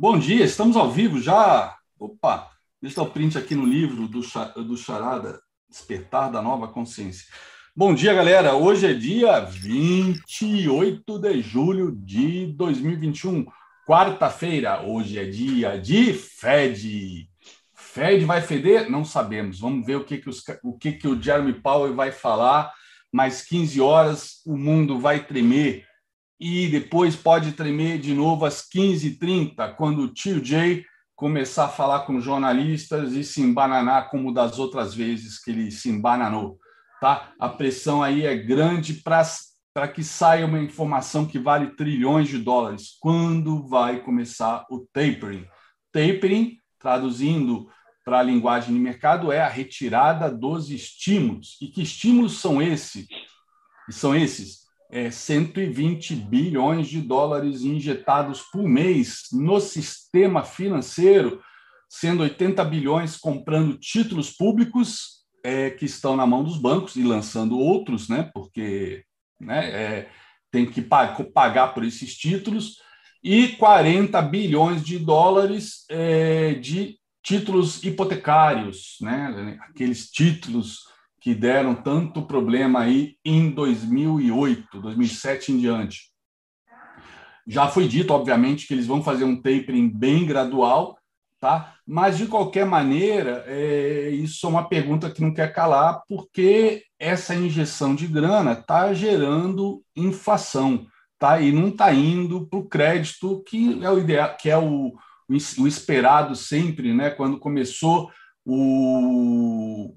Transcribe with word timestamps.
Bom 0.00 0.16
dia, 0.16 0.44
estamos 0.44 0.76
ao 0.76 0.88
vivo 0.88 1.20
já. 1.20 1.76
Opa, 1.98 2.48
deixa 2.80 3.00
eu 3.00 3.04
dar 3.04 3.10
o 3.10 3.12
print 3.12 3.36
aqui 3.36 3.56
no 3.56 3.66
livro 3.66 4.06
do, 4.06 4.20
do 4.62 4.76
Charada, 4.76 5.40
Despertar 5.68 6.30
da 6.30 6.40
Nova 6.40 6.68
Consciência. 6.68 7.26
Bom 7.74 7.92
dia, 7.92 8.14
galera. 8.14 8.54
Hoje 8.54 8.86
é 8.86 8.94
dia 8.94 9.40
28 9.40 11.18
de 11.18 11.42
julho 11.42 11.90
de 11.96 12.46
2021, 12.52 13.44
quarta-feira. 13.88 14.82
Hoje 14.82 15.18
é 15.18 15.24
dia 15.24 15.76
de 15.80 16.12
Fed. 16.12 17.28
Fed 17.74 18.24
vai 18.24 18.40
feder? 18.40 18.88
Não 18.88 19.04
sabemos. 19.04 19.58
Vamos 19.58 19.84
ver 19.84 19.96
o 19.96 20.04
que, 20.04 20.18
que, 20.18 20.28
os, 20.28 20.44
o, 20.62 20.78
que, 20.78 20.92
que 20.92 21.08
o 21.08 21.20
Jeremy 21.20 21.54
Powell 21.54 21.96
vai 21.96 22.12
falar. 22.12 22.72
Mais 23.12 23.42
15 23.42 23.80
horas, 23.80 24.42
o 24.46 24.56
mundo 24.56 25.00
vai 25.00 25.24
tremer 25.24 25.87
e 26.40 26.68
depois 26.68 27.16
pode 27.16 27.52
tremer 27.52 27.98
de 27.98 28.14
novo 28.14 28.44
às 28.44 28.62
15h30, 28.62 29.74
quando 29.74 30.02
o 30.02 30.08
tio 30.08 30.44
Jay 30.44 30.84
começar 31.16 31.64
a 31.64 31.68
falar 31.68 32.00
com 32.00 32.20
jornalistas 32.20 33.12
e 33.14 33.24
se 33.24 33.42
embananar 33.42 34.08
como 34.08 34.32
das 34.32 34.58
outras 34.60 34.94
vezes 34.94 35.42
que 35.42 35.50
ele 35.50 35.70
se 35.72 35.88
embananou. 35.88 36.60
Tá? 37.00 37.32
A 37.40 37.48
pressão 37.48 38.02
aí 38.02 38.24
é 38.24 38.36
grande 38.36 38.94
para 38.94 39.88
que 39.88 40.04
saia 40.04 40.46
uma 40.46 40.60
informação 40.60 41.26
que 41.26 41.38
vale 41.38 41.74
trilhões 41.74 42.28
de 42.28 42.38
dólares. 42.38 42.96
Quando 43.00 43.66
vai 43.66 44.00
começar 44.00 44.64
o 44.70 44.86
tapering? 44.92 45.44
Tapering, 45.92 46.56
traduzindo 46.78 47.68
para 48.04 48.20
a 48.20 48.22
linguagem 48.22 48.72
de 48.72 48.80
mercado, 48.80 49.32
é 49.32 49.40
a 49.40 49.48
retirada 49.48 50.30
dos 50.30 50.70
estímulos. 50.70 51.56
E 51.60 51.66
que 51.66 51.82
estímulos 51.82 52.38
são 52.38 52.62
esses? 52.62 53.06
São 53.90 54.14
esses 54.14 54.67
é, 54.90 55.10
120 55.10 56.14
bilhões 56.14 56.88
de 56.88 57.00
dólares 57.00 57.62
injetados 57.62 58.42
por 58.42 58.62
mês 58.62 59.24
no 59.32 59.60
sistema 59.60 60.42
financeiro, 60.42 61.42
sendo 61.88 62.22
80 62.22 62.64
bilhões 62.64 63.16
comprando 63.16 63.78
títulos 63.78 64.30
públicos 64.30 65.24
é, 65.44 65.70
que 65.70 65.84
estão 65.84 66.16
na 66.16 66.26
mão 66.26 66.42
dos 66.42 66.58
bancos 66.58 66.96
e 66.96 67.02
lançando 67.02 67.58
outros, 67.58 68.08
né, 68.08 68.30
porque 68.32 69.04
né, 69.40 69.70
é, 69.70 70.10
tem 70.50 70.66
que 70.66 70.82
pagar 70.82 71.68
por 71.68 71.84
esses 71.84 72.16
títulos, 72.16 72.76
e 73.22 73.48
40 73.56 74.20
bilhões 74.22 74.82
de 74.82 74.98
dólares 74.98 75.84
é, 75.90 76.54
de 76.54 76.98
títulos 77.22 77.82
hipotecários, 77.82 78.96
né, 79.00 79.58
aqueles 79.68 80.10
títulos 80.10 80.80
que 81.20 81.34
deram 81.34 81.74
tanto 81.74 82.22
problema 82.22 82.80
aí 82.80 83.16
em 83.24 83.50
2008, 83.50 84.80
2007 84.80 85.52
em 85.52 85.58
diante. 85.58 86.12
Já 87.46 87.66
foi 87.66 87.88
dito, 87.88 88.12
obviamente, 88.12 88.66
que 88.66 88.74
eles 88.74 88.86
vão 88.86 89.02
fazer 89.02 89.24
um 89.24 89.36
tapering 89.36 89.88
bem 89.88 90.26
gradual, 90.26 90.98
tá? 91.40 91.74
Mas 91.86 92.18
de 92.18 92.26
qualquer 92.26 92.66
maneira, 92.66 93.42
é, 93.46 94.10
isso 94.10 94.46
é 94.46 94.50
uma 94.50 94.68
pergunta 94.68 95.10
que 95.10 95.22
não 95.22 95.32
quer 95.32 95.52
calar, 95.52 96.02
porque 96.06 96.84
essa 96.98 97.34
injeção 97.34 97.94
de 97.94 98.06
grana 98.06 98.52
está 98.52 98.92
gerando 98.92 99.82
inflação, 99.96 100.86
tá? 101.18 101.40
E 101.40 101.50
não 101.50 101.68
está 101.68 101.92
indo 101.92 102.46
para 102.46 102.58
o 102.58 102.68
crédito 102.68 103.42
que 103.44 103.82
é 103.82 103.90
o 103.90 103.98
ideal, 103.98 104.36
que 104.36 104.50
é 104.50 104.58
o, 104.58 104.92
o 105.58 105.66
esperado 105.66 106.36
sempre, 106.36 106.92
né? 106.92 107.10
Quando 107.10 107.38
começou 107.38 108.10
o 108.44 109.94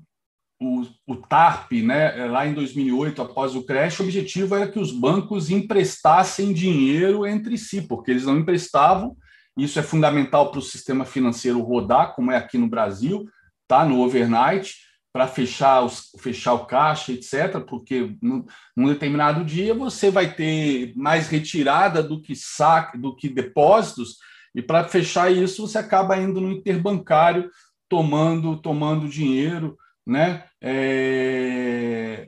o, 0.62 0.86
o 1.08 1.16
TARP, 1.16 1.72
né, 1.82 2.28
lá 2.28 2.46
em 2.46 2.54
2008, 2.54 3.20
após 3.20 3.56
o 3.56 3.64
crash, 3.64 4.00
o 4.00 4.04
objetivo 4.04 4.56
era 4.56 4.68
que 4.68 4.78
os 4.78 4.92
bancos 4.92 5.50
emprestassem 5.50 6.54
dinheiro 6.54 7.26
entre 7.26 7.58
si, 7.58 7.82
porque 7.82 8.12
eles 8.12 8.26
não 8.28 8.38
emprestavam. 8.38 9.18
Isso 9.58 9.80
é 9.80 9.82
fundamental 9.82 10.52
para 10.52 10.60
o 10.60 10.64
sistema 10.64 11.04
financeiro 11.04 11.60
rodar, 11.62 12.14
como 12.14 12.32
é 12.32 12.38
aqui 12.38 12.60
no 12.60 12.70
Brasil, 12.70 13.28
tá 13.68 13.84
no 13.84 14.02
overnight, 14.02 14.76
para 15.12 15.28
fechar, 15.28 15.84
fechar 16.20 16.54
o 16.54 16.66
caixa, 16.68 17.12
etc., 17.12 17.60
porque 17.68 18.16
num, 18.22 18.46
num 18.78 18.88
determinado 18.88 19.44
dia 19.44 19.74
você 19.74 20.12
vai 20.12 20.32
ter 20.32 20.94
mais 20.96 21.28
retirada 21.28 22.04
do 22.04 22.22
que 22.22 22.36
saque, 22.36 23.00
do 23.00 23.16
que 23.16 23.28
depósitos, 23.28 24.18
e 24.54 24.62
para 24.62 24.88
fechar 24.88 25.32
isso 25.32 25.68
você 25.68 25.80
acaba 25.80 26.18
indo 26.18 26.40
no 26.40 26.52
interbancário 26.52 27.50
tomando 27.90 28.58
tomando 28.58 29.10
dinheiro 29.10 29.76
né? 30.06 30.46
É, 30.62 32.28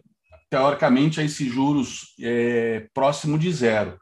teoricamente, 0.49 1.19
a 1.19 1.23
esses 1.23 1.51
juros 1.51 2.13
é, 2.21 2.87
próximo 2.93 3.37
de 3.37 3.51
zero. 3.51 3.97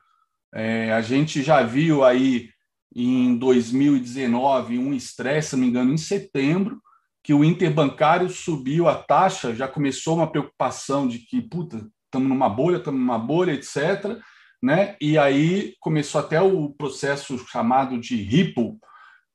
É, 0.53 0.91
a 0.91 1.01
gente 1.01 1.41
já 1.41 1.63
viu 1.63 2.03
aí 2.03 2.49
em 2.93 3.37
2019 3.37 4.77
um 4.77 4.93
estresse, 4.93 5.49
se 5.49 5.55
não 5.55 5.63
me 5.63 5.69
engano, 5.69 5.93
em 5.93 5.97
setembro, 5.97 6.81
que 7.23 7.33
o 7.33 7.43
interbancário 7.43 8.29
subiu 8.29 8.87
a 8.87 8.95
taxa, 8.95 9.55
já 9.55 9.67
começou 9.67 10.15
uma 10.15 10.29
preocupação 10.29 11.07
de 11.07 11.19
que, 11.19 11.41
puta, 11.41 11.87
estamos 12.05 12.27
numa 12.27 12.49
bolha, 12.49 12.77
estamos 12.77 12.99
numa 12.99 13.17
bolha, 13.17 13.53
etc. 13.53 14.19
Né? 14.61 14.95
E 14.99 15.17
aí 15.17 15.75
começou 15.79 16.19
até 16.19 16.41
o 16.41 16.69
processo 16.69 17.37
chamado 17.47 17.99
de 17.99 18.15
Ripple, 18.17 18.77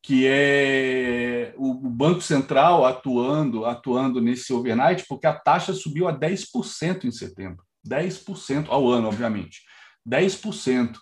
que 0.06 0.24
é 0.24 1.52
o 1.56 1.74
Banco 1.74 2.20
Central 2.20 2.86
atuando, 2.86 3.64
atuando 3.64 4.20
nesse 4.20 4.52
overnight, 4.52 5.04
porque 5.08 5.26
a 5.26 5.34
taxa 5.34 5.72
subiu 5.72 6.06
a 6.06 6.16
10% 6.16 7.06
em 7.06 7.10
setembro. 7.10 7.64
10% 7.84 8.66
ao 8.68 8.88
ano, 8.88 9.08
obviamente. 9.08 9.62
10%. 10.08 10.96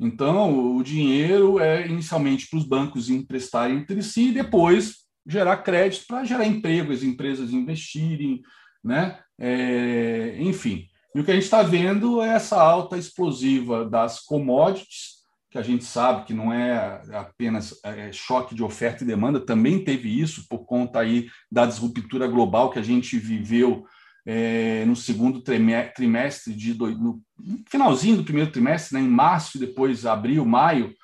Então, 0.00 0.76
o 0.76 0.82
dinheiro 0.82 1.60
é 1.60 1.86
inicialmente 1.86 2.48
para 2.50 2.58
os 2.58 2.64
bancos 2.64 3.08
emprestarem 3.08 3.76
entre 3.76 4.02
si 4.02 4.30
e 4.30 4.32
depois 4.32 5.04
gerar 5.24 5.58
crédito 5.58 6.06
para 6.08 6.24
gerar 6.24 6.44
emprego, 6.44 6.92
as 6.92 7.04
empresas 7.04 7.52
investirem, 7.52 8.42
né? 8.82 9.20
É, 9.38 10.36
enfim. 10.40 10.88
E 11.14 11.20
o 11.20 11.24
que 11.24 11.30
a 11.30 11.34
gente 11.34 11.44
está 11.44 11.62
vendo 11.62 12.20
é 12.20 12.30
essa 12.30 12.60
alta 12.60 12.98
explosiva 12.98 13.88
das 13.88 14.18
commodities, 14.18 15.17
que 15.50 15.58
a 15.58 15.62
gente 15.62 15.84
sabe 15.84 16.24
que 16.24 16.34
não 16.34 16.52
é 16.52 17.00
apenas 17.14 17.78
é, 17.82 18.12
choque 18.12 18.54
de 18.54 18.62
oferta 18.62 19.02
e 19.02 19.06
demanda, 19.06 19.40
também 19.40 19.82
teve 19.82 20.08
isso 20.08 20.46
por 20.48 20.66
conta 20.66 21.00
aí 21.00 21.28
da 21.50 21.64
disruptura 21.64 22.26
global 22.26 22.70
que 22.70 22.78
a 22.78 22.82
gente 22.82 23.18
viveu 23.18 23.86
é, 24.26 24.84
no 24.84 24.94
segundo 24.94 25.40
trimestre 25.40 26.54
de 26.54 26.76
no 26.76 27.22
finalzinho 27.70 28.18
do 28.18 28.24
primeiro 28.24 28.52
trimestre, 28.52 28.94
né, 28.94 29.00
em 29.00 29.08
março, 29.08 29.56
e 29.56 29.60
depois 29.60 30.04
abril, 30.04 30.44
maio 30.44 30.94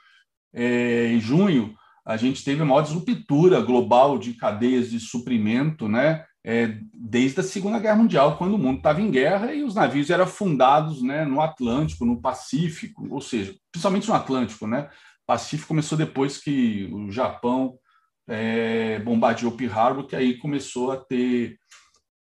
é, 0.53 1.07
e 1.07 1.19
junho, 1.19 1.75
a 2.05 2.19
gente 2.19 2.45
teve 2.45 2.61
a 2.61 2.65
maior 2.67 2.83
disruptura 2.83 3.63
global 3.63 4.19
de 4.19 4.35
cadeias 4.35 4.91
de 4.91 5.01
suprimento, 5.01 5.89
né? 5.89 6.25
É, 6.47 6.77
desde 6.93 7.41
a 7.41 7.43
Segunda 7.43 7.79
Guerra 7.79 7.97
Mundial, 7.97 8.37
quando 8.37 8.55
o 8.55 8.59
mundo 8.59 8.77
estava 8.77 9.01
em 9.01 9.11
guerra 9.11 9.55
e 9.55 9.65
os 9.65 9.75
navios 9.75 10.11
eram 10.11 10.27
fundados 10.27 11.03
né, 11.03 11.25
no 11.25 11.41
Atlântico, 11.41 12.05
no 12.05 12.21
Pacífico, 12.21 13.09
ou 13.11 13.21
seja, 13.21 13.55
principalmente 13.73 14.09
no 14.09 14.15
Atlântico. 14.15 14.67
Né? 14.67 14.83
O 15.23 15.27
Pacífico 15.27 15.69
começou 15.69 15.97
depois 15.97 16.37
que 16.39 16.91
o 16.93 17.11
Japão 17.11 17.79
é, 18.29 18.99
bombardeou 18.99 19.53
Pearl 19.53 19.73
Harbor, 19.73 20.07
que 20.07 20.15
aí 20.15 20.37
começou 20.37 20.93
a 20.93 20.99
ter, 20.99 21.57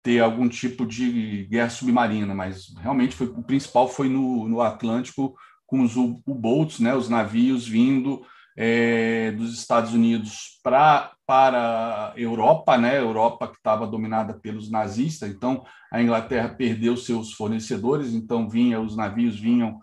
ter 0.05 0.21
algum 0.21 0.49
tipo 0.49 0.87
de 0.87 1.44
guerra 1.50 1.71
submarina, 1.71 2.32
mas 2.32 2.72
realmente 2.81 3.16
foi, 3.16 3.27
o 3.27 3.43
principal 3.43 3.88
foi 3.88 4.09
no, 4.09 4.49
no 4.49 4.61
Atlântico, 4.61 5.34
com 5.66 5.82
os 5.82 5.97
U-boats, 5.97 6.78
né, 6.78 6.94
os 6.94 7.09
navios 7.09 7.66
vindo 7.66 8.25
é, 8.56 9.32
dos 9.32 9.59
Estados 9.59 9.94
Unidos 9.94 10.61
pra, 10.62 11.12
para 11.32 12.12
a 12.12 12.20
Europa, 12.20 12.76
né? 12.76 12.98
Europa 12.98 13.48
que 13.48 13.56
estava 13.56 13.87
dominada 13.87 14.34
pelos 14.34 14.70
nazistas, 14.70 15.31
então 15.31 15.65
a 15.91 16.03
Inglaterra 16.03 16.50
perdeu 16.50 16.94
seus 16.94 17.32
fornecedores, 17.32 18.12
então 18.12 18.50
vinha 18.50 18.78
os 18.78 18.94
navios 18.94 19.41
vinham 19.41 19.81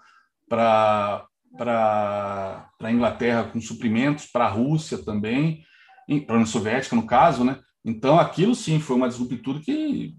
para 0.48 1.26
para 1.58 2.70
a 2.80 2.92
Inglaterra 2.92 3.46
com 3.46 3.60
suprimentos, 3.60 4.28
para 4.28 4.46
a 4.46 4.50
Rússia 4.50 5.00
também, 5.00 5.64
para 6.28 6.36
a 6.36 6.38
União 6.38 6.46
Soviética 6.46 6.96
no 6.96 7.08
caso, 7.08 7.44
né? 7.44 7.58
Então 7.84 8.20
aquilo 8.20 8.54
sim 8.54 8.80
foi 8.80 8.96
uma 8.96 9.10
disruptura 9.10 9.60
que, 9.60 10.14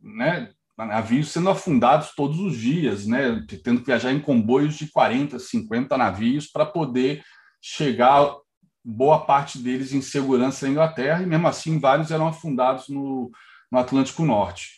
né? 0.00 0.48
Navios 0.78 1.28
sendo 1.28 1.50
afundados 1.50 2.14
todos 2.16 2.40
os 2.40 2.56
dias, 2.56 3.06
né? 3.06 3.44
Tendo 3.62 3.80
que 3.80 3.88
viajar 3.88 4.10
em 4.10 4.20
comboios 4.20 4.76
de 4.76 4.90
40, 4.90 5.38
50 5.38 5.98
navios 5.98 6.46
para 6.46 6.64
poder 6.64 7.22
chegar 7.60 8.36
boa 8.84 9.20
parte 9.24 9.58
deles 9.58 9.92
em 9.92 10.00
segurança 10.02 10.66
na 10.66 10.72
Inglaterra, 10.72 11.22
e 11.22 11.26
mesmo 11.26 11.46
assim 11.46 11.78
vários 11.78 12.10
eram 12.10 12.26
afundados 12.26 12.88
no, 12.88 13.30
no 13.70 13.78
Atlântico 13.78 14.24
Norte. 14.24 14.70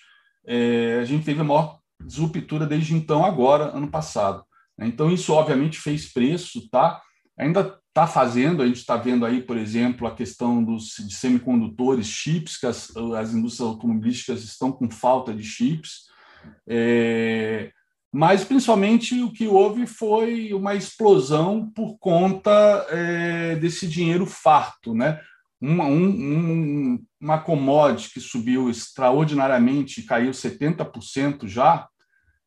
É, 0.47 0.99
a 1.01 1.05
gente 1.05 1.25
teve 1.25 1.41
a 1.41 1.45
maior 1.45 1.79
disruptura 2.05 2.67
desde 2.67 2.95
então, 2.95 3.25
agora, 3.25 3.77
ano 3.77 3.89
passado. 3.89 4.45
Então, 4.79 5.11
isso 5.11 5.33
obviamente 5.33 5.79
fez 5.79 6.13
preço, 6.13 6.69
tá? 6.69 7.01
Ainda 7.39 7.79
está 7.89 8.07
fazendo, 8.07 8.61
a 8.61 8.67
gente 8.67 8.79
está 8.79 8.97
vendo 8.97 9.25
aí, 9.25 9.41
por 9.41 9.57
exemplo, 9.57 10.07
a 10.07 10.15
questão 10.15 10.63
dos 10.63 10.95
de 10.99 11.15
semicondutores, 11.15 12.07
chips, 12.09 12.59
que 12.59 12.67
as, 12.67 12.95
as 12.97 13.33
indústrias 13.33 13.69
automobilísticas 13.69 14.43
estão 14.43 14.73
com 14.73 14.91
falta 14.91 15.33
de 15.33 15.45
chips. 15.45 16.07
É, 16.69 17.71
mas 18.15 18.45
principalmente 18.45 19.21
o 19.21 19.33
que 19.33 19.49
houve 19.49 19.89
foi 19.89 20.55
uma 20.55 20.77
explosão 20.77 21.69
por 21.75 21.99
conta 21.99 22.87
é, 22.89 23.57
desse 23.57 23.89
dinheiro 23.89 24.25
farto, 24.25 24.95
né? 24.95 25.21
Uma, 25.61 25.87
um, 25.87 27.05
uma 27.21 27.39
commodity 27.41 28.15
que 28.15 28.21
subiu 28.21 28.71
extraordinariamente, 28.71 30.05
caiu 30.05 30.31
70% 30.31 31.49
já, 31.49 31.89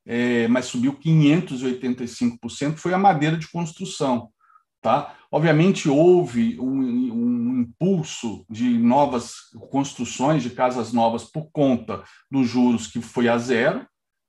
é, 0.06 0.48
mas 0.48 0.68
subiu 0.68 0.94
585%, 0.94 2.78
foi 2.78 2.94
a 2.94 2.98
madeira 2.98 3.36
de 3.36 3.50
construção. 3.52 4.30
Tá? 4.82 5.16
Obviamente, 5.30 5.90
houve 5.90 6.58
um, 6.62 7.12
um, 7.12 7.60
impulso 7.60 8.46
de 8.50 8.70
novas 8.70 9.34
construções 9.70 10.42
de 10.42 10.52
casas 10.52 10.94
novas 10.94 11.26
por 11.26 11.50
conta 11.52 12.04
dos 12.32 12.48
juros 12.48 12.88
que 12.88 13.02
foi 13.02 13.28
a 13.28 13.38
zero, 13.38 13.86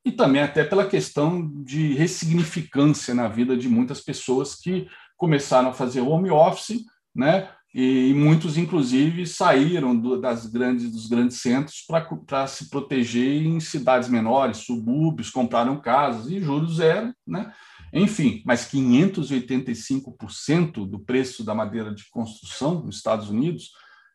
e 0.09 0.11
também 0.11 0.41
até 0.41 0.63
pela 0.63 0.87
questão 0.87 1.47
de 1.63 1.93
ressignificância 1.93 3.13
na 3.13 3.27
vida 3.27 3.55
de 3.55 3.69
muitas 3.69 4.01
pessoas 4.01 4.55
que 4.55 4.87
começaram 5.15 5.69
a 5.69 5.73
fazer 5.73 6.01
home 6.01 6.31
office, 6.31 6.83
né? 7.15 7.47
E 7.71 8.15
muitos, 8.15 8.57
inclusive, 8.57 9.27
saíram 9.27 9.95
do, 9.95 10.19
das 10.19 10.47
grandes, 10.47 10.91
dos 10.91 11.07
grandes 11.07 11.39
centros 11.39 11.85
para 12.25 12.47
se 12.47 12.71
proteger 12.71 13.45
em 13.45 13.59
cidades 13.59 14.09
menores, 14.09 14.57
subúrbios, 14.57 15.29
compraram 15.29 15.79
casas 15.79 16.31
e 16.31 16.39
juros 16.39 16.77
zero, 16.77 17.13
né? 17.27 17.53
Enfim, 17.93 18.41
mas 18.43 18.67
585% 18.71 20.89
do 20.89 20.99
preço 20.99 21.43
da 21.43 21.53
madeira 21.53 21.93
de 21.93 22.09
construção 22.09 22.83
nos 22.83 22.97
Estados 22.97 23.29
Unidos, 23.29 23.69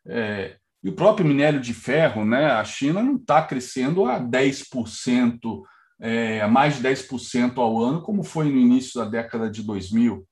é, 0.08 0.56
e 0.82 0.88
o 0.88 0.94
próprio 0.94 1.26
minério 1.26 1.60
de 1.60 1.72
ferro, 1.72 2.24
né? 2.24 2.46
A 2.46 2.64
China 2.64 3.00
não 3.00 3.14
está 3.14 3.40
crescendo 3.42 4.06
a 4.06 4.20
10%, 4.20 5.62
é, 6.00 6.46
mais 6.46 6.76
de 6.76 6.82
10% 6.82 7.58
ao 7.58 7.82
ano, 7.82 8.02
como 8.02 8.22
foi 8.22 8.46
no 8.46 8.58
início 8.58 9.00
da 9.00 9.08
década 9.08 9.50
de 9.50 9.62
2000, 9.62 10.26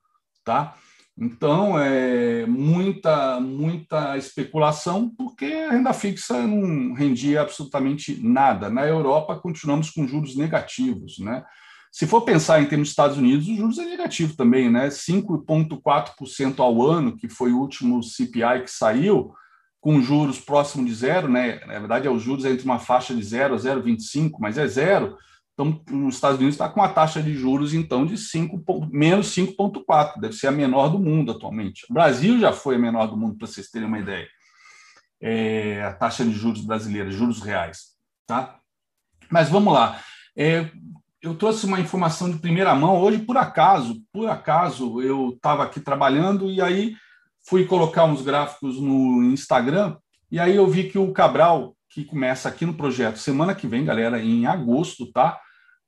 tá? 0.44 0.74
Então, 1.16 1.78
é 1.78 2.46
muita, 2.46 3.38
muita 3.38 4.16
especulação, 4.16 5.10
porque 5.10 5.44
a 5.44 5.72
renda 5.72 5.92
fixa 5.92 6.46
não 6.46 6.94
rendia 6.94 7.42
absolutamente 7.42 8.18
nada. 8.22 8.70
Na 8.70 8.86
Europa, 8.86 9.38
continuamos 9.38 9.90
com 9.90 10.08
juros 10.08 10.34
negativos. 10.36 11.18
Né? 11.18 11.44
Se 11.92 12.06
for 12.06 12.22
pensar 12.22 12.62
em 12.62 12.66
termos 12.66 12.88
dos 12.88 12.92
Estados 12.92 13.18
Unidos, 13.18 13.46
os 13.46 13.56
juros 13.56 13.78
é 13.78 13.84
negativo 13.84 14.34
também, 14.34 14.70
né? 14.70 14.88
5,4% 14.88 16.60
ao 16.60 16.80
ano, 16.82 17.14
que 17.14 17.28
foi 17.28 17.52
o 17.52 17.60
último 17.60 18.02
CPI 18.02 18.62
que 18.64 18.70
saiu, 18.70 19.34
com 19.78 20.00
juros 20.00 20.40
próximo 20.40 20.86
de 20.86 20.94
zero, 20.94 21.28
né? 21.28 21.60
Na 21.66 21.78
verdade, 21.78 22.06
é 22.06 22.10
os 22.10 22.22
juros 22.22 22.46
entre 22.46 22.64
uma 22.64 22.78
faixa 22.78 23.14
de 23.14 23.22
zero 23.22 23.54
a 23.54 23.58
0,25, 23.58 24.38
mas 24.40 24.56
é 24.56 24.66
zero. 24.66 25.18
Então, 25.52 25.82
os 26.06 26.14
Estados 26.14 26.38
Unidos 26.38 26.54
está 26.54 26.68
com 26.68 26.80
uma 26.80 26.88
taxa 26.88 27.22
de 27.22 27.34
juros, 27.34 27.74
então, 27.74 28.06
de 28.06 28.16
5, 28.16 28.88
menos 28.90 29.34
5,4, 29.34 30.18
deve 30.18 30.34
ser 30.34 30.46
a 30.46 30.52
menor 30.52 30.88
do 30.88 30.98
mundo 30.98 31.32
atualmente. 31.32 31.84
O 31.90 31.94
Brasil 31.94 32.38
já 32.40 32.52
foi 32.52 32.76
a 32.76 32.78
menor 32.78 33.06
do 33.06 33.16
mundo, 33.16 33.36
para 33.36 33.46
vocês 33.46 33.70
terem 33.70 33.86
uma 33.86 33.98
ideia. 33.98 34.26
É, 35.20 35.82
a 35.84 35.92
taxa 35.92 36.24
de 36.24 36.32
juros 36.32 36.64
brasileira, 36.64 37.10
juros 37.10 37.42
reais. 37.42 37.92
Tá? 38.26 38.58
Mas 39.30 39.50
vamos 39.50 39.74
lá. 39.74 40.00
É, 40.36 40.70
eu 41.20 41.34
trouxe 41.34 41.66
uma 41.66 41.78
informação 41.78 42.30
de 42.30 42.38
primeira 42.38 42.74
mão. 42.74 43.00
Hoje, 43.00 43.18
por 43.18 43.36
acaso, 43.36 44.02
por 44.12 44.28
acaso, 44.28 45.00
eu 45.02 45.30
estava 45.30 45.62
aqui 45.62 45.80
trabalhando 45.80 46.50
e 46.50 46.60
aí 46.60 46.96
fui 47.46 47.64
colocar 47.66 48.04
uns 48.04 48.22
gráficos 48.22 48.80
no 48.80 49.22
Instagram 49.24 49.96
e 50.30 50.40
aí 50.40 50.56
eu 50.56 50.66
vi 50.66 50.88
que 50.88 50.98
o 50.98 51.12
Cabral 51.12 51.76
que 51.92 52.04
começa 52.04 52.48
aqui 52.48 52.64
no 52.64 52.74
projeto 52.74 53.18
semana 53.18 53.54
que 53.54 53.66
vem, 53.66 53.84
galera, 53.84 54.22
em 54.22 54.46
agosto, 54.46 55.12
tá? 55.12 55.38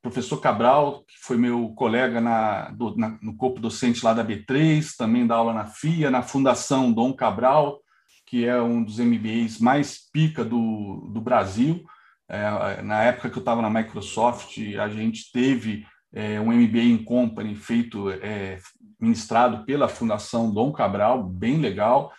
Professor 0.01 0.39
Cabral, 0.39 1.03
que 1.07 1.15
foi 1.19 1.35
meu 1.35 1.69
colega 1.69 2.21
na, 2.21 2.69
do, 2.69 2.95
na, 2.95 3.17
no 3.23 3.35
corpo 3.35 3.59
docente 3.59 4.05
lá 4.05 4.13
da 4.13 4.23
B3, 4.23 4.95
também 4.95 5.25
dá 5.25 5.35
aula 5.35 5.51
na 5.51 5.65
FIA, 5.65 6.11
na 6.11 6.21
Fundação 6.21 6.91
Dom 6.91 7.11
Cabral, 7.11 7.79
que 8.23 8.45
é 8.45 8.61
um 8.61 8.83
dos 8.83 8.99
MBAs 8.99 9.57
mais 9.57 9.97
pica 10.11 10.45
do, 10.45 11.09
do 11.11 11.19
Brasil. 11.19 11.83
É, 12.29 12.81
na 12.83 13.03
época 13.03 13.31
que 13.31 13.37
eu 13.37 13.41
estava 13.41 13.63
na 13.63 13.69
Microsoft, 13.69 14.59
a 14.79 14.87
gente 14.87 15.31
teve 15.31 15.87
é, 16.13 16.39
um 16.39 16.51
MBA 16.51 16.83
em 16.83 17.03
Company 17.03 17.55
feito, 17.55 18.11
é, 18.11 18.59
ministrado 18.99 19.65
pela 19.65 19.87
Fundação 19.87 20.53
Dom 20.53 20.71
Cabral, 20.71 21.23
bem 21.23 21.57
legal. 21.57 22.13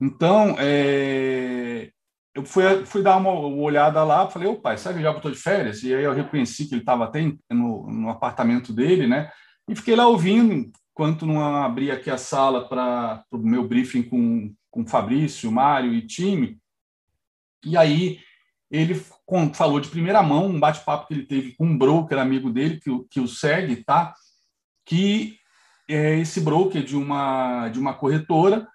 Então, 0.00 0.56
é, 0.58 1.90
eu 2.36 2.44
fui, 2.44 2.62
fui 2.84 3.02
dar 3.02 3.16
uma, 3.16 3.30
olhada 3.30 4.04
lá, 4.04 4.28
falei, 4.28 4.46
ô 4.46 4.56
pai, 4.56 4.76
sabe 4.76 4.98
que 4.98 5.02
já 5.02 5.10
botou 5.10 5.30
de 5.30 5.38
férias? 5.38 5.82
E 5.82 5.94
aí 5.94 6.04
eu 6.04 6.12
reconheci 6.12 6.66
que 6.66 6.74
ele 6.74 6.82
estava 6.82 7.04
até 7.04 7.22
no, 7.50 7.90
no, 7.90 8.10
apartamento 8.10 8.74
dele, 8.74 9.06
né? 9.06 9.32
E 9.66 9.74
fiquei 9.74 9.96
lá 9.96 10.06
ouvindo, 10.06 10.70
enquanto 10.92 11.24
não 11.24 11.42
abri 11.42 11.90
aqui 11.90 12.10
a 12.10 12.18
sala 12.18 12.68
para 12.68 13.24
o 13.32 13.38
meu 13.38 13.66
briefing 13.66 14.02
com, 14.02 14.54
com 14.70 14.86
Fabrício, 14.86 15.50
Mário 15.50 15.94
e 15.94 16.06
time. 16.06 16.60
E 17.64 17.74
aí 17.74 18.20
ele 18.70 18.94
falou 19.54 19.80
de 19.80 19.88
primeira 19.88 20.22
mão, 20.22 20.46
um 20.46 20.60
bate-papo 20.60 21.08
que 21.08 21.14
ele 21.14 21.26
teve 21.26 21.54
com 21.56 21.64
um 21.64 21.78
broker 21.78 22.18
amigo 22.18 22.50
dele, 22.50 22.78
que, 22.78 22.90
que 23.12 23.18
o 23.18 23.26
segue, 23.26 23.76
tá? 23.76 24.14
Que 24.84 25.38
é 25.88 26.18
esse 26.18 26.42
broker 26.42 26.84
de 26.84 26.96
uma, 26.96 27.70
de 27.70 27.78
uma 27.78 27.94
corretora 27.94 28.68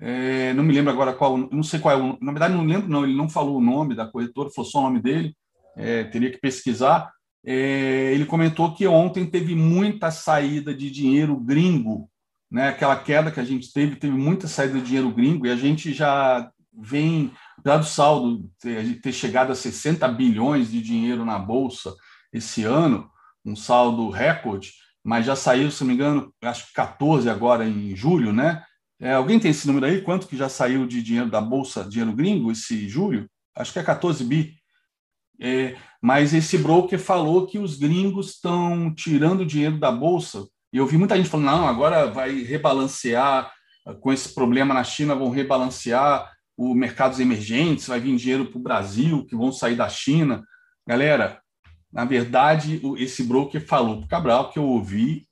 é, 0.00 0.52
não 0.54 0.62
me 0.62 0.72
lembro 0.72 0.92
agora 0.92 1.12
qual, 1.12 1.36
não 1.36 1.62
sei 1.62 1.80
qual 1.80 1.98
é 1.98 2.00
o, 2.00 2.16
na 2.20 2.30
verdade 2.30 2.54
não 2.54 2.64
lembro 2.64 2.88
não, 2.88 3.04
ele 3.04 3.16
não 3.16 3.28
falou 3.28 3.58
o 3.58 3.60
nome 3.60 3.96
da 3.96 4.06
corretora, 4.06 4.50
falou 4.50 4.70
só 4.70 4.78
o 4.78 4.82
nome 4.82 5.00
dele, 5.00 5.34
é, 5.76 6.04
teria 6.04 6.30
que 6.30 6.38
pesquisar. 6.38 7.10
É, 7.44 8.12
ele 8.12 8.26
comentou 8.26 8.74
que 8.74 8.86
ontem 8.86 9.24
teve 9.26 9.54
muita 9.54 10.10
saída 10.10 10.74
de 10.74 10.90
dinheiro 10.90 11.36
gringo, 11.36 12.08
né? 12.50 12.68
Aquela 12.68 12.96
queda 12.96 13.30
que 13.30 13.40
a 13.40 13.44
gente 13.44 13.72
teve, 13.72 13.96
teve 13.96 14.16
muita 14.16 14.48
saída 14.48 14.78
de 14.78 14.86
dinheiro 14.86 15.10
gringo 15.10 15.46
e 15.46 15.50
a 15.50 15.56
gente 15.56 15.92
já 15.92 16.50
vem, 16.72 17.32
apesar 17.58 17.78
do 17.78 17.86
saldo 17.86 18.50
ter, 18.60 19.00
ter 19.00 19.12
chegado 19.12 19.50
a 19.52 19.54
60 19.54 20.06
bilhões 20.08 20.70
de 20.70 20.80
dinheiro 20.80 21.24
na 21.24 21.38
bolsa 21.38 21.94
esse 22.32 22.64
ano, 22.64 23.10
um 23.44 23.56
saldo 23.56 24.10
recorde, 24.10 24.72
mas 25.02 25.26
já 25.26 25.34
saiu, 25.34 25.70
se 25.70 25.82
não 25.82 25.88
me 25.88 25.94
engano, 25.94 26.32
acho 26.42 26.66
que 26.68 26.72
14 26.74 27.28
agora 27.30 27.66
em 27.66 27.96
julho, 27.96 28.32
né? 28.32 28.62
É, 29.00 29.14
alguém 29.14 29.38
tem 29.38 29.50
esse 29.50 29.66
número 29.66 29.86
aí? 29.86 30.00
Quanto 30.00 30.26
que 30.26 30.36
já 30.36 30.48
saiu 30.48 30.86
de 30.86 31.02
dinheiro 31.02 31.30
da 31.30 31.40
Bolsa, 31.40 31.84
dinheiro 31.84 32.12
gringo, 32.12 32.50
esse 32.50 32.88
julho? 32.88 33.28
Acho 33.54 33.72
que 33.72 33.78
é 33.78 33.82
14 33.82 34.24
bi. 34.24 34.54
É, 35.40 35.76
mas 36.02 36.34
esse 36.34 36.58
broker 36.58 36.98
falou 36.98 37.46
que 37.46 37.58
os 37.58 37.78
gringos 37.78 38.30
estão 38.30 38.92
tirando 38.92 39.46
dinheiro 39.46 39.78
da 39.78 39.92
Bolsa. 39.92 40.46
E 40.72 40.78
eu 40.78 40.86
vi 40.86 40.96
muita 40.96 41.16
gente 41.16 41.28
falando, 41.28 41.46
não, 41.46 41.68
agora 41.68 42.06
vai 42.06 42.42
rebalancear, 42.42 43.52
com 44.00 44.12
esse 44.12 44.34
problema 44.34 44.74
na 44.74 44.84
China, 44.84 45.14
vão 45.14 45.30
rebalancear 45.30 46.30
os 46.56 46.76
mercados 46.76 47.20
emergentes, 47.20 47.86
vai 47.86 48.00
vir 48.00 48.16
dinheiro 48.16 48.46
para 48.46 48.58
o 48.58 48.62
Brasil, 48.62 49.24
que 49.24 49.36
vão 49.36 49.52
sair 49.52 49.76
da 49.76 49.88
China. 49.88 50.44
Galera, 50.86 51.40
na 51.92 52.04
verdade, 52.04 52.82
esse 52.98 53.22
broker 53.22 53.64
falou 53.64 53.98
para 53.98 54.04
o 54.04 54.08
Cabral, 54.08 54.50
que 54.50 54.58
eu 54.58 54.64
ouvi 54.64 55.26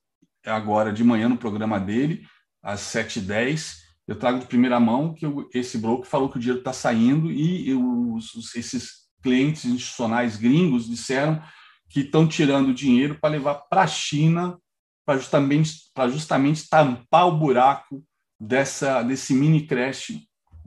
agora 0.44 0.92
de 0.92 1.02
manhã 1.02 1.28
no 1.28 1.36
programa 1.36 1.78
dele, 1.78 2.24
às 2.66 2.80
7h10. 2.80 3.76
Eu 4.08 4.16
trago 4.16 4.40
de 4.40 4.46
primeira 4.46 4.80
mão 4.80 5.14
que 5.14 5.24
esse 5.54 5.78
broker 5.78 6.04
falou 6.04 6.28
que 6.28 6.36
o 6.36 6.40
dinheiro 6.40 6.58
está 6.58 6.72
saindo 6.72 7.30
e 7.30 7.72
os, 7.72 8.54
esses 8.56 9.06
clientes 9.22 9.64
institucionais 9.64 10.36
gringos 10.36 10.88
disseram 10.88 11.40
que 11.88 12.00
estão 12.00 12.26
tirando 12.26 12.74
dinheiro 12.74 13.18
para 13.20 13.30
levar 13.30 13.54
para 13.54 13.82
a 13.82 13.86
China 13.86 14.58
para 15.04 15.18
justamente, 15.18 15.70
justamente 16.10 16.68
tampar 16.68 17.28
o 17.28 17.38
buraco 17.38 18.04
dessa, 18.40 19.02
desse 19.02 19.32
mini 19.32 19.64
crash. 19.64 20.20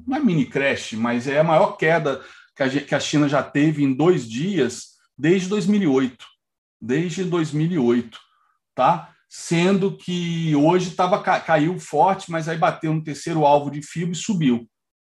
Não 0.07 0.15
é 0.15 0.19
mini 0.21 0.45
crash, 0.45 0.93
mas 0.93 1.27
é 1.27 1.39
a 1.39 1.43
maior 1.43 1.73
queda 1.73 2.23
que 2.55 2.63
a, 2.63 2.69
que 2.69 2.95
a 2.95 2.99
China 3.01 3.27
já 3.27 3.43
teve 3.43 3.83
em 3.83 3.93
dois 3.93 4.27
dias 4.27 4.91
desde 5.17 5.49
2008. 5.49 6.25
Desde 6.81 7.25
2008, 7.25 8.17
tá? 8.73 9.13
Sendo 9.29 9.95
que 9.95 10.55
hoje 10.55 10.91
tava, 10.91 11.21
caiu 11.21 11.79
forte, 11.79 12.31
mas 12.31 12.49
aí 12.49 12.57
bateu 12.57 12.91
no 12.91 13.03
terceiro 13.03 13.45
alvo 13.45 13.69
de 13.69 13.83
fibra 13.83 14.13
e 14.13 14.15
subiu. 14.15 14.67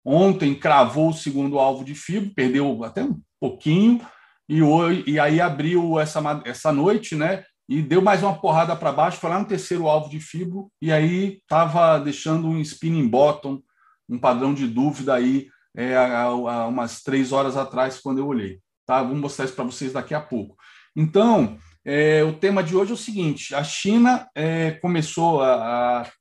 Ontem 0.04 0.56
cravou 0.56 1.10
o 1.10 1.14
segundo 1.14 1.60
alvo 1.60 1.86
de 1.86 1.94
fibra, 1.94 2.32
perdeu 2.36 2.84
até 2.84 3.04
um 3.04 3.22
pouquinho, 3.40 4.02
e, 4.48 4.64
hoje, 4.64 5.04
e 5.06 5.20
aí 5.20 5.40
abriu 5.40 6.00
essa, 6.00 6.20
essa 6.44 6.72
noite, 6.72 7.16
né? 7.16 7.44
E 7.68 7.84
deu 7.84 8.02
mais 8.02 8.24
uma 8.24 8.34
porrada 8.34 8.76
para 8.76 8.92
baixo, 8.92 9.20
foi 9.20 9.30
lá 9.30 9.38
no 9.38 9.46
terceiro 9.46 9.88
alvo 9.88 10.10
de 10.10 10.20
fibra, 10.20 10.64
e 10.82 10.92
aí 10.92 11.38
estava 11.40 12.00
deixando 12.00 12.48
um 12.48 12.60
spinning 12.60 13.08
bottom, 13.08 13.62
um 14.10 14.18
padrão 14.18 14.56
de 14.56 14.66
dúvida 14.66 15.14
aí, 15.14 15.48
é, 15.78 15.96
há 15.96 16.32
umas 16.66 17.04
três 17.04 17.32
horas 17.32 17.56
atrás, 17.56 18.00
quando 18.00 18.18
eu 18.18 18.26
olhei. 18.26 18.60
Tá? 18.88 19.04
Vou 19.04 19.16
mostrar 19.16 19.46
isso 19.46 19.54
para 19.54 19.66
vocês 19.66 19.94
daqui 19.94 20.16
a 20.16 20.20
pouco. 20.20 20.56
Então, 20.96 21.60
é, 21.90 22.24
o 22.24 22.34
tema 22.34 22.62
de 22.62 22.76
hoje 22.76 22.92
é 22.92 22.94
o 22.94 22.98
seguinte: 22.98 23.56
a 23.56 23.64
China 23.64 24.30
é, 24.36 24.72
começou 24.74 25.42
a, 25.42 26.02
a, 26.02 26.12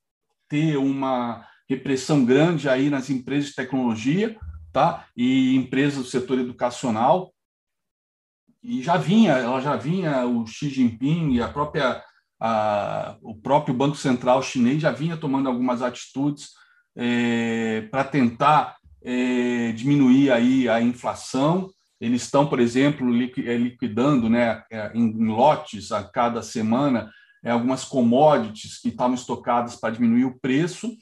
ter 0.47 0.77
uma 0.77 1.45
repressão 1.69 2.25
grande 2.25 2.67
aí 2.67 2.89
nas 2.89 3.11
empresas 3.11 3.51
de 3.51 3.55
tecnologia, 3.55 4.35
tá? 4.73 5.05
E 5.15 5.55
empresas 5.55 6.03
do 6.03 6.09
setor 6.09 6.39
educacional. 6.39 7.31
e 8.63 8.81
já 8.81 8.97
vinha, 8.97 9.33
ela 9.33 9.61
já 9.61 9.75
vinha, 9.75 10.25
o 10.25 10.47
Xi 10.47 10.69
Jinping 10.69 11.33
e 11.33 11.41
a 11.41 11.47
própria, 11.47 12.03
a, 12.41 13.15
o 13.21 13.35
próprio 13.35 13.75
Banco 13.75 13.95
Central 13.95 14.41
chinês 14.41 14.81
já 14.81 14.91
vinha 14.91 15.17
tomando 15.17 15.49
algumas 15.49 15.83
atitudes 15.83 16.49
é, 16.97 17.81
para 17.91 18.03
tentar 18.03 18.75
é, 19.03 19.71
diminuir 19.73 20.31
aí 20.31 20.67
a 20.67 20.81
inflação. 20.81 21.69
Eles 21.99 22.23
estão, 22.23 22.47
por 22.47 22.59
exemplo, 22.59 23.09
é, 23.13 23.57
liquidando 23.57 24.29
né, 24.29 24.63
é, 24.71 24.91
em 24.93 25.25
lotes 25.25 25.91
a 25.91 26.03
cada 26.03 26.41
semana 26.41 27.11
é, 27.43 27.51
algumas 27.51 27.83
commodities 27.83 28.79
que 28.79 28.89
estavam 28.89 29.15
estocadas 29.15 29.75
para 29.75 29.93
diminuir 29.93 30.25
o 30.25 30.39
preço. 30.39 30.95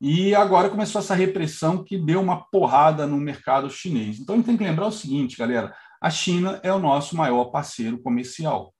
E 0.00 0.34
agora 0.34 0.70
começou 0.70 1.00
essa 1.00 1.14
repressão 1.14 1.82
que 1.82 1.98
deu 1.98 2.20
uma 2.20 2.44
porrada 2.50 3.06
no 3.06 3.16
mercado 3.16 3.68
chinês. 3.68 4.18
Então 4.18 4.34
a 4.34 4.38
gente 4.38 4.46
tem 4.46 4.56
que 4.56 4.64
lembrar 4.64 4.86
o 4.86 4.92
seguinte, 4.92 5.36
galera: 5.36 5.74
a 6.00 6.08
China 6.08 6.60
é 6.62 6.72
o 6.72 6.78
nosso 6.78 7.16
maior 7.16 7.46
parceiro 7.46 8.00
comercial, 8.00 8.72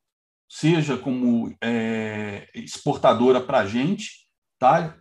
seja 0.48 0.96
como 0.96 1.54
é, 1.62 2.48
exportadora 2.54 3.40
para 3.40 3.58
a 3.58 3.66
gente, 3.66 4.26
tá? 4.58 4.94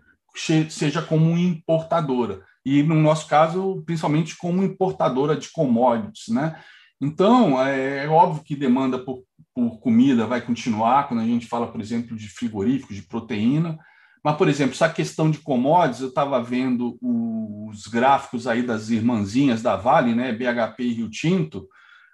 seja 0.69 1.01
como 1.01 1.37
importadora. 1.37 2.43
E, 2.69 2.83
no 2.83 2.95
nosso 2.95 3.27
caso, 3.27 3.81
principalmente 3.85 4.35
como 4.35 4.61
importadora 4.61 5.37
de 5.37 5.49
commodities. 5.49 6.27
Né? 6.27 6.59
Então, 6.99 7.61
é, 7.63 8.03
é 8.03 8.09
óbvio 8.09 8.43
que 8.43 8.57
demanda 8.57 8.99
por, 8.99 9.23
por 9.55 9.79
comida 9.79 10.27
vai 10.27 10.41
continuar, 10.41 11.07
quando 11.07 11.21
a 11.21 11.25
gente 11.25 11.47
fala, 11.47 11.71
por 11.71 11.79
exemplo, 11.79 12.17
de 12.17 12.27
frigoríficos, 12.27 12.97
de 12.97 13.03
proteína, 13.03 13.79
mas, 14.21 14.35
por 14.35 14.49
exemplo, 14.49 14.73
essa 14.73 14.89
questão 14.89 15.31
de 15.31 15.37
commodities, 15.37 16.01
eu 16.01 16.09
estava 16.09 16.43
vendo 16.43 16.97
os 17.01 17.87
gráficos 17.87 18.45
aí 18.45 18.61
das 18.61 18.89
irmãzinhas 18.89 19.61
da 19.61 19.77
Vale, 19.77 20.13
né, 20.13 20.33
BHP 20.33 20.83
e 20.83 20.93
Rio 20.93 21.09
Tinto, 21.09 21.65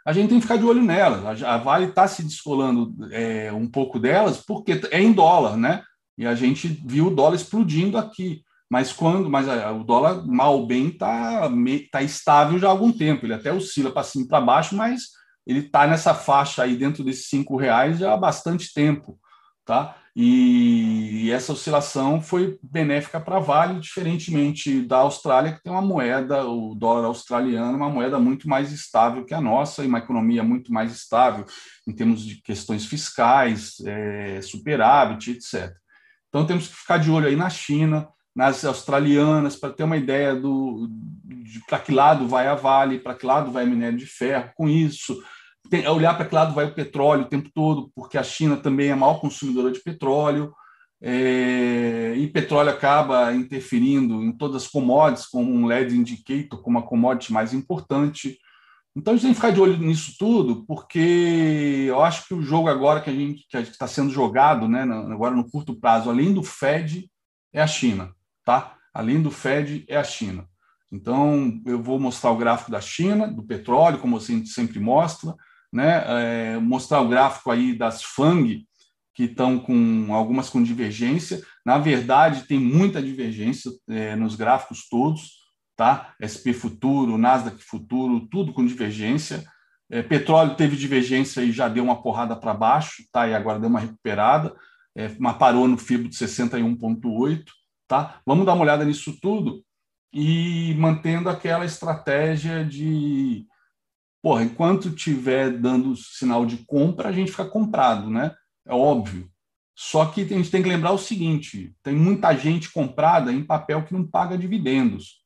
a 0.05 0.13
gente 0.13 0.29
tem 0.29 0.38
que 0.38 0.43
ficar 0.43 0.57
de 0.57 0.65
olho 0.65 0.83
nelas. 0.83 1.41
A 1.41 1.57
Vale 1.57 1.86
está 1.86 2.07
se 2.07 2.22
descolando 2.22 2.93
é, 3.12 3.51
um 3.51 3.65
pouco 3.65 3.98
delas 3.98 4.38
porque 4.38 4.79
é 4.91 5.01
em 5.01 5.13
dólar, 5.13 5.57
né? 5.57 5.81
E 6.15 6.27
a 6.27 6.36
gente 6.36 6.67
viu 6.67 7.07
o 7.07 7.15
dólar 7.15 7.38
explodindo 7.38 7.98
aqui. 7.98 8.43
Mas 8.73 8.91
quando, 8.91 9.29
mas 9.29 9.45
o 9.47 9.83
dólar 9.83 10.25
mal 10.25 10.65
bem 10.65 10.87
está 10.87 11.47
tá 11.91 12.01
estável 12.01 12.57
já 12.57 12.65
há 12.65 12.71
algum 12.71 12.91
tempo. 12.91 13.23
Ele 13.23 13.35
até 13.35 13.53
oscila 13.53 13.91
para 13.91 14.01
cima 14.01 14.25
e 14.25 14.27
para 14.27 14.41
baixo, 14.41 14.75
mas 14.75 15.09
ele 15.45 15.59
está 15.59 15.85
nessa 15.85 16.15
faixa 16.15 16.63
aí 16.63 16.75
dentro 16.75 17.03
desses 17.03 17.27
cinco 17.27 17.55
reais 17.55 17.99
já 17.99 18.11
há 18.11 18.17
bastante 18.17 18.73
tempo, 18.73 19.19
tá? 19.63 19.95
E 20.15 21.29
essa 21.31 21.53
oscilação 21.53 22.19
foi 22.19 22.57
benéfica 22.63 23.19
para 23.19 23.37
Vale, 23.37 23.79
diferentemente 23.79 24.81
da 24.81 24.97
Austrália, 24.97 25.53
que 25.53 25.61
tem 25.61 25.71
uma 25.71 25.79
moeda, 25.79 26.43
o 26.43 26.73
dólar 26.73 27.05
australiano, 27.05 27.77
uma 27.77 27.91
moeda 27.91 28.17
muito 28.17 28.49
mais 28.49 28.71
estável 28.71 29.23
que 29.23 29.35
a 29.35 29.41
nossa 29.41 29.83
e 29.83 29.87
uma 29.87 29.99
economia 29.99 30.41
muito 30.41 30.73
mais 30.73 30.91
estável 30.91 31.45
em 31.87 31.93
termos 31.93 32.25
de 32.25 32.41
questões 32.41 32.87
fiscais, 32.87 33.75
é, 33.85 34.41
superávit, 34.41 35.29
etc. 35.29 35.71
Então 36.29 36.47
temos 36.47 36.67
que 36.67 36.75
ficar 36.75 36.97
de 36.97 37.11
olho 37.11 37.27
aí 37.27 37.35
na 37.35 37.51
China, 37.51 38.07
nas 38.35 38.65
australianas, 38.65 39.55
para 39.55 39.73
ter 39.73 39.83
uma 39.83 39.97
ideia 39.97 40.35
do 40.35 40.89
para 41.67 41.79
que 41.79 41.91
lado 41.91 42.27
vai 42.27 42.47
a 42.47 42.55
Vale, 42.55 42.99
para 42.99 43.13
que 43.13 43.25
lado 43.25 43.51
vai 43.51 43.65
minério 43.65 43.97
de 43.97 44.05
ferro. 44.05 44.51
Com 44.55 44.67
isso, 44.67 45.21
tem, 45.69 45.87
olhar 45.87 46.15
para 46.15 46.25
que 46.25 46.35
lado 46.35 46.53
vai 46.53 46.65
o 46.65 46.73
petróleo 46.73 47.23
o 47.23 47.29
tempo 47.29 47.49
todo, 47.53 47.91
porque 47.95 48.17
a 48.17 48.23
China 48.23 48.57
também 48.57 48.89
é 48.89 48.91
a 48.91 48.95
maior 48.95 49.19
consumidora 49.19 49.71
de 49.71 49.81
petróleo, 49.81 50.53
é, 51.01 52.13
e 52.15 52.27
petróleo 52.27 52.69
acaba 52.69 53.33
interferindo 53.33 54.23
em 54.23 54.31
todas 54.31 54.63
as 54.63 54.69
commodities, 54.69 55.27
como 55.27 55.51
um 55.51 55.65
LED 55.65 55.95
indicator, 55.95 56.61
como 56.61 56.79
a 56.79 56.83
commodity 56.83 57.33
mais 57.33 57.53
importante. 57.53 58.37
Então 58.95 59.13
a 59.13 59.15
gente 59.15 59.23
tem 59.23 59.31
que 59.31 59.35
ficar 59.35 59.51
de 59.51 59.59
olho 59.59 59.77
nisso 59.77 60.13
tudo, 60.17 60.65
porque 60.65 61.85
eu 61.87 62.01
acho 62.01 62.27
que 62.27 62.33
o 62.33 62.41
jogo 62.41 62.69
agora 62.69 63.01
que 63.01 63.09
a 63.09 63.13
gente 63.13 63.45
está 63.51 63.87
sendo 63.87 64.11
jogado, 64.11 64.67
né, 64.67 64.83
agora 64.83 65.35
no 65.35 65.49
curto 65.49 65.75
prazo, 65.75 66.09
além 66.09 66.33
do 66.33 66.43
Fed, 66.43 67.09
é 67.51 67.61
a 67.61 67.67
China, 67.67 68.13
tá? 68.43 68.75
Além 68.93 69.21
do 69.21 69.31
Fed 69.31 69.85
é 69.88 69.97
a 69.97 70.03
China. 70.03 70.47
Então 70.91 71.59
eu 71.65 71.81
vou 71.81 72.00
mostrar 72.00 72.31
o 72.31 72.38
gráfico 72.38 72.71
da 72.71 72.79
China, 72.79 73.27
do 73.27 73.43
petróleo, 73.43 73.97
como 73.97 74.17
a 74.17 74.19
gente 74.19 74.50
sempre 74.50 74.79
mostra, 74.79 75.35
né, 75.71 76.03
é, 76.05 76.57
mostrar 76.59 77.01
o 77.01 77.07
gráfico 77.07 77.50
aí 77.50 77.75
das 77.75 78.03
FANG, 78.03 78.67
que 79.15 79.23
estão 79.23 79.59
com 79.59 80.13
algumas 80.13 80.50
com 80.50 80.62
divergência. 80.62 81.41
Na 81.65 81.77
verdade, 81.77 82.43
tem 82.47 82.59
muita 82.59 83.01
divergência 83.01 83.71
é, 83.89 84.15
nos 84.15 84.35
gráficos 84.35 84.88
todos, 84.89 85.43
tá? 85.75 86.13
SP 86.21 86.53
futuro, 86.53 87.17
Nasdaq 87.17 87.63
futuro, 87.63 88.27
tudo 88.27 88.53
com 88.53 88.65
divergência. 88.65 89.43
É, 89.89 90.01
petróleo 90.01 90.55
teve 90.55 90.75
divergência 90.75 91.41
e 91.41 91.51
já 91.51 91.67
deu 91.67 91.83
uma 91.83 92.01
porrada 92.01 92.35
para 92.35 92.53
baixo, 92.53 93.03
tá? 93.12 93.27
E 93.27 93.33
agora 93.33 93.59
deu 93.59 93.69
uma 93.69 93.79
recuperada, 93.79 94.55
é, 94.95 95.12
mas 95.19 95.38
parou 95.38 95.67
no 95.67 95.77
FIBO 95.77 96.09
de 96.09 96.15
61,8, 96.15 97.43
tá? 97.93 98.19
Vamos 98.25 98.43
dar 98.43 98.53
uma 98.53 98.63
olhada 98.63 98.83
nisso 98.83 99.15
tudo 99.21 99.63
e 100.12 100.73
mantendo 100.79 101.29
aquela 101.29 101.63
estratégia 101.63 102.65
de 102.65 103.45
porra, 104.21 104.43
enquanto 104.43 104.95
tiver 104.95 105.51
dando 105.51 105.95
sinal 105.95 106.43
de 106.43 106.57
compra, 106.65 107.09
a 107.09 107.12
gente 107.12 107.29
fica 107.29 107.45
comprado, 107.45 108.09
né? 108.09 108.35
É 108.65 108.73
óbvio. 108.73 109.29
Só 109.75 110.05
que 110.07 110.21
a 110.21 110.27
gente 110.27 110.50
tem 110.50 110.63
que 110.63 110.69
lembrar 110.69 110.91
o 110.91 110.97
seguinte: 110.97 111.75
tem 111.83 111.95
muita 111.95 112.35
gente 112.35 112.71
comprada 112.71 113.31
em 113.31 113.43
papel 113.43 113.83
que 113.83 113.93
não 113.93 114.07
paga 114.07 114.38
dividendos. 114.38 115.23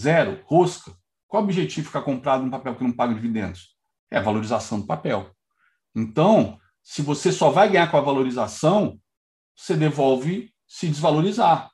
Zero, 0.00 0.40
rosca. 0.44 0.92
Qual 1.26 1.42
o 1.42 1.44
objetivo 1.44 1.82
de 1.82 1.88
ficar 1.88 2.02
comprado 2.02 2.46
em 2.46 2.50
papel 2.50 2.76
que 2.76 2.84
não 2.84 2.92
paga 2.92 3.14
dividendos? 3.14 3.76
É 4.10 4.18
a 4.18 4.22
valorização 4.22 4.80
do 4.80 4.86
papel. 4.86 5.30
Então, 5.94 6.58
se 6.82 7.02
você 7.02 7.32
só 7.32 7.50
vai 7.50 7.68
ganhar 7.68 7.90
com 7.90 7.96
a 7.96 8.02
valorização, 8.02 8.98
você 9.56 9.76
devolve 9.76 10.52
se 10.66 10.86
desvalorizar. 10.86 11.70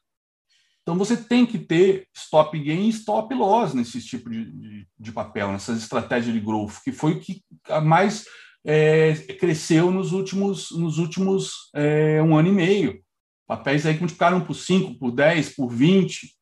Então 0.85 0.99
você 0.99 1.17
tem 1.17 1.47
que 1.47 1.59
ter 1.59 2.07
stop 2.15 2.59
gain 2.59 2.87
e 2.87 2.91
stop 2.91 3.35
loss 3.35 3.73
nesse 3.73 4.03
tipo 4.03 4.29
de, 4.29 4.45
de, 4.53 4.87
de 4.99 5.13
papel, 5.13 5.51
nessas 5.51 5.83
estratégias 5.83 6.35
de 6.35 6.41
growth, 6.41 6.75
que 6.85 6.93
foi 6.93 7.13
o 7.13 7.21
que 7.21 7.43
mais 7.83 8.27
é, 8.63 9.15
cresceu 9.41 9.91
nos 9.91 10.13
últimos, 10.13 10.71
nos 10.73 10.99
últimos 10.99 11.71
é, 11.75 12.23
um 12.23 12.37
ano 12.37 12.49
e 12.49 12.53
meio. 12.53 13.03
Papéis 13.47 13.87
aí 13.87 13.95
que 13.95 14.01
multiplicaram 14.01 14.43
por 14.43 14.55
5, 14.55 14.99
por 14.99 15.11
10, 15.11 15.57
por 15.57 15.69
20. 15.69 16.35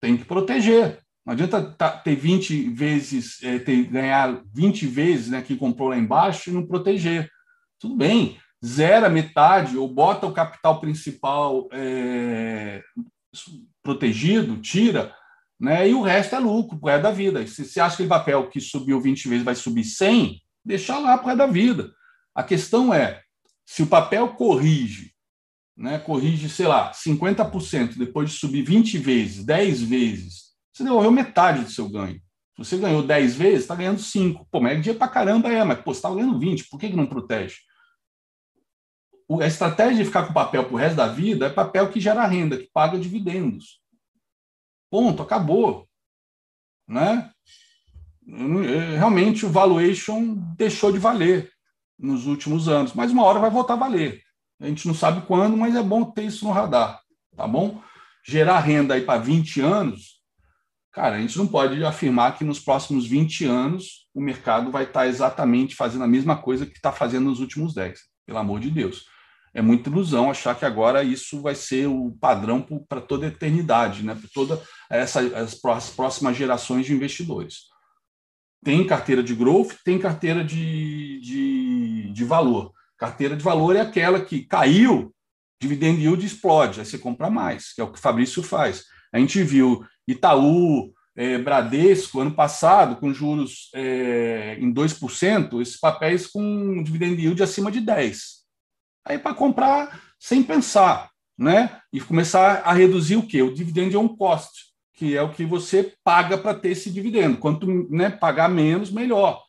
Tem 0.00 0.16
que 0.16 0.24
proteger. 0.24 1.00
Não 1.26 1.32
adianta 1.32 1.60
tá, 1.60 1.90
ter 1.90 2.14
20 2.14 2.70
vezes, 2.70 3.42
é, 3.42 3.58
ter, 3.58 3.84
ganhar 3.84 4.42
20 4.54 4.86
vezes 4.86 5.28
né, 5.28 5.42
que 5.42 5.56
comprou 5.56 5.88
lá 5.88 5.98
embaixo 5.98 6.50
e 6.50 6.52
não 6.52 6.66
proteger. 6.66 7.28
Tudo 7.80 7.96
bem, 7.96 8.38
zera 8.64 9.08
metade 9.08 9.76
ou 9.76 9.92
bota 9.92 10.26
o 10.26 10.32
capital 10.32 10.80
principal 10.80 11.68
é, 11.72 12.82
protegido, 13.82 14.60
tira, 14.60 15.14
né? 15.60 15.88
E 15.88 15.94
o 15.94 16.02
resto 16.02 16.34
é 16.34 16.38
lucro, 16.38 16.78
resto 16.84 17.02
da 17.02 17.10
vida. 17.10 17.46
Se 17.46 17.64
você 17.64 17.80
acha 17.80 17.96
que 17.96 18.02
o 18.02 18.08
papel 18.08 18.48
que 18.48 18.60
subiu 18.60 19.00
20 19.00 19.28
vezes 19.28 19.44
vai 19.44 19.54
subir 19.54 19.84
100, 19.84 20.40
deixa 20.64 20.98
lá 20.98 21.16
resto 21.18 21.36
da 21.36 21.46
vida. 21.46 21.92
A 22.34 22.42
questão 22.42 22.92
é, 22.92 23.20
se 23.64 23.82
o 23.82 23.86
papel 23.86 24.28
corrige, 24.30 25.12
né, 25.76 25.98
corrige, 25.98 26.48
sei 26.48 26.66
lá, 26.66 26.92
50%, 26.92 27.96
depois 27.96 28.30
de 28.30 28.36
subir 28.36 28.62
20 28.62 28.98
vezes, 28.98 29.44
10 29.44 29.82
vezes, 29.82 30.52
você 30.72 30.84
devolveu 30.84 31.10
metade 31.10 31.64
do 31.64 31.70
seu 31.70 31.88
ganho. 31.88 32.20
Se 32.56 32.64
você 32.64 32.76
ganhou 32.76 33.02
10 33.02 33.36
vezes, 33.36 33.60
está 33.60 33.74
ganhando 33.74 34.00
5. 34.00 34.46
Pô, 34.50 34.60
mas 34.60 34.78
é 34.78 34.80
dia 34.80 34.94
para 34.94 35.08
caramba, 35.08 35.50
é, 35.50 35.64
mas 35.64 35.80
pô, 35.80 35.92
você 35.92 35.98
está 35.98 36.10
ganhando 36.10 36.38
20, 36.38 36.68
por 36.68 36.78
que, 36.78 36.90
que 36.90 36.96
não 36.96 37.06
protege? 37.06 37.56
A 39.40 39.46
estratégia 39.46 39.98
de 39.98 40.04
ficar 40.04 40.26
com 40.26 40.32
papel 40.32 40.64
para 40.64 40.74
o 40.74 40.76
resto 40.76 40.96
da 40.96 41.06
vida 41.06 41.46
é 41.46 41.50
papel 41.50 41.88
que 41.90 42.00
gera 42.00 42.26
renda, 42.26 42.56
que 42.56 42.68
paga 42.72 42.98
dividendos. 42.98 43.80
Ponto, 44.90 45.22
acabou. 45.22 45.88
Né? 46.88 47.30
Realmente 48.98 49.46
o 49.46 49.50
valuation 49.50 50.34
deixou 50.56 50.92
de 50.92 50.98
valer 50.98 51.50
nos 51.98 52.26
últimos 52.26 52.68
anos, 52.68 52.92
mas 52.94 53.12
uma 53.12 53.22
hora 53.22 53.38
vai 53.38 53.50
voltar 53.50 53.74
a 53.74 53.76
valer. 53.76 54.22
A 54.60 54.66
gente 54.66 54.86
não 54.86 54.94
sabe 54.94 55.24
quando, 55.26 55.56
mas 55.56 55.74
é 55.76 55.82
bom 55.82 56.04
ter 56.04 56.24
isso 56.24 56.44
no 56.44 56.52
radar, 56.52 57.00
tá 57.36 57.46
bom? 57.46 57.80
Gerar 58.24 58.60
renda 58.60 58.94
aí 58.94 59.02
para 59.02 59.20
20 59.20 59.60
anos, 59.60 60.20
cara, 60.92 61.16
a 61.16 61.20
gente 61.20 61.36
não 61.38 61.46
pode 61.46 61.82
afirmar 61.84 62.36
que 62.36 62.44
nos 62.44 62.60
próximos 62.60 63.06
20 63.06 63.44
anos 63.44 64.08
o 64.14 64.20
mercado 64.20 64.70
vai 64.70 64.84
estar 64.84 65.06
exatamente 65.06 65.74
fazendo 65.74 66.04
a 66.04 66.08
mesma 66.08 66.36
coisa 66.36 66.66
que 66.66 66.76
está 66.76 66.92
fazendo 66.92 67.24
nos 67.24 67.40
últimos 67.40 67.74
10, 67.74 68.00
pelo 68.26 68.38
amor 68.38 68.60
de 68.60 68.70
Deus 68.70 69.11
é 69.54 69.60
muita 69.60 69.90
ilusão 69.90 70.30
achar 70.30 70.54
que 70.54 70.64
agora 70.64 71.04
isso 71.04 71.42
vai 71.42 71.54
ser 71.54 71.86
o 71.86 72.16
padrão 72.20 72.62
para 72.88 73.00
toda 73.00 73.26
a 73.26 73.28
eternidade, 73.28 74.02
né? 74.02 74.14
para 74.14 74.28
todas 74.32 74.60
as 74.88 75.90
próximas 75.90 76.36
gerações 76.36 76.86
de 76.86 76.94
investidores. 76.94 77.70
Tem 78.64 78.86
carteira 78.86 79.22
de 79.22 79.34
growth, 79.34 79.72
tem 79.84 79.98
carteira 79.98 80.42
de, 80.44 81.20
de, 81.20 82.12
de 82.12 82.24
valor. 82.24 82.72
Carteira 82.96 83.36
de 83.36 83.42
valor 83.42 83.76
é 83.76 83.80
aquela 83.80 84.24
que 84.24 84.44
caiu, 84.44 85.12
dividend 85.60 86.00
yield 86.00 86.24
explode, 86.24 86.80
aí 86.80 86.86
você 86.86 86.96
compra 86.96 87.28
mais, 87.28 87.72
que 87.74 87.80
é 87.80 87.84
o 87.84 87.90
que 87.90 87.98
o 87.98 88.02
Fabrício 88.02 88.42
faz. 88.42 88.84
A 89.12 89.18
gente 89.18 89.42
viu 89.42 89.84
Itaú, 90.08 90.92
é, 91.14 91.36
Bradesco, 91.38 92.20
ano 92.20 92.34
passado, 92.34 92.96
com 92.96 93.12
juros 93.12 93.68
é, 93.74 94.56
em 94.58 94.72
2%, 94.72 95.60
esses 95.60 95.78
papéis 95.78 96.26
com 96.26 96.82
dividend 96.82 97.20
yield 97.20 97.42
acima 97.42 97.70
de 97.70 97.80
10%. 97.80 98.41
Aí 99.04 99.18
para 99.18 99.34
comprar 99.34 100.00
sem 100.18 100.42
pensar, 100.42 101.10
né? 101.36 101.80
E 101.92 102.00
começar 102.00 102.62
a 102.64 102.72
reduzir 102.72 103.16
o 103.16 103.26
quê? 103.26 103.42
O 103.42 103.54
dividend 103.54 103.96
on 103.96 104.08
cost, 104.08 104.50
que 104.94 105.16
é 105.16 105.22
o 105.22 105.32
que 105.32 105.44
você 105.44 105.94
paga 106.04 106.38
para 106.38 106.58
ter 106.58 106.70
esse 106.70 106.90
dividendo. 106.90 107.38
Quanto 107.38 107.66
né, 107.90 108.10
pagar 108.10 108.48
menos, 108.48 108.90
melhor. 108.90 109.42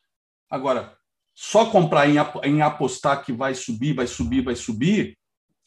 Agora, 0.49 0.95
só 1.35 1.65
comprar 1.67 2.07
em, 2.07 2.15
em 2.43 2.61
apostar 2.61 3.23
que 3.23 3.31
vai 3.31 3.53
subir, 3.53 3.93
vai 3.93 4.07
subir, 4.07 4.41
vai 4.41 4.55
subir, 4.55 5.17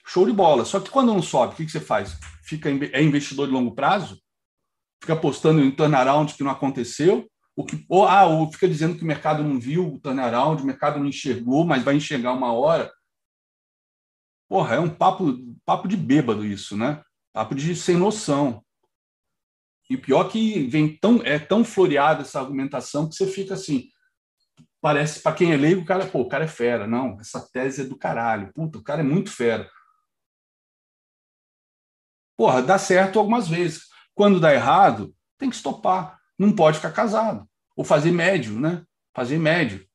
show 0.04 0.26
de 0.26 0.32
bola. 0.32 0.64
Só 0.64 0.80
que 0.80 0.90
quando 0.90 1.12
não 1.12 1.22
sobe, 1.22 1.54
o 1.54 1.56
que, 1.56 1.66
que 1.66 1.72
você 1.72 1.80
faz? 1.80 2.16
Fica, 2.42 2.68
é 2.70 3.02
investidor 3.02 3.46
de 3.46 3.52
longo 3.52 3.74
prazo? 3.74 4.18
fica 5.00 5.12
apostando 5.12 5.60
em 5.60 5.70
turnaround 5.70 6.34
que 6.34 6.42
não 6.42 6.50
aconteceu, 6.50 7.28
o 7.54 7.64
que, 7.64 7.84
ou, 7.88 8.06
ah, 8.06 8.26
ou 8.26 8.50
fica 8.52 8.68
dizendo 8.68 8.96
que 8.96 9.04
o 9.04 9.06
mercado 9.06 9.42
não 9.42 9.58
viu 9.58 9.94
o 9.94 9.98
turnaround, 10.00 10.62
o 10.62 10.66
mercado 10.66 10.98
não 10.98 11.06
enxergou, 11.06 11.64
mas 11.64 11.82
vai 11.82 11.94
enxergar 11.94 12.32
uma 12.32 12.52
hora. 12.52 12.92
Porra, 14.48 14.76
é 14.76 14.80
um 14.80 14.88
papo, 14.88 15.36
papo 15.64 15.88
de 15.88 15.96
bêbado 15.96 16.44
isso, 16.44 16.76
né? 16.76 17.02
Papo 17.32 17.54
de 17.54 17.74
sem 17.74 17.96
noção. 17.96 18.64
E 19.88 19.96
pior 19.96 20.24
que 20.24 20.66
vem 20.66 20.96
tão, 20.96 21.20
é 21.22 21.38
tão 21.38 21.64
floreada 21.64 22.22
essa 22.22 22.40
argumentação 22.40 23.08
que 23.08 23.14
você 23.14 23.26
fica 23.26 23.54
assim. 23.54 23.88
Parece, 24.80 25.20
para 25.20 25.34
quem 25.34 25.52
é 25.52 25.56
leigo, 25.56 25.82
o 25.82 25.84
cara, 25.84 26.06
pô, 26.06 26.20
o 26.20 26.28
cara 26.28 26.44
é 26.44 26.48
fera. 26.48 26.86
Não, 26.86 27.18
essa 27.20 27.40
tese 27.52 27.82
é 27.82 27.84
do 27.84 27.96
caralho. 27.96 28.52
Puta, 28.52 28.78
o 28.78 28.82
cara 28.82 29.00
é 29.00 29.04
muito 29.04 29.30
fera. 29.30 29.70
Porra, 32.36 32.62
dá 32.62 32.78
certo 32.78 33.18
algumas 33.18 33.48
vezes. 33.48 33.86
Quando 34.14 34.40
dá 34.40 34.52
errado, 34.52 35.14
tem 35.38 35.48
que 35.48 35.56
estopar. 35.56 36.20
Não 36.38 36.54
pode 36.54 36.76
ficar 36.76 36.92
casado. 36.92 37.48
Ou 37.76 37.84
fazer 37.84 38.10
médio, 38.10 38.58
né? 38.60 38.84
Fazer 39.14 39.38
médio. 39.38 39.85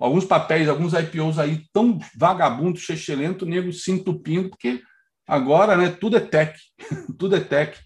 Alguns 0.00 0.24
papéis, 0.24 0.66
alguns 0.66 0.94
IPOs 0.94 1.38
aí 1.38 1.62
tão 1.74 1.98
vagabundo, 2.16 2.78
chechelento, 2.78 3.44
nego 3.44 3.70
se 3.70 3.92
entupindo, 3.92 4.48
porque 4.48 4.82
agora 5.28 5.76
né, 5.76 5.90
tudo 5.90 6.16
é 6.16 6.20
tech. 6.20 6.58
tudo 7.18 7.36
é 7.36 7.40
tech. 7.40 7.78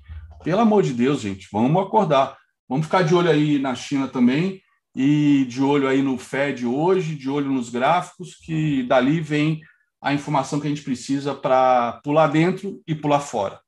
Pelo 0.45 0.61
amor 0.61 0.85
de 0.85 0.93
Deus, 0.93 1.21
gente, 1.21 1.49
vamos 1.53 1.83
acordar. 1.83 2.37
Vamos 2.69 2.87
ficar 2.87 3.03
de 3.03 3.15
olho 3.15 3.29
aí 3.29 3.59
na 3.59 3.75
China 3.75 4.07
também 4.07 4.63
e 4.95 5.45
de 5.49 5.61
olho 5.61 5.89
aí 5.89 6.03
no 6.03 6.17
Fed 6.17 6.65
hoje, 6.65 7.17
de 7.17 7.29
olho 7.29 7.51
nos 7.51 7.69
gráficos, 7.69 8.37
que 8.37 8.85
dali 8.85 9.21
vem 9.21 9.61
a 10.01 10.15
informação 10.15 10.61
que 10.61 10.67
a 10.67 10.71
gente 10.71 10.83
precisa 10.83 11.35
para 11.35 12.01
pular 12.05 12.29
dentro 12.29 12.81
e 12.87 12.95
pular 12.95 13.21
fora, 13.21 13.61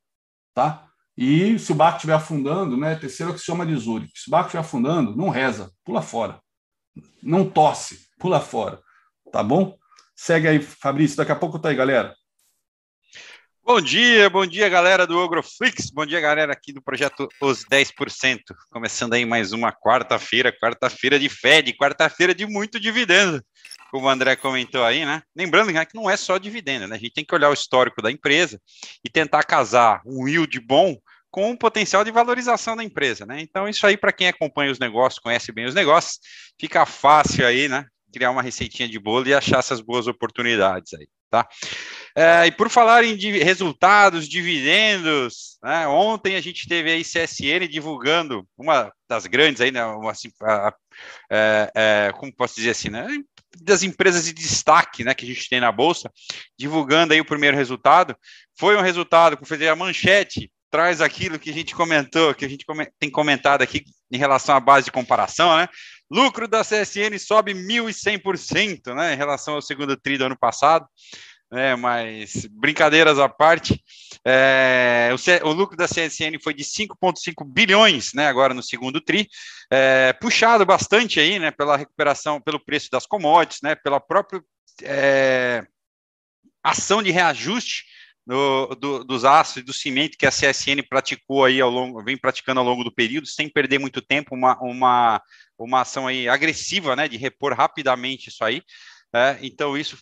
tá? 0.55 0.87
E 1.17 1.59
se 1.59 1.73
o 1.73 1.75
barco 1.75 1.97
estiver 1.97 2.13
afundando, 2.15 2.77
né, 2.77 2.95
terceiro 2.95 3.33
axioma 3.33 3.67
de 3.67 3.75
Zurich, 3.75 4.13
se 4.15 4.29
o 4.29 4.31
barco 4.31 4.49
estiver 4.49 4.61
afundando, 4.61 5.17
não 5.17 5.31
reza, 5.31 5.73
pula 5.83 6.03
fora. 6.03 6.39
Não 7.23 7.49
tosse, 7.49 8.06
pula 8.19 8.41
fora. 8.41 8.81
Tá 9.33 9.43
bom? 9.43 9.77
Segue 10.15 10.49
aí, 10.49 10.61
Fabrício, 10.61 11.17
daqui 11.17 11.33
a 11.33 11.37
pouco 11.37 11.59
tá 11.59 11.69
aí, 11.69 11.77
galera. 11.77 12.15
Bom 13.63 13.81
dia, 13.81 14.31
bom 14.31 14.47
dia, 14.47 14.69
galera 14.69 15.09
do 15.09 15.19
Ogroflix. 15.19 15.91
Bom 15.91 16.07
dia, 16.07 16.21
galera 16.21 16.53
aqui 16.53 16.73
do 16.73 16.81
projeto 16.81 17.29
Os 17.43 17.65
10%. 17.65 18.39
Começando 18.71 19.15
aí 19.15 19.25
mais 19.27 19.53
uma 19.53 19.73
quarta-feira, 19.73 20.53
quarta-feira 20.53 21.19
de 21.19 21.29
Fed, 21.29 21.73
quarta-feira 21.73 22.33
de 22.33 22.47
muito 22.47 22.79
dividendo, 22.79 23.45
como 23.91 24.07
o 24.07 24.09
André 24.09 24.37
comentou 24.37 24.85
aí, 24.85 25.05
né? 25.05 25.21
Lembrando 25.35 25.73
que 25.85 25.97
não 25.97 26.09
é 26.09 26.17
só 26.17 26.39
dividendo, 26.39 26.87
né? 26.87 26.95
A 26.95 26.99
gente 26.99 27.13
tem 27.13 27.25
que 27.25 27.35
olhar 27.35 27.51
o 27.51 27.55
histórico 27.55 28.01
da 28.01 28.09
empresa 28.09 28.61
e 29.05 29.11
tentar 29.11 29.43
casar 29.43 30.01
um 30.07 30.29
yield 30.29 30.61
bom 30.61 30.97
com 31.29 31.51
o 31.51 31.59
potencial 31.59 32.05
de 32.05 32.13
valorização 32.13 32.77
da 32.77 32.85
empresa, 32.85 33.27
né? 33.27 33.41
Então, 33.41 33.69
isso 33.69 33.85
aí, 33.85 33.97
para 33.97 34.13
quem 34.13 34.29
acompanha 34.29 34.71
os 34.71 34.79
negócios, 34.79 35.19
conhece 35.19 35.51
bem 35.51 35.67
os 35.67 35.75
negócios, 35.75 36.21
fica 36.59 36.87
fácil 36.87 37.45
aí, 37.45 37.69
né? 37.69 37.85
Criar 38.13 38.31
uma 38.31 38.43
receitinha 38.43 38.89
de 38.89 38.99
bolo 38.99 39.29
e 39.29 39.35
achar 39.35 39.59
essas 39.59 39.81
boas 39.81 40.07
oportunidades 40.07 40.95
aí, 40.95 41.07
tá? 41.31 41.47
É, 42.15 42.47
e 42.47 42.53
por 42.53 42.71
falar 42.71 43.05
em 43.05 43.17
resultados, 43.17 44.29
dividendos, 44.29 45.59
né, 45.63 45.87
ontem 45.87 46.37
a 46.37 46.41
gente 46.41 46.67
teve 46.67 46.91
aí 46.91 47.03
CSN 47.03 47.69
divulgando 47.69 48.47
uma 48.57 48.91
das 49.09 49.27
grandes 49.27 49.61
aí, 49.61 49.71
né, 49.71 49.85
uma, 49.85 50.13
assim, 50.13 50.31
a, 50.43 50.75
é, 51.31 51.73
é, 51.75 52.13
como 52.17 52.35
posso 52.35 52.55
dizer 52.57 52.71
assim, 52.71 52.89
né, 52.89 53.07
das 53.61 53.83
empresas 53.83 54.25
de 54.25 54.33
destaque, 54.33 55.05
né, 55.05 55.15
que 55.15 55.25
a 55.25 55.29
gente 55.29 55.49
tem 55.49 55.61
na 55.61 55.73
bolsa, 55.73 56.11
divulgando 56.59 57.13
aí 57.13 57.21
o 57.21 57.25
primeiro 57.25 57.57
resultado. 57.57 58.17
Foi 58.59 58.77
um 58.77 58.83
resultado, 58.83 59.37
como 59.37 59.47
fazer 59.47 59.69
a 59.69 59.77
manchete, 59.77 60.51
traz 60.71 61.01
aquilo 61.01 61.39
que 61.39 61.51
a 61.51 61.53
gente 61.53 61.75
comentou, 61.75 62.35
que 62.35 62.45
a 62.45 62.49
gente 62.49 62.65
tem 62.99 63.11
comentado 63.11 63.63
aqui 63.63 63.85
em 64.11 64.19
relação 64.19 64.55
à 64.55 64.61
base 64.61 64.87
de 64.87 64.93
comparação, 64.93 65.57
né? 65.57 65.69
Lucro 66.11 66.47
da 66.47 66.63
CSN 66.63 67.19
sobe 67.19 67.53
1.100%, 67.53 68.95
né, 68.95 69.15
em 69.15 69.17
relação 69.17 69.55
ao 69.55 69.63
segundo 69.63 69.97
tri 69.97 70.17
do 70.17 70.25
ano 70.25 70.39
passado 70.39 70.87
né, 71.51 71.77
mas 71.77 72.47
brincadeiras 72.51 73.19
à 73.19 73.29
parte, 73.29 73.83
é, 74.25 75.11
o, 75.13 75.49
o, 75.49 75.53
lucro 75.53 75.77
da 75.77 75.87
CSN 75.87 76.39
foi 76.43 76.53
de 76.53 76.65
5,5 76.65 77.45
bilhões, 77.47 78.13
né, 78.15 78.27
agora 78.27 78.53
no 78.53 78.63
segundo 78.63 79.01
TRI, 79.01 79.29
é, 79.71 80.13
puxado 80.15 80.67
bastante 80.67 81.21
aí, 81.21 81.39
né, 81.39 81.51
pela 81.51 81.77
recuperação, 81.77 82.41
pelo 82.41 82.65
preço 82.65 82.91
das 82.91 83.07
commodities, 83.07 83.61
né, 83.63 83.75
pela 83.75 84.01
própria 84.01 84.43
é, 84.83 85.65
ação 86.63 87.03
de 87.03 87.11
reajuste 87.11 87.85
do, 88.27 88.75
do, 88.75 89.05
dos 89.05 89.25
aços 89.25 89.59
e 89.59 89.63
do 89.63 89.73
cimento 89.73 90.19
que 90.19 90.27
a 90.27 90.31
CSN 90.31 90.83
praticou 90.89 91.45
aí 91.45 91.61
ao 91.61 91.71
longo, 91.71 92.03
vem 92.03 92.19
praticando 92.19 92.59
ao 92.59 92.67
longo 92.67 92.83
do 92.83 92.93
período, 92.93 93.27
sem 93.27 93.49
perder 93.49 93.79
muito 93.79 94.03
tempo, 94.03 94.35
uma, 94.35 94.59
uma, 94.61 95.23
uma 95.57 95.81
ação 95.83 96.07
aí 96.07 96.29
agressiva, 96.29 96.97
né, 96.97 97.07
de 97.07 97.17
repor 97.17 97.55
rapidamente 97.55 98.29
isso 98.29 98.45
aí, 98.45 98.63
é, 99.15 99.39
então 99.43 99.79
isso 99.79 99.97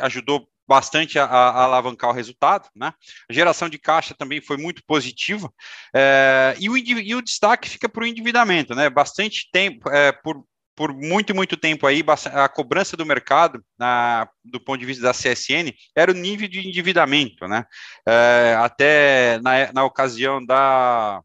ajudou 0.00 0.48
bastante 0.66 1.18
a, 1.18 1.24
a, 1.24 1.64
alavancar 1.64 2.10
o 2.10 2.14
resultado, 2.14 2.68
né? 2.74 2.94
A 3.28 3.32
geração 3.32 3.68
de 3.68 3.78
caixa 3.78 4.14
também 4.14 4.40
foi 4.40 4.56
muito 4.56 4.82
positiva, 4.86 5.52
é, 5.94 6.54
e, 6.58 6.70
o, 6.70 6.76
e 6.78 7.14
o 7.14 7.20
destaque 7.20 7.68
fica 7.68 7.88
para 7.88 8.02
o 8.02 8.06
endividamento, 8.06 8.74
né? 8.74 8.88
Bastante 8.88 9.48
tempo, 9.52 9.90
é, 9.90 10.10
por, 10.12 10.42
por 10.76 10.92
muito, 10.92 11.34
muito 11.34 11.56
tempo 11.56 11.86
aí, 11.86 12.02
a 12.32 12.48
cobrança 12.48 12.96
do 12.96 13.06
mercado, 13.06 13.64
na, 13.78 14.28
do 14.44 14.60
ponto 14.60 14.80
de 14.80 14.86
vista 14.86 15.02
da 15.02 15.12
CSN, 15.12 15.72
era 15.96 16.10
o 16.10 16.14
nível 16.14 16.48
de 16.48 16.66
endividamento, 16.66 17.46
né? 17.46 17.64
É, 18.06 18.56
até 18.58 19.40
na, 19.40 19.72
na 19.72 19.84
ocasião 19.84 20.44
da, 20.44 21.20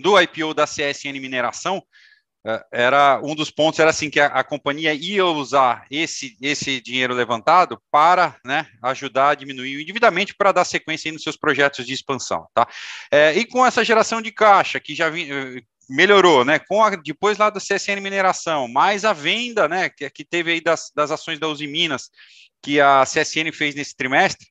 do 0.00 0.20
IPO 0.20 0.54
da 0.54 0.64
CSN 0.64 1.20
Mineração, 1.20 1.82
é, 2.46 2.62
era 2.70 3.20
um 3.22 3.34
dos 3.34 3.50
pontos 3.50 3.80
era 3.80 3.88
assim 3.88 4.10
que 4.10 4.20
a, 4.20 4.26
a, 4.26 4.44
companhia 4.44 4.92
ia 4.92 5.24
usar 5.24 5.86
esse 5.90 6.36
esse 6.42 6.78
dinheiro 6.78 7.14
levantado 7.14 7.80
para 7.90 8.36
né, 8.44 8.66
ajudar 8.82 9.30
a 9.30 9.34
diminuir 9.34 9.78
o 9.78 9.80
endividamento 9.80 10.34
para 10.36 10.52
dar 10.52 10.64
sequência 10.66 11.10
nos 11.10 11.22
seus 11.22 11.38
projetos 11.38 11.86
de 11.86 11.94
expansão, 11.94 12.46
tá? 12.52 12.68
É, 13.10 13.32
e 13.32 13.46
com 13.46 13.64
essa 13.64 13.82
geração 13.82 14.20
de 14.20 14.30
caixa 14.30 14.78
que 14.78 14.94
já 14.94 15.08
vi, 15.08 15.32
eh, 15.32 15.62
melhorou, 15.88 16.44
né? 16.44 16.58
Com 16.58 16.82
a, 16.82 16.90
depois 16.90 17.38
lá 17.38 17.50
da 17.50 17.60
CSN 17.60 18.00
Mineração, 18.00 18.68
mais 18.68 19.04
a 19.04 19.12
venda, 19.12 19.68
né? 19.68 19.88
Que, 19.88 20.08
que 20.10 20.24
teve 20.24 20.52
aí 20.52 20.60
das, 20.60 20.90
das 20.94 21.10
ações 21.10 21.38
da 21.38 21.48
Uzi 21.48 21.66
Minas 21.66 22.10
que 22.64 22.80
a 22.80 23.04
CSN 23.04 23.52
fez 23.52 23.74
nesse 23.74 23.94
trimestre, 23.94 24.46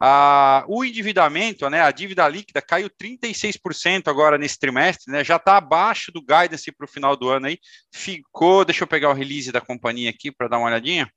a, 0.00 0.64
o 0.66 0.82
endividamento, 0.82 1.68
né, 1.68 1.82
a 1.82 1.90
dívida 1.90 2.26
líquida 2.26 2.62
caiu 2.62 2.88
36% 2.88 4.08
agora 4.08 4.38
nesse 4.38 4.58
trimestre, 4.58 5.12
né, 5.12 5.22
já 5.22 5.36
está 5.36 5.58
abaixo 5.58 6.10
do 6.10 6.22
guidance 6.22 6.72
para 6.72 6.86
o 6.86 6.88
final 6.88 7.14
do 7.14 7.28
ano 7.28 7.46
aí, 7.46 7.58
ficou, 7.94 8.64
deixa 8.64 8.84
eu 8.84 8.88
pegar 8.88 9.10
o 9.10 9.14
release 9.14 9.52
da 9.52 9.60
companhia 9.60 10.08
aqui 10.08 10.32
para 10.32 10.48
dar 10.48 10.56
uma 10.56 10.68
olhadinha, 10.68 11.12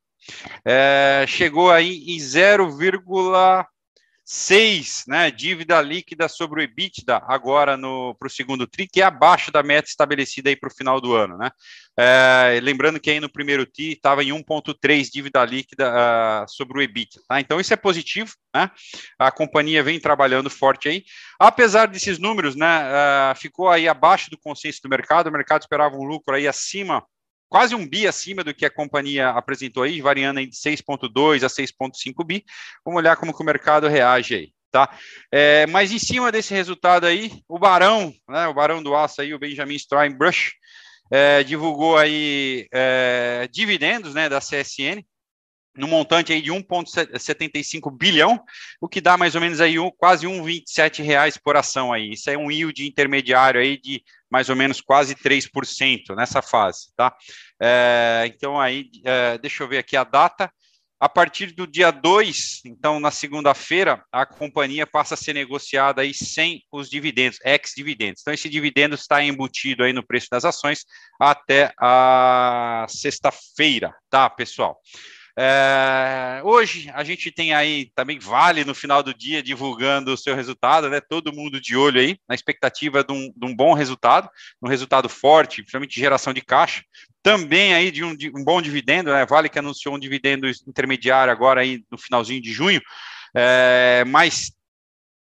é, 0.65 1.23
chegou 1.25 1.71
aí 1.71 2.03
em 2.07 2.19
0, 2.19 2.69
6, 4.33 5.03
né, 5.09 5.29
dívida 5.29 5.81
líquida 5.81 6.29
sobre 6.29 6.61
o 6.61 6.63
EBITDA 6.63 7.21
agora 7.27 7.77
para 7.77 8.27
o 8.27 8.29
segundo 8.29 8.65
TRI, 8.65 8.87
que 8.87 9.01
é 9.01 9.03
abaixo 9.03 9.51
da 9.51 9.61
meta 9.61 9.89
estabelecida 9.89 10.49
aí 10.49 10.55
para 10.55 10.69
o 10.69 10.73
final 10.73 11.01
do 11.01 11.13
ano, 11.13 11.37
né? 11.37 11.51
É, 11.99 12.57
lembrando 12.63 12.97
que 12.97 13.11
aí 13.11 13.19
no 13.19 13.29
primeiro 13.29 13.65
TRI 13.65 13.91
estava 13.91 14.23
em 14.23 14.29
1,3 14.29 15.09
dívida 15.11 15.43
líquida 15.43 15.91
uh, 15.91 16.45
sobre 16.47 16.79
o 16.79 16.81
EBITDA, 16.81 17.21
tá? 17.27 17.41
Então 17.41 17.59
isso 17.59 17.73
é 17.73 17.75
positivo, 17.75 18.31
né? 18.55 18.71
A 19.19 19.33
companhia 19.33 19.83
vem 19.83 19.99
trabalhando 19.99 20.49
forte 20.49 20.87
aí. 20.87 21.03
Apesar 21.37 21.87
desses 21.87 22.17
números, 22.17 22.55
né, 22.55 22.85
uh, 22.87 23.35
ficou 23.37 23.69
aí 23.69 23.85
abaixo 23.85 24.29
do 24.29 24.37
consenso 24.37 24.79
do 24.81 24.89
mercado, 24.89 25.27
o 25.27 25.33
mercado 25.33 25.63
esperava 25.63 25.97
um 25.97 26.05
lucro 26.05 26.33
aí 26.33 26.47
acima 26.47 27.03
quase 27.51 27.75
um 27.75 27.85
bi 27.85 28.07
acima 28.07 28.45
do 28.45 28.53
que 28.53 28.65
a 28.65 28.71
companhia 28.71 29.27
apresentou 29.31 29.83
aí, 29.83 29.99
variando 29.99 30.39
de 30.39 30.55
6,2 30.55 31.43
a 31.43 31.47
6,5 31.47 32.25
bi. 32.25 32.45
Vamos 32.85 32.99
olhar 32.99 33.17
como 33.17 33.35
que 33.35 33.41
o 33.43 33.45
mercado 33.45 33.89
reage 33.89 34.35
aí. 34.35 34.53
Tá? 34.71 34.89
É, 35.29 35.67
mas 35.67 35.91
em 35.91 35.99
cima 35.99 36.31
desse 36.31 36.53
resultado 36.53 37.05
aí, 37.05 37.43
o 37.49 37.59
Barão, 37.59 38.13
né, 38.29 38.47
o 38.47 38.53
Barão 38.53 38.81
do 38.81 38.95
Aço 38.95 39.21
aí, 39.21 39.33
o 39.33 39.39
Benjamin 39.39 39.77
Steinbrush, 39.77 40.53
é, 41.11 41.43
divulgou 41.43 41.97
aí 41.97 42.69
é, 42.71 43.49
dividendos 43.51 44.13
né, 44.13 44.29
da 44.29 44.39
CSN, 44.39 45.03
no 45.75 45.87
montante 45.87 46.33
aí 46.33 46.41
de 46.41 46.51
1,75 46.51 47.95
bilhão, 47.95 48.43
o 48.79 48.87
que 48.87 48.99
dá 48.99 49.17
mais 49.17 49.35
ou 49.35 49.41
menos 49.41 49.61
aí 49.61 49.79
um, 49.79 49.89
quase 49.91 50.27
1,27 50.27 51.03
reais 51.03 51.37
por 51.37 51.55
ação 51.55 51.93
aí. 51.93 52.11
Isso 52.11 52.29
é 52.29 52.37
um 52.37 52.51
yield 52.51 52.85
intermediário 52.85 53.61
aí 53.61 53.79
de 53.79 54.03
mais 54.29 54.49
ou 54.49 54.55
menos 54.55 54.79
quase 54.81 55.15
3% 55.15 56.15
nessa 56.15 56.41
fase, 56.41 56.93
tá? 56.95 57.15
É, 57.61 58.23
então 58.33 58.59
aí, 58.59 58.89
é, 59.03 59.37
deixa 59.37 59.63
eu 59.63 59.67
ver 59.67 59.77
aqui 59.77 59.97
a 59.97 60.03
data. 60.03 60.51
A 60.99 61.09
partir 61.09 61.47
do 61.47 61.65
dia 61.65 61.89
2, 61.89 62.61
então 62.63 62.99
na 62.99 63.09
segunda-feira, 63.09 64.05
a 64.11 64.23
companhia 64.23 64.85
passa 64.85 65.15
a 65.15 65.17
ser 65.17 65.33
negociada 65.33 66.03
aí 66.03 66.13
sem 66.13 66.63
os 66.71 66.87
dividendos, 66.91 67.39
ex-dividendos. 67.43 68.21
Então 68.21 68.31
esse 68.31 68.47
dividendo 68.47 68.93
está 68.93 69.23
embutido 69.23 69.83
aí 69.83 69.93
no 69.93 70.05
preço 70.05 70.27
das 70.29 70.45
ações 70.45 70.85
até 71.19 71.73
a 71.79 72.85
sexta-feira, 72.87 73.95
tá, 74.11 74.29
pessoal? 74.29 74.79
É, 75.37 76.41
hoje 76.43 76.89
a 76.93 77.03
gente 77.03 77.31
tem 77.31 77.53
aí 77.53 77.89
também 77.95 78.19
Vale 78.19 78.65
no 78.65 78.75
final 78.75 79.01
do 79.01 79.13
dia 79.13 79.41
divulgando 79.41 80.13
o 80.13 80.17
seu 80.17 80.35
resultado, 80.35 80.89
né? 80.89 80.99
Todo 80.99 81.33
mundo 81.33 81.59
de 81.59 81.75
olho 81.75 82.01
aí, 82.01 82.17
na 82.27 82.35
expectativa 82.35 83.03
de 83.03 83.13
um, 83.13 83.31
de 83.35 83.45
um 83.45 83.55
bom 83.55 83.73
resultado, 83.73 84.29
um 84.61 84.67
resultado 84.67 85.07
forte, 85.07 85.61
principalmente 85.61 85.95
de 85.95 86.01
geração 86.01 86.33
de 86.33 86.41
caixa. 86.41 86.83
Também 87.23 87.73
aí 87.73 87.91
de 87.91 88.03
um, 88.03 88.15
de 88.15 88.29
um, 88.29 88.43
bom 88.43 88.61
dividendo, 88.61 89.11
né? 89.11 89.25
Vale 89.25 89.49
que 89.49 89.59
anunciou 89.59 89.95
um 89.95 89.99
dividendo 89.99 90.47
intermediário 90.67 91.31
agora 91.31 91.61
aí 91.61 91.83
no 91.89 91.97
finalzinho 91.97 92.41
de 92.41 92.51
junho, 92.51 92.81
é, 93.35 94.03
mas 94.07 94.51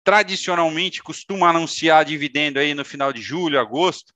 tradicionalmente 0.02 1.02
costuma 1.02 1.50
anunciar 1.50 2.04
dividendo 2.04 2.58
aí 2.58 2.74
no 2.74 2.84
final 2.84 3.12
de 3.12 3.20
julho, 3.20 3.60
agosto 3.60 4.12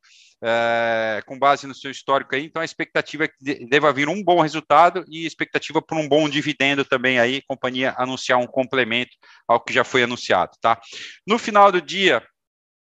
é, 0.46 1.22
com 1.24 1.38
base 1.38 1.66
no 1.66 1.74
seu 1.74 1.90
histórico 1.90 2.34
aí. 2.34 2.44
Então, 2.44 2.60
a 2.60 2.64
expectativa 2.66 3.24
é 3.24 3.28
que 3.28 3.66
deva 3.66 3.92
vir 3.94 4.08
um 4.10 4.22
bom 4.22 4.42
resultado 4.42 5.02
e 5.08 5.24
expectativa 5.24 5.80
por 5.80 5.96
um 5.96 6.06
bom 6.06 6.28
dividendo 6.28 6.84
também 6.84 7.18
aí, 7.18 7.40
companhia 7.48 7.94
anunciar 7.96 8.38
um 8.38 8.46
complemento 8.46 9.16
ao 9.48 9.58
que 9.58 9.72
já 9.72 9.84
foi 9.84 10.02
anunciado, 10.02 10.52
tá? 10.60 10.78
No 11.26 11.38
final 11.38 11.72
do 11.72 11.80
dia, 11.80 12.22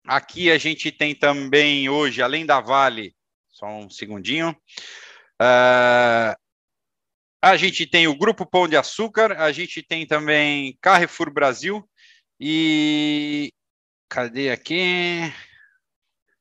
aqui 0.05 0.51
a 0.51 0.57
gente 0.57 0.91
tem 0.91 1.15
também 1.15 1.87
hoje, 1.87 2.21
além 2.21 2.45
da 2.45 2.59
Vale, 2.59 3.15
só 3.47 3.65
um 3.65 3.89
segundinho, 3.89 4.49
uh, 5.41 6.35
a 7.41 7.55
gente 7.55 7.87
tem 7.87 8.07
o 8.07 8.17
Grupo 8.17 8.45
Pão 8.45 8.67
de 8.67 8.75
Açúcar, 8.75 9.39
a 9.39 9.53
gente 9.53 9.81
tem 9.81 10.05
também 10.05 10.77
Carrefour 10.81 11.31
Brasil 11.31 11.87
e 12.37 13.53
cadê 14.09 14.51
aqui? 14.51 15.31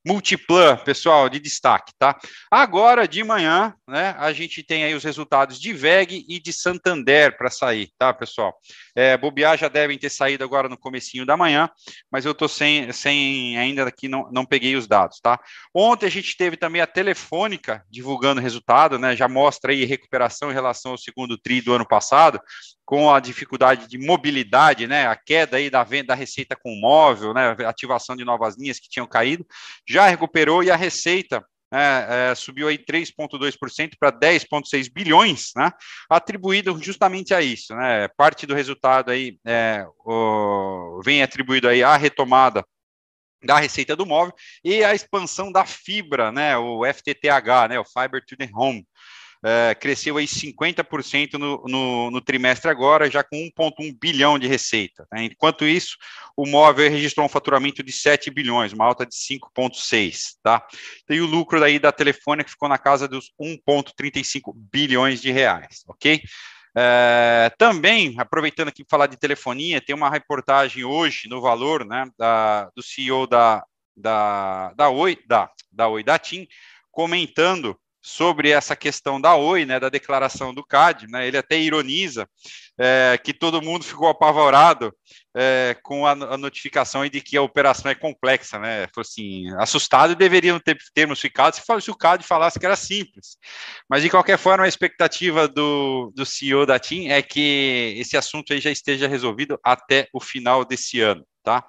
Multiplan, 0.06 0.76
pessoal, 0.76 1.28
de 1.28 1.40
destaque, 1.40 1.92
tá? 1.98 2.16
Agora 2.50 3.08
de 3.08 3.24
manhã, 3.24 3.74
né, 3.88 4.14
a 4.18 4.32
gente 4.32 4.62
tem 4.62 4.84
aí 4.84 4.94
os 4.94 5.02
resultados 5.02 5.58
de 5.60 5.72
VEG 5.72 6.24
e 6.28 6.38
de 6.38 6.52
Santander 6.52 7.36
para 7.36 7.50
sair, 7.50 7.90
tá, 7.98 8.14
pessoal? 8.14 8.56
É, 8.96 9.16
bobear 9.16 9.58
já 9.58 9.68
devem 9.68 9.98
ter 9.98 10.08
saído 10.08 10.42
agora 10.42 10.70
no 10.70 10.78
comecinho 10.78 11.26
da 11.26 11.36
manhã, 11.36 11.68
mas 12.10 12.24
eu 12.24 12.34
tô 12.34 12.48
sem, 12.48 12.90
sem 12.92 13.58
ainda 13.58 13.84
aqui, 13.84 14.08
não, 14.08 14.30
não 14.32 14.46
peguei 14.46 14.74
os 14.74 14.86
dados, 14.86 15.20
tá? 15.20 15.38
Ontem 15.74 16.06
a 16.06 16.10
gente 16.10 16.34
teve 16.34 16.56
também 16.56 16.80
a 16.80 16.86
Telefônica 16.86 17.84
divulgando 17.90 18.40
o 18.40 18.42
resultado, 18.42 18.98
né, 18.98 19.14
já 19.14 19.28
mostra 19.28 19.72
aí 19.72 19.84
recuperação 19.84 20.50
em 20.50 20.54
relação 20.54 20.92
ao 20.92 20.98
segundo 20.98 21.36
tri 21.36 21.60
do 21.60 21.74
ano 21.74 21.86
passado, 21.86 22.40
com 22.86 23.12
a 23.12 23.20
dificuldade 23.20 23.86
de 23.86 23.98
mobilidade, 23.98 24.86
né, 24.86 25.06
a 25.06 25.16
queda 25.16 25.58
aí 25.58 25.68
da 25.68 25.84
venda 25.84 26.06
da 26.06 26.14
receita 26.14 26.56
com 26.56 26.74
móvel, 26.80 27.34
né, 27.34 27.54
ativação 27.66 28.16
de 28.16 28.24
novas 28.24 28.56
linhas 28.56 28.78
que 28.78 28.88
tinham 28.88 29.06
caído, 29.06 29.44
já 29.86 30.06
recuperou 30.08 30.62
e 30.62 30.70
a 30.70 30.76
receita 30.76 31.44
é, 31.72 32.30
é, 32.30 32.34
subiu 32.34 32.68
aí 32.68 32.78
3,2% 32.78 33.92
para 33.98 34.12
10,6 34.12 34.92
bilhões, 34.92 35.50
né, 35.56 35.70
atribuído 36.08 36.80
justamente 36.82 37.34
a 37.34 37.42
isso, 37.42 37.74
né, 37.74 38.08
parte 38.16 38.46
do 38.46 38.54
resultado 38.54 39.10
aí 39.10 39.38
é, 39.44 39.84
o, 40.04 41.00
vem 41.04 41.22
atribuído 41.22 41.68
aí 41.68 41.82
à 41.82 41.96
retomada 41.96 42.64
da 43.44 43.58
receita 43.58 43.94
do 43.94 44.06
móvel 44.06 44.34
e 44.64 44.82
a 44.82 44.94
expansão 44.94 45.52
da 45.52 45.64
fibra, 45.64 46.32
né, 46.32 46.56
o 46.56 46.84
FTTH, 46.84 47.68
né, 47.68 47.78
o 47.78 47.84
Fiber 47.84 48.24
to 48.24 48.36
the 48.36 48.48
Home, 48.54 48.86
é, 49.44 49.74
cresceu 49.74 50.16
aí 50.16 50.26
50% 50.26 51.34
no, 51.34 51.62
no, 51.66 52.10
no, 52.10 52.20
trimestre 52.20 52.70
agora, 52.70 53.10
já 53.10 53.22
com 53.22 53.36
1,1 53.36 53.96
bilhão 54.00 54.38
de 54.38 54.46
receita. 54.46 55.06
Né? 55.12 55.24
Enquanto 55.24 55.64
isso, 55.64 55.96
o 56.36 56.46
móvel 56.46 56.90
registrou 56.90 57.26
um 57.26 57.28
faturamento 57.28 57.82
de 57.82 57.92
7 57.92 58.30
bilhões, 58.30 58.72
uma 58.72 58.84
alta 58.84 59.06
de 59.06 59.14
5,6. 59.14 60.36
Tá? 60.42 60.66
Tem 61.06 61.20
o 61.20 61.26
lucro 61.26 61.60
daí 61.60 61.78
da 61.78 61.92
Telefônica 61.92 62.44
que 62.44 62.52
ficou 62.52 62.68
na 62.68 62.78
casa 62.78 63.06
dos 63.06 63.32
1,35 63.40 64.52
bilhões 64.72 65.20
de 65.20 65.30
reais, 65.30 65.84
ok? 65.86 66.20
É, 66.78 67.50
também, 67.56 68.14
aproveitando 68.18 68.68
aqui 68.68 68.84
para 68.84 68.98
falar 68.98 69.06
de 69.06 69.16
telefonia, 69.16 69.80
tem 69.80 69.96
uma 69.96 70.10
reportagem 70.10 70.84
hoje 70.84 71.26
no 71.26 71.40
Valor, 71.40 71.86
né, 71.86 72.06
da, 72.18 72.70
do 72.76 72.82
CEO 72.82 73.26
da, 73.26 73.64
da, 73.96 74.74
da 74.74 74.90
Oi, 74.90 75.18
da, 75.26 75.50
da 75.72 75.88
Oi, 75.88 76.04
da 76.04 76.18
TIM, 76.18 76.46
comentando 76.90 77.78
sobre 78.06 78.50
essa 78.50 78.76
questão 78.76 79.20
da 79.20 79.34
Oi, 79.34 79.66
né, 79.66 79.80
da 79.80 79.88
declaração 79.88 80.54
do 80.54 80.64
CAD, 80.64 81.08
né, 81.08 81.26
ele 81.26 81.36
até 81.36 81.58
ironiza 81.58 82.28
é, 82.78 83.18
que 83.18 83.34
todo 83.34 83.60
mundo 83.60 83.84
ficou 83.84 84.06
apavorado 84.06 84.94
é, 85.36 85.76
com 85.82 86.06
a, 86.06 86.12
a, 86.12 86.38
notificação 86.38 87.04
de 87.08 87.20
que 87.20 87.36
a 87.36 87.42
operação 87.42 87.90
é 87.90 87.96
complexa, 87.96 88.60
né, 88.60 88.86
Falou 88.94 89.04
assim, 89.04 89.48
assustado 89.58 90.14
deveriam 90.14 90.60
ter 90.60 90.78
termos 90.94 91.20
ficado 91.20 91.54
se, 91.54 91.62
se 91.80 91.90
o 91.90 91.96
CAD 91.96 92.24
falasse 92.24 92.60
que 92.60 92.66
era 92.66 92.76
simples, 92.76 93.38
mas 93.90 94.04
de 94.04 94.08
qualquer 94.08 94.38
forma 94.38 94.64
a 94.64 94.68
expectativa 94.68 95.48
do, 95.48 96.12
do 96.14 96.24
CEO 96.24 96.64
da 96.64 96.78
TIM 96.78 97.08
é 97.08 97.20
que 97.20 97.96
esse 97.98 98.16
assunto 98.16 98.52
aí 98.52 98.60
já 98.60 98.70
esteja 98.70 99.08
resolvido 99.08 99.58
até 99.64 100.06
o 100.12 100.20
final 100.20 100.64
desse 100.64 101.00
ano, 101.00 101.26
tá? 101.42 101.66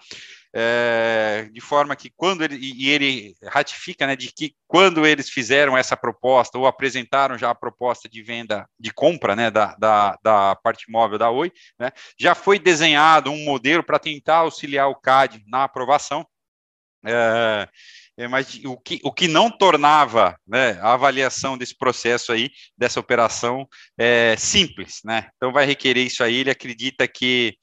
É, 0.53 1.49
de 1.51 1.61
forma 1.61 1.95
que 1.95 2.09
quando 2.15 2.43
ele, 2.43 2.57
e 2.57 2.89
ele 2.89 3.35
ratifica, 3.43 4.07
né, 4.07 4.15
de 4.15 4.31
que 4.31 4.55
quando 4.67 5.05
eles 5.05 5.29
fizeram 5.29 5.77
essa 5.77 5.95
proposta, 5.95 6.57
ou 6.57 6.65
apresentaram 6.65 7.37
já 7.37 7.49
a 7.49 7.55
proposta 7.55 8.09
de 8.09 8.21
venda, 8.21 8.67
de 8.79 8.91
compra, 8.91 9.35
né, 9.35 9.51
da, 9.51 9.75
da, 9.75 10.17
da 10.23 10.55
parte 10.55 10.89
móvel 10.89 11.17
da 11.17 11.29
Oi, 11.29 11.51
né, 11.79 11.91
já 12.19 12.33
foi 12.33 12.59
desenhado 12.59 13.31
um 13.31 13.43
modelo 13.43 13.83
para 13.83 13.99
tentar 13.99 14.37
auxiliar 14.37 14.89
o 14.89 14.95
CAD 14.95 15.43
na 15.47 15.63
aprovação, 15.63 16.25
é, 17.05 17.67
é, 18.17 18.27
mas 18.27 18.59
o 18.65 18.75
que, 18.77 18.99
o 19.03 19.11
que 19.11 19.27
não 19.27 19.49
tornava 19.49 20.35
né, 20.45 20.71
a 20.81 20.93
avaliação 20.93 21.55
desse 21.55 21.77
processo 21.77 22.31
aí, 22.31 22.49
dessa 22.75 22.99
operação, 22.99 23.67
é, 23.97 24.35
simples, 24.37 25.01
né? 25.05 25.29
Então 25.35 25.53
vai 25.53 25.65
requerer 25.65 26.05
isso 26.05 26.23
aí, 26.23 26.37
ele 26.37 26.49
acredita 26.49 27.07
que 27.07 27.55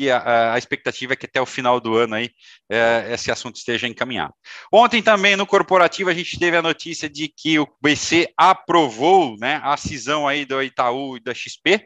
que 0.00 0.10
a, 0.10 0.54
a, 0.54 0.58
expectativa 0.58 1.12
é 1.12 1.16
que 1.16 1.26
até 1.26 1.38
o 1.42 1.46
final 1.46 1.78
do 1.78 1.94
ano 1.94 2.14
aí 2.14 2.30
é, 2.70 3.10
esse 3.12 3.30
assunto 3.30 3.56
esteja 3.56 3.86
encaminhado. 3.86 4.32
Ontem 4.72 5.02
também 5.02 5.36
no 5.36 5.46
corporativo 5.46 6.08
a 6.08 6.14
gente 6.14 6.38
teve 6.38 6.56
a 6.56 6.62
notícia 6.62 7.06
de 7.06 7.28
que 7.28 7.58
o 7.58 7.68
BC 7.82 8.32
aprovou 8.34 9.36
né, 9.38 9.60
a 9.62 9.76
cisão 9.76 10.26
aí 10.26 10.46
do 10.46 10.62
Itaú 10.62 11.18
e 11.18 11.20
da 11.20 11.34
XP, 11.34 11.84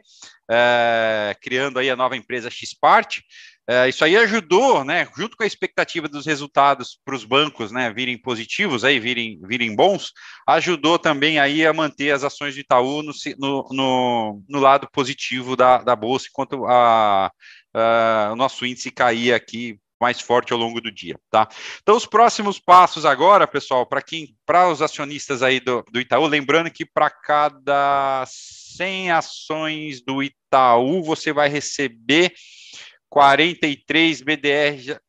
é, 0.49 1.35
criando 1.41 1.77
aí 1.77 1.89
a 1.89 1.95
nova 1.97 2.15
empresa 2.15 2.49
Xpart. 2.49 3.19
É, 3.67 3.89
isso 3.89 4.05
aí 4.05 4.15
ajudou, 4.15 4.85
né, 4.85 5.07
junto 5.17 5.35
com 5.35 5.43
a 5.43 5.47
expectativa 5.47 6.07
dos 6.07 6.25
resultados 6.25 6.99
para 7.03 7.15
os 7.15 7.25
bancos, 7.25 7.71
né, 7.71 7.91
virem 7.91 8.15
positivos, 8.15 8.83
aí 8.83 8.99
virem, 8.99 9.41
virem 9.41 9.75
bons, 9.75 10.13
ajudou 10.47 10.99
também 10.99 11.39
aí 11.39 11.65
a 11.65 11.73
manter 11.73 12.11
as 12.11 12.23
ações 12.23 12.53
de 12.53 12.61
Itaú 12.61 13.01
no, 13.01 13.11
no, 13.71 14.43
no 14.47 14.59
lado 14.59 14.87
positivo 14.93 15.55
da, 15.55 15.79
da 15.79 15.95
bolsa, 15.95 16.27
enquanto 16.29 16.63
a, 16.67 17.31
uh, 17.75 18.31
o 18.31 18.35
nosso 18.35 18.65
índice 18.65 18.89
cair 18.89 19.33
aqui 19.33 19.77
mais 19.99 20.19
forte 20.19 20.51
ao 20.51 20.59
longo 20.59 20.81
do 20.81 20.91
dia, 20.91 21.17
tá? 21.29 21.47
Então, 21.81 21.95
os 21.95 22.05
próximos 22.05 22.59
passos 22.59 23.05
agora, 23.05 23.47
pessoal, 23.47 23.85
para 23.85 24.01
quem, 24.01 24.35
para 24.45 24.69
os 24.69 24.81
acionistas 24.81 25.41
aí 25.41 25.59
do, 25.59 25.83
do 25.91 25.99
Itaú, 25.99 26.25
lembrando 26.27 26.69
que 26.69 26.85
para 26.85 27.09
cada 27.09 28.25
100 28.27 29.11
ações 29.11 30.01
do 30.01 30.21
Itaú, 30.21 31.01
você 31.03 31.31
vai 31.31 31.47
receber 31.49 32.33
43 33.09 34.21
BDR, 34.21 34.99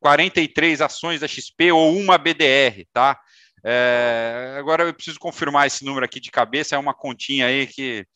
43 0.00 0.80
ações 0.80 1.20
da 1.20 1.28
XP 1.28 1.72
ou 1.72 1.96
uma 1.96 2.16
BDR, 2.16 2.86
tá? 2.92 3.18
É, 3.64 4.54
agora 4.56 4.84
eu 4.84 4.94
preciso 4.94 5.18
confirmar 5.18 5.66
esse 5.66 5.84
número 5.84 6.04
aqui 6.04 6.20
de 6.20 6.30
cabeça, 6.30 6.76
é 6.76 6.78
uma 6.78 6.94
continha 6.94 7.46
aí 7.46 7.66
que 7.66 8.06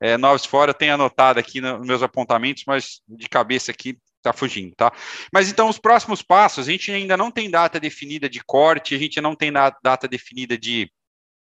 é, 0.00 0.16
Novos 0.16 0.46
Fora 0.46 0.72
tem 0.72 0.90
anotado 0.90 1.38
aqui 1.38 1.60
nos 1.60 1.86
meus 1.86 2.02
apontamentos, 2.02 2.64
mas 2.66 3.02
de 3.06 3.28
cabeça 3.28 3.70
aqui 3.70 3.98
está 4.16 4.32
fugindo, 4.32 4.74
tá? 4.74 4.92
Mas 5.32 5.50
então 5.50 5.68
os 5.68 5.78
próximos 5.78 6.22
passos, 6.22 6.66
a 6.66 6.70
gente 6.70 6.90
ainda 6.90 7.16
não 7.16 7.30
tem 7.30 7.50
data 7.50 7.80
definida 7.80 8.28
de 8.28 8.40
corte, 8.44 8.94
a 8.94 8.98
gente 8.98 9.20
não 9.20 9.34
tem 9.34 9.52
data 9.52 10.06
definida 10.06 10.56
de, 10.56 10.90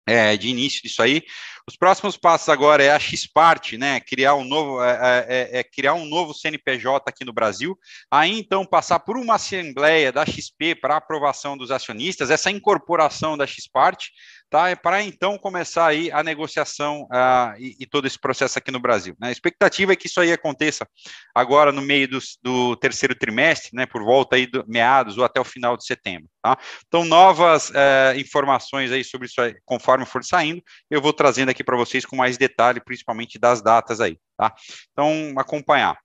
é, 0.08 0.38
de 0.38 0.48
início 0.48 0.82
disso 0.82 1.02
aí. 1.02 1.24
Os 1.68 1.76
próximos 1.76 2.18
passos 2.18 2.50
agora 2.50 2.84
é 2.84 2.92
a 2.92 3.00
Xpart, 3.00 3.74
né? 3.74 4.00
Criar 4.00 4.36
um 4.36 4.44
novo, 4.44 4.84
é, 4.84 4.92
é, 4.92 5.26
é, 5.28 5.60
é 5.60 5.64
criar 5.64 5.94
um 5.94 6.06
novo 6.06 6.34
CNPJ 6.34 7.04
aqui 7.08 7.24
no 7.24 7.34
Brasil. 7.34 7.78
Aí 8.10 8.40
então 8.40 8.66
passar 8.66 9.00
por 9.00 9.18
uma 9.18 9.36
assembleia 9.36 10.12
da 10.12 10.26
XP 10.26 10.76
para 10.76 10.98
aprovação 10.98 11.58
dos 11.58 11.72
acionistas, 11.72 12.30
essa 12.30 12.52
incorporação 12.52 13.38
da 13.38 13.46
Xpart 13.46 14.10
tá? 14.52 14.70
É 14.70 14.76
para 14.76 15.02
então 15.02 15.38
começar 15.38 15.88
aí 15.88 16.12
a 16.12 16.22
negociação 16.22 17.04
uh, 17.04 17.58
e, 17.58 17.78
e, 17.80 17.86
todo 17.88 18.06
esse 18.06 18.20
processo 18.20 18.60
aqui 18.60 18.70
no 18.70 18.82
Brasil. 18.82 19.16
Né? 19.20 19.30
A 19.30 19.32
expectativa 19.32 19.94
é 19.94 19.96
que 19.96 20.08
isso 20.08 20.20
aí 20.20 20.32
aconteça 20.32 20.86
agora 21.34 21.72
no 21.72 21.82
meio 21.82 22.08
do, 22.08 22.20
do 22.44 22.76
terceiro 22.76 23.16
trimestre, 23.16 23.72
né? 23.74 23.86
Por 23.86 24.04
volta 24.04 24.36
aí 24.36 24.46
do 24.46 24.66
meados 24.68 25.18
ou 25.18 25.24
até 25.24 25.40
o 25.40 25.46
final 25.46 25.78
de 25.78 25.86
setembro, 25.86 26.28
tá? 26.42 26.58
Então, 26.86 27.06
novas 27.06 27.70
uh, 27.70 28.20
informações 28.20 28.92
aí 28.92 29.06
sobre 29.06 29.28
isso 29.28 29.40
aí, 29.40 29.56
conforme 29.64 30.06
for 30.06 30.22
saindo, 30.24 30.62
eu 30.90 31.02
vou 31.02 31.14
trazendo 31.14 31.50
aqui 31.52 31.64
para 31.64 31.78
vocês 31.78 32.06
com 32.06 32.16
mais 32.16 32.38
detalhe, 32.38 32.82
principalmente 32.84 33.40
das 33.40 33.62
datas 33.62 34.02
aí, 34.02 34.18
tá? 34.38 34.54
Então, 34.92 35.34
acompanhar. 35.38 35.98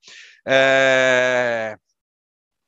É... 0.47 1.77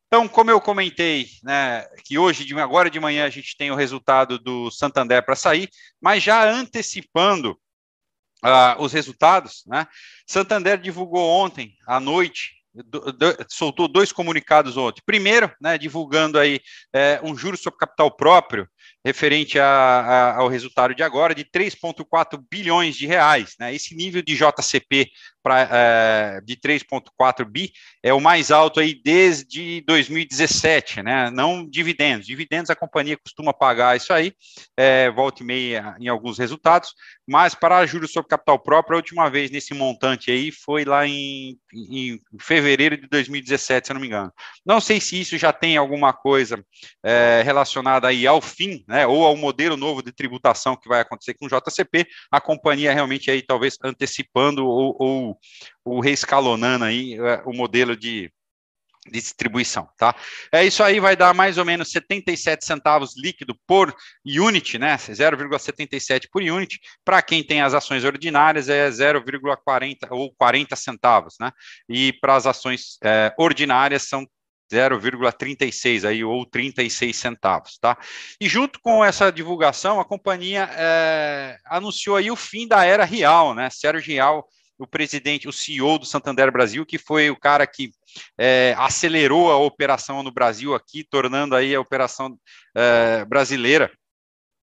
Então, 0.07 0.27
como 0.27 0.51
eu 0.51 0.59
comentei, 0.59 1.27
né, 1.43 1.87
que 2.05 2.19
hoje, 2.19 2.59
agora 2.59 2.89
de 2.89 2.99
manhã, 2.99 3.27
a 3.27 3.31
gente 3.31 3.55
tem 3.57 3.71
o 3.71 3.75
resultado 3.75 4.39
do 4.39 4.71
Santander 4.71 5.23
para 5.23 5.37
sair, 5.37 5.69
mas 6.01 6.23
já 6.23 6.49
antecipando 6.51 7.53
uh, 8.43 8.81
os 8.83 8.91
resultados, 8.93 9.65
né, 9.67 9.87
Santander 10.27 10.79
divulgou 10.79 11.29
ontem 11.29 11.75
à 11.87 12.01
noite 12.01 12.59
do, 12.85 13.13
do, 13.13 13.37
soltou 13.49 13.89
dois 13.89 14.13
comunicados 14.13 14.77
ontem. 14.77 15.03
Primeiro, 15.05 15.53
né, 15.61 15.77
divulgando 15.77 16.39
aí 16.39 16.61
é, 16.93 17.21
um 17.23 17.37
juro 17.37 17.57
sobre 17.57 17.79
capital 17.79 18.11
próprio 18.11 18.69
referente 19.05 19.59
a, 19.59 19.65
a, 19.65 20.37
ao 20.37 20.49
resultado 20.49 20.95
de 20.95 21.03
agora 21.03 21.35
de 21.35 21.45
3,4 21.45 22.43
bilhões 22.51 22.97
de 22.97 23.07
reais. 23.07 23.55
Né? 23.59 23.75
Esse 23.75 23.95
nível 23.95 24.23
de 24.23 24.37
JCP 24.37 25.11
pra, 25.43 25.69
é, 25.71 26.41
de 26.43 26.57
3,4 26.57 27.45
bi 27.45 27.73
é 28.03 28.13
o 28.13 28.21
mais 28.21 28.51
alto 28.51 28.81
aí 28.81 29.01
desde 29.03 29.83
2017, 29.87 31.03
né? 31.03 31.31
não 31.31 31.67
dividendos. 31.69 32.27
Dividendos 32.27 32.71
a 32.71 32.77
companhia 32.77 33.17
costuma 33.17 33.53
pagar 33.53 33.97
isso 33.97 34.13
aí, 34.13 34.33
é, 34.77 35.11
volta 35.11 35.43
e 35.43 35.47
meia 35.47 35.97
em 35.99 36.09
alguns 36.09 36.39
resultados, 36.39 36.93
mas 37.27 37.55
para 37.55 37.87
juros 37.87 38.13
sobre 38.13 38.29
capital 38.29 38.59
próprio, 38.59 38.97
a 38.97 38.99
última 38.99 39.31
vez 39.31 39.51
nesse 39.51 39.75
montante 39.75 40.31
aí 40.31 40.51
foi 40.51 40.85
lá 40.85 41.07
em, 41.07 41.59
em 41.73 42.21
fevereiro 42.41 42.97
de 42.97 43.07
2017, 43.09 43.87
se 43.87 43.93
eu 43.93 43.95
não 43.95 44.01
me 44.01 44.07
engano. 44.07 44.33
Não 44.67 44.81
sei 44.81 45.01
se 45.01 45.21
isso 45.21 45.39
já 45.39 45.53
tem 45.53 45.77
alguma 45.77 46.13
coisa 46.13 46.63
é, 47.05 47.43
relacionada 47.45 48.09
aí 48.09 48.27
ao 48.27 48.41
fim 48.41 48.78
né, 48.87 49.07
ou 49.07 49.25
ao 49.25 49.37
modelo 49.37 49.77
novo 49.77 50.03
de 50.03 50.13
tributação 50.13 50.77
que 50.77 50.89
vai 50.89 51.01
acontecer 51.01 51.35
com 51.35 51.47
o 51.47 51.49
JCP, 51.49 52.07
a 52.31 52.41
companhia 52.41 52.93
realmente 52.93 53.31
aí 53.31 53.43
talvez 53.43 53.77
antecipando 53.83 54.67
ou, 54.67 54.97
ou, 54.99 55.39
ou 55.85 56.01
reescalonando 56.01 56.85
aí 56.85 57.15
é, 57.15 57.43
o 57.45 57.53
modelo 57.53 57.97
de, 57.97 58.31
distribuição, 59.11 59.89
tá? 59.97 60.15
É 60.53 60.65
isso 60.65 60.83
aí, 60.83 61.01
vai 61.01 61.17
dar 61.17 61.35
mais 61.35 61.59
ou 61.59 61.65
menos 61.65 61.91
77 61.91 62.65
centavos 62.65 63.15
líquido 63.17 63.55
por 63.67 63.95
unit, 64.25 64.79
né? 64.79 64.97
0,77 64.97 66.29
por 66.31 66.43
unit. 66.43 66.79
Para 67.05 67.23
quem 67.23 67.43
tem 67.43 67.63
as 67.63 67.75
ações 67.75 68.05
ordinárias 68.05 68.69
é 68.69 68.89
0,40 68.89 70.09
ou 70.11 70.33
40 70.35 70.77
centavos, 70.77 71.35
né? 71.41 71.51
E 71.89 72.13
para 72.15 72.37
as 72.37 72.47
ações 72.47 72.99
é, 73.03 73.33
ordinárias 73.39 74.03
são 74.03 74.27
0,36 74.71 76.05
aí 76.05 76.23
ou 76.23 76.45
36 76.45 77.17
centavos, 77.17 77.79
tá? 77.79 77.97
E 78.41 78.49
junto 78.49 78.81
com 78.81 79.05
essa 79.05 79.31
divulgação, 79.31 80.01
a 80.01 80.05
companhia 80.05 80.69
é, 80.73 81.57
anunciou 81.67 82.17
aí 82.17 82.31
o 82.31 82.37
fim 82.37 82.67
da 82.67 82.85
era 82.85 83.05
real, 83.05 83.55
né? 83.55 83.71
Sérgio 83.71 84.07
Real, 84.07 84.47
o 84.79 84.87
presidente, 84.87 85.49
o 85.49 85.53
CEO 85.53 85.99
do 85.99 86.07
Santander 86.07 86.53
Brasil, 86.53 86.87
que 86.87 86.99
foi 86.99 87.31
o 87.31 87.39
cara 87.39 87.67
que 87.67 87.91
é, 88.39 88.75
acelerou 88.79 89.51
a 89.51 89.57
operação 89.57 90.23
no 90.23 90.31
Brasil 90.31 90.75
aqui, 90.75 91.03
tornando 91.03 91.57
aí 91.57 91.75
a 91.75 91.81
operação 91.81 92.39
é, 92.75 93.25
brasileira 93.25 93.91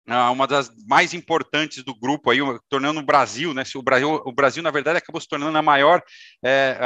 uma 0.06 0.46
das 0.46 0.70
mais 0.86 1.14
importantes 1.14 1.84
do 1.84 1.98
grupo 1.98 2.30
aí, 2.30 2.40
tornando 2.68 3.00
o 3.00 3.06
Brasil, 3.06 3.54
né? 3.54 3.64
O 3.76 3.82
Brasil, 3.82 4.22
o 4.26 4.32
Brasil 4.34 4.62
na 4.62 4.72
verdade 4.72 4.98
acabou 4.98 5.22
se 5.22 5.28
tornando 5.28 5.58
a 5.58 5.62
maior, 5.62 6.04
é, 6.44 6.78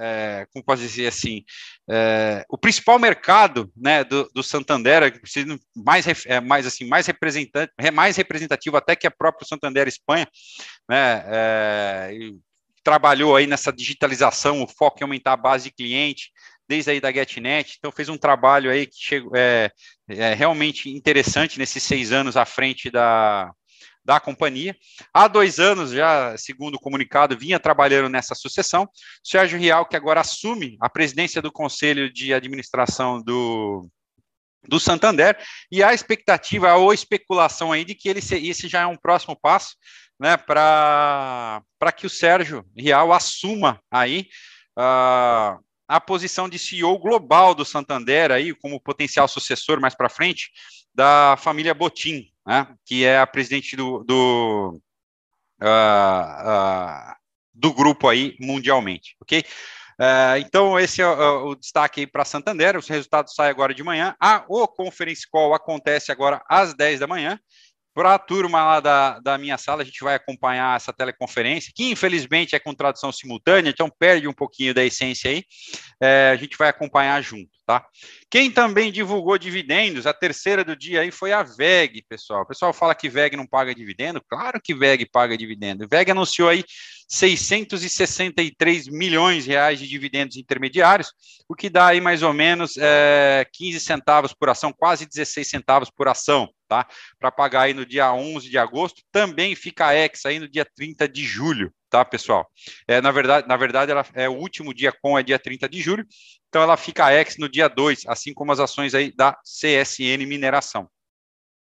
é, 0.00 0.46
como 0.52 0.64
posso 0.64 0.82
dizer 0.82 1.06
assim, 1.06 1.42
é, 1.90 2.44
o 2.48 2.58
principal 2.58 2.98
mercado, 2.98 3.72
né, 3.76 4.04
do, 4.04 4.28
do 4.34 4.42
Santander, 4.42 5.18
mais, 5.74 6.06
é, 6.26 6.40
mais 6.40 6.66
assim, 6.66 6.86
mais 6.86 7.06
representante, 7.06 7.72
mais 7.92 8.16
representativo 8.16 8.76
até 8.76 8.94
que 8.94 9.06
a 9.06 9.10
própria 9.10 9.46
Santander 9.46 9.88
Espanha, 9.88 10.28
né? 10.88 11.24
É, 11.26 12.10
trabalhou 12.82 13.36
aí 13.36 13.46
nessa 13.46 13.72
digitalização, 13.72 14.62
o 14.62 14.66
foco 14.66 14.98
em 15.00 15.04
aumentar 15.04 15.32
a 15.32 15.36
base 15.36 15.64
de 15.64 15.70
cliente, 15.72 16.32
desde 16.68 16.90
aí 16.90 17.00
da 17.00 17.12
GetNet, 17.12 17.76
então 17.78 17.92
fez 17.92 18.08
um 18.08 18.16
trabalho 18.16 18.70
aí 18.70 18.86
que 18.86 18.96
chegou, 18.96 19.32
é, 19.34 19.70
é 20.08 20.34
realmente 20.34 20.90
interessante 20.90 21.58
nesses 21.58 21.82
seis 21.82 22.12
anos 22.12 22.36
à 22.36 22.44
frente 22.44 22.90
da, 22.90 23.52
da 24.04 24.18
companhia. 24.20 24.76
Há 25.12 25.28
dois 25.28 25.58
anos, 25.58 25.90
já 25.90 26.36
segundo 26.36 26.74
o 26.76 26.80
comunicado, 26.80 27.38
vinha 27.38 27.60
trabalhando 27.60 28.08
nessa 28.08 28.34
sucessão. 28.34 28.88
Sérgio 29.22 29.58
Rial, 29.58 29.86
que 29.86 29.96
agora 29.96 30.20
assume 30.20 30.76
a 30.80 30.88
presidência 30.88 31.42
do 31.42 31.52
Conselho 31.52 32.12
de 32.12 32.32
Administração 32.32 33.22
do, 33.22 33.88
do 34.66 34.78
Santander, 34.78 35.38
e 35.70 35.82
a 35.82 35.92
expectativa 35.92 36.74
ou 36.74 36.92
especulação 36.92 37.72
aí 37.72 37.84
de 37.84 37.94
que 37.94 38.08
ele 38.08 38.20
esse 38.20 38.68
já 38.68 38.82
é 38.82 38.86
um 38.86 38.96
próximo 38.96 39.36
passo 39.40 39.76
né, 40.18 40.36
para 40.36 41.62
que 41.96 42.06
o 42.06 42.10
Sérgio 42.10 42.64
Rial 42.76 43.12
assuma 43.12 43.80
aí 43.90 44.28
uh, 44.78 45.60
a 45.92 46.00
posição 46.00 46.48
de 46.48 46.58
CEO 46.58 46.98
global 46.98 47.54
do 47.54 47.66
Santander, 47.66 48.30
aí, 48.30 48.54
como 48.54 48.80
potencial 48.80 49.28
sucessor 49.28 49.78
mais 49.78 49.94
para 49.94 50.08
frente, 50.08 50.50
da 50.94 51.36
família 51.38 51.74
Botim, 51.74 52.32
né, 52.46 52.66
que 52.86 53.04
é 53.04 53.18
a 53.18 53.26
presidente 53.26 53.76
do, 53.76 54.02
do, 54.02 54.80
uh, 55.60 56.48
uh, 56.48 57.14
do 57.52 57.74
grupo 57.74 58.08
aí 58.08 58.34
mundialmente, 58.40 59.16
ok? 59.20 59.44
Uh, 60.00 60.38
então, 60.38 60.80
esse 60.80 61.02
é 61.02 61.06
o, 61.06 61.48
o 61.48 61.54
destaque 61.54 62.06
para 62.06 62.24
Santander. 62.24 62.78
Os 62.78 62.88
resultados 62.88 63.34
saem 63.34 63.50
agora 63.50 63.74
de 63.74 63.84
manhã. 63.84 64.16
A, 64.18 64.46
o 64.48 64.66
Conference 64.66 65.28
Call 65.30 65.52
acontece 65.52 66.10
agora 66.10 66.42
às 66.48 66.72
10 66.72 67.00
da 67.00 67.06
manhã. 67.06 67.38
Para 67.94 68.14
a 68.14 68.18
turma 68.18 68.64
lá 68.64 68.80
da, 68.80 69.18
da 69.20 69.36
minha 69.36 69.58
sala, 69.58 69.82
a 69.82 69.84
gente 69.84 70.02
vai 70.02 70.14
acompanhar 70.14 70.74
essa 70.74 70.94
teleconferência, 70.94 71.72
que 71.74 71.90
infelizmente 71.90 72.56
é 72.56 72.58
com 72.58 72.72
tradução 72.72 73.12
simultânea, 73.12 73.68
então 73.68 73.90
perde 73.98 74.26
um 74.26 74.32
pouquinho 74.32 74.72
da 74.72 74.82
essência 74.82 75.30
aí. 75.30 75.44
É, 76.00 76.30
a 76.32 76.36
gente 76.36 76.56
vai 76.56 76.70
acompanhar 76.70 77.22
junto, 77.22 77.50
tá? 77.66 77.84
Quem 78.30 78.50
também 78.50 78.90
divulgou 78.90 79.36
dividendos, 79.36 80.06
a 80.06 80.14
terceira 80.14 80.64
do 80.64 80.74
dia 80.74 81.02
aí 81.02 81.10
foi 81.10 81.32
a 81.32 81.42
VEG, 81.42 82.02
pessoal. 82.08 82.42
O 82.42 82.46
pessoal 82.46 82.72
fala 82.72 82.94
que 82.94 83.10
VEG 83.10 83.36
não 83.36 83.46
paga 83.46 83.74
dividendo, 83.74 84.22
claro 84.26 84.58
que 84.58 84.74
VEG 84.74 85.04
paga 85.04 85.36
dividendo. 85.36 85.86
VEG 85.86 86.12
anunciou 86.12 86.48
aí 86.48 86.64
663 87.08 88.88
milhões 88.88 89.44
de 89.44 89.50
reais 89.50 89.78
de 89.78 89.86
dividendos 89.86 90.38
intermediários, 90.38 91.12
o 91.46 91.54
que 91.54 91.68
dá 91.68 91.88
aí 91.88 92.00
mais 92.00 92.22
ou 92.22 92.32
menos 92.32 92.78
é, 92.78 93.46
15 93.52 93.80
centavos 93.80 94.32
por 94.32 94.48
ação, 94.48 94.72
quase 94.72 95.04
16 95.04 95.46
centavos 95.46 95.90
por 95.90 96.08
ação 96.08 96.48
tá? 96.72 96.86
Para 97.18 97.30
pagar 97.30 97.62
aí 97.62 97.74
no 97.74 97.84
dia 97.84 98.10
11 98.14 98.48
de 98.48 98.56
agosto, 98.56 99.02
também 99.12 99.54
fica 99.54 99.88
a 99.88 99.94
ex 99.94 100.24
aí 100.24 100.38
no 100.38 100.48
dia 100.48 100.64
30 100.64 101.06
de 101.06 101.22
julho, 101.22 101.70
tá, 101.90 102.02
pessoal? 102.02 102.50
É, 102.88 102.98
na 103.02 103.10
verdade, 103.10 103.46
na 103.46 103.56
verdade, 103.58 103.92
ela 103.92 104.06
é 104.14 104.26
o 104.26 104.32
último 104.32 104.72
dia 104.72 104.90
com 104.90 105.18
é 105.18 105.22
dia 105.22 105.38
30 105.38 105.68
de 105.68 105.82
julho, 105.82 106.06
então 106.48 106.62
ela 106.62 106.78
fica 106.78 107.04
a 107.04 107.14
ex 107.14 107.36
no 107.36 107.46
dia 107.46 107.68
2, 107.68 108.04
assim 108.06 108.32
como 108.32 108.52
as 108.52 108.58
ações 108.58 108.94
aí 108.94 109.14
da 109.14 109.36
CSN 109.44 110.24
Mineração. 110.26 110.88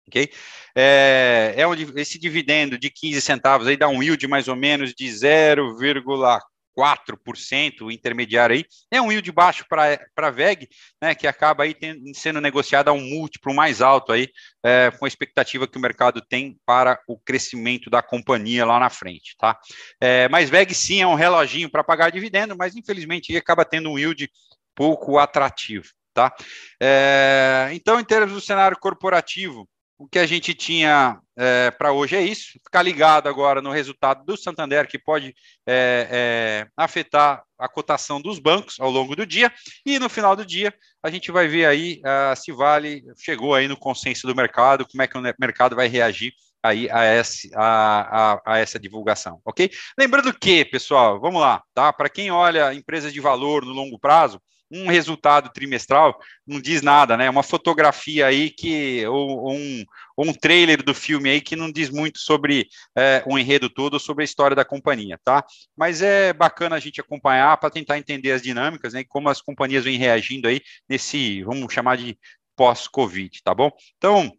Ok? 0.09 0.31
É, 0.75 1.55
é 1.59 1.67
um, 1.67 1.75
esse 1.97 2.19
dividendo 2.19 2.79
de 2.79 2.89
15 2.89 3.21
centavos 3.21 3.67
aí 3.67 3.77
dá 3.77 3.89
um 3.89 4.03
yield 4.03 4.27
mais 4.27 4.49
ou 4.49 4.57
menos 4.57 4.95
de 4.95 5.07
0,4 5.07 6.41
4%, 6.77 7.83
o 7.83 7.91
intermediário 7.91 8.57
aí, 8.57 8.65
é 8.91 9.01
um 9.01 9.11
yield 9.11 9.31
baixo 9.33 9.65
para 9.69 9.99
a 10.17 10.31
VEG, 10.31 10.69
né, 11.01 11.15
que 11.15 11.27
acaba 11.27 11.65
aí 11.65 11.75
tendo, 11.75 12.03
sendo 12.15 12.41
negociado 12.41 12.89
a 12.89 12.93
um 12.93 13.01
múltiplo 13.01 13.55
mais 13.55 13.81
alto 13.81 14.13
aí, 14.13 14.29
é, 14.65 14.91
com 14.91 15.05
a 15.05 15.09
expectativa 15.09 15.67
que 15.67 15.79
o 15.79 15.81
mercado 15.81 16.21
tem 16.21 16.59
para 16.67 17.01
o 17.07 17.19
crescimento 17.19 17.89
da 17.89 18.03
companhia 18.03 18.65
lá 18.65 18.79
na 18.79 18.91
frente, 18.91 19.37
tá? 19.39 19.59
É, 20.01 20.29
mas 20.29 20.51
VEG 20.51 20.75
sim 20.75 21.01
é 21.01 21.07
um 21.07 21.15
reloginho 21.15 21.71
para 21.71 21.85
pagar 21.85 22.11
dividendo, 22.11 22.57
mas 22.57 22.77
infelizmente 22.77 23.37
acaba 23.37 23.65
tendo 23.65 23.91
um 23.91 23.99
yield 23.99 24.29
pouco 24.75 25.19
atrativo, 25.19 25.87
tá? 26.13 26.35
É, 26.81 27.71
então, 27.73 28.01
em 28.01 28.05
termos 28.05 28.33
do 28.33 28.41
cenário 28.41 28.77
corporativo, 28.79 29.69
o 29.99 30.09
que 30.09 30.19
a 30.19 30.27
gente 30.27 30.55
tinha 30.55 31.21
é, 31.37 31.71
para 31.71 31.93
hoje 31.93 32.17
é 32.17 32.23
isso. 32.23 32.59
Ficar 32.65 32.83
ligado 32.83 33.29
agora 33.29 33.63
no 33.63 33.71
resultado 33.71 34.25
do 34.25 34.37
Santander, 34.37 34.89
que 34.89 34.99
pode 34.99 35.35
é, 35.67 36.09
é, 36.11 36.69
afetar 36.77 37.43
a 37.59 37.69
cotação 37.69 38.21
dos 38.21 38.39
bancos 38.39 38.79
ao 38.81 38.91
longo 38.91 39.15
do 39.15 39.27
dia. 39.27 39.53
E 39.87 39.99
no 39.99 40.09
final 40.09 40.35
do 40.35 40.45
dia, 40.45 40.75
a 41.03 41.11
gente 41.11 41.31
vai 41.31 41.47
ver 41.49 41.67
aí 41.67 42.01
uh, 42.01 42.37
se 42.37 42.53
Vale 42.53 43.03
chegou 43.19 43.55
aí 43.55 43.69
no 43.69 43.77
consenso 43.77 44.27
do 44.27 44.35
mercado, 44.35 44.87
como 44.87 45.03
é 45.03 45.07
que 45.07 45.17
o 45.17 45.23
mercado 45.39 45.77
vai 45.77 45.87
reagir 45.87 46.33
aí 46.63 46.91
a, 46.91 47.05
essa, 47.05 47.49
a, 47.55 48.33
a, 48.33 48.41
a, 48.47 48.59
essa 48.59 48.81
divulgação, 48.81 49.39
ok? 49.45 49.71
Lembrando 49.99 50.33
que, 50.33 50.65
pessoal, 50.65 51.21
vamos 51.21 51.41
lá, 51.41 51.63
tá? 51.75 51.93
Para 51.93 52.09
quem 52.09 52.31
olha 52.31 52.73
empresas 52.73 53.13
de 53.13 53.21
valor 53.21 53.67
no 53.67 53.73
longo 53.73 53.99
prazo, 53.99 54.41
um 54.71 54.89
resultado 54.89 55.51
trimestral 55.53 56.19
não 56.47 56.61
diz 56.61 56.83
nada, 56.83 57.17
né? 57.17 57.29
Uma 57.31 57.43
fotografia 57.43 58.27
aí 58.27 58.51
que 58.51 59.07
ou, 59.07 59.53
um, 59.53 59.85
ou 60.17 60.27
um 60.27 60.33
trailer 60.33 60.83
do 60.83 60.95
filme 60.95 61.31
aí 61.31 61.41
que 61.41 61.57
não 61.57 61.71
diz 61.71 61.91
muito 61.91 62.19
sobre 62.19 62.69
é, 62.97 63.23
o 63.27 63.39
enredo 63.39 63.69
todo, 63.69 64.01
sobre 64.01 64.23
a 64.23 64.25
história 64.25 64.57
da 64.57 64.65
companhia, 64.65 65.19
tá? 65.25 65.45
Mas 65.77 66.03
é 66.03 66.33
bacana 66.33 66.77
a 66.77 66.81
gente 66.81 67.01
acompanhar 67.01 67.57
para 67.59 67.71
tentar 67.71 67.99
entender 67.99 68.33
as 68.33 68.43
dinâmicas, 68.43 68.95
né? 68.95 69.01
E 69.01 69.05
como 69.05 69.29
as 69.29 69.41
companhias 69.41 69.85
vêm 69.85 69.99
reagindo 69.99 70.49
aí 70.49 70.61
nesse, 70.89 71.43
vamos 71.43 71.73
chamar 71.73 71.97
de 71.97 72.19
pós-Covid, 72.57 73.43
tá 73.43 73.55
bom? 73.55 73.71
Então, 73.97 74.33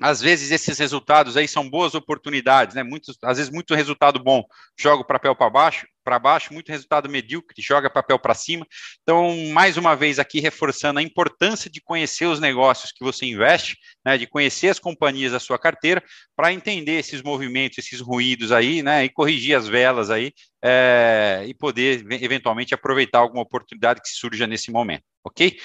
às 0.00 0.20
vezes 0.20 0.50
esses 0.50 0.78
resultados 0.78 1.36
aí 1.36 1.48
são 1.48 1.68
boas 1.68 1.94
oportunidades, 1.94 2.74
né? 2.74 2.82
Muitos, 2.82 3.16
às 3.22 3.38
vezes 3.38 3.52
muito 3.52 3.74
resultado 3.74 4.22
bom 4.22 4.44
joga 4.78 5.02
o 5.02 5.06
papel 5.06 5.34
para 5.34 5.50
baixo, 5.50 5.86
para 6.06 6.20
baixo, 6.20 6.54
muito 6.54 6.70
resultado 6.70 7.08
medíocre, 7.08 7.60
joga 7.60 7.90
papel 7.90 8.16
para 8.16 8.32
cima. 8.32 8.64
Então, 9.02 9.36
mais 9.48 9.76
uma 9.76 9.96
vez 9.96 10.20
aqui 10.20 10.38
reforçando 10.38 11.00
a 11.00 11.02
importância 11.02 11.68
de 11.68 11.80
conhecer 11.80 12.26
os 12.26 12.38
negócios 12.38 12.92
que 12.92 13.02
você 13.02 13.26
investe, 13.26 13.76
né, 14.04 14.16
de 14.16 14.24
conhecer 14.24 14.68
as 14.68 14.78
companhias 14.78 15.32
da 15.32 15.40
sua 15.40 15.58
carteira, 15.58 16.00
para 16.36 16.52
entender 16.52 16.92
esses 16.92 17.22
movimentos, 17.22 17.78
esses 17.78 18.00
ruídos 18.00 18.52
aí, 18.52 18.84
né, 18.84 19.04
e 19.04 19.08
corrigir 19.08 19.56
as 19.56 19.66
velas 19.66 20.08
aí, 20.08 20.32
é, 20.64 21.44
e 21.44 21.52
poder 21.52 22.06
eventualmente 22.12 22.72
aproveitar 22.72 23.18
alguma 23.18 23.42
oportunidade 23.42 24.00
que 24.00 24.08
surja 24.08 24.46
nesse 24.46 24.70
momento, 24.70 25.02
ok? 25.24 25.58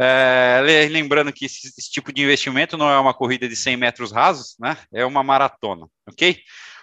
É, 0.00 0.88
lembrando 0.90 1.32
que 1.32 1.44
esse, 1.44 1.68
esse 1.68 1.88
tipo 1.88 2.12
de 2.12 2.20
investimento 2.20 2.76
não 2.76 2.90
é 2.90 2.98
uma 2.98 3.14
corrida 3.14 3.48
de 3.48 3.54
100 3.54 3.76
metros 3.76 4.10
rasos, 4.10 4.56
né, 4.58 4.76
é 4.92 5.06
uma 5.06 5.22
maratona, 5.22 5.86
ok? 6.08 6.36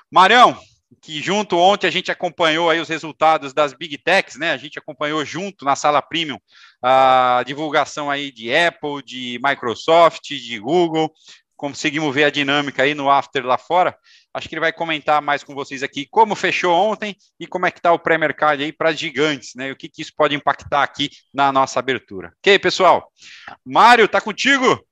Marião, 0.10 0.58
que 1.00 1.22
junto 1.22 1.58
ontem 1.58 1.88
a 1.88 1.92
gente 1.92 2.12
acompanhou 2.12 2.70
aí 2.70 2.80
os 2.80 2.90
resultados 2.90 3.54
das 3.54 3.74
Big 3.74 3.98
Techs, 3.98 4.38
né? 4.38 4.52
A 4.52 4.58
gente 4.58 4.78
acompanhou 4.78 5.24
junto 5.24 5.64
na 5.64 5.76
sala 5.76 6.02
premium 6.02 6.38
a 6.82 7.44
divulgação 7.46 8.10
aí 8.10 8.32
de 8.32 8.54
Apple, 8.54 9.04
de 9.06 9.40
Microsoft, 9.44 10.28
de 10.30 10.60
Google. 10.60 11.12
Conseguimos 11.56 12.14
ver 12.14 12.24
a 12.24 12.30
dinâmica 12.32 12.84
aí 12.84 12.96
no 12.96 13.10
after 13.10 13.46
lá 13.46 13.58
fora. 13.58 13.96
Acho 14.34 14.50
que 14.50 14.56
ele 14.56 14.62
vai 14.62 14.74
comentar 14.74 15.22
mais 15.22 15.44
com 15.44 15.54
vocês 15.54 15.84
aqui 15.84 16.08
como 16.10 16.36
fechou 16.36 16.74
ontem 16.74 17.16
e 17.40 17.46
como 17.46 17.66
é 17.66 17.72
que 17.72 17.80
está 17.80 17.94
o 17.94 18.00
pré-mercado 18.00 18.64
aí 18.64 18.74
para 18.74 18.92
gigantes, 18.92 19.54
né? 19.56 19.70
E 19.70 19.72
o 19.72 19.76
que, 19.76 19.88
que 19.88 20.02
isso 20.02 20.14
pode 20.16 20.34
impactar 20.34 20.82
aqui 20.84 21.10
na 21.34 21.52
nossa 21.52 21.80
abertura. 21.80 22.34
Ok, 22.40 22.58
pessoal? 22.60 23.12
Mário, 23.64 24.08
tá 24.08 24.20
contigo? 24.20 24.84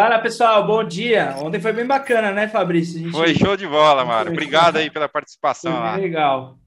Fala 0.00 0.18
pessoal, 0.18 0.66
bom 0.66 0.82
dia. 0.82 1.34
Ontem 1.36 1.60
foi 1.60 1.74
bem 1.74 1.86
bacana, 1.86 2.32
né, 2.32 2.48
Fabrício? 2.48 2.98
Gente... 2.98 3.12
Foi 3.12 3.34
show 3.34 3.54
de 3.54 3.66
bola, 3.66 4.02
Mário. 4.02 4.32
Obrigado 4.32 4.78
aí 4.78 4.88
pela 4.88 5.10
participação 5.10 5.72
foi 5.72 5.80
lá. 5.82 5.96
Legal. 5.96 6.58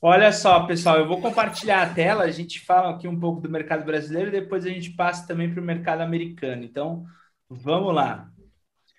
Olha 0.00 0.32
só, 0.32 0.66
pessoal, 0.66 0.98
eu 0.98 1.06
vou 1.06 1.20
compartilhar 1.20 1.82
a 1.82 1.88
tela. 1.88 2.24
A 2.24 2.30
gente 2.32 2.58
fala 2.58 2.90
aqui 2.90 3.06
um 3.06 3.20
pouco 3.20 3.40
do 3.40 3.48
mercado 3.48 3.84
brasileiro 3.84 4.30
e 4.30 4.40
depois 4.40 4.66
a 4.66 4.68
gente 4.68 4.90
passa 4.90 5.24
também 5.28 5.48
para 5.48 5.60
o 5.60 5.64
mercado 5.64 6.00
americano. 6.00 6.64
Então, 6.64 7.04
vamos 7.48 7.94
lá. 7.94 8.26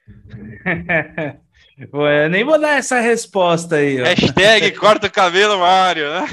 eu 1.78 2.30
nem 2.30 2.46
vou 2.46 2.58
dar 2.58 2.78
essa 2.78 3.02
resposta 3.02 3.76
aí. 3.76 4.02
Ó. 4.02 4.06
Hashtag 4.06 4.72
corta 4.78 5.08
o 5.08 5.12
cabelo, 5.12 5.60
Mário. 5.60 6.10
Né? 6.10 6.26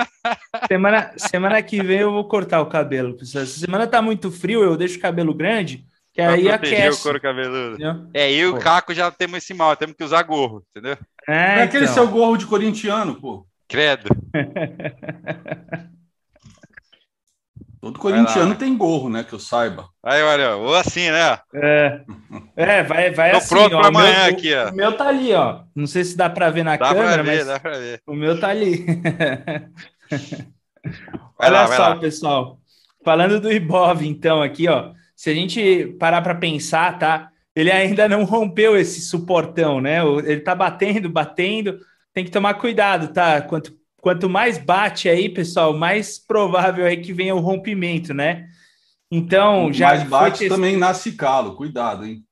Semana, 0.66 1.12
semana 1.18 1.62
que 1.62 1.82
vem 1.82 1.98
eu 1.98 2.12
vou 2.12 2.26
cortar 2.26 2.62
o 2.62 2.66
cabelo, 2.70 3.12
pessoal. 3.12 3.44
Essa 3.44 3.60
semana 3.60 3.86
tá 3.86 4.00
muito 4.00 4.32
frio, 4.32 4.62
eu 4.62 4.74
deixo 4.74 4.96
o 4.96 5.02
cabelo 5.02 5.34
grande. 5.34 5.86
Que 6.18 6.24
pra 6.24 6.32
aí 6.32 6.50
aquece. 6.50 6.98
o 6.98 7.02
couro 7.04 7.20
cabeludo. 7.20 7.74
Entendeu? 7.74 8.08
É, 8.12 8.32
eu 8.32 8.38
e 8.38 8.46
o 8.46 8.58
Caco 8.58 8.92
já 8.92 9.08
temos 9.08 9.38
esse 9.38 9.54
mal, 9.54 9.76
temos 9.76 9.94
que 9.94 10.02
usar 10.02 10.20
gorro, 10.24 10.64
entendeu? 10.70 10.98
É, 11.28 11.60
é 11.60 11.62
aquele 11.62 11.84
então. 11.84 11.94
seu 11.94 12.08
gorro 12.08 12.36
de 12.36 12.44
corintiano, 12.44 13.14
pô. 13.14 13.46
Credo. 13.68 14.08
Todo 17.80 18.00
corintiano 18.00 18.56
tem 18.56 18.76
gorro, 18.76 19.08
né? 19.08 19.22
Que 19.22 19.32
eu 19.32 19.38
saiba. 19.38 19.88
Aí, 20.02 20.20
olha, 20.20 20.56
ou 20.56 20.74
assim, 20.74 21.08
né? 21.08 21.38
É, 21.54 22.00
é 22.56 22.82
vai, 22.82 23.12
vai 23.12 23.30
Tô 23.30 23.36
assim. 23.36 23.48
pronto 23.50 23.78
para 23.78 23.86
amanhã 23.86 24.24
meu, 24.24 24.34
aqui, 24.34 24.52
ó. 24.52 24.70
O 24.70 24.74
meu 24.74 24.96
tá 24.96 25.06
ali, 25.06 25.32
ó. 25.32 25.60
Não 25.72 25.86
sei 25.86 26.02
se 26.02 26.16
dá 26.16 26.28
para 26.28 26.50
ver 26.50 26.64
na 26.64 26.76
dá 26.76 26.88
câmera, 26.88 27.22
ver, 27.22 27.36
mas 27.36 27.46
dá 27.46 27.60
pra 27.60 27.78
ver. 27.78 28.02
o 28.04 28.14
meu 28.14 28.40
tá 28.40 28.48
ali. 28.48 28.84
olha 31.38 31.50
lá, 31.52 31.68
só, 31.68 31.94
pessoal. 31.94 32.58
Falando 33.04 33.38
do 33.38 33.52
Ibov, 33.52 34.02
então, 34.02 34.42
aqui, 34.42 34.66
ó 34.68 34.97
se 35.18 35.30
a 35.30 35.34
gente 35.34 35.96
parar 35.98 36.22
para 36.22 36.36
pensar, 36.36 36.96
tá? 36.96 37.32
Ele 37.52 37.72
ainda 37.72 38.08
não 38.08 38.22
rompeu 38.22 38.76
esse 38.76 39.00
suportão, 39.00 39.80
né? 39.80 39.98
Ele 40.24 40.38
tá 40.38 40.54
batendo, 40.54 41.10
batendo. 41.10 41.80
Tem 42.14 42.24
que 42.24 42.30
tomar 42.30 42.54
cuidado, 42.54 43.12
tá? 43.12 43.42
Quanto, 43.42 43.76
quanto 44.00 44.30
mais 44.30 44.58
bate 44.58 45.08
aí, 45.08 45.28
pessoal, 45.28 45.76
mais 45.76 46.20
provável 46.20 46.86
é 46.86 46.94
que 46.94 47.12
venha 47.12 47.34
o 47.34 47.40
rompimento, 47.40 48.14
né? 48.14 48.46
Então, 49.10 49.72
já. 49.72 49.88
Mais 49.88 50.04
bate 50.04 50.48
também 50.48 50.76
nasce 50.76 51.10
calo, 51.10 51.56
cuidado, 51.56 52.06
hein? 52.06 52.22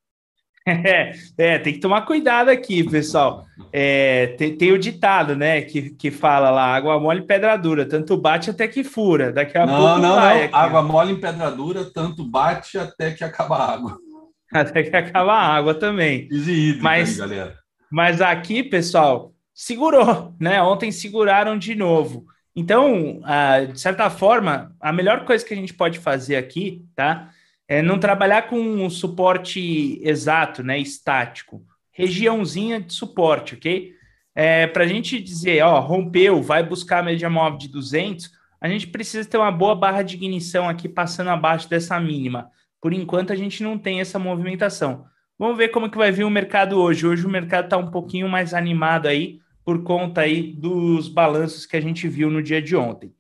É, 0.67 1.13
é, 1.39 1.59
tem 1.59 1.75
que 1.75 1.81
tomar 1.81 2.03
cuidado 2.03 2.49
aqui, 2.49 2.83
pessoal. 2.83 3.47
É, 3.73 4.29
tem, 4.39 4.57
tem, 4.57 4.73
o 4.73 4.79
ditado, 4.79 5.37
né, 5.37 5.63
que, 5.63 5.91
que 5.91 6.11
fala 6.11 6.51
lá, 6.51 6.75
água 6.75 6.99
mole 6.99 7.21
em 7.21 7.27
pedra 7.27 7.57
dura, 7.57 7.87
tanto 7.87 8.17
bate 8.17 8.51
até 8.51 8.67
que 8.67 8.83
fura. 8.83 9.33
Daqui 9.33 9.57
a 9.57 9.67
não, 9.67 9.77
pouco 9.77 9.99
não, 10.01 10.15
vai. 10.17 10.39
Não. 10.39 10.45
Aqui, 10.45 10.55
água 10.55 10.83
mole 10.83 11.13
em 11.13 11.21
pedra 11.21 11.51
dura, 11.51 11.85
tanto 11.85 12.25
bate 12.25 12.77
até 12.77 13.13
que 13.13 13.23
acaba 13.23 13.57
a 13.57 13.73
água. 13.73 13.99
Até 14.53 14.85
que 14.85 14.97
acaba 14.97 15.33
a 15.33 15.57
água 15.57 15.75
também. 15.75 16.29
Easy 16.31 16.79
mas, 16.81 17.11
aí, 17.11 17.19
galera. 17.19 17.59
Mas 17.91 18.21
aqui, 18.21 18.63
pessoal, 18.63 19.35
segurou, 19.53 20.35
né? 20.41 20.63
Ontem 20.63 20.93
seguraram 20.93 21.59
de 21.59 21.75
novo. 21.75 22.25
Então, 22.55 23.21
ah, 23.25 23.65
de 23.65 23.79
certa 23.79 24.09
forma, 24.09 24.73
a 24.81 24.93
melhor 24.93 25.25
coisa 25.25 25.45
que 25.45 25.53
a 25.53 25.57
gente 25.57 25.75
pode 25.75 25.99
fazer 25.99 26.37
aqui, 26.37 26.85
tá? 26.95 27.29
É 27.69 27.83
não 27.83 27.99
trabalhar 27.99 28.43
com 28.43 28.59
um 28.59 28.89
suporte 28.89 30.01
exato, 30.03 30.63
né, 30.63 30.79
estático, 30.79 31.63
regiãozinha 31.93 32.81
de 32.81 32.93
suporte, 32.93 33.55
ok? 33.55 33.93
É, 34.35 34.67
Para 34.67 34.85
a 34.85 34.87
gente 34.87 35.21
dizer, 35.21 35.63
ó, 35.63 35.81
rompeu, 35.81 36.43
vai 36.43 36.63
buscar 36.63 37.01
a 37.01 37.03
média 37.03 37.29
móvel 37.29 37.59
de 37.59 37.69
200, 37.69 38.31
a 38.61 38.69
gente 38.69 38.87
precisa 38.87 39.29
ter 39.29 39.37
uma 39.37 39.51
boa 39.51 39.75
barra 39.75 40.03
de 40.03 40.15
ignição 40.15 40.69
aqui 40.69 40.89
passando 40.89 41.31
abaixo 41.31 41.69
dessa 41.69 41.99
mínima. 42.01 42.51
Por 42.81 42.93
enquanto, 42.93 43.33
a 43.33 43.37
gente 43.37 43.63
não 43.63 43.79
tem 43.79 44.01
essa 44.01 44.19
movimentação. 44.19 45.07
Vamos 45.39 45.59
ver 45.59 45.69
como 45.69 45.91
que 45.91 45.99
vai 45.99 46.11
vir 46.11 46.25
o 46.25 46.31
mercado 46.31 46.79
hoje. 46.81 47.07
Hoje 47.07 47.27
o 47.27 47.31
mercado 47.31 47.65
está 47.65 47.77
um 47.77 47.91
pouquinho 47.91 48.29
mais 48.29 48.55
animado 48.55 49.07
aí 49.07 49.41
por 49.65 49.83
conta 49.83 50.23
aí 50.23 50.53
dos 50.53 51.09
balanços 51.09 51.67
que 51.67 51.77
a 51.77 51.81
gente 51.81 52.09
viu 52.09 52.31
no 52.31 52.43
dia 52.43 52.63
de 52.63 52.77
ontem. 52.77 53.13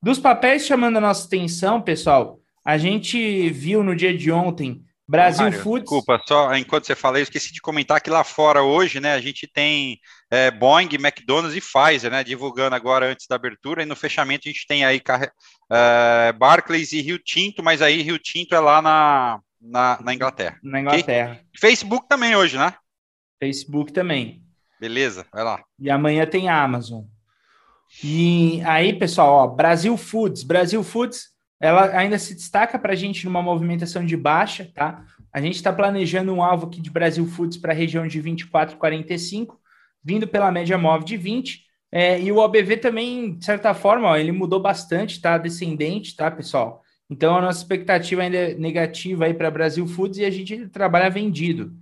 Dos 0.00 0.18
papéis 0.18 0.66
chamando 0.66 0.98
a 0.98 1.00
nossa 1.00 1.26
atenção, 1.26 1.80
pessoal, 1.80 2.38
a 2.68 2.76
gente 2.76 3.48
viu 3.48 3.82
no 3.82 3.96
dia 3.96 4.14
de 4.14 4.30
ontem 4.30 4.84
Brasil 5.08 5.44
Mário, 5.44 5.58
Foods. 5.58 5.88
Desculpa, 5.88 6.20
só 6.28 6.54
enquanto 6.54 6.86
você 6.86 6.94
fala, 6.94 7.18
eu 7.18 7.22
esqueci 7.22 7.50
de 7.50 7.62
comentar 7.62 7.98
que 7.98 8.10
lá 8.10 8.22
fora 8.22 8.62
hoje, 8.62 9.00
né, 9.00 9.14
a 9.14 9.20
gente 9.22 9.46
tem 9.50 9.98
é, 10.30 10.50
Boeing, 10.50 10.90
McDonald's 10.96 11.56
e 11.56 11.62
Pfizer, 11.62 12.10
né, 12.10 12.22
divulgando 12.22 12.76
agora 12.76 13.10
antes 13.10 13.26
da 13.26 13.36
abertura, 13.36 13.82
e 13.82 13.86
no 13.86 13.96
fechamento 13.96 14.46
a 14.46 14.52
gente 14.52 14.66
tem 14.66 14.84
aí 14.84 15.00
é, 15.72 16.30
Barclays 16.32 16.92
e 16.92 17.00
Rio 17.00 17.18
Tinto, 17.18 17.62
mas 17.62 17.80
aí 17.80 18.02
Rio 18.02 18.18
Tinto 18.18 18.54
é 18.54 18.60
lá 18.60 18.82
na, 18.82 19.40
na, 19.58 19.98
na 20.02 20.12
Inglaterra. 20.12 20.58
Na 20.62 20.78
Inglaterra. 20.82 21.32
Okay? 21.32 21.44
Facebook 21.58 22.06
também 22.06 22.36
hoje, 22.36 22.58
né? 22.58 22.74
Facebook 23.42 23.94
também. 23.94 24.42
Beleza, 24.78 25.24
vai 25.32 25.42
lá. 25.42 25.64
E 25.80 25.88
amanhã 25.88 26.26
tem 26.26 26.50
Amazon. 26.50 27.04
E 28.04 28.60
aí, 28.66 28.92
pessoal, 28.92 29.36
ó, 29.36 29.46
Brasil 29.46 29.96
Foods. 29.96 30.42
Brasil 30.42 30.84
Foods 30.84 31.37
ela 31.60 31.96
ainda 31.96 32.18
se 32.18 32.34
destaca 32.34 32.78
para 32.78 32.92
a 32.92 32.96
gente 32.96 33.24
numa 33.24 33.42
movimentação 33.42 34.04
de 34.04 34.16
baixa, 34.16 34.70
tá? 34.74 35.04
A 35.32 35.40
gente 35.40 35.56
está 35.56 35.72
planejando 35.72 36.32
um 36.32 36.42
alvo 36.42 36.66
aqui 36.66 36.80
de 36.80 36.90
Brasil 36.90 37.26
Foods 37.26 37.58
para 37.58 37.72
a 37.72 37.76
região 37.76 38.06
de 38.06 38.22
24,45, 38.22 39.56
vindo 40.02 40.26
pela 40.26 40.52
média 40.52 40.78
móvel 40.78 41.06
de 41.06 41.16
20. 41.16 41.64
É, 41.90 42.20
e 42.20 42.30
o 42.30 42.36
OBV 42.36 42.76
também, 42.76 43.36
de 43.36 43.44
certa 43.44 43.74
forma, 43.74 44.08
ó, 44.08 44.16
ele 44.16 44.30
mudou 44.30 44.60
bastante, 44.60 45.20
tá? 45.20 45.36
Descendente, 45.36 46.14
tá, 46.14 46.30
pessoal? 46.30 46.82
Então 47.10 47.36
a 47.36 47.40
nossa 47.40 47.60
expectativa 47.60 48.22
ainda 48.22 48.36
é 48.36 48.54
negativa 48.54 49.24
aí 49.24 49.34
para 49.34 49.50
Brasil 49.50 49.86
Foods 49.86 50.18
e 50.18 50.24
a 50.24 50.30
gente 50.30 50.68
trabalha 50.68 51.10
vendido. 51.10 51.72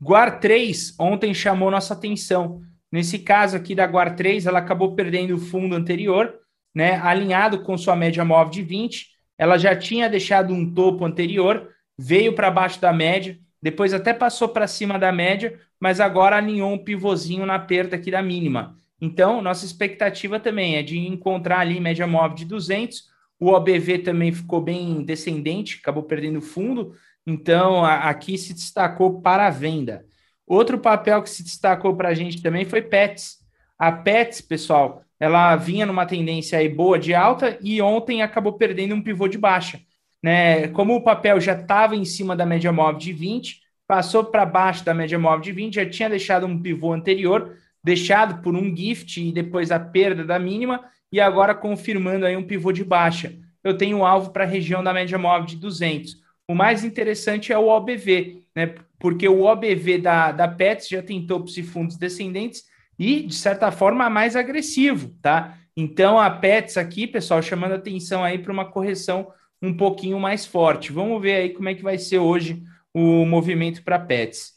Guar 0.00 0.40
3 0.40 0.94
ontem 0.98 1.34
chamou 1.34 1.70
nossa 1.70 1.94
atenção. 1.94 2.62
Nesse 2.90 3.18
caso 3.18 3.56
aqui 3.56 3.74
da 3.74 3.86
Guar 3.86 4.14
3, 4.16 4.46
ela 4.46 4.58
acabou 4.58 4.94
perdendo 4.94 5.34
o 5.34 5.38
fundo 5.38 5.74
anterior 5.74 6.41
né, 6.74 7.00
alinhado 7.00 7.62
com 7.62 7.76
sua 7.76 7.96
média 7.96 8.24
móvel 8.24 8.50
de 8.50 8.62
20. 8.62 9.08
Ela 9.38 9.58
já 9.58 9.74
tinha 9.76 10.08
deixado 10.08 10.54
um 10.54 10.72
topo 10.72 11.04
anterior, 11.04 11.68
veio 11.98 12.34
para 12.34 12.50
baixo 12.50 12.80
da 12.80 12.92
média, 12.92 13.38
depois 13.60 13.94
até 13.94 14.12
passou 14.12 14.48
para 14.48 14.66
cima 14.66 14.98
da 14.98 15.12
média, 15.12 15.58
mas 15.78 16.00
agora 16.00 16.36
alinhou 16.36 16.72
um 16.72 16.78
pivôzinho 16.78 17.46
na 17.46 17.58
perda 17.58 17.96
aqui 17.96 18.10
da 18.10 18.22
mínima. 18.22 18.76
Então, 19.00 19.42
nossa 19.42 19.64
expectativa 19.64 20.38
também 20.38 20.76
é 20.76 20.82
de 20.82 20.98
encontrar 20.98 21.58
ali 21.58 21.80
média 21.80 22.06
móvel 22.06 22.36
de 22.36 22.44
200. 22.44 23.10
O 23.38 23.48
OBV 23.48 23.98
também 23.98 24.32
ficou 24.32 24.60
bem 24.60 25.02
descendente, 25.02 25.80
acabou 25.80 26.04
perdendo 26.04 26.40
fundo. 26.40 26.94
Então, 27.26 27.84
a, 27.84 28.08
aqui 28.08 28.38
se 28.38 28.54
destacou 28.54 29.20
para 29.20 29.48
a 29.48 29.50
venda. 29.50 30.04
Outro 30.46 30.78
papel 30.78 31.22
que 31.22 31.30
se 31.30 31.42
destacou 31.42 31.96
para 31.96 32.10
a 32.10 32.14
gente 32.14 32.42
também 32.42 32.64
foi 32.64 32.82
Pets. 32.82 33.38
A 33.78 33.90
Pets, 33.90 34.40
pessoal, 34.40 35.02
ela 35.22 35.54
vinha 35.54 35.86
numa 35.86 36.04
tendência 36.04 36.58
aí 36.58 36.68
boa 36.68 36.98
de 36.98 37.14
alta 37.14 37.56
e 37.62 37.80
ontem 37.80 38.22
acabou 38.22 38.54
perdendo 38.54 38.92
um 38.92 39.00
pivô 39.00 39.28
de 39.28 39.38
baixa. 39.38 39.80
Né? 40.20 40.66
Como 40.66 40.96
o 40.96 41.00
papel 41.00 41.40
já 41.40 41.52
estava 41.52 41.94
em 41.94 42.04
cima 42.04 42.34
da 42.34 42.44
média 42.44 42.72
móvel 42.72 42.98
de 42.98 43.12
20, 43.12 43.60
passou 43.86 44.24
para 44.24 44.44
baixo 44.44 44.84
da 44.84 44.92
média 44.92 45.16
móvel 45.20 45.38
de 45.38 45.52
20, 45.52 45.74
já 45.76 45.88
tinha 45.88 46.10
deixado 46.10 46.44
um 46.44 46.60
pivô 46.60 46.92
anterior, 46.92 47.56
deixado 47.84 48.42
por 48.42 48.56
um 48.56 48.76
gift 48.76 49.18
e 49.18 49.30
depois 49.30 49.70
a 49.70 49.78
perda 49.78 50.24
da 50.24 50.40
mínima, 50.40 50.82
e 51.12 51.20
agora 51.20 51.54
confirmando 51.54 52.26
aí 52.26 52.36
um 52.36 52.42
pivô 52.42 52.72
de 52.72 52.82
baixa. 52.82 53.32
Eu 53.62 53.78
tenho 53.78 53.98
um 53.98 54.04
alvo 54.04 54.30
para 54.30 54.42
a 54.42 54.48
região 54.48 54.82
da 54.82 54.92
média 54.92 55.18
móvel 55.18 55.46
de 55.46 55.54
200. 55.54 56.16
O 56.48 56.54
mais 56.54 56.82
interessante 56.82 57.52
é 57.52 57.58
o 57.58 57.68
OBV, 57.68 58.42
né? 58.56 58.74
porque 58.98 59.28
o 59.28 59.42
OBV 59.44 59.98
da, 59.98 60.32
da 60.32 60.48
Pets 60.48 60.88
já 60.88 61.00
tem 61.00 61.24
topos 61.24 61.56
e 61.56 61.62
fundos 61.62 61.96
descendentes 61.96 62.71
e, 63.02 63.26
de 63.26 63.34
certa 63.34 63.72
forma, 63.72 64.08
mais 64.08 64.36
agressivo, 64.36 65.12
tá? 65.20 65.58
Então, 65.76 66.20
a 66.20 66.30
Pets 66.30 66.76
aqui, 66.76 67.04
pessoal, 67.04 67.42
chamando 67.42 67.72
atenção 67.72 68.22
aí 68.22 68.38
para 68.38 68.52
uma 68.52 68.64
correção 68.64 69.32
um 69.60 69.76
pouquinho 69.76 70.20
mais 70.20 70.46
forte. 70.46 70.92
Vamos 70.92 71.20
ver 71.20 71.34
aí 71.34 71.48
como 71.50 71.68
é 71.68 71.74
que 71.74 71.82
vai 71.82 71.98
ser 71.98 72.20
hoje 72.20 72.62
o 72.94 73.26
movimento 73.26 73.82
para 73.82 73.98
Pets. 73.98 74.52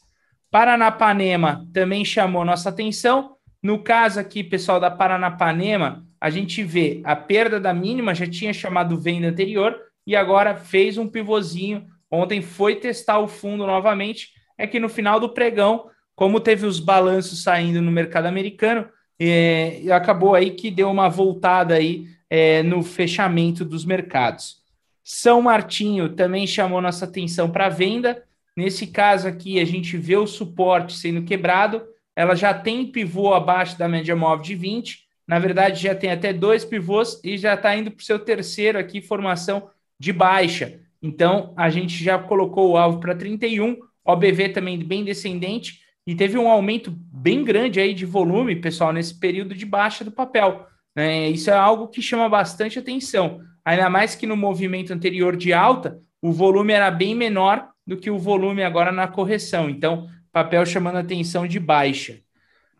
Paranapanema 0.48 1.66
também 1.72 2.04
chamou 2.04 2.44
nossa 2.44 2.68
atenção. 2.68 3.34
No 3.60 3.82
caso 3.82 4.20
aqui, 4.20 4.44
pessoal, 4.44 4.78
da 4.78 4.92
Paranapanema, 4.92 6.06
a 6.20 6.30
gente 6.30 6.62
vê 6.62 7.00
a 7.02 7.16
perda 7.16 7.58
da 7.58 7.74
mínima, 7.74 8.14
já 8.14 8.28
tinha 8.28 8.52
chamado 8.52 9.00
venda 9.00 9.26
anterior, 9.26 9.76
e 10.06 10.14
agora 10.14 10.54
fez 10.54 10.98
um 10.98 11.08
pivôzinho. 11.08 11.84
Ontem 12.08 12.40
foi 12.40 12.76
testar 12.76 13.18
o 13.18 13.26
fundo 13.26 13.66
novamente. 13.66 14.28
É 14.56 14.68
que 14.68 14.78
no 14.78 14.88
final 14.88 15.18
do 15.18 15.30
pregão, 15.30 15.90
como 16.16 16.40
teve 16.40 16.66
os 16.66 16.80
balanços 16.80 17.42
saindo 17.42 17.80
no 17.82 17.92
mercado 17.92 18.26
americano, 18.26 18.88
é, 19.20 19.82
acabou 19.92 20.34
aí 20.34 20.50
que 20.50 20.70
deu 20.70 20.90
uma 20.90 21.08
voltada 21.08 21.74
aí 21.74 22.08
é, 22.28 22.62
no 22.62 22.82
fechamento 22.82 23.64
dos 23.64 23.84
mercados. 23.84 24.62
São 25.04 25.42
Martinho 25.42 26.08
também 26.08 26.46
chamou 26.46 26.80
nossa 26.80 27.04
atenção 27.04 27.50
para 27.50 27.68
venda. 27.68 28.24
Nesse 28.56 28.86
caso 28.86 29.28
aqui, 29.28 29.60
a 29.60 29.64
gente 29.64 29.96
vê 29.96 30.16
o 30.16 30.26
suporte 30.26 30.96
sendo 30.96 31.22
quebrado. 31.22 31.82
Ela 32.16 32.34
já 32.34 32.52
tem 32.52 32.90
pivô 32.90 33.34
abaixo 33.34 33.78
da 33.78 33.86
média 33.86 34.16
móvel 34.16 34.42
de 34.42 34.54
20. 34.54 35.06
Na 35.28 35.38
verdade, 35.38 35.82
já 35.82 35.94
tem 35.94 36.10
até 36.10 36.32
dois 36.32 36.64
pivôs 36.64 37.20
e 37.22 37.36
já 37.36 37.54
está 37.54 37.76
indo 37.76 37.90
para 37.90 38.00
o 38.00 38.04
seu 38.04 38.18
terceiro 38.18 38.78
aqui, 38.78 39.02
formação 39.02 39.68
de 39.98 40.12
baixa. 40.12 40.80
Então, 41.02 41.52
a 41.56 41.68
gente 41.68 42.02
já 42.02 42.18
colocou 42.18 42.70
o 42.70 42.76
alvo 42.76 43.00
para 43.00 43.14
31, 43.14 43.76
OBV 44.04 44.48
também 44.48 44.78
bem 44.78 45.04
descendente, 45.04 45.80
e 46.06 46.14
teve 46.14 46.38
um 46.38 46.48
aumento 46.48 46.90
bem 47.12 47.42
grande 47.42 47.80
aí 47.80 47.92
de 47.92 48.06
volume, 48.06 48.54
pessoal, 48.54 48.92
nesse 48.92 49.18
período 49.18 49.54
de 49.54 49.66
baixa 49.66 50.04
do 50.04 50.12
papel. 50.12 50.66
Né? 50.94 51.28
Isso 51.28 51.50
é 51.50 51.54
algo 51.54 51.88
que 51.88 52.00
chama 52.00 52.28
bastante 52.28 52.78
atenção. 52.78 53.40
Ainda 53.64 53.90
mais 53.90 54.14
que 54.14 54.26
no 54.26 54.36
movimento 54.36 54.92
anterior 54.92 55.36
de 55.36 55.52
alta, 55.52 55.98
o 56.22 56.30
volume 56.32 56.72
era 56.72 56.90
bem 56.90 57.14
menor 57.14 57.68
do 57.84 57.96
que 57.96 58.10
o 58.10 58.18
volume 58.18 58.62
agora 58.62 58.92
na 58.92 59.08
correção. 59.08 59.68
Então, 59.68 60.08
papel 60.32 60.64
chamando 60.64 60.98
atenção 60.98 61.46
de 61.46 61.58
baixa. 61.58 62.20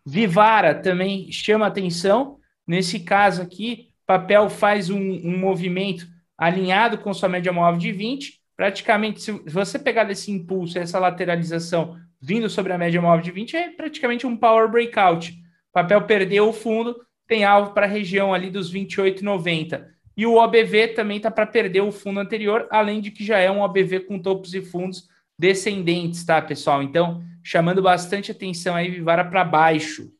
Vivara 0.05 0.75
também 0.75 1.31
chama 1.33 1.67
atenção. 1.67 2.39
Nesse 2.65 3.01
caso 3.01 3.43
aqui, 3.43 3.89
papel 4.07 4.49
faz 4.49 4.89
um, 4.89 5.01
um 5.01 5.37
movimento 5.37 6.07
alinhado 6.39 6.99
com 6.99 7.13
sua 7.13 7.29
média 7.29 7.53
móvel 7.53 7.81
de 7.81 7.91
20. 7.91 8.41
Praticamente, 8.57 9.21
se 9.21 9.33
você 9.33 9.79
pegar 9.79 10.05
desse 10.05 10.31
impulso, 10.31 10.79
essa 10.79 10.99
lateralização 11.01 11.97
vindo 12.21 12.49
sobre 12.49 12.73
a 12.73 12.79
média 12.79 13.01
móvel 13.01 13.23
de 13.23 13.31
20, 13.31 13.57
é 13.57 13.71
praticamente 13.71 14.27
um 14.27 14.37
power 14.37 14.69
breakout. 14.71 15.33
O 15.33 15.73
papel 15.73 16.03
perdeu 16.03 16.49
o 16.49 16.53
fundo, 16.53 16.97
tem 17.27 17.45
alvo 17.45 17.73
para 17.73 17.87
a 17.87 17.89
região 17.89 18.33
ali 18.33 18.51
dos 18.51 18.73
28,90. 18.73 19.87
E 20.17 20.25
o 20.27 20.37
OBV 20.37 20.89
também 20.89 21.19
está 21.19 21.31
para 21.31 21.47
perder 21.47 21.83
o 21.83 21.93
fundo 21.93 22.21
anterior, 22.21 22.67
além 22.71 23.01
de 23.01 23.11
que 23.11 23.25
já 23.25 23.39
é 23.39 23.51
um 23.51 23.61
OBV 23.61 24.01
com 24.01 24.19
topos 24.19 24.55
e 24.55 24.63
fundos 24.63 25.09
descendentes, 25.39 26.25
tá, 26.25 26.41
pessoal? 26.41 26.83
Então, 26.83 27.23
chamando 27.43 27.83
bastante 27.83 28.31
atenção 28.31 28.75
aí, 28.75 28.91
Vivara 28.91 29.25
para 29.25 29.45
baixo. 29.45 30.11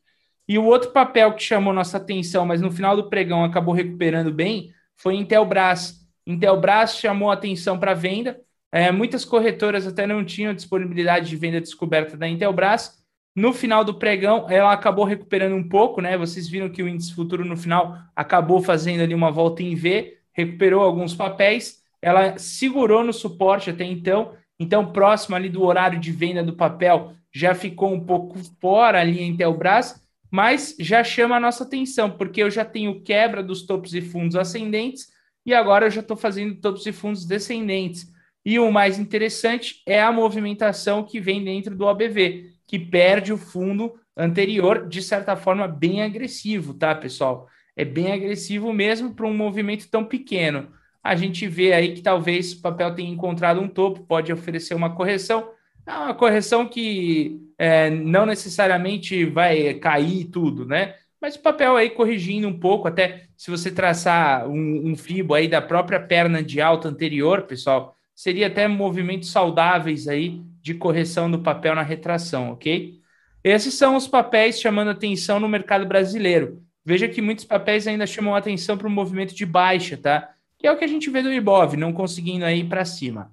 E 0.47 0.57
o 0.57 0.65
outro 0.65 0.91
papel 0.91 1.33
que 1.33 1.43
chamou 1.43 1.73
nossa 1.73 1.97
atenção, 1.97 2.45
mas 2.45 2.61
no 2.61 2.71
final 2.71 2.95
do 2.95 3.09
pregão 3.09 3.43
acabou 3.43 3.73
recuperando 3.73 4.31
bem, 4.31 4.71
foi 4.95 5.15
Intelbras. 5.15 6.07
Intelbras 6.25 6.97
chamou 6.97 7.31
atenção 7.31 7.79
para 7.79 7.93
venda. 7.93 8.39
É, 8.71 8.91
muitas 8.91 9.23
corretoras 9.23 9.87
até 9.87 10.05
não 10.05 10.23
tinham 10.23 10.53
disponibilidade 10.53 11.29
de 11.29 11.35
venda 11.35 11.61
descoberta 11.61 12.17
da 12.17 12.27
Intelbras. 12.27 13.03
No 13.35 13.53
final 13.53 13.83
do 13.83 13.93
pregão, 13.93 14.49
ela 14.49 14.73
acabou 14.73 15.05
recuperando 15.05 15.55
um 15.55 15.67
pouco, 15.67 16.01
né? 16.01 16.17
Vocês 16.17 16.47
viram 16.47 16.69
que 16.69 16.81
o 16.81 16.87
índice 16.87 17.13
futuro 17.13 17.45
no 17.45 17.55
final 17.55 17.97
acabou 18.15 18.61
fazendo 18.61 19.01
ali 19.01 19.13
uma 19.13 19.31
volta 19.31 19.61
em 19.61 19.75
V, 19.75 20.17
recuperou 20.33 20.83
alguns 20.83 21.13
papéis. 21.13 21.83
Ela 22.01 22.37
segurou 22.37 23.03
no 23.03 23.13
suporte 23.13 23.69
até 23.69 23.83
então, 23.83 24.33
então 24.59 24.91
próximo 24.91 25.35
ali 25.35 25.49
do 25.49 25.63
horário 25.63 25.99
de 25.99 26.11
venda 26.11 26.43
do 26.43 26.53
papel 26.53 27.13
já 27.33 27.53
ficou 27.53 27.93
um 27.93 28.03
pouco 28.03 28.39
fora 28.59 28.99
ali 28.99 29.19
em 29.21 29.29
Intelbras, 29.29 30.01
mas 30.31 30.75
já 30.79 31.03
chama 31.03 31.35
a 31.35 31.39
nossa 31.39 31.63
atenção, 31.63 32.09
porque 32.09 32.41
eu 32.41 32.49
já 32.49 32.65
tenho 32.65 33.01
quebra 33.01 33.43
dos 33.43 33.63
topos 33.63 33.93
e 33.93 34.01
fundos 34.01 34.35
ascendentes 34.35 35.07
e 35.45 35.53
agora 35.53 35.85
eu 35.85 35.91
já 35.91 36.01
estou 36.01 36.17
fazendo 36.17 36.55
topos 36.55 36.85
e 36.85 36.91
fundos 36.91 37.25
descendentes. 37.25 38.11
E 38.47 38.57
o 38.59 38.71
mais 38.71 38.97
interessante 38.97 39.81
é 39.85 40.01
a 40.01 40.09
movimentação 40.09 41.03
que 41.03 41.19
vem 41.19 41.43
dentro 41.43 41.75
do 41.75 41.83
OBV, 41.83 42.45
que 42.65 42.79
perde 42.79 43.33
o 43.33 43.37
fundo 43.37 43.99
anterior, 44.15 44.87
de 44.87 45.01
certa 45.01 45.35
forma, 45.35 45.67
bem 45.67 46.01
agressivo, 46.01 46.73
tá, 46.73 46.95
pessoal? 46.95 47.49
É 47.75 47.83
bem 47.83 48.09
agressivo 48.09 48.71
mesmo 48.71 49.13
para 49.13 49.27
um 49.27 49.33
movimento 49.33 49.89
tão 49.89 50.05
pequeno. 50.05 50.69
A 51.03 51.13
gente 51.13 51.45
vê 51.45 51.73
aí 51.73 51.93
que 51.93 52.01
talvez 52.01 52.53
o 52.53 52.61
papel 52.61 52.95
tenha 52.95 53.09
encontrado 53.09 53.59
um 53.59 53.67
topo, 53.67 54.05
pode 54.05 54.31
oferecer 54.31 54.73
uma 54.75 54.95
correção. 54.95 55.51
É 55.85 55.91
uma 55.91 56.13
correção 56.13 56.69
que 56.69 57.41
é, 57.57 57.89
não 57.89 58.25
necessariamente 58.25 59.25
vai 59.25 59.73
cair 59.73 60.23
tudo, 60.23 60.65
né? 60.65 60.95
Mas 61.19 61.35
o 61.35 61.41
papel 61.41 61.75
aí 61.75 61.89
corrigindo 61.89 62.47
um 62.47 62.57
pouco, 62.57 62.87
até 62.87 63.25
se 63.35 63.51
você 63.51 63.69
traçar 63.69 64.47
um, 64.47 64.91
um 64.91 64.95
fibo 64.95 65.33
aí 65.33 65.49
da 65.49 65.61
própria 65.61 65.99
perna 65.99 66.41
de 66.41 66.61
alta 66.61 66.87
anterior, 66.87 67.41
pessoal, 67.41 67.96
seria 68.17 68.47
até 68.47 68.67
movimentos 68.67 69.29
saudáveis 69.29 70.07
aí 70.07 70.41
de 70.59 70.73
correção 70.73 71.29
do 71.29 71.37
papel 71.37 71.75
na 71.75 71.83
retração, 71.83 72.49
ok? 72.49 72.95
Esses 73.43 73.75
são 73.75 73.95
os 73.95 74.07
papéis 74.07 74.59
chamando 74.59 74.89
atenção 74.89 75.39
no 75.39 75.47
mercado 75.47 75.85
brasileiro. 75.85 76.63
Veja 76.83 77.07
que 77.07 77.21
muitos 77.21 77.45
papéis 77.45 77.85
ainda 77.85 78.07
chamam 78.07 78.33
atenção 78.33 78.75
para 78.75 78.87
o 78.87 78.91
movimento 78.91 79.35
de 79.35 79.45
baixa, 79.45 79.95
tá? 79.95 80.31
Que 80.57 80.65
é 80.65 80.71
o 80.71 80.77
que 80.77 80.83
a 80.83 80.87
gente 80.87 81.11
vê 81.11 81.21
do 81.21 81.31
Ibov, 81.31 81.77
não 81.77 81.93
conseguindo 81.93 82.43
aí 82.43 82.63
para 82.63 82.83
cima. 82.85 83.31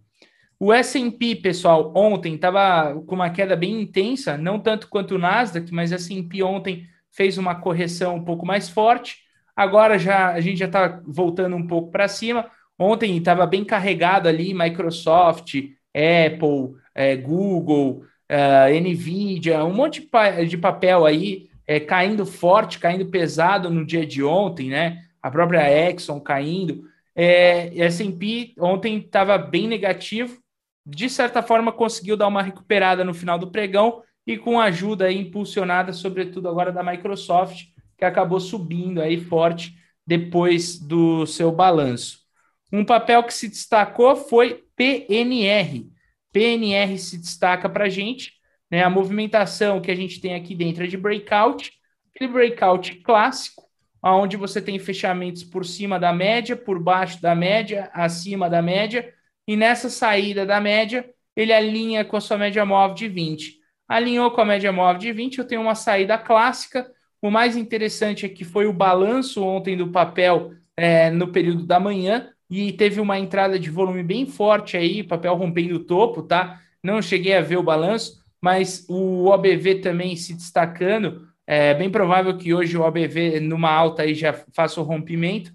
O 0.60 0.70
S&P, 0.70 1.36
pessoal, 1.36 1.90
ontem 1.96 2.34
estava 2.34 2.94
com 3.06 3.14
uma 3.14 3.30
queda 3.30 3.56
bem 3.56 3.80
intensa, 3.80 4.36
não 4.36 4.60
tanto 4.60 4.88
quanto 4.88 5.14
o 5.14 5.18
Nasdaq, 5.18 5.72
mas 5.72 5.92
S&P 5.92 6.42
ontem 6.42 6.86
fez 7.10 7.38
uma 7.38 7.54
correção 7.54 8.16
um 8.16 8.24
pouco 8.24 8.44
mais 8.44 8.68
forte. 8.68 9.20
Agora 9.56 9.98
já 9.98 10.32
a 10.32 10.40
gente 10.42 10.58
já 10.58 10.66
está 10.66 11.00
voltando 11.06 11.56
um 11.56 11.66
pouco 11.66 11.90
para 11.90 12.06
cima. 12.06 12.50
Ontem 12.78 13.16
estava 13.16 13.46
bem 13.46 13.64
carregado 13.64 14.28
ali 14.28 14.52
Microsoft, 14.52 15.54
Apple, 15.94 16.74
é, 16.94 17.16
Google, 17.16 18.04
é, 18.28 18.80
Nvidia, 18.80 19.64
um 19.64 19.74
monte 19.74 20.00
de, 20.00 20.06
pa 20.08 20.30
de 20.30 20.58
papel 20.58 21.06
aí 21.06 21.48
é, 21.66 21.78
caindo 21.78 22.26
forte, 22.26 22.78
caindo 22.78 23.06
pesado 23.06 23.70
no 23.70 23.86
dia 23.86 24.04
de 24.04 24.22
ontem, 24.22 24.68
né? 24.68 25.02
A 25.22 25.30
própria 25.30 25.90
Exxon 25.90 26.20
caindo. 26.20 26.84
S&P 27.16 28.54
ontem 28.58 28.98
estava 28.98 29.38
bem 29.38 29.68
negativo. 29.68 30.38
De 30.84 31.08
certa 31.08 31.42
forma 31.42 31.72
conseguiu 31.72 32.16
dar 32.16 32.26
uma 32.26 32.42
recuperada 32.42 33.04
no 33.04 33.14
final 33.14 33.38
do 33.38 33.50
pregão 33.50 34.02
e 34.26 34.36
com 34.36 34.60
ajuda 34.60 35.06
aí 35.06 35.18
impulsionada, 35.18 35.92
sobretudo 35.92 36.48
agora 36.48 36.72
da 36.72 36.82
Microsoft, 36.82 37.66
que 37.96 38.04
acabou 38.04 38.40
subindo 38.40 39.00
aí 39.00 39.18
forte 39.18 39.78
depois 40.06 40.78
do 40.78 41.24
seu 41.24 41.52
balanço. 41.52 42.23
Um 42.72 42.84
papel 42.84 43.22
que 43.22 43.32
se 43.32 43.48
destacou 43.48 44.16
foi 44.16 44.64
PNR. 44.76 45.88
PNR 46.32 46.98
se 46.98 47.18
destaca 47.18 47.68
para 47.68 47.84
a 47.84 47.88
gente, 47.88 48.32
né? 48.70 48.82
A 48.82 48.90
movimentação 48.90 49.80
que 49.80 49.90
a 49.90 49.94
gente 49.94 50.20
tem 50.20 50.34
aqui 50.34 50.54
dentro 50.54 50.84
é 50.84 50.86
de 50.86 50.96
breakout, 50.96 51.72
aquele 52.14 52.32
breakout 52.32 52.96
clássico, 52.96 53.62
onde 54.02 54.36
você 54.36 54.60
tem 54.60 54.78
fechamentos 54.78 55.44
por 55.44 55.64
cima 55.64 55.98
da 55.98 56.12
média, 56.12 56.56
por 56.56 56.78
baixo 56.78 57.22
da 57.22 57.34
média, 57.34 57.90
acima 57.94 58.50
da 58.50 58.60
média, 58.60 59.12
e 59.46 59.56
nessa 59.56 59.88
saída 59.88 60.44
da 60.44 60.60
média, 60.60 61.08
ele 61.36 61.52
alinha 61.52 62.04
com 62.04 62.16
a 62.16 62.20
sua 62.20 62.36
média 62.36 62.64
móvel 62.64 62.94
de 62.94 63.08
20 63.08 63.64
alinhou 63.88 64.30
com 64.30 64.40
a 64.40 64.44
média 64.44 64.72
móvel 64.72 64.98
de 64.98 65.12
20, 65.12 65.38
eu 65.38 65.46
tenho 65.46 65.60
uma 65.60 65.74
saída 65.74 66.18
clássica. 66.18 66.90
O 67.20 67.30
mais 67.30 67.56
interessante 67.56 68.26
é 68.26 68.28
que 68.28 68.44
foi 68.44 68.66
o 68.66 68.72
balanço 68.72 69.42
ontem 69.42 69.76
do 69.76 69.90
papel 69.90 70.52
é, 70.76 71.10
no 71.10 71.32
período 71.32 71.64
da 71.64 71.78
manhã 71.78 72.30
e 72.50 72.72
teve 72.72 73.00
uma 73.00 73.18
entrada 73.18 73.58
de 73.58 73.70
volume 73.70 74.02
bem 74.02 74.26
forte 74.26 74.76
aí, 74.76 75.02
papel 75.02 75.34
rompendo 75.34 75.76
o 75.76 75.84
topo, 75.84 76.22
tá? 76.22 76.60
Não 76.82 77.00
cheguei 77.00 77.34
a 77.34 77.40
ver 77.40 77.56
o 77.56 77.62
balanço, 77.62 78.22
mas 78.40 78.84
o 78.88 79.26
OBV 79.26 79.76
também 79.76 80.16
se 80.16 80.34
destacando. 80.34 81.26
É 81.46 81.74
bem 81.74 81.90
provável 81.90 82.36
que 82.36 82.54
hoje 82.54 82.76
o 82.76 82.82
OBV, 82.82 83.40
numa 83.40 83.70
alta, 83.70 84.02
aí 84.02 84.14
já 84.14 84.32
faça 84.52 84.80
o 84.80 84.84
rompimento. 84.84 85.52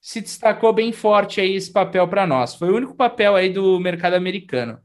Se 0.00 0.20
destacou 0.20 0.72
bem 0.72 0.92
forte 0.92 1.40
aí 1.40 1.54
esse 1.54 1.72
papel 1.72 2.06
para 2.08 2.26
nós. 2.26 2.54
Foi 2.54 2.70
o 2.70 2.76
único 2.76 2.94
papel 2.94 3.36
aí 3.36 3.50
do 3.50 3.78
mercado 3.80 4.14
americano. 4.14 4.78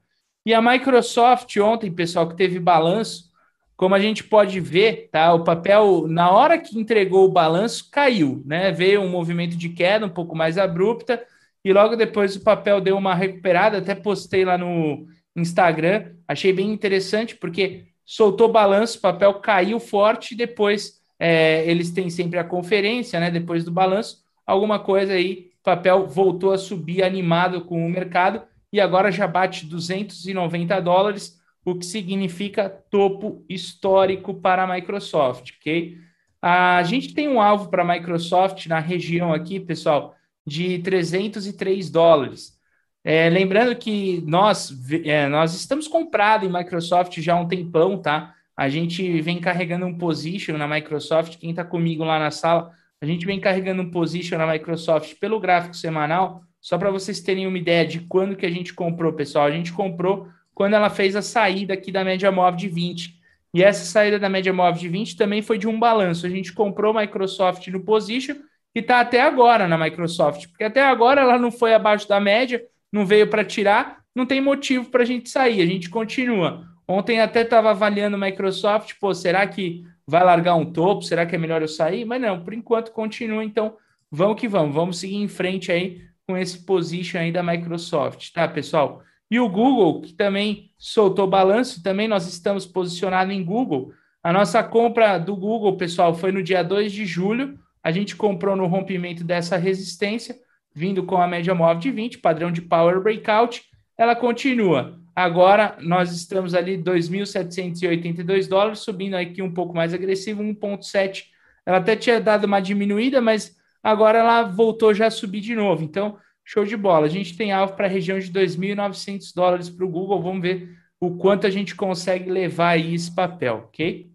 E 0.46 0.54
a 0.54 0.62
Microsoft 0.62 1.56
ontem, 1.58 1.92
pessoal, 1.92 2.28
que 2.28 2.36
teve 2.36 2.60
balanço, 2.60 3.32
como 3.76 3.96
a 3.96 4.00
gente 4.00 4.24
pode 4.24 4.60
ver, 4.60 5.10
tá? 5.12 5.34
O 5.34 5.44
papel, 5.44 6.08
na 6.08 6.32
hora 6.32 6.58
que 6.58 6.80
entregou 6.80 7.26
o 7.26 7.32
balanço, 7.32 7.90
caiu, 7.92 8.42
né? 8.46 8.72
Veio 8.72 9.02
um 9.02 9.10
movimento 9.10 9.56
de 9.58 9.70
queda 9.70 10.06
um 10.06 10.10
pouco 10.10 10.36
mais 10.36 10.58
abrupta, 10.58 11.24
e 11.66 11.74
logo 11.74 11.98
depois 11.98 12.36
o 12.36 12.44
papel 12.44 12.80
deu 12.80 12.96
uma 12.96 13.14
recuperada, 13.14 13.80
até 13.80 13.94
postei 13.94 14.46
lá 14.46 14.58
no 14.58 15.08
Instagram, 15.36 16.14
achei 16.28 16.54
bem 16.54 16.72
interessante, 16.72 17.36
porque 17.36 17.88
soltou 18.06 18.52
balanço, 18.52 19.00
o 19.00 19.02
papel 19.02 19.34
caiu 19.36 19.80
forte, 19.80 20.36
depois 20.36 21.02
é, 21.20 21.70
eles 21.70 21.92
têm 21.92 22.10
sempre 22.10 22.40
a 22.40 22.44
conferência, 22.44 23.20
né? 23.20 23.32
Depois 23.32 23.66
do 23.66 23.72
balanço, 23.72 24.24
alguma 24.46 24.80
coisa 24.80 25.14
aí, 25.14 25.50
papel 25.66 26.06
voltou 26.06 26.54
a 26.54 26.58
subir 26.58 27.04
animado 27.04 27.62
com 27.62 27.84
o 27.84 27.90
mercado 27.90 28.44
e 28.72 28.80
agora 28.80 29.12
já 29.12 29.28
bate 29.28 29.66
290 29.66 30.80
dólares, 30.80 31.42
o 31.66 31.74
que 31.74 31.86
significa 31.86 32.70
topo 32.70 33.44
histórico 33.50 34.36
para 34.36 34.64
a 34.64 34.68
Microsoft, 34.76 35.54
ok? 35.60 35.98
A 36.40 36.84
gente 36.84 37.16
tem 37.16 37.28
um 37.28 37.42
alvo 37.42 37.70
para 37.70 37.82
a 37.82 37.88
Microsoft 37.88 38.68
na 38.68 38.78
região 38.78 39.34
aqui, 39.34 39.60
pessoal, 39.60 40.16
de 40.46 40.80
303 40.80 41.90
dólares. 41.90 42.56
É, 43.04 43.30
lembrando 43.30 43.76
que 43.76 44.24
nós, 44.26 44.74
é, 45.04 45.28
nós 45.28 45.54
estamos 45.54 45.88
comprados 45.88 46.48
em 46.48 46.52
Microsoft 46.52 47.20
já 47.20 47.34
há 47.36 47.40
um 47.40 47.48
tempão, 47.48 48.02
tá? 48.02 48.34
A 48.58 48.70
gente 48.70 49.22
vem 49.22 49.40
carregando 49.40 49.86
um 49.86 49.98
position 49.98 50.58
na 50.58 50.68
Microsoft. 50.68 51.38
Quem 51.38 51.52
está 51.52 51.64
comigo 51.64 52.04
lá 52.04 52.18
na 52.18 52.32
sala, 52.32 52.72
a 53.02 53.06
gente 53.06 53.26
vem 53.26 53.40
carregando 53.40 53.82
um 53.82 53.92
position 53.92 54.38
na 54.38 54.48
Microsoft 54.48 55.16
pelo 55.20 55.40
gráfico 55.40 55.76
semanal, 55.76 56.44
só 56.62 56.78
para 56.78 56.90
vocês 56.90 57.20
terem 57.20 57.46
uma 57.46 57.58
ideia 57.58 57.86
de 57.86 58.00
quando 58.00 58.36
que 58.36 58.46
a 58.46 58.50
gente 58.50 58.74
comprou, 58.74 59.14
pessoal. 59.14 59.46
A 59.46 59.52
gente 59.52 59.72
comprou 59.72 60.28
quando 60.54 60.74
ela 60.74 60.90
fez 60.90 61.16
a 61.16 61.22
saída 61.22 61.74
aqui 61.74 61.92
da 61.92 62.04
média 62.04 62.32
móvel 62.32 62.58
de 62.58 62.70
20. 62.70 63.20
E 63.54 63.62
essa 63.62 63.86
saída 63.86 64.18
da 64.18 64.30
média 64.30 64.52
móvel 64.52 64.82
de 64.82 64.90
20 64.90 65.16
também 65.16 65.42
foi 65.42 65.58
de 65.58 65.68
um 65.68 65.80
balanço. 65.80 66.26
A 66.26 66.30
gente 66.30 66.54
comprou 66.54 66.94
Microsoft 66.94 67.68
no 67.68 67.84
position 67.84 68.36
e 68.76 68.80
está 68.80 69.00
até 69.00 69.22
agora 69.22 69.68
na 69.68 69.78
Microsoft, 69.78 70.48
porque 70.50 70.66
até 70.66 70.84
agora 70.84 71.22
ela 71.22 71.40
não 71.40 71.50
foi 71.50 71.74
abaixo 71.74 72.08
da 72.10 72.20
média, 72.20 72.62
não 72.92 73.06
veio 73.06 73.28
para 73.28 73.46
tirar, 73.46 74.02
não 74.14 74.26
tem 74.26 74.42
motivo 74.42 74.90
para 74.90 75.04
a 75.04 75.06
gente 75.06 75.30
sair, 75.30 75.62
a 75.62 75.66
gente 75.66 75.90
continua. 75.90 76.68
Ontem 76.88 77.22
até 77.22 77.42
estava 77.42 77.72
avaliando 77.72 78.18
Microsoft, 78.18 78.94
pô, 79.00 79.14
será 79.14 79.48
que 79.48 79.84
vai 80.06 80.24
largar 80.24 80.56
um 80.56 80.72
topo? 80.72 81.02
Será 81.02 81.26
que 81.26 81.36
é 81.36 81.38
melhor 81.38 81.62
eu 81.62 81.68
sair? 81.68 82.06
Mas 82.06 82.22
não, 82.22 82.44
por 82.44 82.54
enquanto 82.54 82.92
continua, 82.92 83.44
então 83.44 83.76
vamos 84.12 84.40
que 84.40 84.48
vamos, 84.48 84.76
vamos 84.76 85.00
seguir 85.00 85.16
em 85.16 85.28
frente 85.28 85.72
aí 85.72 86.02
com 86.28 86.38
esse 86.38 86.66
position 86.66 87.20
aí 87.20 87.32
da 87.32 87.42
Microsoft, 87.42 88.32
tá, 88.34 88.48
pessoal? 88.48 89.02
E 89.32 89.40
o 89.40 89.50
Google, 89.50 90.02
que 90.02 90.14
também 90.14 90.72
soltou 90.78 91.28
balanço, 91.28 91.82
também 91.82 92.08
nós 92.08 92.28
estamos 92.28 92.66
posicionados 92.66 93.34
em 93.34 93.44
Google. 93.44 93.92
A 94.22 94.32
nossa 94.32 94.64
compra 94.64 95.18
do 95.18 95.36
Google, 95.36 95.78
pessoal, 95.78 96.14
foi 96.14 96.32
no 96.32 96.44
dia 96.44 96.64
2 96.64 96.92
de 96.92 97.06
julho, 97.06 97.60
a 97.86 97.92
gente 97.92 98.16
comprou 98.16 98.56
no 98.56 98.66
rompimento 98.66 99.24
dessa 99.24 99.58
resistência, 99.58 100.36
vindo 100.74 101.04
com 101.04 101.18
a 101.18 101.28
média 101.28 101.54
móvel 101.54 101.80
de 101.80 101.92
20, 101.92 102.18
padrão 102.18 102.52
de 102.52 102.60
Power 102.60 103.00
Breakout, 103.00 103.62
ela 103.96 104.16
continua. 104.16 105.00
Agora 105.16 105.78
nós 105.80 106.12
estamos 106.12 106.56
ali 106.56 106.80
2.782 106.80 108.48
dólares, 108.48 108.80
subindo 108.80 109.14
aqui 109.14 109.40
um 109.40 109.54
pouco 109.54 109.76
mais 109.76 109.94
agressivo, 109.94 110.42
1.7. 110.42 111.26
Ela 111.64 111.78
até 111.78 111.96
tinha 111.96 112.20
dado 112.20 112.46
uma 112.46 112.60
diminuída, 112.60 113.22
mas 113.22 113.56
agora 113.84 114.18
ela 114.18 114.42
voltou 114.42 114.92
já 114.92 115.06
a 115.06 115.12
subir 115.12 115.42
de 115.42 115.54
novo. 115.54 115.84
Então, 115.84 116.18
show 116.44 116.66
de 116.66 116.76
bola. 116.76 117.06
A 117.06 117.10
gente 117.10 117.38
tem 117.38 117.52
alvo 117.52 117.76
para 117.76 117.86
a 117.86 117.90
região 117.90 118.18
de 118.18 118.32
2.900 118.32 119.32
dólares 119.36 119.70
para 119.70 119.86
o 119.86 119.90
Google. 119.90 120.24
Vamos 120.24 120.42
ver 120.42 120.76
o 121.00 121.18
quanto 121.18 121.46
a 121.46 121.52
gente 121.52 121.76
consegue 121.76 122.32
levar 122.32 122.70
aí 122.70 122.96
esse 122.96 123.14
papel, 123.14 123.66
ok? 123.68 124.15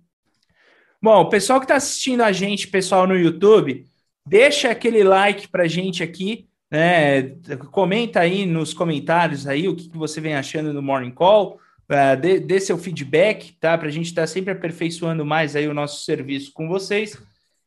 Bom, 1.02 1.22
o 1.22 1.30
pessoal 1.30 1.58
que 1.58 1.64
está 1.64 1.76
assistindo 1.76 2.22
a 2.22 2.30
gente, 2.30 2.68
pessoal 2.68 3.06
no 3.06 3.16
YouTube, 3.16 3.86
deixa 4.26 4.70
aquele 4.70 5.02
like 5.02 5.48
para 5.48 5.62
a 5.62 5.68
gente 5.68 6.02
aqui, 6.02 6.46
né? 6.70 7.22
Comenta 7.70 8.20
aí 8.20 8.44
nos 8.44 8.74
comentários 8.74 9.46
aí 9.46 9.66
o 9.66 9.74
que, 9.74 9.88
que 9.88 9.96
você 9.96 10.20
vem 10.20 10.34
achando 10.34 10.74
do 10.74 10.82
Morning 10.82 11.10
Call, 11.10 11.58
uh, 11.88 12.20
dê, 12.20 12.38
dê, 12.38 12.60
seu 12.60 12.76
feedback, 12.76 13.52
tá? 13.58 13.78
Para 13.78 13.88
a 13.88 13.90
gente 13.90 14.08
estar 14.08 14.22
tá 14.22 14.26
sempre 14.26 14.52
aperfeiçoando 14.52 15.24
mais 15.24 15.56
aí 15.56 15.66
o 15.66 15.72
nosso 15.72 16.04
serviço 16.04 16.52
com 16.52 16.68
vocês. 16.68 17.16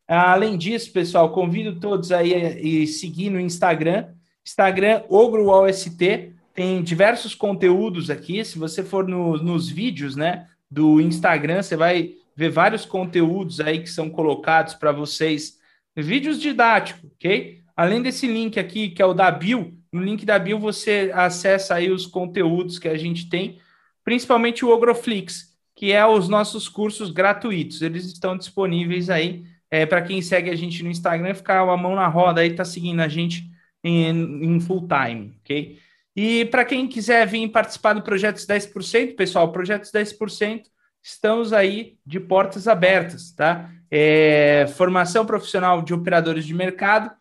além 0.08 0.56
disso, 0.56 0.94
pessoal, 0.94 1.32
convido 1.32 1.80
todos 1.80 2.12
aí 2.12 2.36
a, 2.36 2.84
a 2.84 2.88
seguir 2.88 3.32
no 3.32 3.40
Instagram, 3.40 4.10
Instagram 4.46 5.02
OgroOST, 5.10 6.36
tem 6.54 6.84
diversos 6.84 7.34
conteúdos 7.34 8.12
aqui. 8.12 8.46
Se 8.46 8.60
você 8.60 8.84
for 8.84 9.08
no, 9.08 9.38
nos 9.38 9.68
vídeos, 9.68 10.16
né, 10.16 10.46
do 10.70 11.02
Instagram, 11.02 11.64
você 11.64 11.76
vai 11.76 12.14
ver 12.36 12.50
vários 12.50 12.86
conteúdos 12.86 13.60
aí 13.60 13.80
que 13.80 13.90
são 13.90 14.10
colocados 14.10 14.74
para 14.74 14.92
vocês, 14.92 15.60
vídeos 15.96 16.40
didáticos, 16.40 17.10
ok? 17.16 17.62
Além 17.76 18.02
desse 18.02 18.28
link 18.28 18.60
aqui, 18.60 18.90
que 18.90 19.02
é 19.02 19.06
o 19.06 19.14
da 19.14 19.30
Bio, 19.32 19.78
no 19.92 20.02
link 20.02 20.26
da 20.26 20.40
Bio 20.40 20.60
você 20.60 21.12
acessa 21.14 21.76
aí 21.76 21.92
os 21.92 22.06
conteúdos 22.06 22.80
que 22.80 22.88
a 22.88 22.98
gente 22.98 23.30
tem, 23.30 23.60
principalmente 24.04 24.66
o 24.66 24.70
Ogroflix, 24.70 25.54
que 25.76 25.92
é 25.92 26.06
os 26.06 26.28
nossos 26.28 26.68
cursos 26.68 27.12
gratuitos. 27.12 27.82
Eles 27.82 28.06
estão 28.06 28.38
disponíveis 28.38 29.10
aí 29.10 29.44
é, 29.70 29.86
para 29.86 30.02
quem 30.02 30.22
segue 30.22 30.50
a 30.50 30.56
gente 30.56 30.84
no 30.84 30.90
Instagram, 30.90 31.34
ficar 31.34 31.60
a 31.62 31.78
mão 31.78 31.96
na 31.96 32.08
roda 32.08 32.42
aí, 32.42 32.54
tá 32.54 32.64
seguindo 32.64 33.00
a 33.00 33.08
gente 33.08 33.50
em, 33.84 34.08
em 34.44 34.60
full 34.60 34.88
time, 34.88 35.36
ok? 35.42 35.80
E 36.16 36.46
para 36.46 36.64
quem 36.64 36.88
quiser 36.88 37.28
vir 37.28 37.50
participar 37.50 37.94
do 37.94 38.04
Projetos 38.04 38.46
10%, 38.46 39.16
pessoal, 39.16 39.52
Projetos 39.52 39.92
10%, 39.92 40.66
estamos 41.04 41.52
aí 41.52 41.98
de 42.06 42.20
portas 42.20 42.68
abertas, 42.68 43.34
tá? 43.34 43.70
É, 43.92 44.66
formação 44.76 45.26
profissional 45.26 45.82
de 45.82 45.94
operadores 45.94 46.46
de 46.46 46.54
mercado, 46.54 47.12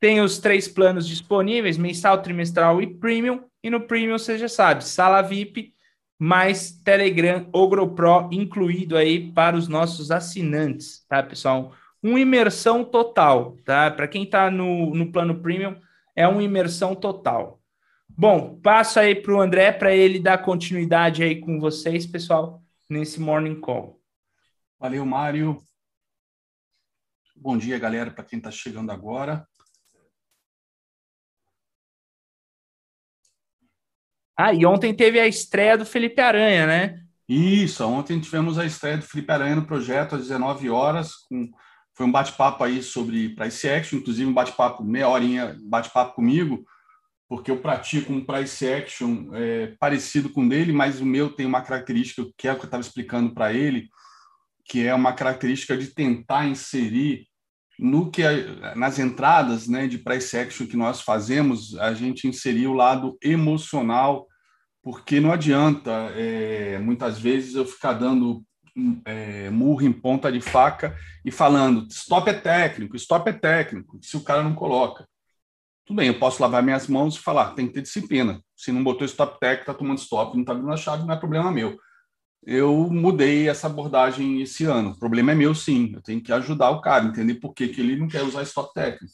tem 0.00 0.20
os 0.20 0.38
três 0.38 0.66
planos 0.66 1.06
disponíveis, 1.06 1.78
mensal, 1.78 2.20
trimestral 2.20 2.82
e 2.82 2.86
premium, 2.86 3.44
e 3.62 3.70
no 3.70 3.80
premium 3.80 4.18
você 4.18 4.36
já 4.36 4.48
sabe, 4.48 4.84
sala 4.84 5.22
VIP, 5.22 5.72
mais 6.18 6.72
Telegram 6.72 7.48
Ogro 7.52 7.88
Pro 7.94 8.28
incluído 8.32 8.96
aí 8.96 9.32
para 9.32 9.56
os 9.56 9.68
nossos 9.68 10.10
assinantes, 10.10 11.04
tá, 11.08 11.22
pessoal? 11.22 11.72
Uma 12.02 12.20
imersão 12.20 12.84
total, 12.84 13.56
tá? 13.64 13.90
Para 13.90 14.08
quem 14.08 14.24
está 14.24 14.50
no, 14.50 14.94
no 14.94 15.10
plano 15.12 15.40
premium, 15.40 15.76
é 16.14 16.26
uma 16.26 16.42
imersão 16.42 16.94
total. 16.94 17.60
Bom, 18.08 18.58
passo 18.60 18.98
aí 18.98 19.14
para 19.14 19.32
o 19.32 19.40
André 19.40 19.70
para 19.70 19.94
ele 19.94 20.18
dar 20.18 20.38
continuidade 20.38 21.22
aí 21.22 21.36
com 21.36 21.60
vocês, 21.60 22.04
pessoal 22.04 22.62
nesse 22.88 23.20
morning 23.20 23.60
call. 23.60 24.00
Valeu, 24.78 25.04
Mário. 25.04 25.58
Bom 27.36 27.56
dia, 27.56 27.78
galera, 27.78 28.10
para 28.10 28.24
quem 28.24 28.38
está 28.38 28.50
chegando 28.50 28.90
agora. 28.90 29.46
Ah, 34.36 34.52
e 34.52 34.64
ontem 34.64 34.94
teve 34.94 35.20
a 35.20 35.26
estreia 35.26 35.76
do 35.76 35.84
Felipe 35.84 36.20
Aranha, 36.20 36.66
né? 36.66 37.04
Isso, 37.28 37.84
ontem 37.84 38.20
tivemos 38.20 38.58
a 38.58 38.64
estreia 38.64 38.96
do 38.96 39.04
Felipe 39.04 39.30
Aranha 39.32 39.56
no 39.56 39.66
projeto 39.66 40.14
às 40.14 40.22
19 40.22 40.70
horas. 40.70 41.14
Com, 41.28 41.50
foi 41.94 42.06
um 42.06 42.12
bate-papo 42.12 42.62
aí 42.62 42.82
sobre 42.82 43.34
price 43.34 43.68
action, 43.68 43.98
inclusive 43.98 44.28
um 44.28 44.32
bate-papo, 44.32 44.84
meia 44.84 45.08
horinha, 45.08 45.56
bate-papo 45.60 46.14
comigo 46.14 46.64
porque 47.28 47.50
eu 47.50 47.60
pratico 47.60 48.12
um 48.12 48.24
price 48.24 48.66
action 48.66 49.28
é, 49.34 49.74
parecido 49.78 50.30
com 50.30 50.46
o 50.46 50.48
dele, 50.48 50.72
mas 50.72 51.00
o 51.00 51.04
meu 51.04 51.30
tem 51.30 51.44
uma 51.44 51.60
característica 51.60 52.26
que 52.36 52.48
é 52.48 52.52
o 52.52 52.56
que 52.56 52.62
eu 52.62 52.66
estava 52.66 52.80
explicando 52.80 53.34
para 53.34 53.52
ele, 53.52 53.88
que 54.64 54.86
é 54.86 54.94
uma 54.94 55.12
característica 55.12 55.76
de 55.76 55.88
tentar 55.88 56.46
inserir 56.46 57.26
no 57.78 58.10
que 58.10 58.22
nas 58.74 58.98
entradas 58.98 59.68
né, 59.68 59.86
de 59.86 59.98
price 59.98 60.36
action 60.36 60.66
que 60.66 60.76
nós 60.76 61.00
fazemos, 61.00 61.78
a 61.78 61.94
gente 61.94 62.26
inserir 62.26 62.66
o 62.66 62.72
lado 62.72 63.16
emocional, 63.22 64.26
porque 64.82 65.20
não 65.20 65.30
adianta 65.30 65.90
é, 66.16 66.78
muitas 66.78 67.18
vezes 67.18 67.54
eu 67.54 67.64
ficar 67.64 67.92
dando 67.92 68.42
é, 69.04 69.50
murro 69.50 69.82
em 69.82 69.92
ponta 69.92 70.32
de 70.32 70.40
faca 70.40 70.96
e 71.24 71.30
falando 71.30 71.86
stop 71.90 72.28
é 72.30 72.34
técnico, 72.34 72.96
stop 72.96 73.28
é 73.28 73.32
técnico, 73.32 73.98
se 74.02 74.16
o 74.16 74.24
cara 74.24 74.42
não 74.42 74.54
coloca. 74.54 75.06
Tudo 75.88 75.96
bem, 75.96 76.08
eu 76.08 76.18
posso 76.18 76.42
lavar 76.42 76.62
minhas 76.62 76.86
mãos 76.86 77.16
e 77.16 77.18
falar, 77.18 77.54
tem 77.54 77.66
que 77.66 77.72
ter 77.72 77.80
disciplina. 77.80 78.42
Se 78.54 78.70
não 78.70 78.84
botou 78.84 79.06
stop 79.06 79.40
tech, 79.40 79.64
tá 79.64 79.72
tomando 79.72 79.96
stop, 79.96 80.36
não 80.36 80.44
tá 80.44 80.52
abrindo 80.52 80.70
a 80.70 80.76
chave, 80.76 81.06
não 81.06 81.14
é 81.14 81.16
problema 81.16 81.50
meu. 81.50 81.78
Eu 82.44 82.90
mudei 82.90 83.48
essa 83.48 83.68
abordagem 83.68 84.42
esse 84.42 84.66
ano. 84.66 84.90
O 84.90 84.98
problema 84.98 85.32
é 85.32 85.34
meu, 85.34 85.54
sim. 85.54 85.92
Eu 85.94 86.02
tenho 86.02 86.20
que 86.20 86.30
ajudar 86.30 86.72
o 86.72 86.82
cara, 86.82 87.06
entender 87.06 87.36
por 87.36 87.54
que, 87.54 87.68
que 87.68 87.80
ele 87.80 87.96
não 87.96 88.06
quer 88.06 88.22
usar 88.22 88.42
stop 88.42 88.74
técnico. 88.74 89.10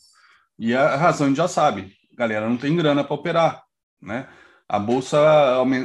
E 0.59 0.75
a 0.75 0.97
razão 0.97 1.27
a 1.27 1.29
gente 1.29 1.37
já 1.37 1.47
sabe. 1.47 1.93
Galera, 2.16 2.49
não 2.49 2.57
tem 2.57 2.75
grana 2.75 3.05
para 3.05 3.14
operar, 3.14 3.62
né? 4.03 4.29
A 4.68 4.77
bolsa 4.77 5.16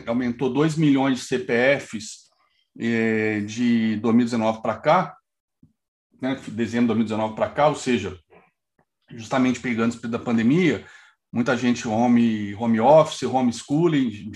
aumentou 0.07 0.51
2 0.51 0.75
milhões 0.75 1.19
de 1.19 1.25
CPFs 1.25 2.31
é, 2.79 3.41
de 3.41 3.97
2019 3.97 4.63
para 4.63 4.75
cá, 4.75 5.15
né, 6.19 6.35
dezembro 6.47 6.95
de 6.95 7.05
2019 7.05 7.35
para 7.35 7.49
cá, 7.49 7.67
ou 7.67 7.75
seja, 7.75 8.17
justamente 9.12 9.60
pegando 9.60 9.93
o 9.95 10.07
da 10.07 10.20
pandemia, 10.20 10.86
muita 11.32 11.55
gente 11.55 11.88
home, 11.88 12.55
home 12.55 12.80
office, 12.80 13.24
homeschooling, 13.24 14.32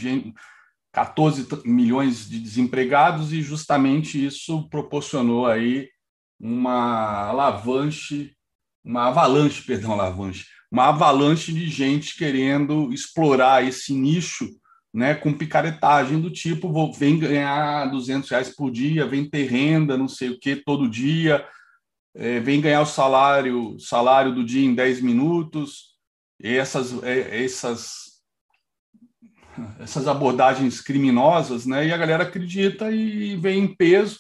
14 0.94 1.48
milhões 1.66 2.30
de 2.30 2.40
desempregados 2.40 3.34
e 3.34 3.42
justamente 3.42 4.24
isso 4.24 4.70
proporcionou 4.70 5.48
aí 5.48 5.90
uma 6.40 7.30
alavanche, 7.30 8.32
uma 8.84 9.08
avalanche, 9.08 9.64
perdão, 9.64 9.94
alavanche, 9.94 10.46
uma 10.72 10.90
avalanche 10.90 11.52
de 11.52 11.68
gente 11.68 12.16
querendo 12.16 12.94
explorar 12.94 13.66
esse 13.66 13.94
nicho, 13.94 14.48
né, 14.94 15.16
com 15.16 15.34
picaretagem 15.34 16.22
do 16.22 16.30
tipo, 16.30 16.72
vou, 16.72 16.94
vem 16.94 17.18
ganhar 17.18 17.88
200 17.88 18.30
reais 18.30 18.56
por 18.56 18.70
dia, 18.70 19.08
vem 19.08 19.28
ter 19.28 19.46
renda, 19.46 19.98
não 19.98 20.08
sei 20.08 20.30
o 20.30 20.40
que, 20.40 20.56
todo 20.56 20.90
dia, 20.90 21.44
é, 22.16 22.40
vem 22.40 22.62
ganhar 22.62 22.82
o 22.82 22.86
salário, 22.86 23.78
salário 23.80 24.34
do 24.34 24.44
dia 24.44 24.66
em 24.66 24.76
10 24.76 25.02
minutos, 25.02 25.94
essas, 26.42 27.02
é, 27.04 27.44
essas 27.44 28.14
essas 29.80 30.08
abordagens 30.08 30.82
criminosas, 30.82 31.66
né? 31.66 31.88
E 31.88 31.94
a 31.94 31.98
galera 31.98 32.24
acredita 32.24 32.92
e 32.92 33.36
vem 33.38 33.64
em 33.64 33.76
peso. 33.76 34.20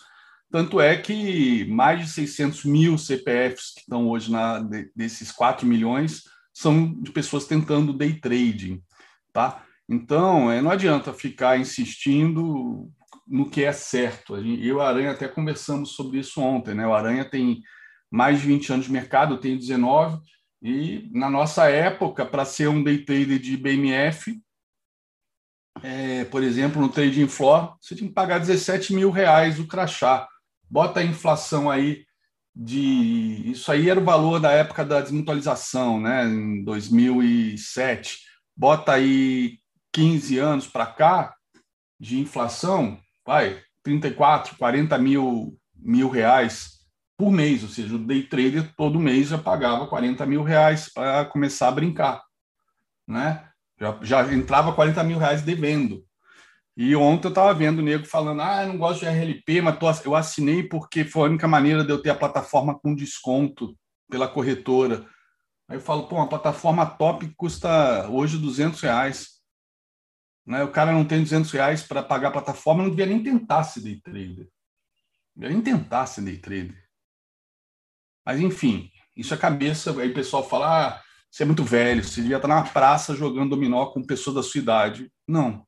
Tanto 0.51 0.79
é 0.79 0.95
que 0.95 1.65
mais 1.65 2.01
de 2.01 2.09
600 2.09 2.65
mil 2.65 2.97
CPFs 2.97 3.73
que 3.73 3.79
estão 3.81 4.07
hoje 4.07 4.31
na, 4.31 4.59
desses 4.95 5.31
4 5.31 5.65
milhões 5.65 6.23
são 6.53 6.93
de 7.01 7.11
pessoas 7.11 7.47
tentando 7.47 7.91
day 7.91 8.13
trading, 8.13 8.79
tá? 9.31 9.63
Então, 9.89 10.51
é, 10.51 10.61
não 10.61 10.69
adianta 10.69 11.11
ficar 11.11 11.59
insistindo 11.59 12.87
no 13.27 13.49
que 13.49 13.63
é 13.63 13.71
certo. 13.71 14.35
Eu 14.35 14.43
e 14.43 14.71
o 14.71 14.81
Aranha 14.81 15.11
até 15.11 15.27
conversamos 15.27 15.95
sobre 15.95 16.19
isso 16.19 16.39
ontem, 16.39 16.75
né? 16.75 16.85
O 16.85 16.93
Aranha 16.93 17.25
tem 17.25 17.63
mais 18.14 18.39
de 18.39 18.45
20 18.45 18.74
anos 18.74 18.86
de 18.86 18.91
mercado, 18.91 19.34
eu 19.34 19.39
tenho 19.39 19.57
19, 19.57 20.22
e 20.61 21.09
na 21.11 21.32
nossa 21.32 21.68
época, 21.68 22.24
para 22.24 22.45
ser 22.45 22.68
um 22.68 22.84
day 22.84 22.99
trader 22.99 23.39
de 23.39 23.57
BMF, 23.57 24.39
é, 25.82 26.24
por 26.26 26.43
exemplo, 26.43 26.80
no 26.80 26.89
trading 26.89 27.28
floor, 27.28 27.76
você 27.82 27.95
tinha 27.95 28.07
que 28.07 28.14
pagar 28.14 28.38
17 28.38 28.93
mil 28.93 29.09
reais 29.09 29.59
o 29.59 29.66
crachá. 29.66 30.28
Bota 30.70 30.99
a 30.99 31.03
inflação 31.03 31.72
aí 31.72 32.05
de. 32.55 33.49
Isso 33.49 33.72
aí 33.72 33.89
era 33.89 33.99
o 33.99 34.05
valor 34.05 34.39
da 34.39 34.51
época 34.51 34.86
da 34.86 35.01
desmutualização, 35.01 35.99
né? 35.99 36.28
Em 36.28 36.64
2007. 36.64 38.20
Bota 38.55 38.93
aí 38.93 39.57
15 39.91 40.38
anos 40.38 40.68
para 40.68 40.86
cá 40.86 41.36
de 41.99 42.20
inflação, 42.20 42.99
vai, 43.26 43.59
34, 43.82 44.55
40 44.55 44.97
mil, 44.99 45.59
mil 45.76 46.09
reais 46.09 46.82
por 47.24 47.32
mês. 47.32 47.63
Ou 47.63 47.69
seja, 47.69 47.95
o 47.95 47.99
day 47.99 48.24
trader 48.24 48.76
todo 48.76 48.99
mês 48.99 49.30
já 49.30 49.38
pagava 49.38 49.88
40 49.88 50.26
mil 50.26 50.43
reais 50.43 50.91
para 50.91 51.24
começar 51.26 51.69
a 51.69 51.71
brincar, 51.71 52.21
né? 53.07 53.47
Já, 53.80 53.97
já 54.01 54.34
entrava 54.34 54.74
40 54.74 55.01
mil 55.03 55.17
reais 55.17 55.41
devendo. 55.41 56.05
E 56.76 56.95
ontem 56.95 57.28
eu 57.28 57.30
estava 57.30 57.53
vendo 57.53 57.80
o 57.80 57.82
nego 57.82 58.05
falando: 58.05 58.41
ah, 58.41 58.63
eu 58.63 58.67
não 58.67 58.78
gosto 58.78 58.99
de 58.99 59.05
RLP, 59.05 59.61
mas 59.61 59.80
tô, 59.80 59.89
eu 60.05 60.15
assinei 60.15 60.63
porque 60.63 61.05
foi 61.05 61.24
a 61.24 61.32
única 61.32 61.47
maneira 61.47 61.84
de 61.84 61.91
eu 61.91 62.01
ter 62.01 62.09
a 62.09 62.15
plataforma 62.15 62.78
com 62.78 62.93
desconto 62.93 63.78
pela 64.09 64.28
corretora. 64.28 65.05
Aí 65.69 65.78
eu 65.78 65.82
falo: 65.82 66.07
pô, 66.07 66.15
uma 66.15 66.28
plataforma 66.28 66.86
top 66.86 67.32
custa 67.38 68.07
hoje 68.09 68.38
200 68.38 68.82
reais. 68.82 69.28
Né? 70.45 70.61
O 70.61 70.71
cara 70.71 70.91
não 70.91 71.05
tem 71.05 71.21
200 71.21 71.49
reais 71.51 71.84
para 71.84 72.03
pagar 72.03 72.30
a 72.30 72.32
plataforma, 72.32 72.84
não 72.84 72.89
devia 72.89 73.05
nem 73.05 73.24
tentar 73.24 73.63
ser 73.63 73.80
day 73.80 74.01
trader. 74.01 74.49
Não 75.36 75.47
devia 75.47 75.55
nem 75.55 75.61
tentar 75.61 76.05
ser 76.05 76.21
day 76.21 76.38
trader. 76.38 76.82
Mas, 78.26 78.39
enfim, 78.39 78.89
isso 79.15 79.34
é 79.34 79.38
cabeça. 79.38 79.91
Aí 79.99 80.11
o 80.11 80.13
pessoal 80.13 80.47
fala: 80.47 80.88
ah, 80.88 81.01
você 81.30 81.43
é 81.43 81.45
muito 81.45 81.63
velho, 81.63 82.03
você 82.03 82.21
devia 82.21 82.38
estar 82.38 82.47
na 82.47 82.63
praça 82.63 83.15
jogando 83.15 83.51
dominó 83.51 83.88
com 83.88 84.03
pessoas 84.03 84.36
da 84.36 84.43
sua 84.43 84.59
idade. 84.59 85.11
Não, 85.28 85.65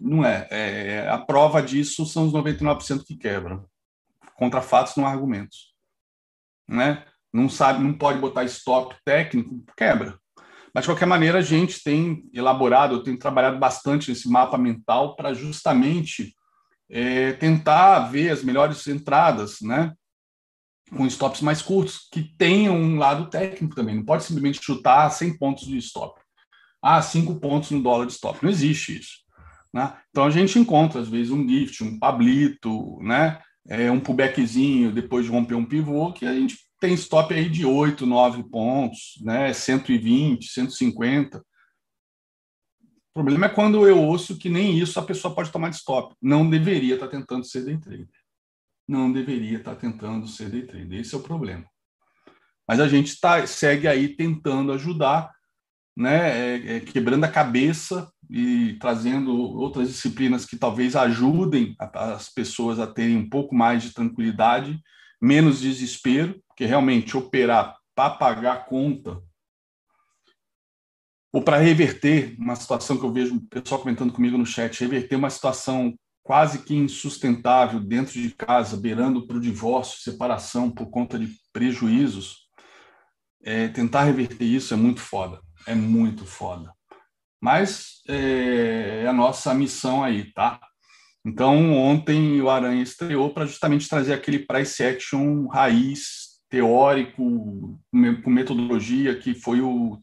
não 0.00 0.24
é. 0.24 0.48
é 0.50 1.08
a 1.08 1.18
prova 1.18 1.62
disso 1.62 2.06
são 2.06 2.26
os 2.26 2.32
99% 2.32 3.04
que 3.04 3.16
quebram. 3.16 3.66
Contra 4.36 4.62
fatos, 4.62 4.96
não 4.96 5.06
há 5.06 5.10
argumentos. 5.10 5.74
Né? 6.66 7.04
Não 7.32 7.48
sabe, 7.48 7.82
não 7.82 7.92
pode 7.92 8.18
botar 8.18 8.44
stop 8.44 8.96
técnico, 9.04 9.62
quebra. 9.76 10.18
Mas, 10.74 10.84
de 10.84 10.90
qualquer 10.90 11.06
maneira, 11.06 11.38
a 11.38 11.42
gente 11.42 11.82
tem 11.82 12.24
elaborado, 12.32 12.94
eu 12.94 13.02
tenho 13.02 13.18
trabalhado 13.18 13.58
bastante 13.58 14.08
nesse 14.08 14.28
mapa 14.30 14.56
mental 14.56 15.16
para 15.16 15.34
justamente 15.34 16.32
é, 16.88 17.32
tentar 17.34 18.08
ver 18.08 18.30
as 18.30 18.42
melhores 18.42 18.86
entradas, 18.86 19.58
né? 19.60 19.92
Com 20.96 21.06
stops 21.06 21.40
mais 21.40 21.62
curtos, 21.62 22.08
que 22.10 22.22
tenham 22.36 22.76
um 22.76 22.98
lado 22.98 23.30
técnico 23.30 23.74
também. 23.74 23.96
Não 23.96 24.04
pode 24.04 24.24
simplesmente 24.24 24.60
chutar 24.62 25.10
100 25.10 25.38
pontos 25.38 25.66
de 25.66 25.76
stop. 25.78 26.20
Ah, 26.82 27.00
5 27.00 27.36
pontos 27.36 27.70
no 27.70 27.82
dólar 27.82 28.06
de 28.06 28.12
stop. 28.12 28.42
Não 28.42 28.50
existe 28.50 28.98
isso. 28.98 29.18
Né? 29.72 29.96
Então 30.10 30.24
a 30.24 30.30
gente 30.30 30.58
encontra, 30.58 31.00
às 31.00 31.08
vezes, 31.08 31.30
um 31.30 31.48
gift, 31.48 31.84
um 31.84 31.98
pablito, 31.98 32.98
né? 33.02 33.40
É, 33.68 33.90
um 33.90 34.00
pullbackzinho 34.00 34.90
depois 34.90 35.26
de 35.26 35.30
romper 35.30 35.54
um 35.54 35.66
pivô, 35.66 36.12
que 36.12 36.26
a 36.26 36.34
gente 36.34 36.58
tem 36.80 36.94
stop 36.94 37.32
aí 37.32 37.48
de 37.48 37.64
8, 37.64 38.06
9 38.06 38.42
pontos, 38.44 39.20
né? 39.22 39.52
120, 39.52 40.48
150. 40.48 41.38
O 41.38 41.42
problema 43.12 43.46
é 43.46 43.48
quando 43.50 43.86
eu 43.86 43.98
ouço 43.98 44.38
que 44.38 44.48
nem 44.48 44.78
isso 44.78 44.98
a 44.98 45.02
pessoa 45.02 45.34
pode 45.34 45.52
tomar 45.52 45.68
de 45.68 45.76
stop. 45.76 46.14
Não 46.20 46.48
deveria 46.48 46.94
estar 46.94 47.08
tentando 47.08 47.44
ser 47.44 47.64
day 47.64 47.78
trader 47.78 48.08
não 48.90 49.12
deveria 49.12 49.58
estar 49.58 49.76
tentando 49.76 50.26
ser 50.26 50.50
day 50.50 50.62
trader. 50.62 51.00
Esse 51.00 51.14
é 51.14 51.18
o 51.18 51.22
problema. 51.22 51.64
Mas 52.66 52.80
a 52.80 52.88
gente 52.88 53.18
tá, 53.20 53.46
segue 53.46 53.86
aí 53.86 54.08
tentando 54.08 54.72
ajudar, 54.72 55.30
né, 55.96 56.56
é, 56.56 56.76
é, 56.76 56.80
quebrando 56.80 57.24
a 57.24 57.30
cabeça 57.30 58.10
e 58.28 58.76
trazendo 58.80 59.32
outras 59.32 59.88
disciplinas 59.88 60.44
que 60.44 60.56
talvez 60.56 60.96
ajudem 60.96 61.74
a, 61.78 62.14
as 62.14 62.28
pessoas 62.28 62.78
a 62.78 62.86
terem 62.86 63.16
um 63.16 63.28
pouco 63.28 63.54
mais 63.54 63.82
de 63.82 63.94
tranquilidade, 63.94 64.78
menos 65.22 65.60
desespero, 65.60 66.40
porque 66.48 66.64
realmente 66.64 67.16
operar 67.16 67.76
para 67.94 68.10
pagar 68.10 68.66
conta 68.66 69.22
ou 71.32 71.42
para 71.42 71.58
reverter 71.58 72.34
uma 72.38 72.56
situação 72.56 72.98
que 72.98 73.04
eu 73.04 73.12
vejo 73.12 73.36
o 73.36 73.46
pessoal 73.46 73.80
comentando 73.80 74.12
comigo 74.12 74.36
no 74.36 74.46
chat, 74.46 74.80
reverter 74.80 75.14
uma 75.14 75.30
situação 75.30 75.96
quase 76.22 76.62
que 76.62 76.74
insustentável 76.74 77.80
dentro 77.80 78.12
de 78.12 78.30
casa, 78.30 78.76
beirando 78.76 79.26
para 79.26 79.36
o 79.36 79.40
divórcio, 79.40 80.00
separação 80.00 80.70
por 80.70 80.90
conta 80.90 81.18
de 81.18 81.28
prejuízos, 81.52 82.48
é, 83.42 83.68
tentar 83.68 84.04
reverter 84.04 84.44
isso 84.44 84.74
é 84.74 84.76
muito 84.76 85.00
foda, 85.00 85.40
é 85.66 85.74
muito 85.74 86.24
foda. 86.26 86.72
Mas 87.40 88.02
é, 88.08 89.02
é 89.04 89.06
a 89.08 89.12
nossa 89.12 89.54
missão 89.54 90.04
aí, 90.04 90.30
tá? 90.32 90.60
Então, 91.24 91.74
ontem 91.74 92.40
o 92.40 92.48
Aranha 92.48 92.82
estreou 92.82 93.30
para 93.30 93.46
justamente 93.46 93.88
trazer 93.88 94.12
aquele 94.12 94.40
price 94.40 94.82
action 94.82 95.46
raiz, 95.48 96.40
teórico, 96.48 97.78
com 98.24 98.30
metodologia, 98.30 99.18
que 99.18 99.34
foi 99.34 99.60
o, 99.60 99.98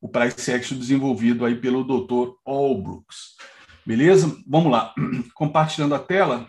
o 0.00 0.08
price 0.08 0.52
action 0.52 0.76
desenvolvido 0.76 1.44
aí 1.44 1.56
pelo 1.56 1.84
Dr. 1.84 2.34
Allbrooks. 2.44 3.36
Beleza? 3.86 4.42
Vamos 4.48 4.72
lá. 4.72 4.92
Compartilhando 5.32 5.94
a 5.94 5.98
tela. 6.00 6.48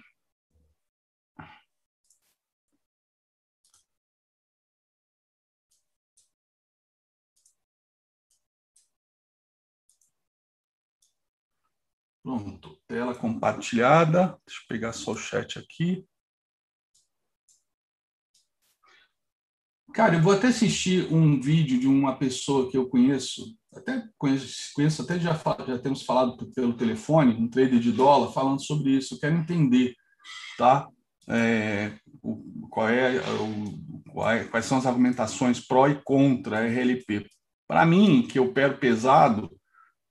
Pronto, 12.24 12.76
tela 12.88 13.14
compartilhada. 13.16 14.38
Deixa 14.46 14.62
eu 14.64 14.68
pegar 14.68 14.92
só 14.94 15.12
o 15.12 15.16
chat 15.16 15.60
aqui. 15.60 16.06
Cara, 19.98 20.14
eu 20.14 20.22
vou 20.22 20.34
até 20.34 20.50
assistir 20.50 21.12
um 21.12 21.42
vídeo 21.42 21.80
de 21.80 21.88
uma 21.88 22.16
pessoa 22.16 22.70
que 22.70 22.78
eu 22.78 22.88
conheço, 22.88 23.58
até 23.74 24.04
conheço, 24.16 24.72
conheço 24.76 25.02
até 25.02 25.20
já, 25.20 25.34
já 25.68 25.80
temos 25.80 26.04
falado 26.04 26.38
pelo 26.54 26.74
telefone, 26.74 27.34
um 27.34 27.48
trader 27.48 27.80
de 27.80 27.92
dólar, 27.92 28.32
falando 28.32 28.64
sobre 28.64 28.92
isso. 28.92 29.16
Eu 29.16 29.20
quero 29.20 29.36
entender, 29.36 29.96
tá? 30.56 30.88
É, 31.28 31.94
o, 32.22 32.68
qual 32.70 32.88
é, 32.88 33.18
o, 33.18 34.12
qual 34.12 34.30
é, 34.30 34.44
quais 34.44 34.68
são 34.68 34.78
as 34.78 34.86
argumentações 34.86 35.60
pró 35.60 35.88
e 35.88 36.00
contra 36.04 36.60
a 36.60 36.68
RLP. 36.68 37.26
Para 37.68 37.84
mim, 37.84 38.22
que 38.22 38.38
eu 38.38 38.46
opero 38.46 38.78
pesado, 38.78 39.50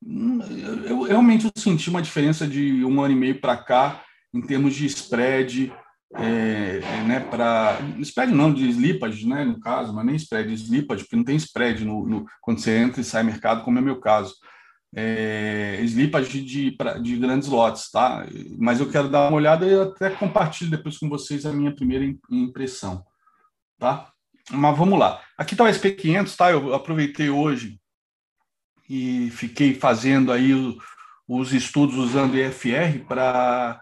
hum, 0.05 0.41
eu, 0.43 0.89
eu 0.89 1.03
realmente 1.03 1.49
senti 1.55 1.91
uma 1.91 2.03
diferença 2.03 2.45
de 2.45 2.84
um 2.84 3.01
ano 3.01 3.14
e 3.14 3.16
meio 3.16 3.41
para 3.41 3.57
cá 3.57 4.03
em 4.34 4.41
termos 4.41 4.74
de 4.74 4.84
spread, 4.87 5.72
é, 6.14 6.80
é, 6.82 7.02
né, 7.04 7.20
para 7.20 7.78
spread 8.00 8.32
não 8.32 8.52
de 8.52 8.68
slippage, 8.68 9.26
né, 9.26 9.44
no 9.44 9.59
caso, 9.59 9.92
mas 9.92 10.07
nem 10.07 10.16
spread, 10.16 10.52
slippage, 10.54 11.02
porque 11.02 11.16
não 11.16 11.24
tem 11.24 11.36
spread 11.36 11.84
no, 11.84 12.07
no, 12.07 12.24
quando 12.40 12.61
você 12.61 12.78
entra 12.78 13.00
e 13.00 13.04
sai 13.04 13.22
mercado, 13.22 13.64
como 13.64 13.78
é 13.78 13.82
meu 13.82 13.98
caso. 13.98 14.34
é, 14.94 15.78
slippage 15.82 16.28
de, 16.30 16.42
de, 16.42 16.76
de, 17.02 17.16
grandes 17.16 17.48
lotes, 17.48 17.90
tá? 17.90 18.24
Mas 18.59 18.80
eu 18.80 18.88
quero 18.88 19.09
dar 19.09 19.28
uma 19.28 19.36
olhada 19.36 19.66
e 19.66 19.78
até 19.78 20.11
compartilho 20.11 20.70
depois 20.70 20.96
com 20.96 21.09
vocês 21.09 21.44
a 21.44 21.52
minha 21.52 21.74
primeira 21.74 22.04
impressão, 22.30 23.04
tá? 23.78 24.11
Mas 24.50 24.78
vamos 24.78 24.98
lá. 24.98 25.20
Aqui 25.36 25.54
está 25.54 25.64
o 25.64 25.66
SP500, 25.66 26.36
tá? 26.36 26.50
Eu 26.52 26.72
aproveitei 26.72 27.28
hoje 27.28 27.80
e 28.88 29.28
fiquei 29.32 29.74
fazendo 29.74 30.30
aí 30.30 30.52
os 31.28 31.52
estudos 31.52 31.96
usando 31.96 32.38
EFR 32.38 33.04
para 33.09 33.80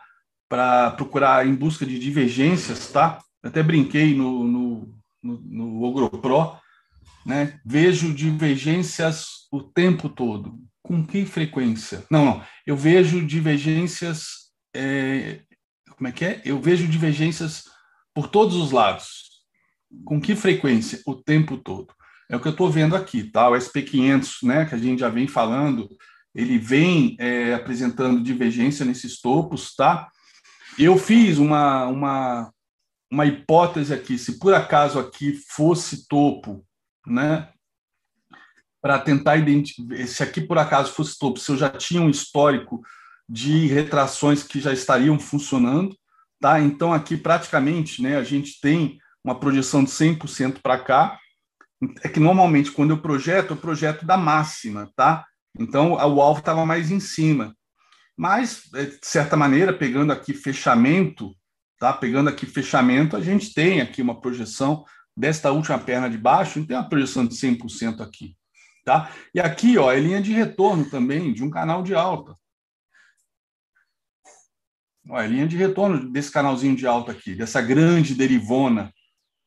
para 0.55 0.93
procurar 0.93 1.45
em 1.45 1.53
busca 1.53 1.85
de 1.85 1.99
divergências, 1.99 2.87
tá? 2.87 3.19
Até 3.43 3.61
brinquei 3.61 4.15
no, 4.15 4.45
no, 4.45 4.95
no, 5.21 5.41
no 5.41 5.83
OgroPro, 5.83 6.57
né? 7.27 7.59
Vejo 7.67 8.15
divergências 8.15 9.49
o 9.51 9.61
tempo 9.61 10.09
todo. 10.09 10.57
Com 10.81 11.05
que 11.05 11.27
frequência? 11.27 12.05
Não, 12.09 12.25
não. 12.25 12.45
Eu 12.65 12.77
vejo 12.77 13.27
divergências. 13.27 14.53
É, 14.73 15.41
como 15.97 16.07
é 16.07 16.13
que 16.13 16.25
é? 16.25 16.41
Eu 16.45 16.61
vejo 16.61 16.87
divergências 16.87 17.65
por 18.15 18.29
todos 18.29 18.55
os 18.55 18.71
lados. 18.71 19.25
Com 20.05 20.21
que 20.21 20.37
frequência? 20.37 21.01
O 21.05 21.17
tempo 21.17 21.57
todo. 21.57 21.93
É 22.31 22.37
o 22.37 22.41
que 22.41 22.47
eu 22.47 22.53
estou 22.53 22.71
vendo 22.71 22.95
aqui, 22.95 23.25
tá? 23.25 23.49
O 23.49 23.55
SP500, 23.55 24.45
né, 24.45 24.67
que 24.67 24.77
a 24.77 24.79
gente 24.79 25.01
já 25.01 25.09
vem 25.09 25.27
falando, 25.27 25.89
ele 26.33 26.59
vem 26.59 27.17
é, 27.19 27.55
apresentando 27.55 28.23
divergência 28.23 28.85
nesses 28.85 29.21
topos, 29.21 29.75
tá? 29.75 30.09
Eu 30.79 30.99
fiz 30.99 31.39
uma, 31.39 31.87
uma, 31.87 32.53
uma 33.11 33.27
hipótese 33.27 33.95
aqui, 33.95 34.19
se 34.19 34.39
por 34.39 34.53
acaso 34.53 34.99
aqui 34.99 35.33
fosse 35.49 36.09
topo, 36.09 36.67
né? 37.07 37.49
Para 38.83 38.99
tentar 38.99 39.37
identificar, 39.37 40.07
se 40.07 40.23
aqui 40.23 40.41
por 40.41 40.59
acaso 40.59 40.93
fosse 40.93 41.17
topo, 41.19 41.39
se 41.39 41.51
eu 41.51 41.57
já 41.57 41.71
tinha 41.71 42.03
um 42.03 42.11
histórico 42.11 42.83
de 43.29 43.67
retrações 43.67 44.43
que 44.43 44.61
já 44.61 44.73
estariam 44.73 45.19
funcionando, 45.19 45.97
tá? 46.41 46.61
Então 46.61 46.93
aqui 46.93 47.17
praticamente, 47.17 48.03
né, 48.03 48.17
a 48.17 48.25
gente 48.25 48.61
tem 48.61 48.99
uma 49.25 49.39
projeção 49.39 49.85
de 49.85 49.91
100% 49.91 50.61
para 50.61 50.79
cá. 50.79 51.19
É 52.03 52.09
que 52.09 52.21
normalmente 52.21 52.73
quando 52.73 52.91
eu 52.91 53.01
projeto, 53.01 53.53
eu 53.53 53.57
projeto 53.57 54.05
da 54.05 54.17
máxima, 54.17 54.91
tá? 54.97 55.25
Então 55.59 55.93
o 55.93 56.21
alvo 56.21 56.41
estava 56.41 56.67
mais 56.67 56.91
em 56.91 57.01
cima. 57.01 57.55
Mas, 58.17 58.73
é, 58.75 58.85
de 58.87 58.99
certa 59.03 59.37
maneira, 59.37 59.73
pegando 59.73 60.13
aqui 60.13 60.33
fechamento, 60.33 61.35
tá? 61.79 61.93
Pegando 61.93 62.31
aqui 62.31 62.47
fechamento, 62.47 63.17
a 63.17 63.21
gente 63.21 63.53
tem 63.53 63.81
aqui 63.81 64.01
uma 64.01 64.21
projeção 64.21 64.85
desta 65.17 65.53
última 65.53 65.79
perna 65.79 66.09
de 66.09 66.19
baixo, 66.19 66.59
então 66.59 66.69
tem 66.69 66.77
uma 66.77 66.89
projeção 66.89 67.27
de 67.27 67.35
100% 67.35 68.01
aqui, 68.01 68.37
tá? 68.85 69.11
E 69.35 69.41
aqui, 69.41 69.77
ó, 69.79 69.93
é 69.93 69.99
linha 69.99 70.23
de 70.23 70.33
retorno 70.33 70.89
também 70.89 71.33
de 71.33 71.43
um 71.43 71.51
canal 71.51 71.83
de 71.83 71.95
alta. 71.95 72.35
Ó, 75.09 75.21
é 75.21 75.27
linha 75.27 75.47
de 75.47 75.57
retorno 75.57 76.11
desse 76.11 76.31
canalzinho 76.31 76.77
de 76.77 76.87
alta 76.87 77.13
aqui, 77.13 77.35
dessa 77.35 77.61
grande 77.61 78.15
derivona, 78.15 78.93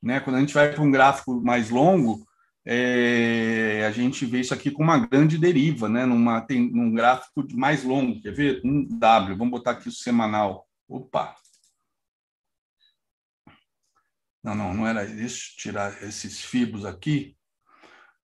né? 0.02 0.20
Quando 0.20 0.36
a 0.36 0.40
gente 0.40 0.54
vai 0.54 0.72
para 0.72 0.82
um 0.82 0.90
gráfico 0.90 1.40
mais 1.42 1.70
longo, 1.70 2.27
é, 2.70 3.86
a 3.86 3.90
gente 3.90 4.26
vê 4.26 4.40
isso 4.40 4.52
aqui 4.52 4.70
com 4.70 4.82
uma 4.82 4.98
grande 4.98 5.38
deriva, 5.38 5.88
né? 5.88 6.04
Numa, 6.04 6.42
tem, 6.42 6.70
num 6.70 6.92
gráfico 6.92 7.46
mais 7.54 7.82
longo, 7.82 8.20
quer 8.20 8.34
ver? 8.34 8.60
Um 8.62 8.84
W, 8.84 9.38
vamos 9.38 9.52
botar 9.52 9.70
aqui 9.70 9.88
o 9.88 9.92
semanal. 9.92 10.68
Opa! 10.86 11.34
Não, 14.44 14.54
não, 14.54 14.74
não 14.74 14.86
era. 14.86 15.02
Eu 15.04 15.28
tirar 15.56 16.02
esses 16.02 16.44
fibos 16.44 16.84
aqui. 16.84 17.34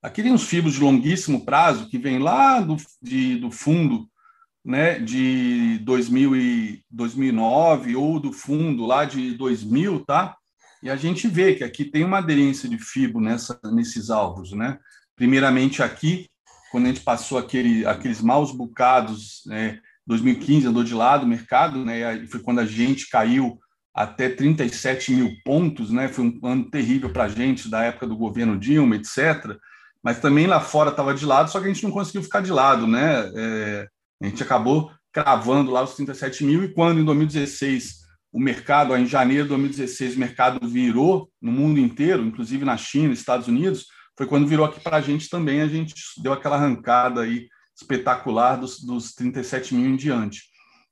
Aqui 0.03 0.23
tem 0.23 0.31
uns 0.31 0.45
fibos 0.45 0.75
de 0.75 0.81
longuíssimo 0.81 1.47
prazo 1.47 1.89
que 1.89 1.97
vem 1.97 2.19
lá 2.19 2.61
do, 2.61 2.77
de, 3.01 3.39
do 3.39 3.51
fundo 3.51 4.07
né, 4.63 4.99
de 4.99 5.79
2000 5.79 6.37
e 6.37 6.85
2009 6.91 7.97
ou 7.97 8.21
do 8.21 8.31
fundo 8.31 8.85
lá 8.85 9.07
de 9.07 9.33
2000, 9.39 10.05
tá? 10.05 10.37
E 10.85 10.91
a 10.91 10.97
gente 10.97 11.27
vê 11.27 11.55
que 11.55 11.65
aqui 11.65 11.83
tem 11.83 12.05
uma 12.05 12.19
aderência 12.19 12.69
de 12.69 12.77
FIBO 12.77 13.19
nessa, 13.19 13.59
nesses 13.73 14.11
alvos. 14.11 14.53
Né? 14.53 14.79
Primeiramente, 15.17 15.83
aqui, 15.83 16.29
quando 16.71 16.85
a 16.85 16.89
gente 16.89 17.01
passou 17.01 17.39
aquele, 17.39 17.87
aqueles 17.87 18.21
maus 18.21 18.53
bocados, 18.53 19.41
né, 19.47 19.81
2015 20.07 20.67
andou 20.67 20.85
de 20.85 20.93
lado 20.93 21.25
o 21.25 21.27
mercado, 21.27 21.83
né, 21.83 22.27
foi 22.27 22.41
quando 22.41 22.59
a 22.59 22.67
gente 22.67 23.09
caiu 23.09 23.59
até 23.95 24.29
37 24.29 25.11
mil 25.13 25.33
pontos, 25.43 25.91
né, 25.91 26.07
foi 26.09 26.27
um 26.27 26.47
ano 26.47 26.71
terrível 26.71 27.11
para 27.11 27.25
a 27.25 27.29
gente, 27.29 27.71
da 27.71 27.83
época 27.83 28.07
do 28.07 28.17
governo 28.17 28.59
Dilma, 28.59 28.97
etc. 28.97 29.57
Mas 30.03 30.21
também 30.21 30.47
lá 30.47 30.61
fora 30.61 30.91
estava 30.91 31.15
de 31.15 31.25
lado, 31.25 31.51
só 31.51 31.61
que 31.61 31.65
a 31.65 31.73
gente 31.73 31.85
não 31.85 31.93
conseguiu 31.93 32.23
ficar 32.23 32.43
de 32.43 32.53
lado. 32.53 32.87
Né? 32.87 33.33
É, 33.35 33.89
a 34.23 34.27
gente 34.27 34.43
acabou 34.43 34.93
cravando 35.11 35.71
lá 35.71 35.83
os 35.83 35.95
37 35.95 36.45
mil, 36.45 36.63
e 36.63 36.75
quando 36.75 37.01
em 37.01 37.05
2016 37.05 38.04
o 38.35 38.41
mercado, 38.41 38.97
em 38.97 39.07
janeiro 39.07 39.45
de 39.45 39.51
2016, 39.51 40.17
o 40.17 40.19
mercado 40.19 40.69
virou 40.69 41.31
no 41.41 41.53
mundo 41.53 41.79
inteiro, 41.79 42.25
inclusive 42.25 42.65
na 42.65 42.77
China, 42.77 43.15
Estados 43.15 43.47
Unidos, 43.47 43.87
foi 44.19 44.27
quando 44.27 44.49
virou 44.49 44.67
aqui 44.67 44.81
para 44.81 44.97
a 44.97 45.01
gente 45.01 45.31
também, 45.31 45.61
a 45.61 45.69
gente 45.69 45.95
deu 46.21 46.33
aquela 46.33 46.57
arrancada 46.57 47.21
aí 47.21 47.47
espetacular 47.81 48.57
dos, 48.57 48.81
dos 48.81 49.15
37 49.15 49.77
mil 49.77 49.89
em 49.89 49.95
diante. 49.95 50.43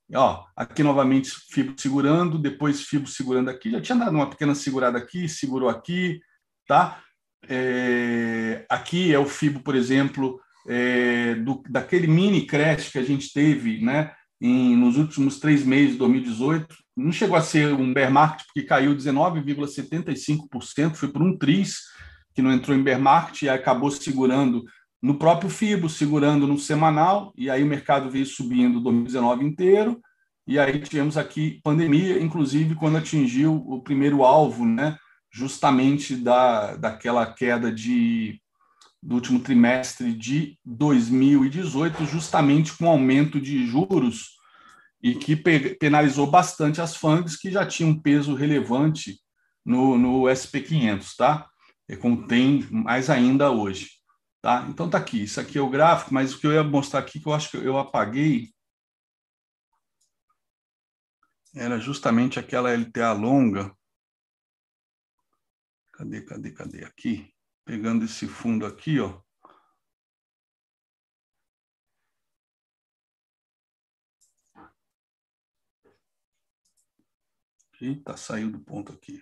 E, 0.08 0.16
ó, 0.16 0.44
aqui 0.54 0.84
novamente 0.84 1.32
fibro 1.50 1.74
segurando, 1.76 2.38
depois 2.38 2.82
fibro 2.82 3.08
segurando 3.08 3.50
aqui, 3.50 3.72
já 3.72 3.80
tinha 3.80 3.98
dado 3.98 4.14
uma 4.14 4.30
pequena 4.30 4.54
segurada 4.54 4.96
aqui, 4.96 5.28
segurou 5.28 5.68
aqui, 5.68 6.20
tá? 6.68 7.02
É, 7.48 8.64
aqui 8.68 9.12
é 9.12 9.18
o 9.18 9.26
fibro, 9.26 9.64
por 9.64 9.74
exemplo, 9.74 10.40
é, 10.68 11.34
do, 11.34 11.60
daquele 11.68 12.06
mini 12.06 12.46
crash 12.46 12.90
que 12.90 12.98
a 12.98 13.04
gente 13.04 13.32
teve, 13.32 13.80
né? 13.80 14.14
Em, 14.40 14.76
nos 14.76 14.96
últimos 14.96 15.40
três 15.40 15.64
meses 15.64 15.94
de 15.94 15.98
2018, 15.98 16.81
não 16.96 17.12
chegou 17.12 17.36
a 17.36 17.42
ser 17.42 17.72
um 17.72 17.92
bear 17.92 18.12
market, 18.12 18.46
porque 18.46 18.62
caiu 18.62 18.94
19,75%, 18.94 20.94
foi 20.94 21.08
por 21.08 21.22
um 21.22 21.36
tris 21.36 21.80
que 22.34 22.42
não 22.42 22.52
entrou 22.52 22.76
em 22.76 22.82
bear 22.82 23.00
market 23.00 23.42
e 23.42 23.48
acabou 23.48 23.90
segurando 23.90 24.64
no 25.02 25.18
próprio 25.18 25.50
FIBO, 25.50 25.88
segurando 25.88 26.46
no 26.46 26.58
semanal, 26.58 27.32
e 27.36 27.50
aí 27.50 27.62
o 27.62 27.66
mercado 27.66 28.10
veio 28.10 28.24
subindo 28.24 28.80
2019 28.80 29.44
inteiro, 29.44 30.00
e 30.46 30.58
aí 30.58 30.80
tivemos 30.80 31.16
aqui 31.16 31.60
pandemia, 31.62 32.20
inclusive 32.20 32.74
quando 32.74 32.98
atingiu 32.98 33.64
o 33.66 33.82
primeiro 33.82 34.24
alvo, 34.24 34.64
né, 34.64 34.96
justamente 35.30 36.14
da, 36.14 36.76
daquela 36.76 37.26
queda 37.26 37.72
de, 37.72 38.40
do 39.02 39.16
último 39.16 39.40
trimestre 39.40 40.12
de 40.12 40.56
2018, 40.64 42.04
justamente 42.06 42.76
com 42.76 42.88
aumento 42.88 43.40
de 43.40 43.66
juros 43.66 44.41
e 45.02 45.14
que 45.14 45.34
penalizou 45.34 46.30
bastante 46.30 46.80
as 46.80 46.96
FANGs, 46.96 47.36
que 47.36 47.50
já 47.50 47.66
tinham 47.66 47.90
um 47.90 48.00
peso 48.00 48.34
relevante 48.34 49.20
no, 49.64 49.98
no 49.98 50.22
SP500, 50.22 51.16
tá? 51.16 51.50
E 51.88 51.96
como 51.96 52.26
tem 52.28 52.62
mais 52.70 53.10
ainda 53.10 53.50
hoje, 53.50 53.90
tá? 54.40 54.64
Então 54.68 54.88
tá 54.88 54.98
aqui, 54.98 55.24
isso 55.24 55.40
aqui 55.40 55.58
é 55.58 55.60
o 55.60 55.68
gráfico, 55.68 56.14
mas 56.14 56.32
o 56.32 56.38
que 56.38 56.46
eu 56.46 56.52
ia 56.52 56.62
mostrar 56.62 57.00
aqui, 57.00 57.18
que 57.18 57.26
eu 57.26 57.34
acho 57.34 57.50
que 57.50 57.56
eu 57.56 57.76
apaguei, 57.76 58.52
era 61.54 61.78
justamente 61.78 62.38
aquela 62.38 62.72
LTA 62.72 63.12
longa. 63.12 63.76
Cadê, 65.92 66.22
cadê, 66.22 66.50
cadê? 66.52 66.84
Aqui, 66.84 67.30
pegando 67.64 68.04
esse 68.04 68.26
fundo 68.26 68.64
aqui, 68.64 68.98
ó. 69.00 69.20
Eita, 77.82 78.16
saiu 78.16 78.48
do 78.48 78.60
ponto 78.60 78.92
aqui. 78.92 79.20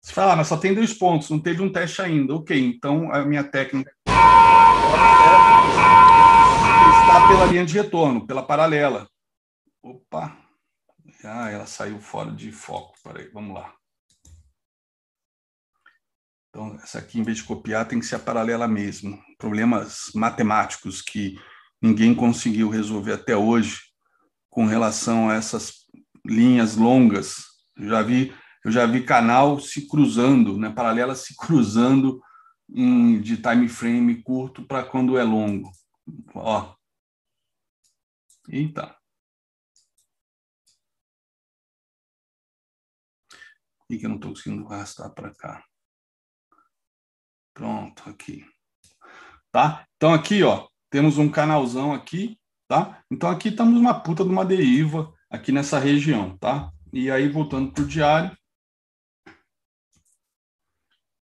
Você 0.00 0.12
fala, 0.12 0.36
mas 0.36 0.46
só 0.46 0.56
tem 0.56 0.72
dois 0.72 0.94
pontos, 0.94 1.28
não 1.30 1.40
teve 1.40 1.60
um 1.60 1.72
teste 1.72 2.00
ainda. 2.00 2.32
Ok, 2.32 2.56
então 2.56 3.12
a 3.12 3.24
minha 3.24 3.42
técnica 3.42 3.92
está 7.00 7.26
pela 7.26 7.46
linha 7.46 7.66
de 7.66 7.74
retorno, 7.74 8.24
pela 8.24 8.46
paralela. 8.46 9.10
Opa! 9.82 10.38
Ah, 11.24 11.50
ela 11.50 11.66
saiu 11.66 11.98
fora 11.98 12.30
de 12.30 12.52
foco. 12.52 12.94
Peraí, 13.02 13.28
vamos 13.30 13.52
lá. 13.52 13.74
Então, 16.56 16.74
essa 16.76 17.00
aqui, 17.00 17.20
em 17.20 17.22
vez 17.22 17.36
de 17.36 17.44
copiar, 17.44 17.86
tem 17.86 18.00
que 18.00 18.06
ser 18.06 18.14
a 18.14 18.18
paralela 18.18 18.66
mesmo. 18.66 19.22
Problemas 19.36 20.10
matemáticos 20.14 21.02
que 21.02 21.38
ninguém 21.82 22.14
conseguiu 22.14 22.70
resolver 22.70 23.12
até 23.12 23.36
hoje 23.36 23.82
com 24.48 24.64
relação 24.64 25.28
a 25.28 25.34
essas 25.34 25.84
linhas 26.24 26.74
longas. 26.74 27.44
Eu 27.76 27.90
já 27.90 28.00
vi, 28.00 28.34
eu 28.64 28.72
já 28.72 28.86
vi 28.86 29.04
canal 29.04 29.60
se 29.60 29.86
cruzando, 29.86 30.56
né, 30.56 30.70
paralela 30.70 31.14
se 31.14 31.36
cruzando 31.36 32.22
em, 32.70 33.20
de 33.20 33.36
time 33.36 33.68
frame 33.68 34.22
curto 34.22 34.66
para 34.66 34.82
quando 34.82 35.18
é 35.18 35.22
longo. 35.22 35.70
Ó. 36.34 36.74
Eita. 38.48 38.96
E 43.90 43.98
que 43.98 44.06
eu 44.06 44.08
não 44.08 44.16
estou 44.16 44.30
conseguindo 44.30 44.66
arrastar 44.72 45.12
para 45.12 45.34
cá. 45.34 45.62
Pronto, 47.56 48.02
aqui. 48.06 48.44
Tá? 49.50 49.86
Então 49.96 50.12
aqui, 50.12 50.42
ó, 50.42 50.68
temos 50.90 51.16
um 51.16 51.26
canalzão 51.26 51.94
aqui, 51.94 52.38
tá? 52.68 53.02
Então 53.10 53.30
aqui 53.30 53.48
estamos 53.48 53.80
uma 53.80 53.98
puta 53.98 54.22
de 54.22 54.28
uma 54.28 54.44
deriva 54.44 55.10
aqui 55.30 55.52
nessa 55.52 55.78
região, 55.78 56.36
tá? 56.36 56.70
E 56.92 57.10
aí 57.10 57.30
voltando 57.30 57.72
para 57.72 57.82
o 57.82 57.86
diário, 57.86 58.36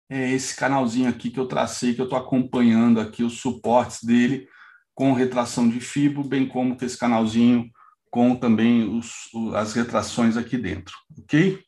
é 0.09 0.31
esse 0.31 0.55
canalzinho 0.55 1.09
aqui 1.09 1.29
que 1.29 1.41
eu 1.41 1.49
tracei, 1.49 1.93
que 1.93 2.01
eu 2.01 2.05
estou 2.05 2.18
acompanhando 2.18 3.01
aqui 3.01 3.25
os 3.25 3.41
suportes 3.41 4.05
dele 4.05 4.49
com 4.95 5.12
retração 5.14 5.68
de 5.68 5.81
fibro, 5.81 6.23
bem 6.23 6.47
como 6.47 6.77
com 6.77 6.85
esse 6.85 6.97
canalzinho 6.97 7.68
com 8.12 8.37
também 8.37 8.89
os, 8.97 9.29
as 9.57 9.73
retrações 9.73 10.37
aqui 10.37 10.57
dentro, 10.57 10.95
ok? 11.18 11.61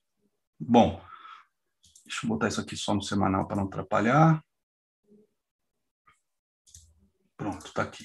Bom, 0.60 1.02
deixa 2.04 2.24
eu 2.24 2.28
botar 2.28 2.46
isso 2.46 2.60
aqui 2.60 2.76
só 2.76 2.94
no 2.94 3.02
semanal 3.02 3.48
para 3.48 3.56
não 3.56 3.64
atrapalhar. 3.64 4.43
Pronto, 7.36 7.66
está 7.66 7.82
aqui. 7.82 8.04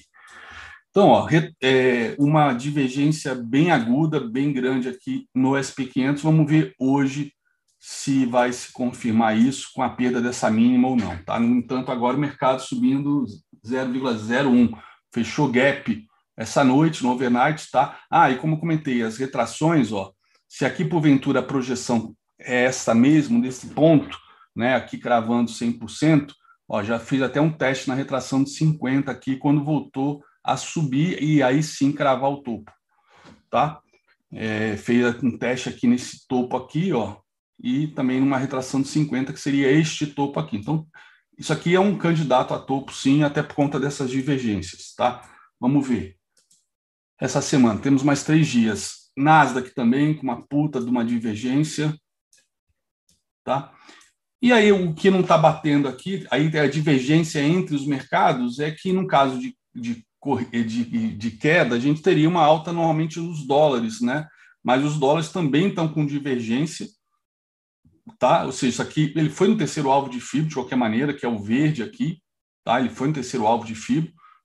Então, 0.90 1.08
ó, 1.08 1.28
é, 1.62 2.16
uma 2.18 2.52
divergência 2.52 3.34
bem 3.34 3.70
aguda, 3.70 4.18
bem 4.18 4.52
grande 4.52 4.88
aqui 4.88 5.28
no 5.34 5.52
SP500. 5.52 6.18
Vamos 6.22 6.50
ver 6.50 6.74
hoje 6.78 7.32
se 7.78 8.26
vai 8.26 8.52
se 8.52 8.72
confirmar 8.72 9.38
isso 9.38 9.70
com 9.72 9.82
a 9.82 9.88
perda 9.88 10.20
dessa 10.20 10.50
mínima 10.50 10.88
ou 10.88 10.96
não. 10.96 11.16
Tá? 11.24 11.38
No 11.38 11.56
entanto, 11.56 11.92
agora 11.92 12.16
o 12.16 12.20
mercado 12.20 12.60
subindo 12.60 13.24
0,01, 13.64 14.76
fechou 15.12 15.50
gap 15.50 16.06
essa 16.36 16.64
noite 16.64 17.02
no 17.02 17.10
overnight, 17.10 17.70
tá? 17.70 18.00
Ah, 18.10 18.30
e 18.30 18.38
como 18.38 18.58
comentei, 18.58 19.02
as 19.02 19.18
retrações, 19.18 19.92
ó, 19.92 20.12
se 20.48 20.64
aqui 20.64 20.84
porventura 20.84 21.40
a 21.40 21.42
projeção 21.42 22.14
é 22.38 22.64
essa 22.64 22.94
mesmo, 22.94 23.38
nesse 23.38 23.68
ponto, 23.68 24.18
né, 24.56 24.74
aqui 24.74 24.98
cravando 24.98 25.50
100%, 25.50 26.32
ó, 26.70 26.84
já 26.84 27.00
fiz 27.00 27.20
até 27.20 27.40
um 27.40 27.50
teste 27.50 27.88
na 27.88 27.94
retração 27.96 28.44
de 28.44 28.50
50 28.50 29.10
aqui 29.10 29.36
quando 29.36 29.64
voltou 29.64 30.22
a 30.44 30.56
subir 30.56 31.20
e 31.20 31.42
aí 31.42 31.62
sim 31.64 31.90
cravar 31.90 32.30
o 32.30 32.42
topo, 32.42 32.70
tá? 33.50 33.80
É, 34.32 34.76
fez 34.76 35.20
um 35.24 35.36
teste 35.36 35.68
aqui 35.68 35.88
nesse 35.88 36.28
topo 36.28 36.56
aqui, 36.56 36.92
ó, 36.92 37.16
e 37.60 37.88
também 37.88 38.20
numa 38.20 38.38
retração 38.38 38.80
de 38.80 38.86
50 38.86 39.32
que 39.32 39.40
seria 39.40 39.70
este 39.72 40.06
topo 40.06 40.38
aqui. 40.38 40.56
Então, 40.56 40.86
isso 41.36 41.52
aqui 41.52 41.74
é 41.74 41.80
um 41.80 41.98
candidato 41.98 42.54
a 42.54 42.58
topo, 42.58 42.92
sim, 42.92 43.24
até 43.24 43.42
por 43.42 43.56
conta 43.56 43.80
dessas 43.80 44.08
divergências, 44.08 44.94
tá? 44.94 45.28
Vamos 45.58 45.86
ver 45.86 46.16
essa 47.20 47.42
semana. 47.42 47.80
Temos 47.80 48.02
mais 48.02 48.22
três 48.22 48.46
dias. 48.46 49.10
Nasdaq 49.16 49.74
também, 49.74 50.14
com 50.14 50.22
uma 50.22 50.46
puta 50.46 50.80
de 50.80 50.88
uma 50.88 51.04
divergência. 51.04 51.94
Tá? 53.44 53.74
E 54.42 54.52
aí, 54.52 54.72
o 54.72 54.94
que 54.94 55.10
não 55.10 55.20
está 55.20 55.36
batendo 55.36 55.86
aqui, 55.86 56.26
aí 56.30 56.50
a 56.58 56.66
divergência 56.66 57.40
entre 57.40 57.74
os 57.74 57.86
mercados 57.86 58.58
é 58.58 58.70
que, 58.70 58.92
no 58.92 59.06
caso 59.06 59.38
de, 59.38 59.54
de, 59.74 60.04
de, 60.64 61.16
de 61.16 61.30
queda, 61.32 61.76
a 61.76 61.78
gente 61.78 62.00
teria 62.00 62.28
uma 62.28 62.42
alta 62.42 62.72
normalmente 62.72 63.20
nos 63.20 63.46
dólares, 63.46 64.00
né? 64.00 64.26
Mas 64.62 64.84
os 64.84 64.98
dólares 64.98 65.28
também 65.28 65.68
estão 65.68 65.88
com 65.88 66.06
divergência, 66.06 66.86
tá? 68.18 68.44
Ou 68.44 68.52
seja, 68.52 68.68
isso 68.68 68.82
aqui, 68.82 69.12
ele 69.14 69.28
foi 69.28 69.48
no 69.48 69.58
terceiro 69.58 69.90
alvo 69.90 70.08
de 70.08 70.20
FIBO, 70.20 70.48
de 70.48 70.54
qualquer 70.54 70.76
maneira, 70.76 71.12
que 71.12 71.26
é 71.26 71.28
o 71.28 71.38
verde 71.38 71.82
aqui, 71.82 72.18
tá? 72.64 72.80
Ele 72.80 72.90
foi 72.90 73.08
no 73.08 73.14
terceiro 73.14 73.46
alvo 73.46 73.66
de. 73.66 73.74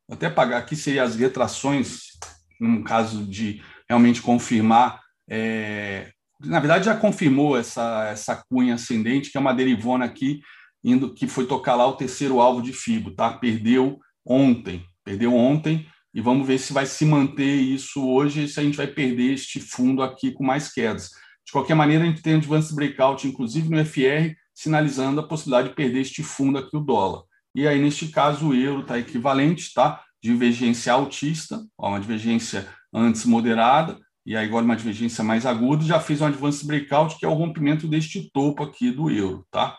Vou 0.08 0.16
até 0.16 0.30
pagar 0.30 0.58
aqui 0.58 0.76
seria 0.76 1.04
as 1.04 1.16
retrações 1.16 2.16
num 2.60 2.84
caso 2.84 3.26
de 3.26 3.62
realmente 3.89 4.22
confirmar, 4.22 5.02
é, 5.30 6.12
na 6.39 6.59
verdade 6.59 6.86
já 6.86 6.95
confirmou 6.95 7.57
essa, 7.57 8.07
essa 8.09 8.43
cunha 8.49 8.75
ascendente, 8.75 9.31
que 9.31 9.38
é 9.38 9.39
uma 9.39 9.53
derivona 9.53 10.05
aqui, 10.05 10.41
indo, 10.83 11.13
que 11.13 11.27
foi 11.27 11.45
tocar 11.45 11.75
lá 11.75 11.88
o 11.88 11.95
terceiro 11.95 12.39
alvo 12.39 12.61
de 12.61 12.73
FIBO, 12.73 13.11
tá? 13.11 13.33
Perdeu 13.33 13.99
ontem, 14.25 14.83
perdeu 15.03 15.33
ontem, 15.33 15.88
e 16.13 16.21
vamos 16.21 16.47
ver 16.47 16.57
se 16.57 16.73
vai 16.73 16.86
se 16.86 17.05
manter 17.05 17.55
isso 17.55 18.07
hoje, 18.07 18.47
se 18.47 18.59
a 18.59 18.63
gente 18.63 18.77
vai 18.77 18.88
perder 18.88 19.33
este 19.33 19.59
fundo 19.59 20.01
aqui 20.01 20.31
com 20.31 20.43
mais 20.43 20.71
quedas. 20.71 21.09
De 21.45 21.51
qualquer 21.51 21.75
maneira, 21.75 22.03
a 22.03 22.07
gente 22.07 22.21
tem 22.21 22.36
advance 22.36 22.73
breakout, 22.73 23.27
inclusive 23.27 23.69
no 23.69 23.83
FR, 23.83 24.33
sinalizando 24.53 25.19
a 25.19 25.27
possibilidade 25.27 25.69
de 25.69 25.75
perder 25.75 26.01
este 26.01 26.23
fundo 26.23 26.57
aqui, 26.57 26.75
o 26.75 26.79
dólar. 26.79 27.23
E 27.53 27.67
aí, 27.67 27.81
neste 27.81 28.07
caso, 28.07 28.49
o 28.49 28.55
euro 28.55 28.81
está 28.81 28.97
equivalente, 28.97 29.73
tá? 29.73 30.01
divergência 30.25 30.91
altista, 30.91 31.63
ó, 31.77 31.89
uma 31.89 31.99
divergência 31.99 32.67
antes 32.93 33.25
moderada, 33.25 33.99
e 34.26 34.36
aí 34.36 34.45
agora 34.45 34.65
uma 34.65 34.76
divergência 34.76 35.23
mais 35.23 35.45
aguda, 35.45 35.84
já 35.84 35.99
fez 35.99 36.21
um 36.21 36.26
advance 36.26 36.65
breakout, 36.65 37.17
que 37.17 37.26
é 37.26 37.28
o 37.28 37.34
rompimento 37.34 37.88
deste 37.88 38.30
topo 38.32 38.63
aqui 38.63 38.91
do 38.91 39.09
euro, 39.09 39.45
tá? 39.51 39.78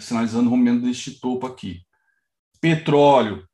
Sinalizando 0.00 0.48
o 0.48 0.50
rompimento 0.50 0.86
deste 0.86 1.18
topo 1.18 1.46
aqui. 1.46 1.82
Petróleo, 2.60 3.46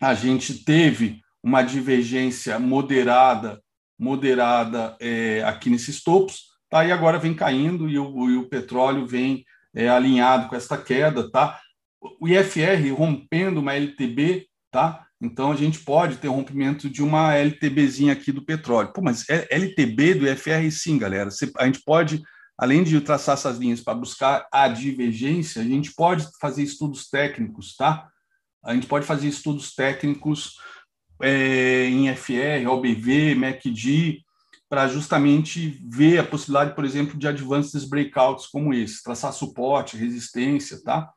a 0.00 0.14
gente 0.14 0.64
teve 0.64 1.20
uma 1.42 1.62
divergência 1.62 2.58
moderada, 2.58 3.62
moderada 3.98 4.96
é, 5.00 5.42
aqui 5.44 5.70
nesses 5.70 6.02
topos, 6.02 6.46
tá? 6.68 6.84
E 6.84 6.90
agora 6.90 7.18
vem 7.18 7.34
caindo 7.34 7.88
e 7.88 7.98
o, 7.98 8.30
e 8.30 8.36
o 8.36 8.48
petróleo 8.48 9.06
vem 9.06 9.44
é, 9.74 9.88
alinhado 9.88 10.48
com 10.48 10.56
esta 10.56 10.76
queda, 10.76 11.30
tá? 11.30 11.60
O 12.20 12.26
IFR 12.26 12.92
rompendo 12.96 13.60
uma 13.60 13.74
LTB 13.74 14.48
tá? 14.70 15.06
Então 15.20 15.50
a 15.50 15.56
gente 15.56 15.80
pode 15.80 16.16
ter 16.16 16.28
um 16.28 16.34
rompimento 16.34 16.88
de 16.88 17.02
uma 17.02 17.34
LTBzinha 17.34 18.12
aqui 18.12 18.30
do 18.30 18.44
petróleo. 18.44 18.92
Pô, 18.92 19.02
mas 19.02 19.28
é 19.28 19.48
LTB 19.50 20.14
do 20.14 20.36
FR 20.36 20.70
sim, 20.70 20.96
galera. 20.96 21.28
A 21.58 21.66
gente 21.66 21.82
pode, 21.84 22.22
além 22.56 22.84
de 22.84 23.00
traçar 23.00 23.34
essas 23.34 23.58
linhas 23.58 23.80
para 23.80 23.94
buscar 23.94 24.46
a 24.52 24.68
divergência, 24.68 25.60
a 25.60 25.64
gente 25.64 25.92
pode 25.94 26.28
fazer 26.40 26.62
estudos 26.62 27.08
técnicos, 27.08 27.74
tá? 27.76 28.08
A 28.64 28.74
gente 28.74 28.86
pode 28.86 29.06
fazer 29.06 29.28
estudos 29.28 29.74
técnicos 29.74 30.56
é, 31.20 31.86
em 31.86 32.14
FR, 32.14 32.68
OBV, 32.68 33.34
MACD, 33.34 34.22
para 34.68 34.86
justamente 34.86 35.82
ver 35.88 36.18
a 36.18 36.24
possibilidade, 36.24 36.74
por 36.74 36.84
exemplo, 36.84 37.18
de 37.18 37.26
advances 37.26 37.84
breakouts 37.84 38.46
como 38.46 38.74
esse, 38.74 39.02
traçar 39.02 39.32
suporte, 39.32 39.96
resistência, 39.96 40.80
tá? 40.82 41.12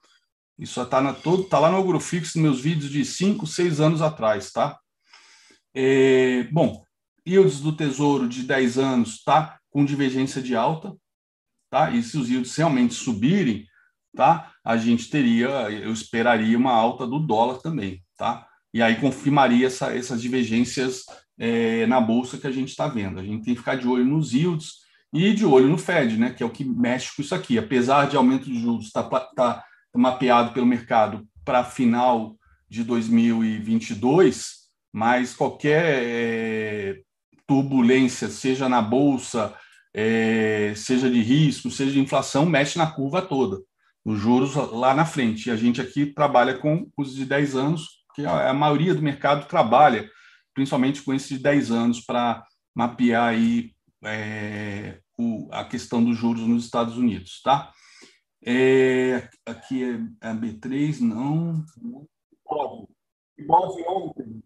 Isso 0.62 0.80
está 0.80 1.02
tá 1.50 1.60
lá 1.60 1.72
no 1.72 1.78
Agrofix, 1.78 2.36
nos 2.36 2.44
meus 2.44 2.62
vídeos 2.62 2.92
de 2.92 3.04
5, 3.04 3.48
6 3.48 3.82
anos 3.82 4.00
atrás, 4.00 4.52
tá? 4.52 4.80
É, 5.74 6.44
bom, 6.52 6.86
yields 7.28 7.60
do 7.62 7.76
Tesouro 7.76 8.30
de 8.30 8.44
10 8.44 8.78
anos 8.78 9.24
tá 9.24 9.58
com 9.72 9.84
divergência 9.84 10.40
de 10.40 10.56
alta, 10.56 10.96
tá? 11.68 11.90
E 11.90 12.04
se 12.04 12.16
os 12.16 12.30
yields 12.30 12.56
realmente 12.56 12.94
subirem, 12.94 13.66
tá? 14.16 14.54
A 14.64 14.78
gente 14.78 15.10
teria, 15.10 15.50
eu 15.72 15.92
esperaria 15.92 16.56
uma 16.56 16.74
alta 16.74 17.08
do 17.08 17.18
dólar 17.18 17.58
também, 17.58 18.04
tá? 18.16 18.46
E 18.72 18.84
aí 18.84 19.02
confirmaria 19.02 19.66
essa, 19.66 19.98
essas 19.98 20.22
divergências 20.22 21.06
é, 21.40 21.88
na 21.88 22.00
bolsa 22.00 22.38
que 22.38 22.46
a 22.46 22.52
gente 22.52 22.70
está 22.70 22.88
vendo. 22.88 23.20
A 23.20 23.24
gente 23.24 23.46
tem 23.46 23.56
que 23.56 23.62
ficar 23.62 23.78
de 23.78 23.88
olho 23.88 24.06
nos 24.06 24.32
yields 24.32 24.74
e 25.12 25.34
de 25.34 25.44
olho 25.44 25.68
no 25.68 25.78
Fed, 25.80 26.18
né? 26.20 26.32
Que 26.32 26.44
é 26.44 26.46
o 26.46 26.52
que 26.52 26.64
mexe 26.64 27.16
com 27.16 27.24
isso 27.24 27.34
aqui. 27.34 27.58
Apesar 27.58 28.08
de 28.08 28.16
aumento 28.16 28.46
de 28.46 28.60
juros 28.62 28.86
estar 28.86 29.04
tá, 29.04 29.20
tá 29.36 29.66
mapeado 29.96 30.54
pelo 30.54 30.66
mercado 30.66 31.28
para 31.44 31.64
final 31.64 32.36
de 32.70 32.84
2022, 32.84 34.62
mas 34.94 35.34
qualquer 35.34 36.04
é, 36.04 37.02
turbulência, 37.46 38.30
seja 38.30 38.70
na 38.70 38.82
bolsa, 38.82 39.54
é, 39.94 40.74
seja 40.76 41.10
de 41.10 41.22
risco, 41.22 41.70
seja 41.70 41.92
de 41.92 42.00
inflação, 42.00 42.46
mexe 42.46 42.78
na 42.78 42.88
curva 42.88 43.22
toda. 43.22 43.60
Os 44.04 44.20
juros 44.20 44.56
lá 44.56 44.94
na 44.94 45.06
frente. 45.06 45.48
E 45.48 45.52
a 45.52 45.56
gente 45.56 45.82
aqui 45.82 46.06
trabalha 46.06 46.58
com 46.58 46.90
os 46.98 47.14
de 47.14 47.26
10 47.26 47.56
anos, 47.56 47.88
que 48.16 48.26
a, 48.26 48.54
maioria 48.54 48.96
do 48.96 49.02
mercado 49.02 49.48
trabalha, 49.48 50.10
principalmente 50.54 51.02
com 51.02 51.14
esses 51.14 51.30
de 51.30 51.40
10 51.40 51.72
anos, 51.72 52.02
para 52.02 52.44
mapear 52.76 53.30
aí, 53.30 53.72
é, 54.04 55.00
a 55.52 55.64
questão 55.66 56.04
dos 56.04 56.18
juros 56.18 56.48
nos 56.48 56.66
Estados 56.66 56.98
Unidos. 56.98 57.42
Tá? 57.44 57.72
É, 58.44 59.30
aqui 59.46 59.84
é 59.84 60.28
a 60.30 60.34
B3, 60.34 61.00
não. 61.00 61.64
Ibov 63.38 63.82
ontem. 63.88 64.44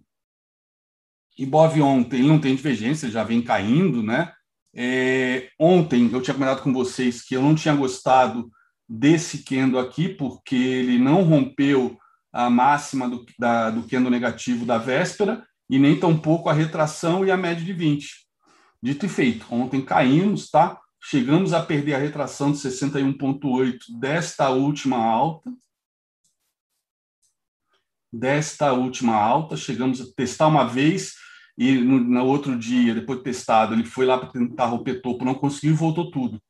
Ibov 1.37 1.81
ontem, 1.81 2.19
ele 2.19 2.27
não 2.27 2.39
tem 2.39 2.55
divergência, 2.55 3.09
já 3.09 3.23
vem 3.23 3.41
caindo, 3.41 4.03
né? 4.03 4.33
É, 4.73 5.49
ontem 5.57 6.09
eu 6.11 6.21
tinha 6.21 6.33
comentado 6.33 6.61
com 6.61 6.73
vocês 6.73 7.21
que 7.21 7.35
eu 7.35 7.41
não 7.41 7.55
tinha 7.55 7.73
gostado 7.73 8.51
desse 8.87 9.43
Kendo 9.43 9.79
aqui, 9.79 10.09
porque 10.09 10.55
ele 10.55 10.97
não 10.97 11.23
rompeu 11.23 11.97
a 12.31 12.49
máxima 12.49 13.07
do, 13.07 13.25
da, 13.39 13.69
do 13.69 13.83
Kendo 13.83 14.09
negativo 14.09 14.65
da 14.65 14.77
véspera 14.77 15.45
e 15.69 15.79
nem 15.79 15.97
tampouco 15.97 16.49
a 16.49 16.53
retração 16.53 17.25
e 17.25 17.31
a 17.31 17.37
média 17.37 17.63
de 17.63 17.71
20. 17.71 18.25
Dito 18.83 19.05
e 19.05 19.09
feito, 19.09 19.45
ontem 19.49 19.81
caímos, 19.81 20.49
tá? 20.49 20.79
Chegamos 21.07 21.53
a 21.53 21.61
perder 21.61 21.93
a 21.93 21.99
retração 21.99 22.51
de 22.51 22.57
61,8 22.57 23.77
desta 23.99 24.49
última 24.49 24.97
alta. 24.97 25.53
Desta 28.11 28.73
última 28.73 29.13
alta, 29.13 29.55
chegamos 29.55 30.01
a 30.01 30.05
testar 30.15 30.47
uma 30.47 30.63
vez 30.63 31.13
e 31.55 31.73
no, 31.75 31.99
no 31.99 32.25
outro 32.25 32.57
dia, 32.57 32.95
depois 32.95 33.19
de 33.19 33.25
testado, 33.25 33.75
ele 33.75 33.85
foi 33.85 34.05
lá 34.07 34.17
para 34.17 34.31
tentar 34.31 34.65
romper 34.65 34.99
topo, 35.01 35.23
não 35.23 35.35
conseguiu 35.35 35.75
voltou 35.75 36.09
tudo. 36.09 36.41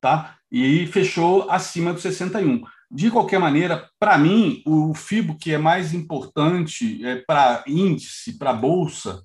tá? 0.00 0.38
E 0.50 0.88
fechou 0.88 1.48
acima 1.48 1.92
do 1.92 2.00
61. 2.00 2.64
De 2.90 3.12
qualquer 3.12 3.38
maneira, 3.38 3.88
para 3.96 4.18
mim, 4.18 4.60
o 4.66 4.92
FIBO 4.92 5.38
que 5.38 5.52
é 5.52 5.58
mais 5.58 5.94
importante 5.94 7.04
é, 7.06 7.16
para 7.16 7.62
índice, 7.64 8.36
para 8.36 8.52
bolsa, 8.52 9.22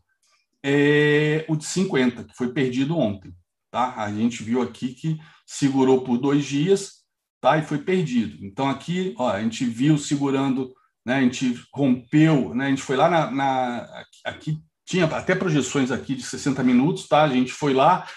é 0.63 1.43
o 1.49 1.55
de 1.55 1.65
50, 1.65 2.25
que 2.25 2.35
foi 2.35 2.53
perdido 2.53 2.99
ontem. 2.99 3.33
Tá? 3.75 3.93
A 3.97 4.09
gente 4.09 4.41
viu 4.41 4.61
aqui 4.61 4.93
que 4.93 5.19
segurou 5.45 5.99
por 5.99 6.17
dois 6.17 6.45
dias 6.45 7.03
tá? 7.41 7.57
e 7.57 7.65
foi 7.65 7.79
perdido. 7.79 8.37
Então, 8.41 8.69
aqui 8.69 9.13
ó, 9.17 9.29
a 9.29 9.41
gente 9.41 9.65
viu 9.65 9.97
segurando, 9.97 10.73
né? 11.05 11.15
a 11.15 11.21
gente 11.21 11.61
rompeu, 11.73 12.55
né? 12.55 12.67
a 12.67 12.69
gente 12.69 12.81
foi 12.81 12.95
lá 12.95 13.09
na, 13.09 13.29
na. 13.29 14.03
Aqui 14.23 14.61
tinha 14.85 15.03
até 15.03 15.35
projeções 15.35 15.91
aqui 15.91 16.15
de 16.15 16.23
60 16.23 16.63
minutos, 16.63 17.05
tá? 17.09 17.23
a 17.23 17.27
gente 17.27 17.51
foi 17.51 17.73
lá, 17.73 18.07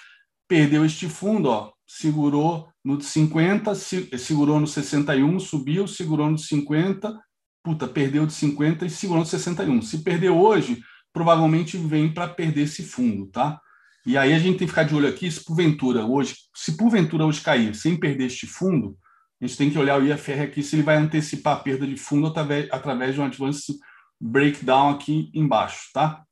perdeu 0.46 0.84
este 0.84 1.09
fundo, 1.09 1.48
ó, 1.48 1.72
segurou 1.84 2.68
no 2.84 2.96
de 2.96 3.06
50, 3.06 3.74
segurou 3.74 4.61
no 4.61 4.66
61, 4.68 5.40
subiu, 5.40 5.88
segurou 5.88 6.30
no 6.30 6.38
50, 6.38 7.20
puta, 7.64 7.88
perdeu 7.88 8.26
de 8.26 8.32
50 8.32 8.86
e 8.86 8.90
segurou 8.90 9.24
no 9.24 9.28
61. 9.28 9.82
Se 9.82 10.04
perdeu 10.04 10.38
hoje, 10.38 10.80
provavelmente 11.12 11.76
vem 11.76 12.14
para 12.14 12.28
perder 12.28 12.62
esse 12.62 12.84
fundo, 12.84 13.26
tá? 13.26 13.61
E 14.07 14.16
aí 14.16 14.32
a 14.32 14.38
gente 14.38 14.59
tem 14.59 14.66
que 14.66 14.72
ficar 14.72 14.84
de 14.84 14.94
olho 14.94 15.09
aqui, 15.09 15.30
se 15.30 15.44
porventura 15.44 16.05
hoje, 16.05 16.34
se 16.55 16.76
porventura 16.76 17.26
hoje 17.26 17.40
cair 17.40 17.74
sem 17.74 17.96
perder 17.96 18.26
este 18.26 18.46
fundo, 18.46 18.96
a 19.40 19.46
gente 19.46 19.57
tem 19.57 19.70
que 19.70 19.78
olhar 19.78 20.01
o 20.01 20.07
IFR 20.07 20.42
aqui 20.42 20.62
se 20.62 20.74
ele 20.74 20.82
vai 20.82 20.96
antecipar 20.96 21.57
a 21.57 21.61
perda 21.61 21.86
de 21.86 21.96
fundo 21.96 22.26
através, 22.26 23.14
de 23.14 23.20
um 23.20 23.24
advance 23.24 23.78
breakdown 24.20 24.90
aqui 24.90 25.30
embaixo, 25.32 25.90
tá? 25.92 26.24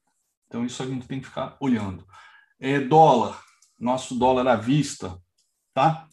Então 0.47 0.65
isso 0.65 0.83
a 0.83 0.87
gente 0.87 1.07
tem 1.07 1.21
que 1.21 1.27
ficar 1.27 1.57
olhando. 1.61 2.05
É 2.59 2.81
dólar, 2.81 3.41
nosso 3.79 4.19
dólar 4.19 4.49
à 4.49 4.57
vista, 4.57 5.17
tá? 5.73 6.09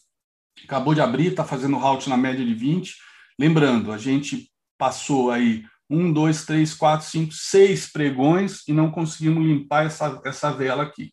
Acabou 0.64 0.94
de 0.94 1.02
abrir, 1.02 1.28
está 1.28 1.44
fazendo 1.44 1.78
halt 1.78 2.08
na 2.08 2.18
média 2.18 2.46
de 2.46 2.54
20. 2.54 2.96
Lembrando, 3.40 3.92
a 3.92 3.98
gente 3.98 4.52
passou 4.78 5.32
aí 5.32 5.66
um, 5.90 6.12
dois, 6.12 6.46
três, 6.46 6.74
quatro, 6.74 7.08
cinco, 7.08 7.34
seis 7.34 7.92
pregões 7.92 8.68
e 8.68 8.74
não 8.74 8.92
conseguimos 8.92 9.44
limpar 9.44 9.86
essa, 9.86 10.22
essa 10.26 10.52
vela 10.52 10.84
aqui. 10.84 11.12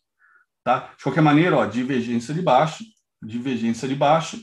Tá? 0.63 0.93
De 0.97 1.03
qualquer 1.03 1.21
maneira, 1.21 1.57
ó, 1.57 1.65
divergência 1.65 2.33
de 2.33 2.41
baixa, 2.41 2.83
divergência 3.21 3.87
de 3.87 3.95
baixa, 3.95 4.37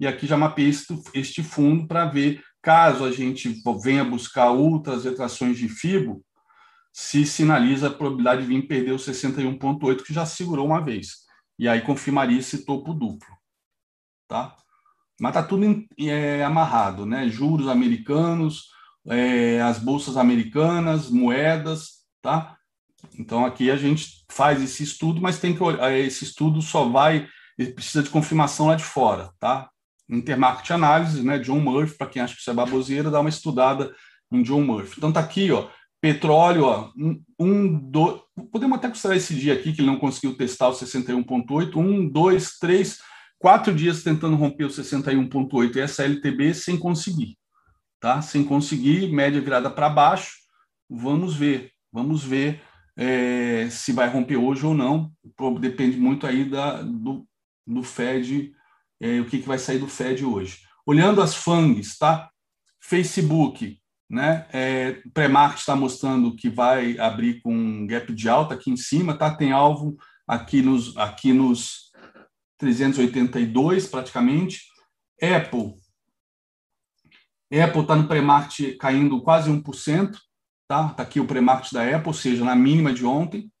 e 0.00 0.06
aqui 0.06 0.26
já 0.26 0.36
mapeei 0.36 0.68
este, 0.68 0.94
este 1.14 1.42
fundo 1.42 1.86
para 1.86 2.06
ver, 2.06 2.42
caso 2.60 3.04
a 3.04 3.12
gente 3.12 3.62
venha 3.82 4.04
buscar 4.04 4.50
outras 4.50 5.04
retrações 5.04 5.56
de 5.56 5.68
FIBO, 5.68 6.24
se 6.92 7.24
sinaliza 7.24 7.86
a 7.86 7.90
probabilidade 7.90 8.42
de 8.42 8.48
vir 8.48 8.66
perder 8.66 8.92
o 8.92 8.96
61,8, 8.96 10.02
que 10.02 10.12
já 10.12 10.26
segurou 10.26 10.66
uma 10.66 10.80
vez. 10.80 11.22
E 11.58 11.68
aí 11.68 11.80
confirmaria 11.80 12.38
esse 12.38 12.64
topo 12.64 12.92
duplo 12.92 13.42
tá? 14.32 14.56
Mas 15.20 15.30
está 15.30 15.42
tudo 15.42 15.84
é, 16.00 16.42
amarrado, 16.42 17.04
né? 17.04 17.28
Juros 17.28 17.68
americanos, 17.68 18.70
é, 19.06 19.60
as 19.60 19.78
bolsas 19.78 20.16
americanas, 20.16 21.10
moedas, 21.10 22.06
tá? 22.22 22.56
Então 23.18 23.44
aqui 23.44 23.70
a 23.70 23.76
gente 23.76 24.24
faz 24.30 24.62
esse 24.62 24.82
estudo, 24.82 25.20
mas 25.20 25.38
tem 25.38 25.54
que 25.54 25.62
é, 25.80 26.00
esse 26.00 26.24
estudo 26.24 26.62
só 26.62 26.84
vai 26.84 27.28
ele 27.58 27.72
precisa 27.72 28.02
de 28.02 28.10
confirmação 28.10 28.66
lá 28.66 28.74
de 28.74 28.84
fora, 28.84 29.30
tá? 29.38 29.68
Intermarket 30.08 30.70
Análise, 30.70 31.22
né? 31.22 31.38
John 31.38 31.60
Murphy, 31.60 31.96
para 31.96 32.06
quem 32.06 32.22
acha 32.22 32.34
que 32.34 32.40
isso 32.40 32.50
é 32.50 32.54
baboseira, 32.54 33.10
dá 33.10 33.20
uma 33.20 33.28
estudada 33.28 33.94
em 34.30 34.42
John 34.42 34.62
Murphy. 34.62 34.94
Então 34.96 35.12
tá 35.12 35.20
aqui, 35.20 35.50
ó, 35.52 35.68
petróleo, 36.00 36.64
ó, 36.64 36.90
um, 36.96 37.22
um 37.38 37.78
dois, 37.78 38.20
podemos 38.50 38.78
até 38.78 38.88
considerar 38.88 39.16
esse 39.16 39.34
dia 39.34 39.52
aqui 39.52 39.72
que 39.72 39.80
ele 39.80 39.90
não 39.90 39.98
conseguiu 39.98 40.36
testar 40.36 40.68
o 40.68 40.72
61.8, 40.72 41.76
um, 41.76 42.08
dois, 42.08 42.58
três, 42.58 42.98
quatro 43.38 43.74
dias 43.74 44.02
tentando 44.02 44.36
romper 44.36 44.64
o 44.64 44.68
61,8 44.68 45.76
e 45.76 45.80
essa 45.80 46.04
LTB 46.04 46.54
sem 46.54 46.78
conseguir, 46.78 47.36
tá? 48.00 48.20
Sem 48.22 48.42
conseguir, 48.42 49.12
média 49.12 49.40
virada 49.40 49.70
para 49.70 49.88
baixo. 49.88 50.36
Vamos 50.90 51.34
ver, 51.34 51.70
vamos 51.92 52.24
ver 52.24 52.60
é, 52.96 53.68
se 53.70 53.92
vai 53.92 54.08
romper 54.08 54.36
hoje 54.36 54.64
ou 54.64 54.74
não. 54.74 55.12
Depende 55.60 55.96
muito 55.96 56.26
aí 56.26 56.44
da, 56.44 56.82
do, 56.82 57.26
do 57.66 57.82
Fed, 57.82 58.52
é, 59.00 59.20
o 59.20 59.26
que, 59.26 59.38
que 59.38 59.48
vai 59.48 59.58
sair 59.58 59.78
do 59.78 59.88
Fed 59.88 60.24
hoje. 60.24 60.60
Olhando 60.86 61.20
as 61.20 61.34
FANGs, 61.34 61.98
tá? 61.98 62.30
Facebook, 62.80 63.78
né? 64.10 64.46
É, 64.52 65.02
Pré-market 65.14 65.60
está 65.60 65.76
mostrando 65.76 66.36
que 66.36 66.50
vai 66.50 66.98
abrir 66.98 67.40
com 67.40 67.54
um 67.54 67.86
gap 67.86 68.12
de 68.12 68.28
alta 68.28 68.54
aqui 68.54 68.70
em 68.70 68.76
cima, 68.76 69.16
tá? 69.16 69.34
Tem 69.34 69.52
alvo 69.52 69.96
aqui 70.26 70.60
nos, 70.60 70.96
aqui 70.96 71.32
nos 71.32 71.92
382 72.58 73.86
praticamente. 73.86 74.62
Apple. 75.20 75.74
Apple 77.52 77.82
está 77.82 77.94
no 77.94 78.08
pré-market 78.08 78.76
caindo 78.78 79.22
quase 79.22 79.50
1%. 79.50 80.16
Tá? 80.72 80.88
Tá 80.88 81.02
aqui 81.02 81.20
o 81.20 81.26
pré-market 81.26 81.70
da 81.70 81.84
Apple, 81.84 82.08
ou 82.08 82.14
seja, 82.14 82.42
na 82.42 82.56
mínima 82.56 82.94
de 82.94 83.04
ontem. 83.04 83.52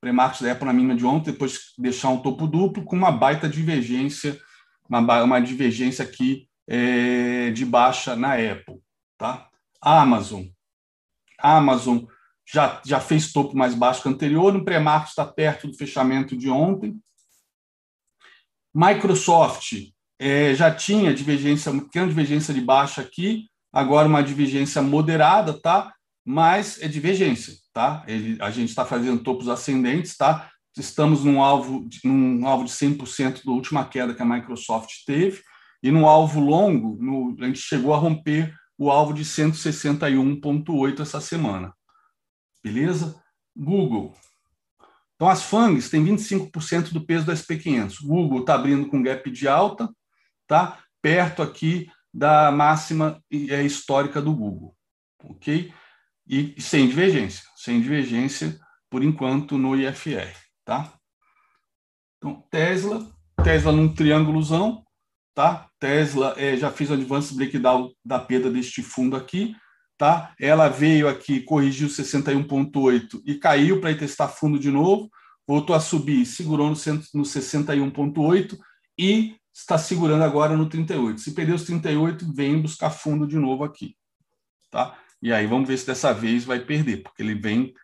Pré-market 0.00 0.42
da 0.42 0.50
Apple 0.50 0.66
na 0.66 0.72
mínima 0.72 0.96
de 0.96 1.06
ontem, 1.06 1.30
depois 1.30 1.72
deixar 1.78 2.08
um 2.08 2.20
topo 2.20 2.48
duplo 2.48 2.82
com 2.84 2.96
uma 2.96 3.12
baita 3.12 3.48
divergência, 3.48 4.36
uma, 4.88 5.22
uma 5.22 5.38
divergência 5.38 6.04
aqui 6.04 6.48
é, 6.66 7.52
de 7.52 7.64
baixa 7.64 8.16
na 8.16 8.32
Apple. 8.32 8.80
Tá? 9.16 9.48
Amazon. 9.80 10.46
Amazon 11.38 12.00
já, 12.44 12.82
já 12.84 12.98
fez 12.98 13.32
topo 13.32 13.56
mais 13.56 13.76
baixo 13.76 14.02
que 14.02 14.08
anterior, 14.08 14.52
no 14.52 14.64
pré-market 14.64 15.10
está 15.10 15.24
perto 15.24 15.68
do 15.68 15.76
fechamento 15.76 16.36
de 16.36 16.50
ontem. 16.50 16.98
Microsoft 18.74 19.74
é, 20.18 20.52
já 20.56 20.74
tinha 20.74 21.14
divergência, 21.14 21.70
uma 21.70 21.84
pequena 21.84 22.08
divergência 22.08 22.52
de 22.52 22.60
baixa 22.60 23.00
aqui, 23.00 23.48
agora 23.72 24.08
uma 24.08 24.24
divergência 24.24 24.82
moderada, 24.82 25.52
tá? 25.62 25.92
Mas 26.26 26.82
é 26.82 26.88
divergência, 26.88 27.54
tá? 27.72 28.04
Ele, 28.08 28.36
a 28.42 28.50
gente 28.50 28.70
está 28.70 28.84
fazendo 28.84 29.22
topos 29.22 29.48
ascendentes, 29.48 30.16
tá? 30.16 30.50
Estamos 30.76 31.24
num 31.24 31.40
alvo, 31.40 31.88
num 32.04 32.46
alvo 32.46 32.64
de 32.64 32.70
100% 32.70 33.44
da 33.44 33.52
última 33.52 33.84
queda 33.84 34.12
que 34.12 34.20
a 34.20 34.26
Microsoft 34.26 34.90
teve, 35.06 35.42
e 35.82 35.90
no 35.90 36.06
alvo 36.06 36.40
longo, 36.40 36.98
no, 37.00 37.36
a 37.40 37.46
gente 37.46 37.60
chegou 37.60 37.94
a 37.94 37.98
romper 37.98 38.52
o 38.76 38.90
alvo 38.90 39.14
de 39.14 39.24
161,8 39.24 41.00
essa 41.00 41.20
semana. 41.20 41.72
Beleza? 42.62 43.22
Google, 43.54 44.14
então, 45.16 45.28
as 45.28 45.42
FANGs 45.44 45.88
têm 45.88 46.04
25% 46.04 46.92
do 46.92 47.04
peso 47.04 47.24
do 47.24 47.32
SP500. 47.32 48.02
Google 48.02 48.40
está 48.40 48.54
abrindo 48.54 48.86
com 48.86 49.02
gap 49.02 49.30
de 49.30 49.48
alta, 49.48 49.88
tá? 50.46 50.78
perto 51.00 51.42
aqui 51.42 51.88
da 52.12 52.50
máxima 52.50 53.22
é, 53.30 53.62
histórica 53.62 54.20
do 54.20 54.34
Google. 54.34 54.76
Ok? 55.24 55.72
E 56.28 56.60
sem 56.60 56.88
divergência. 56.88 57.44
Sem 57.56 57.80
divergência, 57.80 58.58
por 58.90 59.02
enquanto, 59.02 59.56
no 59.56 59.76
IFR. 59.76 60.34
Tá? 60.64 60.92
Então, 62.18 62.44
Tesla. 62.50 63.06
Tesla 63.42 63.72
num 63.72 63.92
triângulozão. 63.92 64.84
Tá? 65.34 65.68
Tesla 65.78 66.34
é, 66.36 66.56
já 66.56 66.70
fez 66.70 66.90
o 66.90 66.94
advance 66.94 67.34
breakdown 67.34 67.92
da 68.04 68.18
perda 68.18 68.50
deste 68.50 68.82
fundo 68.82 69.14
aqui. 69.14 69.54
Tá? 69.98 70.34
Ela 70.40 70.68
veio 70.68 71.08
aqui, 71.08 71.40
corrigiu 71.40 71.88
61,8 71.88 73.22
e 73.24 73.34
caiu 73.36 73.80
para 73.80 73.96
testar 73.96 74.28
fundo 74.28 74.58
de 74.58 74.70
novo, 74.70 75.10
voltou 75.46 75.74
a 75.74 75.80
subir, 75.80 76.26
segurou 76.26 76.68
no, 76.68 76.74
no 77.14 77.22
61,8 77.22 78.58
e 78.98 79.36
está 79.54 79.78
segurando 79.78 80.22
agora 80.22 80.54
no 80.54 80.68
38. 80.68 81.18
Se 81.18 81.34
perder 81.34 81.54
os 81.54 81.64
38, 81.64 82.30
vem 82.34 82.60
buscar 82.60 82.90
fundo 82.90 83.26
de 83.26 83.38
novo 83.38 83.64
aqui. 83.64 83.96
Tá? 84.70 84.98
E 85.22 85.32
aí 85.32 85.46
vamos 85.46 85.68
ver 85.68 85.78
se 85.78 85.86
dessa 85.86 86.12
vez 86.12 86.44
vai 86.44 86.60
perder, 86.60 87.02
porque 87.02 87.22
ele 87.22 87.34
vem 87.34 87.74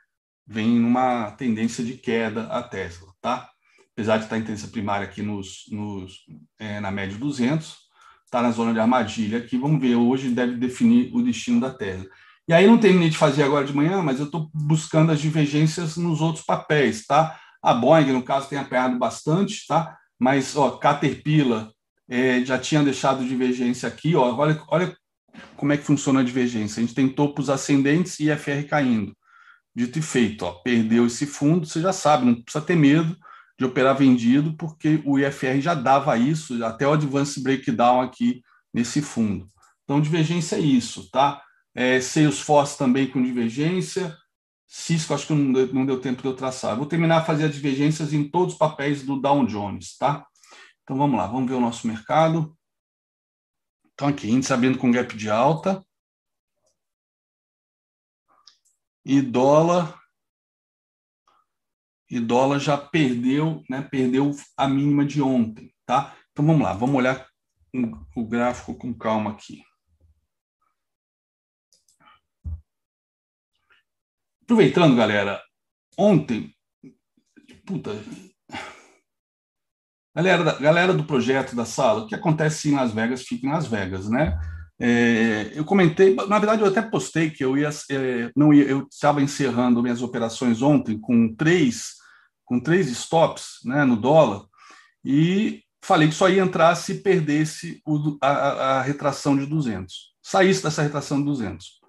vem 0.47 0.68
numa 0.78 1.30
tendência 1.33 1.85
de 1.85 1.95
queda 1.95 2.45
a 2.49 2.62
Tesla, 2.62 3.09
tá? 3.20 3.49
Apesar 3.93 4.18
de 4.18 4.24
estar 4.24 4.39
em 4.39 4.43
tendência 4.43 4.68
primária 4.68 5.07
aqui 5.07 5.22
nos, 5.22 5.64
nos 5.70 6.24
é, 6.59 6.80
na 6.80 6.91
média 6.91 7.16
200, 7.16 7.76
está 8.24 8.43
na 8.43 8.51
zona 8.51 8.72
de 8.72 8.80
armadilha 8.80 9.39
aqui. 9.39 9.57
Vamos 9.57 9.80
ver, 9.80 9.95
hoje 9.95 10.30
deve 10.30 10.57
definir 10.57 11.14
o 11.14 11.22
destino 11.22 11.61
da 11.61 11.70
Tesla. 11.70 12.07
E 12.49 12.53
aí 12.53 12.66
não 12.66 12.78
terminei 12.78 13.09
de 13.09 13.16
fazer 13.16 13.45
agora 13.45 13.64
de 13.64 13.74
manhã, 13.74 14.03
mas 14.03 14.18
eu 14.18 14.26
estou 14.26 14.51
buscando 14.53 15.12
as 15.12 15.20
divergências 15.20 15.97
nos 15.97 16.20
outros 16.20 16.45
papéis, 16.45 17.07
tá? 17.07 17.39
A 17.62 17.72
Boeing, 17.72 18.12
no 18.12 18.22
caso, 18.22 18.49
tem 18.49 18.59
apanhado 18.59 18.99
bastante, 18.99 19.66
tá? 19.66 19.97
Mas, 20.18 20.57
ó, 20.57 20.72
Caterpillar 20.72 21.70
é, 22.09 22.45
já 22.45 22.59
tinha 22.59 22.83
deixado 22.83 23.26
divergência 23.26 23.89
aqui, 23.89 24.16
ó. 24.16 24.35
Olha, 24.35 24.61
olha 24.68 24.97
como 25.57 25.72
é 25.72 25.76
que 25.76 25.85
funciona 25.85 26.20
a 26.20 26.24
divergência. 26.24 26.80
A 26.80 26.85
gente 26.85 26.95
tem 26.95 27.09
topos 27.09 27.49
ascendentes 27.51 28.18
e 28.20 28.35
FR 28.35 28.66
caindo. 28.68 29.16
Dito 29.74 29.99
e 29.99 30.03
feito, 30.03 30.45
ó, 30.45 30.53
perdeu 30.53 31.07
esse 31.07 31.26
fundo, 31.26 31.66
você 31.66 31.80
já 31.80 31.93
sabe, 31.93 32.26
não 32.26 32.35
precisa 32.35 32.64
ter 32.64 32.76
medo 32.76 33.16
de 33.59 33.64
operar 33.64 33.97
vendido, 33.97 34.55
porque 34.57 35.01
o 35.05 35.18
IFR 35.18 35.61
já 35.61 35.74
dava 35.74 36.18
isso, 36.18 36.62
até 36.64 36.87
o 36.87 36.93
advance 36.93 37.43
breakdown 37.43 38.01
aqui 38.03 38.43
nesse 38.72 39.01
fundo. 39.01 39.49
Então, 39.85 40.01
divergência 40.01 40.57
é 40.57 40.61
isso, 40.61 41.11
tá? 41.11 41.43
É, 41.74 42.01
Salesforce 42.01 42.76
também 42.76 43.07
com 43.07 43.22
divergência, 43.22 44.14
Cisco 44.74 45.12
acho 45.12 45.26
que 45.26 45.35
não 45.35 45.53
deu, 45.53 45.74
não 45.74 45.85
deu 45.85 46.01
tempo 46.01 46.22
de 46.22 46.28
eu 46.28 46.35
traçar. 46.35 46.74
Vou 46.74 46.87
terminar 46.87 47.18
a 47.18 47.24
fazer 47.24 47.45
as 47.45 47.55
divergências 47.55 48.14
em 48.14 48.26
todos 48.26 48.55
os 48.55 48.59
papéis 48.59 49.03
do 49.03 49.20
Dow 49.20 49.45
Jones, 49.45 49.99
tá? 49.99 50.26
Então 50.83 50.97
vamos 50.97 51.18
lá, 51.18 51.26
vamos 51.26 51.47
ver 51.47 51.57
o 51.57 51.61
nosso 51.61 51.87
mercado. 51.87 52.57
Então 53.95 54.09
aqui, 54.09 54.30
índice 54.30 54.53
abrindo 54.53 54.78
com 54.78 54.90
gap 54.90 55.16
de 55.16 55.30
alta. 55.30 55.84
E 59.05 59.20
dólar 59.20 60.03
e 62.12 62.20
dólar 62.20 62.59
já 62.59 62.76
perdeu, 62.76 63.64
né, 63.70 63.80
perdeu 63.80 64.32
a 64.55 64.68
mínima 64.68 65.03
de 65.03 65.22
ontem, 65.22 65.74
tá? 65.86 66.14
Então 66.30 66.45
vamos 66.45 66.62
lá, 66.62 66.74
vamos 66.74 66.97
olhar 66.97 67.26
o 68.14 68.26
gráfico 68.26 68.74
com 68.74 68.93
calma 68.93 69.30
aqui. 69.30 69.64
Aproveitando, 74.43 74.95
galera, 74.95 75.43
ontem, 75.97 76.55
puta, 77.64 77.93
galera, 80.14 80.58
galera 80.58 80.94
do 80.94 81.04
projeto 81.04 81.56
da 81.56 81.64
sala, 81.64 82.00
o 82.00 82.06
que 82.06 82.14
acontece 82.14 82.68
em 82.68 82.74
Las 82.74 82.92
Vegas 82.92 83.22
fica 83.22 83.46
em 83.46 83.50
Las 83.50 83.66
Vegas, 83.66 84.08
né? 84.08 84.38
É, 84.80 85.52
eu 85.54 85.64
comentei, 85.64 86.14
na 86.14 86.38
verdade 86.38 86.62
eu 86.62 86.66
até 86.66 86.82
postei 86.82 87.30
que 87.30 87.44
eu 87.44 87.56
ia, 87.56 87.70
é, 87.90 88.32
não 88.34 88.52
ia, 88.52 88.64
eu 88.64 88.88
estava 88.90 89.22
encerrando 89.22 89.82
minhas 89.82 90.02
operações 90.02 90.60
ontem 90.60 90.98
com 90.98 91.32
três, 91.34 91.92
com 92.44 92.58
três 92.58 92.88
stops, 92.88 93.60
né, 93.64 93.84
no 93.84 93.94
dólar 93.96 94.44
e 95.04 95.62
falei 95.84 96.08
que 96.08 96.14
só 96.14 96.28
ia 96.28 96.42
entrar 96.42 96.74
se 96.74 96.96
perdesse 96.96 97.80
o, 97.86 98.18
a, 98.20 98.28
a 98.28 98.82
retração 98.82 99.36
de 99.36 99.46
200, 99.46 100.14
saísse 100.20 100.62
dessa 100.64 100.82
retração 100.82 101.18
de 101.18 101.26
200. 101.26 101.80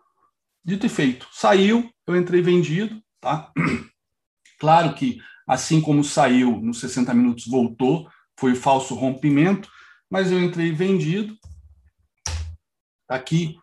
Dito 0.63 0.85
e 0.85 0.89
feito, 0.89 1.27
saiu, 1.31 1.89
eu 2.05 2.15
entrei 2.15 2.43
vendido, 2.43 3.01
tá? 3.19 3.51
Claro 4.59 4.93
que 4.93 5.19
assim 5.47 5.81
como 5.81 6.03
saiu 6.03 6.59
nos 6.61 6.79
60 6.79 7.13
minutos, 7.13 7.47
voltou, 7.47 8.09
foi 8.37 8.55
falso 8.55 8.95
rompimento, 8.95 9.69
mas 10.09 10.31
eu 10.31 10.41
entrei 10.41 10.71
vendido. 10.71 11.35
Aqui 13.07 13.55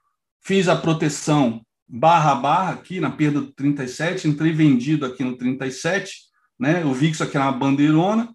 fiz 0.42 0.68
a 0.68 0.76
proteção 0.76 1.64
barra 1.88 2.34
barra 2.34 2.72
aqui 2.72 3.00
na 3.00 3.10
perda 3.10 3.40
do 3.40 3.52
37, 3.52 4.28
entrei 4.28 4.52
vendido 4.52 5.04
aqui 5.04 5.24
no 5.24 5.36
37, 5.36 6.12
né? 6.58 6.82
Eu 6.82 6.92
vi 6.92 7.06
que 7.06 7.14
isso 7.14 7.24
aqui 7.24 7.36
era 7.36 7.46
uma 7.46 7.58
bandeirona, 7.58 8.32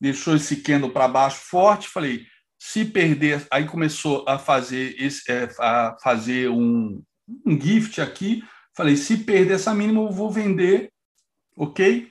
deixou 0.00 0.34
esse 0.34 0.56
candle 0.56 0.90
para 0.90 1.06
baixo 1.06 1.40
forte, 1.42 1.88
falei, 1.88 2.26
se 2.58 2.84
perder, 2.84 3.46
aí 3.52 3.66
começou 3.66 4.24
a 4.26 4.36
fazer 4.38 4.96
esse, 4.98 5.30
é, 5.30 5.48
a 5.60 5.96
fazer 6.02 6.50
um, 6.50 7.00
um 7.46 7.60
gift 7.60 8.00
aqui. 8.00 8.42
Falei, 8.76 8.96
se 8.96 9.18
perder 9.18 9.54
essa 9.54 9.72
mínima, 9.72 10.00
eu 10.00 10.10
vou 10.10 10.30
vender, 10.30 10.90
ok? 11.56 12.10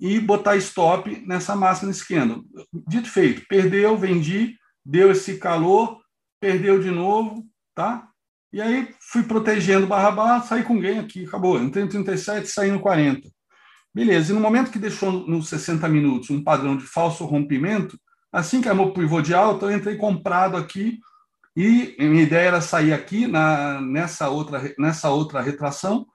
E 0.00 0.20
botar 0.20 0.56
stop 0.56 1.24
nessa 1.26 1.56
máxima 1.56 1.88
nesse 1.88 2.06
candle. 2.06 2.44
Dito 2.86 3.08
feito, 3.10 3.44
perdeu, 3.48 3.96
vendi, 3.96 4.56
deu 4.84 5.10
esse 5.10 5.38
calor, 5.38 6.00
perdeu 6.40 6.80
de 6.80 6.90
novo, 6.90 7.44
tá? 7.74 8.08
E 8.52 8.62
aí 8.62 8.94
fui 9.00 9.22
protegendo 9.22 9.86
barra 9.86 10.10
barra, 10.10 10.42
saí 10.42 10.62
com 10.62 10.80
ganho 10.80 11.02
aqui, 11.02 11.24
acabou. 11.26 11.60
Entrei 11.60 11.84
no 11.84 11.90
37, 11.90 12.48
saí 12.48 12.70
no 12.70 12.80
40. 12.80 13.28
Beleza, 13.94 14.30
e 14.30 14.34
no 14.34 14.40
momento 14.40 14.70
que 14.70 14.78
deixou 14.78 15.10
nos 15.10 15.48
60 15.48 15.88
minutos 15.88 16.30
um 16.30 16.42
padrão 16.42 16.76
de 16.76 16.84
falso 16.84 17.24
rompimento, 17.24 17.98
assim 18.32 18.60
que 18.60 18.68
armou 18.68 18.92
pivô 18.92 19.20
de 19.20 19.34
alta, 19.34 19.66
eu 19.66 19.72
entrei 19.72 19.96
comprado 19.96 20.56
aqui 20.56 20.98
e 21.56 21.96
minha 21.98 22.22
ideia 22.22 22.48
era 22.48 22.60
sair 22.60 22.92
aqui 22.92 23.26
na, 23.26 23.80
nessa, 23.80 24.28
outra, 24.28 24.72
nessa 24.78 25.10
outra 25.10 25.40
retração, 25.40 26.06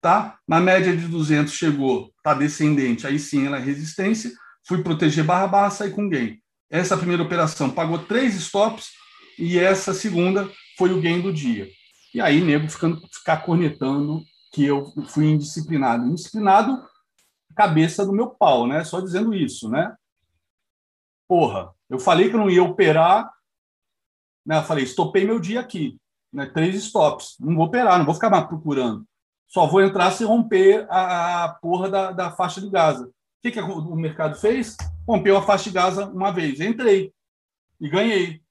tá? 0.00 0.38
Na 0.46 0.60
média 0.60 0.96
de 0.96 1.06
200 1.08 1.52
chegou, 1.52 2.12
tá 2.22 2.34
descendente, 2.34 3.06
aí 3.06 3.18
sim 3.18 3.46
ela 3.46 3.58
é 3.58 3.60
resistência, 3.60 4.30
fui 4.66 4.82
proteger 4.82 5.24
barra 5.24 5.46
barra, 5.46 5.70
sair 5.70 5.90
com 5.92 6.08
gain. 6.08 6.38
Essa 6.70 6.96
primeira 6.96 7.22
operação 7.22 7.70
pagou 7.70 7.98
três 7.98 8.34
stops 8.34 8.90
e 9.38 9.58
essa 9.58 9.94
segunda 9.94 10.50
foi 10.76 10.92
o 10.92 11.00
gain 11.00 11.20
do 11.20 11.32
dia. 11.32 11.68
E 12.14 12.20
aí, 12.20 12.40
nego 12.40 12.68
ficando, 12.68 13.00
ficar 13.12 13.38
cornetando 13.38 14.22
que 14.52 14.64
eu 14.64 14.92
fui 15.08 15.26
indisciplinado. 15.26 16.06
Indisciplinado, 16.06 16.82
cabeça 17.54 18.04
do 18.04 18.12
meu 18.12 18.30
pau, 18.30 18.66
né? 18.66 18.84
Só 18.84 19.00
dizendo 19.00 19.34
isso, 19.34 19.68
né? 19.68 19.94
Porra, 21.26 21.72
eu 21.88 21.98
falei 21.98 22.28
que 22.28 22.34
eu 22.34 22.40
não 22.40 22.50
ia 22.50 22.62
operar, 22.62 23.30
né? 24.44 24.58
Eu 24.58 24.64
falei, 24.64 24.84
estopei 24.84 25.24
meu 25.24 25.38
dia 25.38 25.60
aqui, 25.60 25.98
né? 26.32 26.46
três 26.46 26.74
stops. 26.76 27.36
Não 27.38 27.54
vou 27.54 27.66
operar, 27.66 27.98
não 27.98 28.06
vou 28.06 28.14
ficar 28.14 28.30
mais 28.30 28.46
procurando. 28.46 29.06
Só 29.48 29.66
vou 29.66 29.80
entrar 29.82 30.10
se 30.10 30.24
romper 30.24 30.86
a, 30.90 31.44
a 31.44 31.48
porra 31.48 31.90
da, 31.90 32.12
da 32.12 32.30
faixa 32.30 32.60
de 32.60 32.68
Gaza. 32.68 33.06
O 33.06 33.12
que, 33.42 33.50
que 33.50 33.60
o 33.60 33.96
mercado 33.96 34.36
fez? 34.36 34.76
Rompeu 35.08 35.36
a 35.36 35.42
faixa 35.42 35.64
de 35.64 35.70
Gaza 35.70 36.06
uma 36.06 36.30
vez. 36.30 36.60
Entrei 36.60 37.12
e 37.80 37.88
ganhei. 37.88 38.42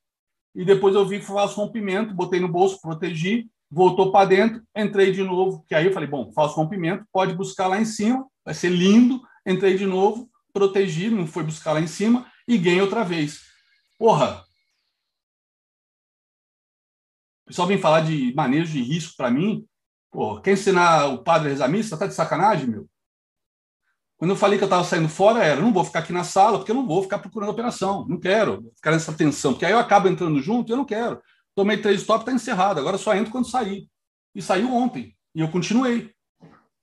E 0.55 0.65
depois 0.65 0.95
eu 0.95 1.05
vi 1.05 1.19
que 1.19 1.25
falso 1.25 1.55
rompimento, 1.61 2.15
botei 2.15 2.39
no 2.39 2.47
bolso, 2.47 2.81
protegi, 2.81 3.47
voltou 3.69 4.11
para 4.11 4.27
dentro, 4.27 4.63
entrei 4.75 5.11
de 5.11 5.21
novo, 5.21 5.63
que 5.67 5.75
aí 5.75 5.85
eu 5.85 5.93
falei, 5.93 6.09
bom, 6.09 6.31
falso 6.31 6.55
rompimento, 6.55 7.05
pode 7.11 7.35
buscar 7.35 7.67
lá 7.67 7.79
em 7.79 7.85
cima, 7.85 8.25
vai 8.43 8.55
ser 8.55 8.69
lindo. 8.69 9.21
Entrei 9.45 9.77
de 9.77 9.85
novo, 9.85 10.29
protegi, 10.51 11.09
não 11.09 11.27
foi 11.27 11.43
buscar 11.43 11.73
lá 11.73 11.79
em 11.79 11.87
cima 11.87 12.25
e 12.47 12.57
ganhei 12.57 12.81
outra 12.81 13.03
vez. 13.03 13.41
Porra, 13.99 14.43
o 17.43 17.47
pessoal 17.47 17.67
vem 17.67 17.77
falar 17.77 18.01
de 18.01 18.33
manejo 18.33 18.73
de 18.73 18.81
risco 18.81 19.15
para 19.15 19.31
mim. 19.31 19.65
Pô, 20.17 20.41
quer 20.41 20.53
ensinar 20.53 21.05
o 21.09 21.19
padre 21.19 21.49
a 21.49 21.51
rezar 21.51 21.67
missa? 21.67 21.95
Tá 21.95 22.07
de 22.07 22.13
sacanagem, 22.15 22.65
meu? 22.65 22.89
Quando 24.17 24.31
eu 24.31 24.35
falei 24.35 24.57
que 24.57 24.63
eu 24.63 24.65
estava 24.65 24.83
saindo 24.83 25.07
fora, 25.07 25.43
era, 25.43 25.61
não 25.61 25.71
vou 25.71 25.85
ficar 25.85 25.99
aqui 25.99 26.11
na 26.11 26.23
sala, 26.23 26.57
porque 26.57 26.71
eu 26.71 26.75
não 26.75 26.87
vou 26.87 27.03
ficar 27.03 27.19
procurando 27.19 27.51
operação. 27.51 28.03
Não 28.09 28.19
quero 28.19 28.63
ficar 28.75 28.89
nessa 28.89 29.13
tensão, 29.13 29.53
porque 29.53 29.63
aí 29.63 29.73
eu 29.73 29.77
acabo 29.77 30.07
entrando 30.07 30.41
junto 30.41 30.71
e 30.71 30.73
eu 30.73 30.77
não 30.77 30.85
quero. 30.85 31.21
Tomei 31.53 31.77
três 31.77 32.01
stop, 32.01 32.21
está 32.21 32.31
encerrado. 32.31 32.79
Agora 32.79 32.97
só 32.97 33.15
entro 33.15 33.31
quando 33.31 33.47
sair. 33.47 33.87
E 34.33 34.41
saiu 34.41 34.73
ontem. 34.73 35.15
E 35.35 35.41
eu 35.41 35.49
continuei. 35.49 36.11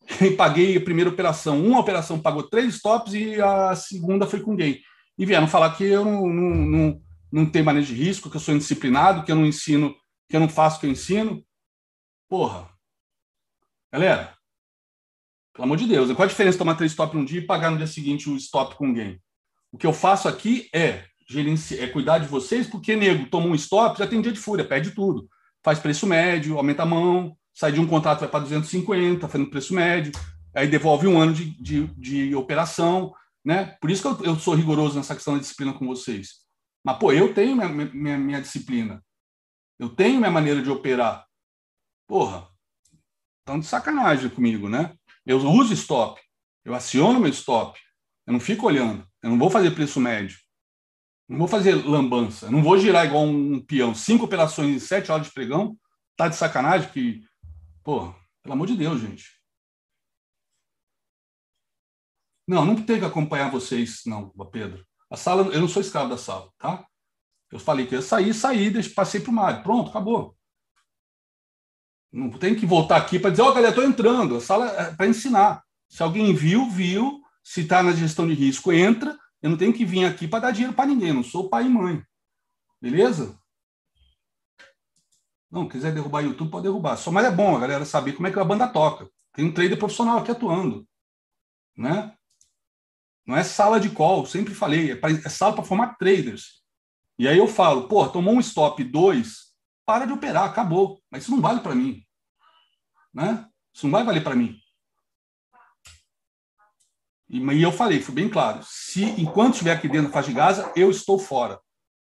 E 0.20 0.30
paguei 0.30 0.76
a 0.76 0.85
primeira 0.85 1.11
operação. 1.11 1.61
Uma 1.61 1.80
operação 1.80 2.20
pagou 2.20 2.45
três 2.45 2.76
stops 2.76 3.14
e 3.14 3.41
a 3.41 3.74
segunda 3.74 4.28
foi 4.28 4.43
com 4.43 4.55
gain. 4.55 4.78
E 5.18 5.26
vieram 5.26 5.49
falar 5.49 5.74
que 5.76 5.82
eu 5.82 6.05
não, 6.05 6.28
não, 6.28 6.55
não, 6.55 7.01
não 7.32 7.47
tenho 7.47 7.64
manejo 7.64 7.93
de 7.93 8.01
risco, 8.01 8.30
que 8.30 8.37
eu 8.37 8.41
sou 8.41 8.55
indisciplinado, 8.55 9.24
que 9.24 9.32
eu 9.32 9.37
não 9.37 9.45
ensino 9.45 9.93
que 10.28 10.37
eu 10.37 10.41
não 10.41 10.49
faço 10.49 10.76
o 10.76 10.80
que 10.80 10.87
eu 10.87 10.91
ensino. 10.91 11.45
Porra. 12.28 12.74
Galera, 13.95 14.36
pelo 15.53 15.66
amor 15.66 15.76
de 15.76 15.86
Deus, 15.86 16.11
qual 16.14 16.24
a 16.24 16.28
diferença 16.28 16.55
de 16.55 16.59
tomar 16.59 16.74
três 16.74 16.90
stop 16.90 17.16
num 17.16 17.24
dia 17.24 17.38
e 17.38 17.47
pagar 17.47 17.70
no 17.70 17.76
dia 17.76 17.86
seguinte 17.86 18.28
o 18.28 18.34
stop 18.34 18.74
com 18.74 18.86
alguém? 18.86 19.22
O 19.70 19.78
que 19.78 19.86
eu 19.86 19.92
faço 19.92 20.26
aqui 20.26 20.68
é, 20.74 21.05
gerenci... 21.28 21.78
é 21.78 21.86
cuidar 21.86 22.18
de 22.18 22.26
vocês, 22.26 22.66
porque, 22.66 22.97
nego, 22.97 23.30
toma 23.30 23.47
um 23.47 23.55
stop, 23.55 23.97
já 23.97 24.05
tem 24.05 24.20
dia 24.20 24.32
de 24.32 24.40
fúria, 24.40 24.64
pede 24.64 24.90
tudo. 24.90 25.28
Faz 25.62 25.78
preço 25.78 26.09
médio, 26.09 26.57
aumenta 26.57 26.82
a 26.82 26.86
mão, 26.86 27.38
sai 27.55 27.70
de 27.70 27.78
um 27.78 27.86
contrato, 27.86 28.18
vai 28.18 28.28
para 28.28 28.40
250, 28.40 29.28
fazendo 29.28 29.49
preço 29.49 29.72
médio, 29.72 30.11
aí 30.53 30.66
devolve 30.66 31.07
um 31.07 31.20
ano 31.20 31.32
de, 31.32 31.51
de, 31.62 31.86
de 31.86 32.34
operação, 32.34 33.14
né? 33.45 33.76
Por 33.80 33.92
isso 33.92 34.03
que 34.03 34.24
eu, 34.24 34.32
eu, 34.32 34.36
sou 34.40 34.57
rigoroso 34.57 34.97
nessa 34.97 35.14
questão 35.14 35.34
da 35.34 35.40
disciplina 35.40 35.72
com 35.72 35.86
vocês. 35.86 36.30
Mas, 36.84 36.99
pô, 36.99 37.12
eu 37.12 37.32
tenho 37.32 37.55
minha, 37.55 37.68
minha, 37.68 38.18
minha 38.18 38.42
disciplina. 38.42 39.01
Eu 39.78 39.88
tenho 39.88 40.18
minha 40.18 40.32
maneira 40.32 40.61
de 40.61 40.68
operar. 40.68 41.24
Porra, 42.09 42.53
estão 43.45 43.61
de 43.61 43.66
sacanagem 43.66 44.30
comigo, 44.30 44.70
né? 44.70 44.97
Eu 45.26 45.38
uso 45.38 45.74
stop, 45.74 46.20
eu 46.64 46.74
aciono 46.74 47.20
meu 47.20 47.30
stop, 47.30 47.78
eu 48.26 48.32
não 48.32 48.40
fico 48.40 48.66
olhando, 48.66 49.07
eu 49.22 49.30
não 49.30 49.38
vou 49.38 49.51
fazer 49.51 49.70
preço 49.72 50.01
médio, 50.01 50.38
não 51.28 51.38
vou 51.38 51.47
fazer 51.47 51.74
lambança, 51.74 52.51
não 52.51 52.62
vou 52.62 52.78
girar 52.78 53.05
igual 53.05 53.24
um 53.24 53.61
peão, 53.61 53.95
cinco 53.95 54.24
operações 54.24 54.74
em 54.74 54.78
sete 54.78 55.12
horas 55.12 55.26
de 55.26 55.32
pregão, 55.32 55.78
tá 56.16 56.26
de 56.26 56.36
sacanagem 56.36 56.90
que, 56.90 57.22
porra, 57.82 58.16
pelo 58.42 58.55
amor 58.55 58.66
de 58.66 58.76
Deus, 58.76 59.01
gente. 59.01 59.24
Não, 62.49 62.64
não 62.64 62.76
tenho 62.76 63.00
que 63.00 63.07
acompanhar 63.07 63.50
vocês, 63.50 64.03
não, 64.07 64.29
Pedro. 64.50 64.87
A 65.11 65.16
sala, 65.16 65.53
eu 65.54 65.61
não 65.61 65.68
sou 65.68 65.80
escravo 65.80 66.11
da 66.11 66.18
sala, 66.18 66.50
tá? 66.58 66.87
Eu 67.50 67.58
falei 67.58 67.87
que 67.87 67.95
ia 67.95 68.03
sair, 68.03 68.34
saí, 68.34 68.95
passei 68.95 69.21
para 69.21 69.30
o 69.30 69.34
Mário. 69.34 69.62
Pronto, 69.62 69.88
acabou. 69.88 70.37
Não 72.14 72.30
tem 72.30 72.54
que 72.54 72.64
voltar 72.64 72.96
aqui 72.96 73.18
para 73.18 73.30
dizer, 73.30 73.42
ó, 73.42 73.49
oh, 73.49 73.53
galera, 73.53 73.70
estou 73.70 73.82
entrando. 73.82 74.36
A 74.36 74.41
sala 74.41 74.66
é 74.70 74.95
para 74.95 75.08
ensinar. 75.08 75.64
Se 75.88 76.00
alguém 76.00 76.32
viu, 76.32 76.70
viu. 76.70 77.20
Se 77.42 77.62
está 77.62 77.82
na 77.82 77.91
gestão 77.91 78.24
de 78.28 78.34
risco, 78.34 78.72
entra. 78.72 79.18
Eu 79.42 79.50
não 79.50 79.57
tenho 79.57 79.72
que 79.72 79.84
vir 79.84 80.04
aqui 80.04 80.28
para 80.28 80.38
dar 80.38 80.50
dinheiro 80.53 80.72
para 80.72 80.86
ninguém. 80.86 81.12
Não 81.12 81.24
sou 81.24 81.49
pai 81.49 81.66
e 81.66 81.68
mãe. 81.68 82.00
Beleza? 82.80 83.36
Não, 85.50 85.68
quiser 85.68 85.92
derrubar 85.92 86.22
o 86.22 86.28
YouTube, 86.28 86.53
pode 86.53 86.62
derrubar. 86.62 86.96
Só 86.96 87.11
mais 87.11 87.26
é 87.26 87.32
bom 87.32 87.57
a 87.57 87.58
galera 87.58 87.84
saber 87.84 88.12
como 88.12 88.28
é 88.28 88.30
que 88.30 88.38
a 88.38 88.45
banda 88.45 88.68
toca. 88.68 89.11
Tem 89.32 89.45
um 89.45 89.53
trader 89.53 89.76
profissional 89.76 90.18
aqui 90.18 90.30
atuando. 90.30 90.86
Né? 91.76 92.14
Não 93.26 93.36
é 93.36 93.42
sala 93.42 93.80
de 93.80 93.91
call, 93.91 94.24
sempre 94.24 94.54
falei. 94.54 94.92
É, 94.92 94.95
pra, 94.95 95.11
é 95.11 95.28
sala 95.28 95.53
para 95.53 95.64
formar 95.64 95.96
traders. 95.96 96.62
E 97.18 97.26
aí 97.26 97.38
eu 97.38 97.49
falo, 97.49 97.88
pô, 97.88 98.08
tomou 98.08 98.34
um 98.34 98.41
stop 98.41 98.84
2, 98.84 99.53
para 99.84 100.07
de 100.07 100.12
operar, 100.12 100.45
acabou. 100.45 101.03
Mas 101.11 101.24
isso 101.24 101.32
não 101.32 101.41
vale 101.41 101.58
para 101.58 101.74
mim. 101.74 102.04
Né? 103.14 103.46
Isso 103.72 103.86
não 103.86 103.92
vai 103.92 104.04
valer 104.04 104.22
para 104.22 104.34
mim. 104.34 104.58
E, 107.28 107.38
e 107.38 107.62
eu 107.62 107.72
falei, 107.72 108.00
fui 108.00 108.14
bem 108.14 108.28
claro, 108.28 108.61
se 108.62 109.04
enquanto 109.20 109.54
estiver 109.54 109.72
aqui 109.72 109.88
dentro 109.88 110.08
da 110.08 110.12
faixa 110.12 110.28
de 110.28 110.34
Gaza, 110.34 110.72
eu 110.76 110.91
estou 110.91 111.18
fora. 111.18 111.58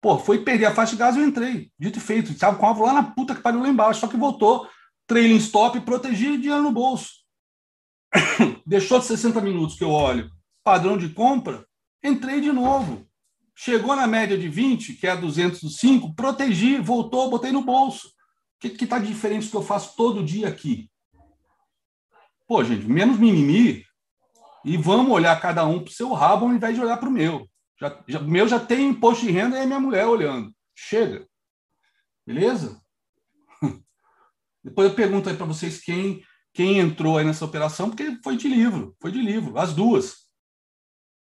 Pô, 0.00 0.18
foi 0.18 0.38
perder 0.38 0.66
a 0.66 0.74
faixa 0.74 0.92
de 0.92 0.98
gás, 0.98 1.16
eu 1.16 1.24
entrei. 1.24 1.72
Dito 1.76 1.98
e 1.98 2.00
feito. 2.00 2.30
Estava 2.30 2.56
com 2.56 2.64
alvo 2.64 2.84
lá 2.84 2.92
na 2.92 3.02
puta 3.02 3.34
que 3.34 3.40
pariu 3.40 3.60
lá 3.60 3.68
embaixo. 3.68 3.98
Só 3.98 4.06
que 4.06 4.16
voltou. 4.16 4.68
Trailing 5.04 5.38
stop, 5.38 5.80
protegi 5.80 6.36
dinheiro 6.38 6.62
no 6.62 6.70
bolso. 6.70 7.10
Deixou 8.64 9.00
de 9.00 9.06
60 9.06 9.40
minutos 9.40 9.76
que 9.76 9.82
eu 9.82 9.90
olho. 9.90 10.30
Padrão 10.62 10.96
de 10.96 11.08
compra, 11.08 11.66
entrei 12.04 12.40
de 12.40 12.52
novo. 12.52 13.04
Chegou 13.54 13.96
na 13.96 14.06
média 14.06 14.36
de 14.38 14.48
20, 14.48 14.94
que 14.94 15.06
é 15.06 15.10
a 15.10 15.16
205, 15.16 16.14
protegi, 16.14 16.78
voltou, 16.78 17.30
botei 17.30 17.50
no 17.50 17.62
bolso. 17.62 18.08
O 18.08 18.68
que 18.68 18.84
está 18.84 18.98
diferente 18.98 19.46
do 19.46 19.50
que 19.50 19.56
eu 19.56 19.62
faço 19.62 19.96
todo 19.96 20.24
dia 20.24 20.46
aqui? 20.46 20.90
Pô, 22.47 22.62
gente, 22.62 22.86
menos 22.86 23.18
mimimi 23.18 23.85
e 24.64 24.77
vamos 24.77 25.12
olhar 25.12 25.40
cada 25.40 25.64
um 25.64 25.81
para 25.81 25.90
o 25.90 25.94
seu 25.94 26.12
rabo 26.12 26.47
ao 26.47 26.52
invés 26.52 26.74
de 26.74 26.81
olhar 26.81 26.97
para 26.97 27.09
o 27.09 27.12
meu. 27.12 27.48
Já, 27.81 28.05
já, 28.09 28.20
meu 28.20 28.48
já 28.48 28.59
tem 28.59 28.89
imposto 28.89 29.24
de 29.24 29.32
renda 29.32 29.56
e 29.56 29.62
é 29.62 29.66
minha 29.66 29.81
mulher 29.81 30.06
olhando. 30.06 30.52
Chega. 30.74 31.27
Beleza? 32.27 32.81
Depois 34.64 34.89
eu 34.89 34.94
pergunto 34.94 35.28
aí 35.28 35.36
para 35.36 35.47
vocês 35.47 35.81
quem, 35.81 36.24
quem 36.55 36.78
entrou 36.78 37.18
aí 37.18 37.24
nessa 37.24 37.44
operação, 37.44 37.90
porque 37.90 38.18
foi 38.23 38.36
de 38.36 38.48
livro, 38.48 38.97
foi 39.01 39.12
de 39.12 39.20
livro, 39.20 39.59
as 39.59 39.74
duas. 39.74 40.27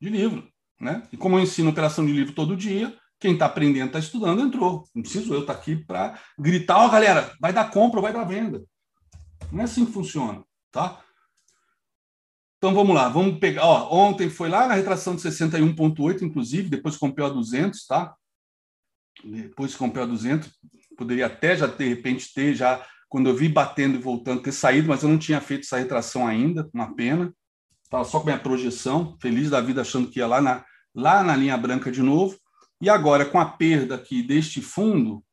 De 0.00 0.08
livro. 0.08 0.50
Né? 0.80 1.06
E 1.12 1.16
como 1.16 1.36
eu 1.36 1.42
ensino 1.42 1.70
operação 1.70 2.04
de 2.04 2.12
livro 2.12 2.34
todo 2.34 2.56
dia, 2.56 2.98
quem 3.18 3.34
está 3.34 3.46
aprendendo, 3.46 3.88
está 3.88 3.98
estudando, 3.98 4.40
entrou. 4.40 4.84
Não 4.94 5.02
preciso 5.02 5.34
eu 5.34 5.40
estar 5.42 5.54
tá 5.54 5.60
aqui 5.60 5.76
para 5.76 6.18
gritar, 6.38 6.78
ó, 6.78 6.86
oh, 6.86 6.90
galera, 6.90 7.34
vai 7.38 7.52
dar 7.52 7.70
compra 7.70 7.98
ou 7.98 8.02
vai 8.02 8.12
dar 8.12 8.24
venda. 8.24 8.64
Não 9.52 9.60
é 9.60 9.64
assim 9.64 9.84
que 9.84 9.92
funciona, 9.92 10.42
tá? 10.72 11.02
Então 12.60 12.74
vamos 12.74 12.94
lá, 12.94 13.08
vamos 13.08 13.38
pegar. 13.38 13.64
Ó, 13.64 13.88
ontem 13.90 14.28
foi 14.28 14.50
lá 14.50 14.68
na 14.68 14.74
retração 14.74 15.16
de 15.16 15.22
61,8, 15.22 16.20
inclusive, 16.20 16.68
depois 16.68 16.94
comprou 16.94 17.26
a 17.26 17.30
200, 17.30 17.86
tá? 17.86 18.14
Depois 19.24 19.74
comprou 19.74 20.04
a 20.04 20.06
200, 20.06 20.50
poderia 20.94 21.24
até 21.24 21.56
já, 21.56 21.66
de 21.66 21.88
repente, 21.88 22.34
ter 22.34 22.54
já, 22.54 22.86
quando 23.08 23.30
eu 23.30 23.34
vi 23.34 23.48
batendo 23.48 23.94
e 23.94 24.02
voltando, 24.02 24.42
ter 24.42 24.52
saído, 24.52 24.88
mas 24.88 25.02
eu 25.02 25.08
não 25.08 25.16
tinha 25.16 25.40
feito 25.40 25.62
essa 25.62 25.78
retração 25.78 26.26
ainda, 26.26 26.68
uma 26.74 26.94
pena. 26.94 27.34
Estava 27.82 28.04
só 28.04 28.18
com 28.18 28.24
a 28.24 28.32
minha 28.32 28.38
projeção, 28.38 29.16
feliz 29.22 29.48
da 29.48 29.62
vida, 29.62 29.80
achando 29.80 30.10
que 30.10 30.18
ia 30.18 30.26
lá 30.26 30.42
na, 30.42 30.62
lá 30.94 31.22
na 31.22 31.34
linha 31.34 31.56
branca 31.56 31.90
de 31.90 32.02
novo. 32.02 32.36
E 32.78 32.90
agora, 32.90 33.24
com 33.24 33.40
a 33.40 33.46
perda 33.46 33.94
aqui 33.94 34.22
deste 34.22 34.60
fundo, 34.60 35.24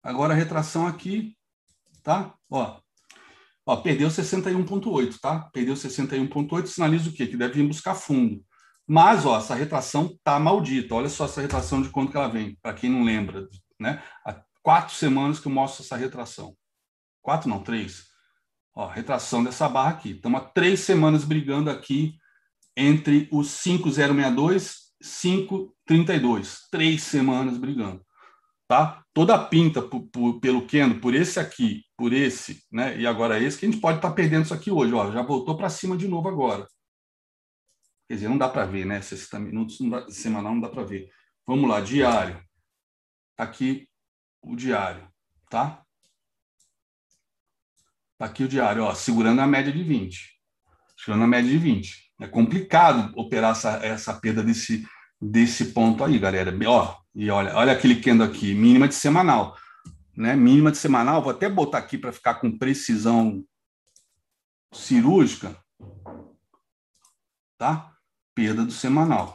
agora 0.00 0.34
a 0.34 0.36
retração 0.36 0.86
aqui, 0.86 1.36
tá? 2.00 2.32
Ó, 2.48 2.80
Ó, 3.64 3.76
perdeu 3.76 4.08
61,8, 4.08 5.18
tá? 5.20 5.48
Perdeu 5.52 5.74
61,8, 5.74 6.66
sinaliza 6.66 7.10
o 7.10 7.12
quê? 7.12 7.26
Que 7.26 7.36
deve 7.36 7.54
vir 7.54 7.66
buscar 7.66 7.94
fundo. 7.94 8.44
Mas, 8.86 9.24
ó, 9.24 9.38
essa 9.38 9.54
retração 9.54 10.18
tá 10.24 10.38
maldita. 10.38 10.94
Olha 10.94 11.08
só 11.08 11.26
essa 11.26 11.40
retração 11.40 11.80
de 11.80 11.88
quanto 11.88 12.10
que 12.10 12.16
ela 12.16 12.28
vem, 12.28 12.58
para 12.60 12.74
quem 12.74 12.90
não 12.90 13.04
lembra, 13.04 13.48
né? 13.78 14.02
Há 14.26 14.42
quatro 14.62 14.94
semanas 14.94 15.38
que 15.38 15.46
eu 15.46 15.52
mostro 15.52 15.84
essa 15.84 15.96
retração. 15.96 16.56
Quatro 17.22 17.48
não, 17.48 17.62
três. 17.62 18.06
Ó, 18.74 18.86
retração 18.86 19.44
dessa 19.44 19.68
barra 19.68 19.90
aqui. 19.90 20.10
Estamos 20.12 20.40
há 20.40 20.44
três 20.44 20.80
semanas 20.80 21.24
brigando 21.24 21.70
aqui 21.70 22.16
entre 22.76 23.28
os 23.30 23.50
5062 23.50 24.92
e 25.00 25.04
532. 25.04 26.68
Três 26.70 27.02
semanas 27.02 27.56
brigando 27.58 28.04
tá? 28.72 29.04
Toda 29.12 29.34
a 29.34 29.44
pinta 29.44 29.82
por, 29.82 30.00
por, 30.08 30.40
pelo 30.40 30.66
Kendo, 30.66 30.98
por 30.98 31.14
esse 31.14 31.38
aqui, 31.38 31.82
por 32.02 32.12
esse, 32.12 32.66
né? 32.68 32.98
E 32.98 33.06
agora 33.06 33.38
esse, 33.38 33.56
que 33.56 33.64
a 33.64 33.70
gente 33.70 33.80
pode 33.80 33.98
estar 33.98 34.08
tá 34.08 34.14
perdendo 34.14 34.42
isso 34.42 34.52
aqui 34.52 34.72
hoje, 34.72 34.92
ó, 34.92 35.12
já 35.12 35.22
voltou 35.22 35.56
para 35.56 35.70
cima 35.70 35.96
de 35.96 36.08
novo 36.08 36.28
agora. 36.28 36.66
Quer 38.08 38.14
dizer, 38.14 38.28
não 38.28 38.36
dá 38.36 38.48
para 38.48 38.66
ver, 38.66 38.84
né? 38.84 39.00
60 39.00 39.38
minutos 39.38 39.78
não 39.78 39.88
dá, 39.88 40.10
semanal 40.10 40.52
não 40.52 40.60
dá 40.60 40.68
para 40.68 40.82
ver. 40.82 41.08
Vamos 41.46 41.70
lá, 41.70 41.80
diário. 41.80 42.42
Aqui 43.38 43.88
o 44.42 44.56
diário, 44.56 45.08
tá? 45.48 45.84
Tá 48.18 48.24
aqui 48.26 48.42
o 48.42 48.48
diário, 48.48 48.82
ó, 48.82 48.92
segurando 48.96 49.40
a 49.40 49.46
média 49.46 49.72
de 49.72 49.84
20. 49.84 50.40
Segurando 50.98 51.22
a 51.22 51.28
média 51.28 51.48
de 51.48 51.56
20. 51.56 52.14
É 52.20 52.26
complicado 52.26 53.12
operar 53.16 53.52
essa, 53.52 53.74
essa 53.76 54.14
perda 54.14 54.42
desse, 54.42 54.84
desse 55.20 55.66
ponto 55.66 56.02
aí, 56.02 56.18
galera. 56.18 56.52
Ó, 56.66 56.96
e 57.14 57.30
olha, 57.30 57.54
olha 57.54 57.72
aquele 57.72 58.00
Kendo 58.00 58.24
aqui, 58.24 58.56
mínima 58.56 58.88
de 58.88 58.94
semanal. 58.96 59.56
Né? 60.16 60.36
Mínima 60.36 60.70
de 60.70 60.78
semanal, 60.78 61.22
vou 61.22 61.32
até 61.32 61.48
botar 61.48 61.78
aqui 61.78 61.96
para 61.96 62.12
ficar 62.12 62.34
com 62.34 62.58
precisão 62.58 63.44
cirúrgica. 64.72 65.56
Tá? 67.58 67.94
Perda 68.34 68.64
do 68.64 68.72
semanal. 68.72 69.34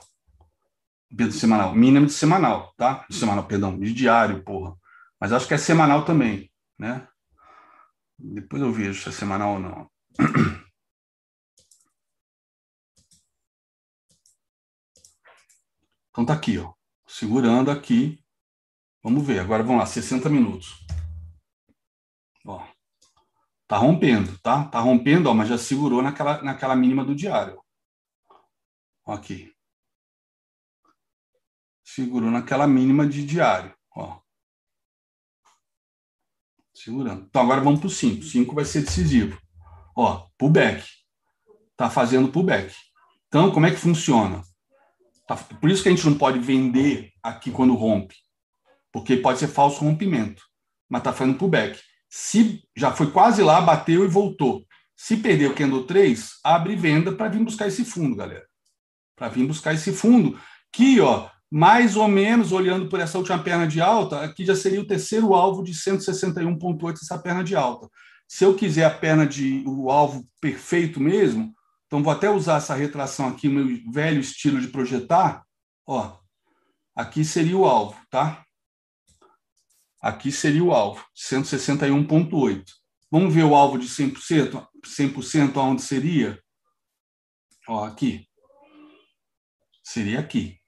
Perda 1.10 1.32
do 1.32 1.40
semanal. 1.40 1.76
Mínima 1.76 2.06
de 2.06 2.14
semanal, 2.14 2.74
tá? 2.76 3.06
De 3.10 3.16
semanal, 3.16 3.48
perdão, 3.48 3.80
de 3.80 3.94
diário, 3.94 4.44
porra. 4.44 4.76
Mas 5.20 5.32
acho 5.32 5.48
que 5.48 5.54
é 5.54 5.58
semanal 5.58 6.06
também, 6.06 6.52
né? 6.78 7.08
Depois 8.20 8.62
eu 8.62 8.72
vejo 8.72 9.02
se 9.02 9.10
é 9.10 9.12
semanal 9.12 9.54
ou 9.54 9.60
não. 9.60 9.92
Então 16.10 16.26
tá 16.26 16.34
aqui, 16.34 16.58
ó. 16.58 16.74
Segurando 17.08 17.70
aqui. 17.70 18.20
Vamos 19.04 19.26
ver. 19.26 19.40
Agora 19.40 19.64
vamos 19.64 19.80
lá, 19.80 19.86
60 19.86 20.30
minutos. 20.30 20.86
Ó. 22.46 22.66
Tá 23.68 23.78
rompendo, 23.78 24.38
tá? 24.40 24.66
Tá 24.66 24.80
rompendo, 24.80 25.30
ó, 25.30 25.34
mas 25.34 25.50
já 25.50 25.58
segurou 25.58 26.02
naquela, 26.02 26.42
naquela 26.42 26.76
mínima 26.76 27.04
do 27.04 27.16
diário. 27.16 27.62
Ó, 29.06 29.14
aqui. 29.14 29.54
Segurou 31.84 32.32
naquela 32.32 32.68
mínima 32.68 33.08
de 33.08 33.26
diário, 33.26 33.76
ó. 33.96 34.22
Segurando. 36.74 37.26
Então 37.26 37.42
agora 37.42 37.62
vamos 37.62 37.80
para 37.80 37.88
o 37.88 37.92
5. 37.92 38.24
5 38.24 38.56
vai 38.56 38.64
ser 38.64 38.82
decisivo. 38.84 39.42
Ó, 39.96 40.28
pullback. 40.38 40.88
Tá 41.76 41.90
fazendo 41.90 42.32
pullback. 42.32 42.74
Então, 43.28 43.52
como 43.52 43.66
é 43.66 43.72
que 43.72 43.78
funciona? 43.78 44.42
Tá, 45.28 45.36
por 45.36 45.70
isso 45.70 45.84
que 45.84 45.90
a 45.90 45.92
gente 45.92 46.06
não 46.06 46.18
pode 46.18 46.40
vender 46.40 47.12
aqui 47.22 47.52
quando 47.52 47.76
rompe, 47.76 48.16
porque 48.98 49.16
pode 49.16 49.38
ser 49.38 49.48
falso 49.48 49.86
rompimento, 49.86 50.42
mas 50.90 51.02
está 51.02 51.14
fazendo 51.14 51.38
pullback. 51.38 51.80
Se 52.10 52.64
já 52.76 52.92
foi 52.92 53.12
quase 53.12 53.44
lá, 53.44 53.62
bateu 53.62 54.04
e 54.04 54.08
voltou. 54.08 54.66
Se 54.96 55.18
perder 55.18 55.52
o 55.52 55.54
candle 55.54 55.84
3, 55.84 56.40
abre 56.44 56.76
venda 56.76 57.12
para 57.12 57.30
vir 57.30 57.44
buscar 57.44 57.68
esse 57.68 57.86
fundo, 57.86 58.16
galera. 58.16 58.48
Para 59.16 59.30
vir 59.30 59.46
buscar 59.46 59.76
esse 59.76 59.94
fundo, 59.94 60.40
que, 60.74 61.00
ó, 61.00 61.30
mais 61.48 61.96
ou 61.96 62.08
menos, 62.08 62.52
olhando 62.52 62.90
por 62.90 63.00
essa 63.00 63.20
última 63.20 63.38
perna 63.38 63.68
de 63.68 63.80
alta, 63.80 64.22
aqui 64.22 64.44
já 64.44 64.56
seria 64.56 64.82
o 64.82 64.88
terceiro 64.88 65.36
alvo 65.36 65.64
de 65.64 65.74
161,8 65.74 66.94
essa 67.00 67.20
perna 67.20 67.44
de 67.44 67.56
alta. 67.56 67.88
Se 68.28 68.44
eu 68.44 68.56
quiser 68.56 68.86
a 68.86 68.90
perna 68.90 69.28
de 69.28 69.64
o 69.68 69.92
alvo 69.92 70.28
perfeito 70.42 71.00
mesmo, 71.00 71.54
então, 71.86 72.02
vou 72.02 72.12
até 72.12 72.32
usar 72.32 72.58
essa 72.58 72.74
retração 72.74 73.28
aqui, 73.28 73.48
meu 73.48 73.80
velho 73.92 74.20
estilo 74.20 74.60
de 74.60 74.70
projetar. 74.70 75.44
Ó, 75.86 76.18
aqui 76.96 77.24
seria 77.24 77.56
o 77.56 77.66
alvo, 77.66 77.96
tá? 78.10 78.44
Aqui 80.02 80.32
seria 80.32 80.64
o 80.64 80.74
alvo, 80.74 81.06
161,8. 81.16 82.64
Vamos 83.10 83.34
ver 83.34 83.44
o 83.44 83.56
alvo 83.56 83.78
de 83.78 83.88
100%? 83.88 84.68
100% 84.86 85.58
aonde 85.58 85.82
seria? 85.82 86.42
Ó, 87.68 87.84
aqui. 87.84 88.28
Seria 89.84 90.20
aqui. 90.20 90.60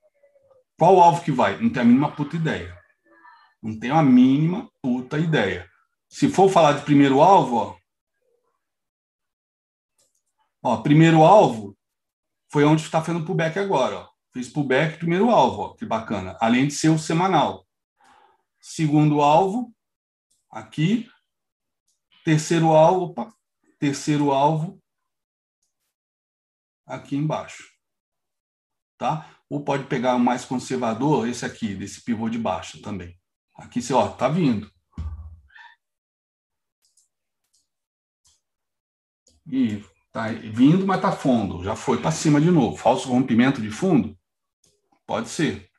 Qual 0.78 0.96
o 0.96 1.02
alvo 1.02 1.24
que 1.24 1.32
vai? 1.32 1.62
Não 1.62 1.70
tenho 1.70 1.86
a 1.86 1.88
mínima 1.88 2.16
puta 2.16 2.36
ideia. 2.36 2.78
Não 3.62 3.78
tenho 3.78 3.96
a 3.96 4.04
mínima 4.04 4.70
puta 4.82 5.18
ideia. 5.20 5.70
Se 6.10 6.30
for 6.30 6.50
falar 6.50 6.74
de 6.74 6.86
primeiro 6.86 7.22
alvo, 7.22 7.56
ó, 7.58 7.80
Ó, 10.62 10.78
primeiro 10.82 11.24
alvo 11.24 11.78
foi 12.52 12.66
onde 12.66 12.82
está 12.82 13.02
fazendo 13.02 13.26
pullback 13.26 13.58
agora. 13.58 14.00
Ó. 14.00 14.10
Fiz 14.34 14.50
pullback, 14.50 14.98
primeiro 14.98 15.30
alvo, 15.30 15.62
ó, 15.62 15.74
que 15.74 15.86
bacana. 15.86 16.38
Além 16.40 16.68
de 16.68 16.74
ser 16.74 16.90
o 16.90 17.00
semanal. 17.00 17.66
Segundo 18.60 19.22
alvo, 19.22 19.76
aqui. 20.49 21.10
Terceiro 22.23 22.73
alvo, 22.73 23.06
opa, 23.06 23.34
terceiro 23.80 24.31
alvo, 24.31 24.80
aqui 26.86 27.15
embaixo. 27.15 27.64
Tá? 28.98 29.40
Ou 29.49 29.64
pode 29.64 29.86
pegar 29.88 30.15
o 30.15 30.19
mais 30.19 30.45
conservador, 30.45 31.27
esse 31.27 31.45
aqui, 31.45 31.73
desse 31.73 32.03
pivô 32.03 32.30
de 32.30 32.38
baixo 32.38 32.81
também. 32.81 33.18
Aqui 33.56 33.81
você, 33.81 33.94
ó, 33.94 34.10
tá 34.10 34.27
vindo. 34.27 34.72
E 39.48 39.84
Tá 40.11 40.27
vindo, 40.30 40.88
mas 40.88 41.02
tá 41.02 41.11
fundo. 41.11 41.64
Já 41.64 41.76
foi 41.76 42.02
para 42.02 42.11
cima 42.11 42.41
de 42.41 42.49
novo. 42.49 42.76
Falso 42.76 43.10
rompimento 43.10 43.61
de 43.61 43.69
fundo? 43.69 44.18
Pode 45.06 45.30
ser. 45.30 45.69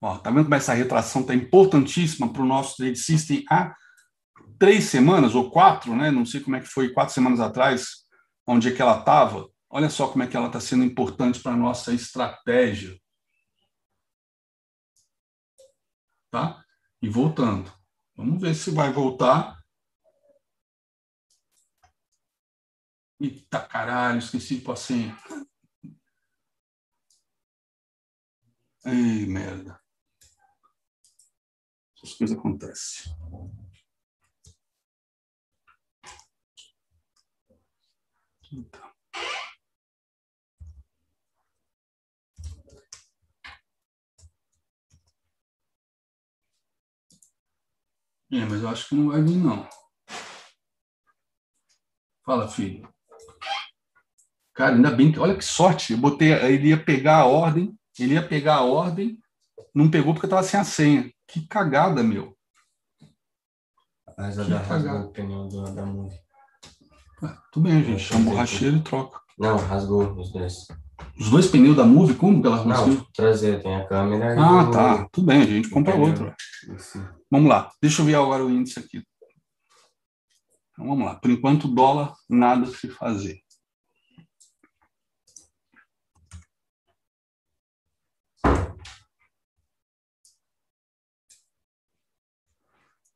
Ó, 0.00 0.18
tá 0.18 0.30
vendo 0.30 0.44
como 0.44 0.54
essa 0.54 0.72
retração 0.72 1.22
tá 1.22 1.34
importantíssima 1.34 2.32
para 2.32 2.42
o 2.42 2.46
nosso 2.46 2.76
trade 2.76 2.98
system 2.98 3.44
há 3.50 3.74
três 4.58 4.84
semanas 4.84 5.34
ou 5.34 5.50
quatro, 5.50 5.94
né? 5.94 6.10
Não 6.10 6.24
sei 6.24 6.40
como 6.40 6.56
é 6.56 6.60
que 6.60 6.66
foi 6.66 6.92
quatro 6.92 7.14
semanas 7.14 7.40
atrás, 7.40 8.04
onde 8.46 8.68
é 8.68 8.72
que 8.72 8.80
ela 8.80 8.98
estava. 8.98 9.48
Olha 9.68 9.90
só 9.90 10.08
como 10.08 10.22
é 10.22 10.26
que 10.26 10.36
ela 10.36 10.46
está 10.46 10.60
sendo 10.60 10.84
importante 10.84 11.40
para 11.40 11.52
a 11.52 11.56
nossa 11.56 11.92
estratégia. 11.92 12.98
tá? 16.30 16.64
E 17.02 17.08
voltando. 17.08 17.70
Vamos 18.14 18.40
ver 18.40 18.54
se 18.54 18.70
vai 18.70 18.92
voltar. 18.92 19.58
Eita 23.20 23.60
caralho, 23.66 24.18
esqueci 24.18 24.60
de 24.60 24.76
senha. 24.76 25.16
Ei, 28.84 29.26
merda. 29.26 29.78
Essas 32.02 32.16
coisas 32.16 32.38
acontecem. 32.38 33.12
Então. 38.52 38.90
É, 48.32 48.44
mas 48.46 48.62
eu 48.62 48.68
acho 48.68 48.88
que 48.88 48.94
não 48.94 49.10
vai 49.10 49.22
vir, 49.22 49.36
não. 49.36 49.68
Fala, 52.24 52.48
filho. 52.48 52.88
Cara, 54.54 54.76
ainda 54.76 54.90
bem 54.90 55.12
que. 55.12 55.18
Olha 55.18 55.36
que 55.36 55.44
sorte. 55.44 55.92
Eu 55.92 55.98
botei. 55.98 56.32
Ele 56.32 56.68
ia 56.68 56.82
pegar 56.82 57.18
a 57.18 57.26
ordem. 57.26 57.76
Ele 57.98 58.14
ia 58.14 58.26
pegar 58.26 58.56
a 58.56 58.64
ordem. 58.64 59.18
Não 59.74 59.90
pegou 59.90 60.14
porque 60.14 60.26
estava 60.26 60.42
sem 60.42 60.58
a 60.60 60.64
senha. 60.64 61.12
Que 61.30 61.46
cagada, 61.46 62.02
meu. 62.02 62.36
Mas 64.18 64.38
a 64.38 64.44
da 64.44 64.58
rasgou 64.58 65.00
o 65.00 65.12
pneu 65.12 65.46
do, 65.46 65.62
da 65.74 65.86
Move. 65.86 66.14
tudo 67.52 67.68
bem, 67.68 67.84
gente. 67.84 68.02
Chama 68.02 68.20
o 68.20 68.24
borracheiro 68.30 68.76
e 68.76 68.82
troca. 68.82 69.20
Não, 69.38 69.56
rasgou 69.56 70.12
os 70.14 70.32
dois. 70.32 70.66
Os 71.18 71.30
dois 71.30 71.46
pneus 71.46 71.76
da 71.76 71.84
Move, 71.84 72.14
como 72.14 72.42
que 72.42 72.48
ela 72.48 72.64
Não, 72.64 73.04
traseiro, 73.14 73.62
tem 73.62 73.76
a 73.76 73.86
câmera. 73.86 74.34
Ah, 74.38 74.68
o... 74.68 74.70
tá. 74.70 75.08
Tudo 75.12 75.28
bem, 75.28 75.40
a 75.40 75.46
gente 75.46 75.70
compra 75.70 75.94
outro. 75.94 76.34
Vamos 77.30 77.48
lá. 77.48 77.70
Deixa 77.80 78.02
eu 78.02 78.06
ver 78.06 78.16
agora 78.16 78.44
o 78.44 78.50
índice 78.50 78.80
aqui. 78.80 79.02
Então, 80.72 80.88
vamos 80.88 81.06
lá. 81.06 81.14
Por 81.14 81.30
enquanto, 81.30 81.68
dólar, 81.68 82.12
nada 82.28 82.66
se 82.66 82.88
fazer. 82.88 83.39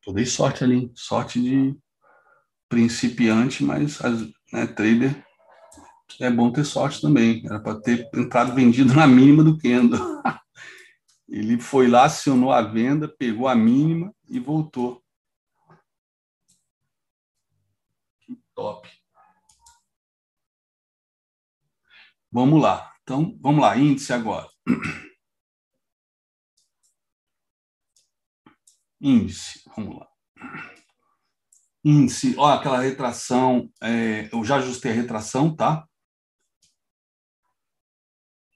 Eu 0.05 0.13
dei 0.13 0.25
sorte 0.25 0.63
ali, 0.63 0.91
sorte 0.93 1.41
de 1.41 1.75
principiante, 2.69 3.63
mas 3.63 3.99
né, 4.51 4.67
trader 4.67 5.25
é 6.19 6.29
bom 6.29 6.51
ter 6.51 6.63
sorte 6.63 7.01
também. 7.01 7.43
Era 7.45 7.59
para 7.59 7.79
ter 7.81 8.09
entrado 8.13 8.53
vendido 8.53 8.93
na 8.93 9.07
mínima 9.07 9.43
do 9.43 9.57
Kendo. 9.57 9.97
Ele 11.27 11.59
foi 11.59 11.87
lá, 11.87 12.05
acionou 12.05 12.51
a 12.51 12.61
venda, 12.61 13.07
pegou 13.07 13.47
a 13.47 13.55
mínima 13.55 14.13
e 14.29 14.39
voltou. 14.39 15.03
Que 18.21 18.37
top. 18.53 18.87
Vamos 22.31 22.61
lá. 22.61 22.91
Então, 23.01 23.37
vamos 23.41 23.61
lá, 23.61 23.77
índice 23.77 24.13
agora. 24.13 24.47
Índice, 29.01 29.61
vamos 29.75 29.97
lá. 29.99 30.07
Índice, 31.83 32.35
ó, 32.37 32.53
aquela 32.53 32.79
retração, 32.79 33.69
é, 33.81 34.29
eu 34.33 34.43
já 34.43 34.57
ajustei 34.57 34.91
a 34.91 34.95
retração, 34.95 35.55
tá? 35.55 35.87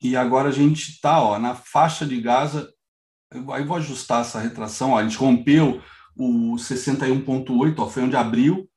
E 0.01 0.15
agora 0.15 0.49
a 0.49 0.51
gente 0.51 0.91
está 0.91 1.37
na 1.37 1.53
faixa 1.53 2.05
de 2.05 2.19
Gaza. 2.21 2.73
Aí 3.53 3.63
vou 3.63 3.77
ajustar 3.77 4.21
essa 4.21 4.39
retração. 4.39 4.91
Ó, 4.91 4.97
a 4.97 5.03
gente 5.03 5.17
rompeu 5.17 5.81
o 6.15 6.55
61,8, 6.55 7.89
foi 7.89 8.03
onde 8.03 8.15
abriu, 8.15 8.69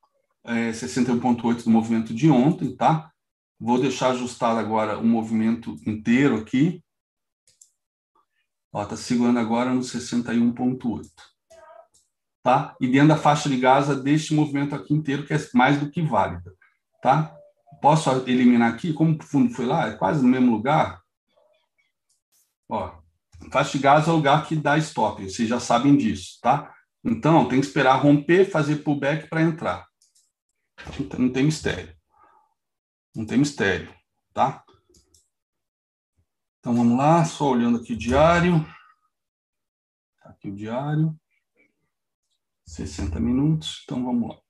é, 0.43 0.71
61,8 0.71 1.63
do 1.63 1.69
movimento 1.69 2.13
de 2.13 2.29
ontem, 2.29 2.75
tá? 2.75 3.11
Vou 3.59 3.79
deixar 3.79 4.11
ajustado 4.11 4.59
agora 4.59 4.99
o 4.99 5.05
movimento 5.05 5.75
inteiro 5.87 6.37
aqui. 6.37 6.83
Está 8.75 8.97
segurando 8.97 9.39
agora 9.39 9.73
no 9.73 9.81
61,8. 9.81 11.32
Tá? 12.43 12.75
E 12.79 12.87
dentro 12.87 13.09
da 13.09 13.17
faixa 13.17 13.47
de 13.47 13.57
Gaza 13.57 13.95
deste 13.95 14.33
movimento 14.33 14.75
aqui 14.75 14.93
inteiro, 14.93 15.25
que 15.25 15.33
é 15.33 15.37
mais 15.53 15.79
do 15.79 15.89
que 15.89 16.01
válida. 16.01 16.53
Tá? 17.01 17.33
Posso 17.81 18.09
eliminar 18.27 18.73
aqui, 18.73 18.93
como 18.93 19.17
o 19.17 19.23
fundo 19.23 19.53
foi 19.53 19.65
lá, 19.65 19.87
é 19.87 19.91
quase 19.93 20.21
no 20.21 20.27
mesmo 20.27 20.51
lugar, 20.51 21.03
Ó, 22.73 22.99
faixa 23.51 23.77
de 23.77 23.83
gás 23.83 24.07
é 24.07 24.11
o 24.11 24.15
lugar 24.15 24.47
que 24.47 24.55
dá 24.55 24.77
stop, 24.79 25.23
vocês 25.23 25.47
já 25.47 25.59
sabem 25.59 25.95
disso, 25.95 26.39
tá? 26.41 26.73
Então, 27.03 27.47
tem 27.47 27.59
que 27.59 27.67
esperar 27.67 28.01
romper, 28.01 28.49
fazer 28.49 28.77
pullback 28.77 29.29
para 29.29 29.41
entrar. 29.41 29.87
Não 31.19 31.31
tem 31.31 31.43
mistério. 31.43 31.95
Não 33.15 33.25
tem 33.25 33.37
mistério, 33.37 33.93
tá? 34.33 34.63
Então, 36.59 36.75
vamos 36.75 36.97
lá, 36.97 37.23
só 37.25 37.51
olhando 37.51 37.77
aqui 37.77 37.93
o 37.93 37.97
diário. 37.97 38.65
Tá 40.21 40.29
aqui 40.29 40.49
o 40.49 40.55
diário. 40.55 41.15
60 42.65 43.19
minutos, 43.19 43.83
então 43.85 44.03
vamos 44.03 44.29
lá. 44.29 44.43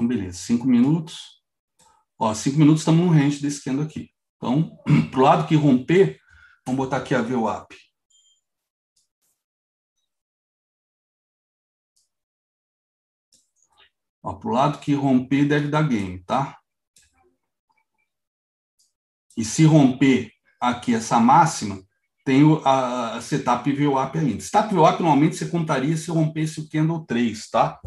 Então, 0.00 0.06
beleza, 0.06 0.38
cinco 0.38 0.66
minutos. 0.66 1.42
Ó, 2.18 2.32
cinco 2.32 2.58
minutos 2.58 2.82
estamos 2.82 3.04
no 3.04 3.12
range 3.12 3.42
desse 3.42 3.62
candle 3.62 3.84
aqui. 3.84 4.10
Então, 4.36 4.78
para 5.10 5.20
o 5.20 5.22
lado 5.22 5.48
que 5.48 5.54
romper, 5.54 6.18
vamos 6.64 6.78
botar 6.78 6.98
aqui 6.98 7.14
a 7.14 7.20
VWAP. 7.20 7.89
Para 14.22 14.48
o 14.48 14.50
lado 14.50 14.78
que 14.78 14.94
romper, 14.94 15.46
deve 15.46 15.68
dar 15.68 15.82
game, 15.82 16.18
tá? 16.24 16.58
E 19.36 19.44
se 19.44 19.64
romper 19.64 20.30
aqui 20.60 20.94
essa 20.94 21.18
máxima, 21.18 21.82
tem 22.24 22.42
a 22.64 23.18
setup 23.22 23.72
VWAP 23.72 24.18
ainda. 24.18 24.40
Setup 24.40 24.74
VWAP, 24.74 25.00
normalmente, 25.00 25.36
você 25.36 25.46
contaria 25.46 25.96
se 25.96 26.10
rompesse 26.10 26.60
o 26.60 26.68
candle 26.68 27.04
3, 27.06 27.48
tá? 27.48 27.80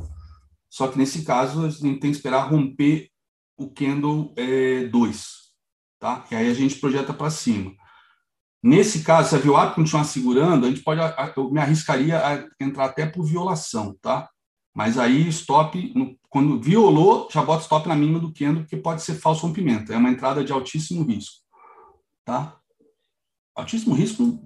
Só 0.69 0.88
que 0.88 0.97
nesse 0.97 1.23
caso 1.23 1.65
a 1.65 1.69
gente 1.69 1.99
tem 1.99 2.11
que 2.11 2.18
esperar 2.18 2.49
romper 2.49 3.10
o 3.55 3.69
candle 3.69 4.34
é, 4.35 4.85
2, 4.85 5.27
tá? 5.99 6.26
E 6.31 6.35
aí 6.35 6.49
a 6.49 6.53
gente 6.53 6.80
projeta 6.80 7.14
para 7.14 7.30
cima. 7.30 7.76
Nesse 8.61 9.03
caso, 9.03 9.30
se 9.30 9.35
a 9.35 9.39
VWAP 9.39 9.76
continuar 9.76 10.05
segurando, 10.05 10.65
a 10.65 10.69
gente 10.69 10.81
pode, 10.81 10.99
eu 11.35 11.51
me 11.51 11.60
arriscaria 11.60 12.18
a 12.18 12.47
entrar 12.60 12.85
até 12.85 13.05
por 13.05 13.23
violação, 13.23 13.95
tá? 14.01 14.30
Mas 14.73 14.97
aí 14.97 15.27
stop, 15.27 15.93
no, 15.93 16.18
quando 16.34 16.60
violou, 16.60 17.27
já 17.31 17.43
bota 17.43 17.61
stop 17.61 17.88
na 17.88 17.95
mínima 17.95 18.18
do 18.18 18.34
candle, 18.34 18.64
porque 18.64 18.76
pode 18.76 19.03
ser 19.03 19.14
falso 19.14 19.45
rompimento. 19.45 19.93
É 19.93 19.97
uma 19.97 20.10
entrada 20.10 20.43
de 20.43 20.51
altíssimo 20.51 21.03
risco, 21.03 21.35
tá? 22.26 22.57
Altíssimo 23.55 23.93
risco 23.93 24.39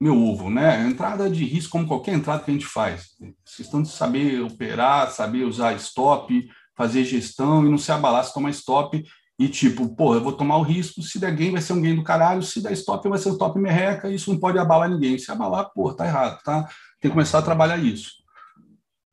meu 0.00 0.18
ovo, 0.18 0.48
né? 0.48 0.88
Entrada 0.88 1.28
de 1.28 1.44
risco, 1.44 1.72
como 1.72 1.86
qualquer 1.86 2.14
entrada 2.14 2.42
que 2.42 2.50
a 2.50 2.54
gente 2.54 2.64
faz. 2.64 3.08
Questão 3.54 3.82
de 3.82 3.90
saber 3.90 4.40
operar, 4.40 5.10
saber 5.10 5.44
usar 5.44 5.74
stop, 5.74 6.48
fazer 6.74 7.04
gestão 7.04 7.66
e 7.66 7.68
não 7.68 7.76
se 7.76 7.92
abalar 7.92 8.24
se 8.24 8.32
tomar 8.32 8.48
stop 8.48 9.04
e 9.38 9.48
tipo, 9.50 9.94
pô, 9.94 10.14
eu 10.14 10.22
vou 10.22 10.32
tomar 10.32 10.56
o 10.56 10.62
risco, 10.62 11.02
se 11.02 11.18
der 11.18 11.36
gain 11.36 11.52
vai 11.52 11.60
ser 11.60 11.74
um 11.74 11.82
gain 11.82 11.96
do 11.96 12.02
caralho, 12.02 12.42
se 12.42 12.62
der 12.62 12.72
stop 12.72 13.06
vai 13.06 13.18
ser 13.18 13.28
um 13.28 13.36
top 13.36 13.58
merreca, 13.58 14.10
isso 14.10 14.32
não 14.32 14.40
pode 14.40 14.58
abalar 14.58 14.88
ninguém. 14.88 15.18
Se 15.18 15.30
abalar, 15.30 15.70
pô, 15.74 15.92
tá 15.92 16.06
errado, 16.06 16.42
tá? 16.42 16.62
Tem 16.98 17.10
que 17.10 17.14
começar 17.14 17.40
a 17.40 17.42
trabalhar 17.42 17.76
isso. 17.76 18.24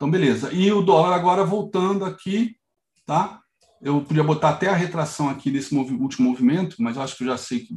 Então, 0.04 0.12
beleza. 0.12 0.52
E 0.52 0.70
o 0.70 0.82
dólar 0.82 1.16
agora 1.16 1.46
voltando 1.46 2.04
aqui, 2.04 2.58
tá? 3.06 3.42
Eu 3.82 4.04
podia 4.04 4.22
botar 4.22 4.50
até 4.50 4.68
a 4.68 4.76
retração 4.76 5.30
aqui 5.30 5.50
desse 5.50 5.74
último 5.74 6.30
movimento, 6.30 6.76
mas 6.80 6.98
eu 6.98 7.02
acho 7.02 7.16
que 7.16 7.24
eu 7.24 7.28
já 7.28 7.38
sei 7.38 7.62
que 7.62 7.74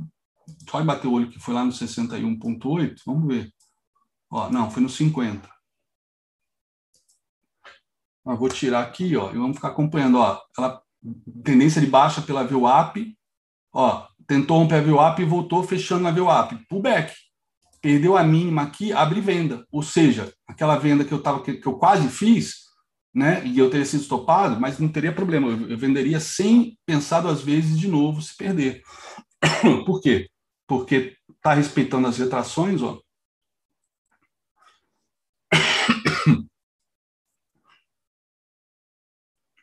só 0.69 0.83
bater 0.83 1.07
o 1.07 1.13
olho 1.13 1.31
que 1.31 1.39
foi 1.39 1.55
lá 1.55 1.65
no 1.65 1.71
61,8, 1.71 2.97
vamos 3.07 3.29
ver. 3.29 3.55
Ó, 4.29 4.51
não, 4.51 4.69
foi 4.73 4.83
no 4.83 4.89
50. 4.89 5.49
Ó, 8.25 8.35
vou 8.35 8.49
tirar 8.49 8.83
aqui, 8.83 9.17
ó, 9.17 9.31
e 9.31 9.39
vamos 9.39 9.55
ficar 9.55 9.69
acompanhando, 9.69 10.19
ó. 10.19 10.43
Ela 10.59 10.83
tendência 11.45 11.81
de 11.81 11.87
baixa 11.87 12.21
pela 12.21 12.43
VWAP, 12.43 13.17
ó, 13.73 14.09
tentou 14.27 14.59
romper 14.59 14.79
a 14.79 14.83
VWAP 14.83 15.21
e 15.21 15.25
voltou 15.25 15.63
fechando 15.63 16.03
na 16.03 16.11
VWAP. 16.11 16.57
Pullback 16.69 17.15
perdeu 17.87 18.17
a 18.17 18.25
mínima 18.25 18.63
aqui, 18.63 18.93
abre 18.93 19.21
venda. 19.21 19.65
Ou 19.71 19.81
seja, 19.81 20.35
aquela 20.45 20.77
venda 20.77 21.05
que 21.05 21.13
eu, 21.13 21.23
tava, 21.23 21.41
que, 21.41 21.55
que 21.55 21.69
eu 21.69 21.79
quase 21.79 22.09
fiz, 22.09 22.65
né, 23.15 23.47
e 23.47 23.57
eu 23.57 23.71
teria 23.71 23.87
sido 23.87 24.01
estopado, 24.01 24.61
mas 24.61 24.81
não 24.81 24.89
teria 24.89 25.15
problema, 25.15 25.47
eu, 25.47 25.71
eu 25.71 25.79
venderia 25.79 26.19
sem 26.19 26.77
pensar 26.85 27.21
duas 27.21 27.43
vezes 27.43 27.79
de 27.79 27.87
novo 27.87 28.21
se 28.21 28.37
perder. 28.37 28.83
Por 29.87 30.01
quê? 30.01 30.29
Porque 30.67 31.17
está 31.31 31.55
respeitando 31.55 32.09
as 32.09 32.19
retrações, 32.19 32.83
ó. 32.83 33.01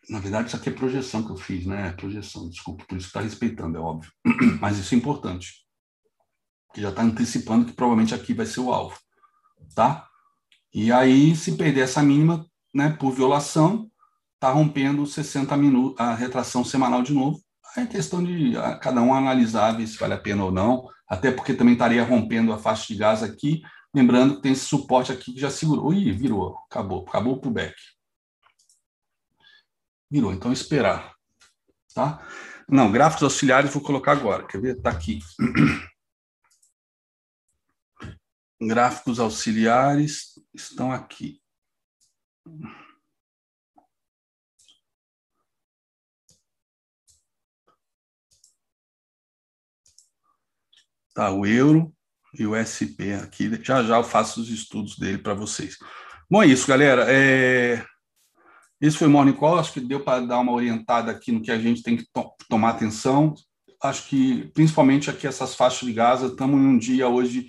Na 0.07 0.19
verdade, 0.19 0.47
isso 0.47 0.55
aqui 0.55 0.69
é 0.69 0.71
projeção 0.71 1.25
que 1.25 1.31
eu 1.31 1.37
fiz, 1.37 1.65
né? 1.65 1.89
É 1.89 1.91
projeção, 1.91 2.49
desculpa, 2.49 2.85
por 2.85 2.97
isso 2.97 3.07
que 3.07 3.09
está 3.09 3.19
respeitando, 3.19 3.77
é 3.77 3.81
óbvio. 3.81 4.09
Mas 4.61 4.77
isso 4.77 4.95
é 4.95 4.97
importante. 4.97 5.63
Que 6.73 6.81
já 6.81 6.89
está 6.89 7.01
antecipando 7.01 7.65
que 7.65 7.73
provavelmente 7.73 8.15
aqui 8.15 8.33
vai 8.33 8.45
ser 8.45 8.59
o 8.59 8.71
alvo. 8.71 8.97
Tá? 9.75 10.07
E 10.73 10.91
aí, 10.91 11.35
se 11.35 11.55
perder 11.55 11.81
essa 11.81 12.01
mínima, 12.01 12.45
né, 12.73 12.89
por 12.89 13.11
violação, 13.11 13.89
está 14.33 14.49
rompendo 14.51 15.05
60 15.05 15.55
minutos, 15.55 15.99
a 15.99 16.13
retração 16.13 16.65
semanal 16.65 17.01
de 17.01 17.13
novo. 17.13 17.39
É 17.77 17.85
questão 17.85 18.23
de 18.23 18.53
cada 18.81 19.01
um 19.01 19.13
analisar, 19.13 19.71
ver 19.71 19.87
se 19.87 19.97
vale 19.97 20.13
a 20.13 20.19
pena 20.19 20.43
ou 20.43 20.51
não, 20.51 20.87
até 21.07 21.31
porque 21.31 21.53
também 21.53 21.73
estaria 21.73 22.03
rompendo 22.03 22.51
a 22.51 22.57
faixa 22.57 22.87
de 22.87 22.95
gás 22.95 23.23
aqui, 23.23 23.61
lembrando 23.93 24.35
que 24.35 24.41
tem 24.41 24.51
esse 24.51 24.65
suporte 24.65 25.11
aqui 25.11 25.33
que 25.33 25.39
já 25.39 25.49
segurou. 25.49 25.93
Ih, 25.93 26.11
virou, 26.11 26.57
acabou, 26.69 27.05
acabou 27.07 27.39
o 27.43 27.49
back. 27.49 27.73
Virou, 30.09 30.33
então 30.33 30.51
esperar. 30.51 31.13
Tá? 31.93 32.21
Não, 32.67 32.91
gráficos 32.91 33.23
auxiliares 33.23 33.73
vou 33.73 33.81
colocar 33.81 34.11
agora, 34.11 34.45
quer 34.45 34.59
ver? 34.59 34.77
Está 34.77 34.89
aqui. 34.89 35.19
Gráficos 38.67 39.19
auxiliares 39.19 40.39
estão 40.53 40.91
aqui. 40.91 41.41
Tá, 51.13 51.31
o 51.31 51.45
euro 51.45 51.93
e 52.37 52.45
o 52.45 52.55
SP 52.57 53.13
aqui. 53.13 53.59
Já 53.63 53.83
já 53.83 53.97
eu 53.97 54.03
faço 54.03 54.41
os 54.41 54.49
estudos 54.49 54.97
dele 54.97 55.19
para 55.19 55.33
vocês. 55.33 55.77
Bom, 56.29 56.41
é 56.41 56.47
isso, 56.47 56.67
galera. 56.67 57.05
É... 57.07 57.85
Esse 58.81 58.97
foi 58.97 59.07
o 59.07 59.11
Morning 59.11 59.33
Call. 59.33 59.59
Acho 59.59 59.73
que 59.73 59.79
deu 59.79 60.03
para 60.03 60.25
dar 60.25 60.39
uma 60.39 60.51
orientada 60.51 61.11
aqui 61.11 61.31
no 61.31 61.41
que 61.41 61.51
a 61.51 61.59
gente 61.59 61.83
tem 61.83 61.95
que 61.95 62.05
to 62.11 62.33
tomar 62.49 62.71
atenção. 62.71 63.35
Acho 63.81 64.07
que, 64.07 64.49
principalmente 64.53 65.09
aqui, 65.09 65.27
essas 65.27 65.55
faixas 65.55 65.87
de 65.87 65.93
Gaza, 65.93 66.27
estamos 66.27 66.59
em 66.59 66.65
um 66.65 66.77
dia 66.77 67.07
hoje 67.07 67.47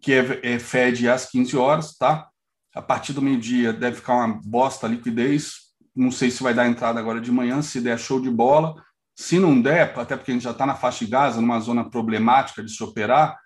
que 0.00 0.12
é, 0.12 0.54
é 0.54 0.58
Fed 0.58 1.08
às 1.08 1.30
15 1.30 1.56
horas, 1.56 1.96
tá? 1.96 2.28
A 2.74 2.82
partir 2.82 3.12
do 3.12 3.22
meio-dia 3.22 3.72
deve 3.72 3.96
ficar 3.96 4.14
uma 4.14 4.40
bosta 4.44 4.86
a 4.86 4.90
liquidez. 4.90 5.68
Não 5.94 6.10
sei 6.10 6.30
se 6.30 6.42
vai 6.42 6.54
dar 6.54 6.68
entrada 6.68 7.00
agora 7.00 7.20
de 7.20 7.32
manhã, 7.32 7.60
se 7.62 7.80
der 7.80 7.98
show 7.98 8.20
de 8.20 8.30
bola. 8.30 8.74
Se 9.16 9.38
não 9.38 9.60
der, 9.60 9.98
até 9.98 10.16
porque 10.16 10.30
a 10.30 10.34
gente 10.34 10.44
já 10.44 10.52
está 10.52 10.64
na 10.64 10.76
faixa 10.76 11.04
de 11.04 11.10
Gaza, 11.10 11.40
numa 11.40 11.58
zona 11.58 11.90
problemática 11.90 12.62
de 12.62 12.70
se 12.70 12.82
operar, 12.84 13.36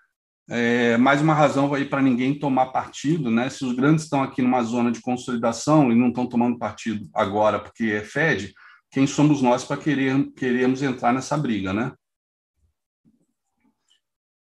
é, 0.49 0.97
mais 0.97 1.21
uma 1.21 1.33
razão 1.33 1.69
vai 1.69 1.85
para 1.85 2.01
ninguém 2.01 2.37
tomar 2.37 2.67
partido, 2.67 3.31
né? 3.31 3.49
Se 3.49 3.63
os 3.63 3.73
grandes 3.73 4.03
estão 4.03 4.21
aqui 4.21 4.41
numa 4.41 4.61
zona 4.61 4.91
de 4.91 5.01
consolidação 5.01 5.91
e 5.91 5.95
não 5.95 6.09
estão 6.09 6.27
tomando 6.27 6.59
partido 6.59 7.09
agora 7.13 7.59
porque 7.59 7.85
é 7.85 8.01
Fed, 8.01 8.53
quem 8.91 9.07
somos 9.07 9.41
nós 9.41 9.63
para 9.63 9.77
querer, 9.77 10.31
queremos 10.33 10.83
entrar 10.83 11.13
nessa 11.13 11.37
briga, 11.37 11.71
né? 11.71 11.93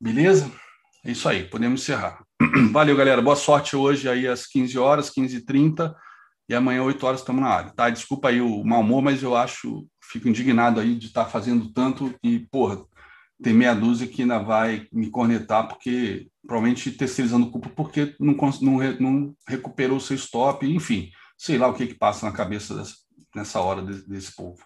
Beleza? 0.01 0.51
É 1.07 1.13
isso 1.13 1.29
aí, 1.29 1.45
podemos 1.45 1.83
encerrar. 1.83 2.25
Valeu, 2.73 2.97
galera. 2.97 3.21
Boa 3.21 3.37
sorte 3.37 3.77
hoje 3.77 4.09
aí 4.09 4.27
às 4.27 4.47
15 4.47 4.79
horas, 4.79 5.11
15h30, 5.11 5.95
e 6.49 6.55
amanhã, 6.55 6.83
8 6.83 7.07
horas, 7.07 7.21
estamos 7.21 7.43
na 7.43 7.49
área. 7.49 7.71
Tá? 7.73 7.91
Desculpa 7.91 8.31
aí 8.31 8.41
o 8.41 8.65
mau 8.65 8.81
humor, 8.81 9.03
mas 9.03 9.23
eu 9.23 9.37
acho 9.37 9.87
fico 10.03 10.31
indignado 10.31 10.81
aí 10.81 10.95
de 10.95 11.09
estar 11.09 11.27
fazendo 11.27 11.71
tanto 11.75 12.15
e, 12.23 12.39
porra, 12.51 12.83
tem 13.43 13.53
meia 13.53 13.75
dúzia 13.75 14.07
que 14.07 14.23
ainda 14.23 14.39
vai 14.39 14.87
me 14.91 15.11
cornetar 15.11 15.69
porque 15.69 16.29
provavelmente 16.47 16.91
terceirizando 16.93 17.51
culpa 17.51 17.69
porque 17.69 18.15
não, 18.19 18.35
não, 18.63 18.79
não 18.99 19.35
recuperou 19.47 19.99
o 19.99 20.01
seu 20.01 20.17
stop, 20.17 20.67
enfim, 20.67 21.11
sei 21.37 21.59
lá 21.59 21.69
o 21.69 21.75
que 21.75 21.87
que 21.87 21.95
passa 21.95 22.25
na 22.25 22.33
cabeça 22.33 22.75
dessa, 22.75 22.95
nessa 23.35 23.61
hora 23.61 23.83
desse, 23.83 24.09
desse 24.09 24.35
povo. 24.35 24.63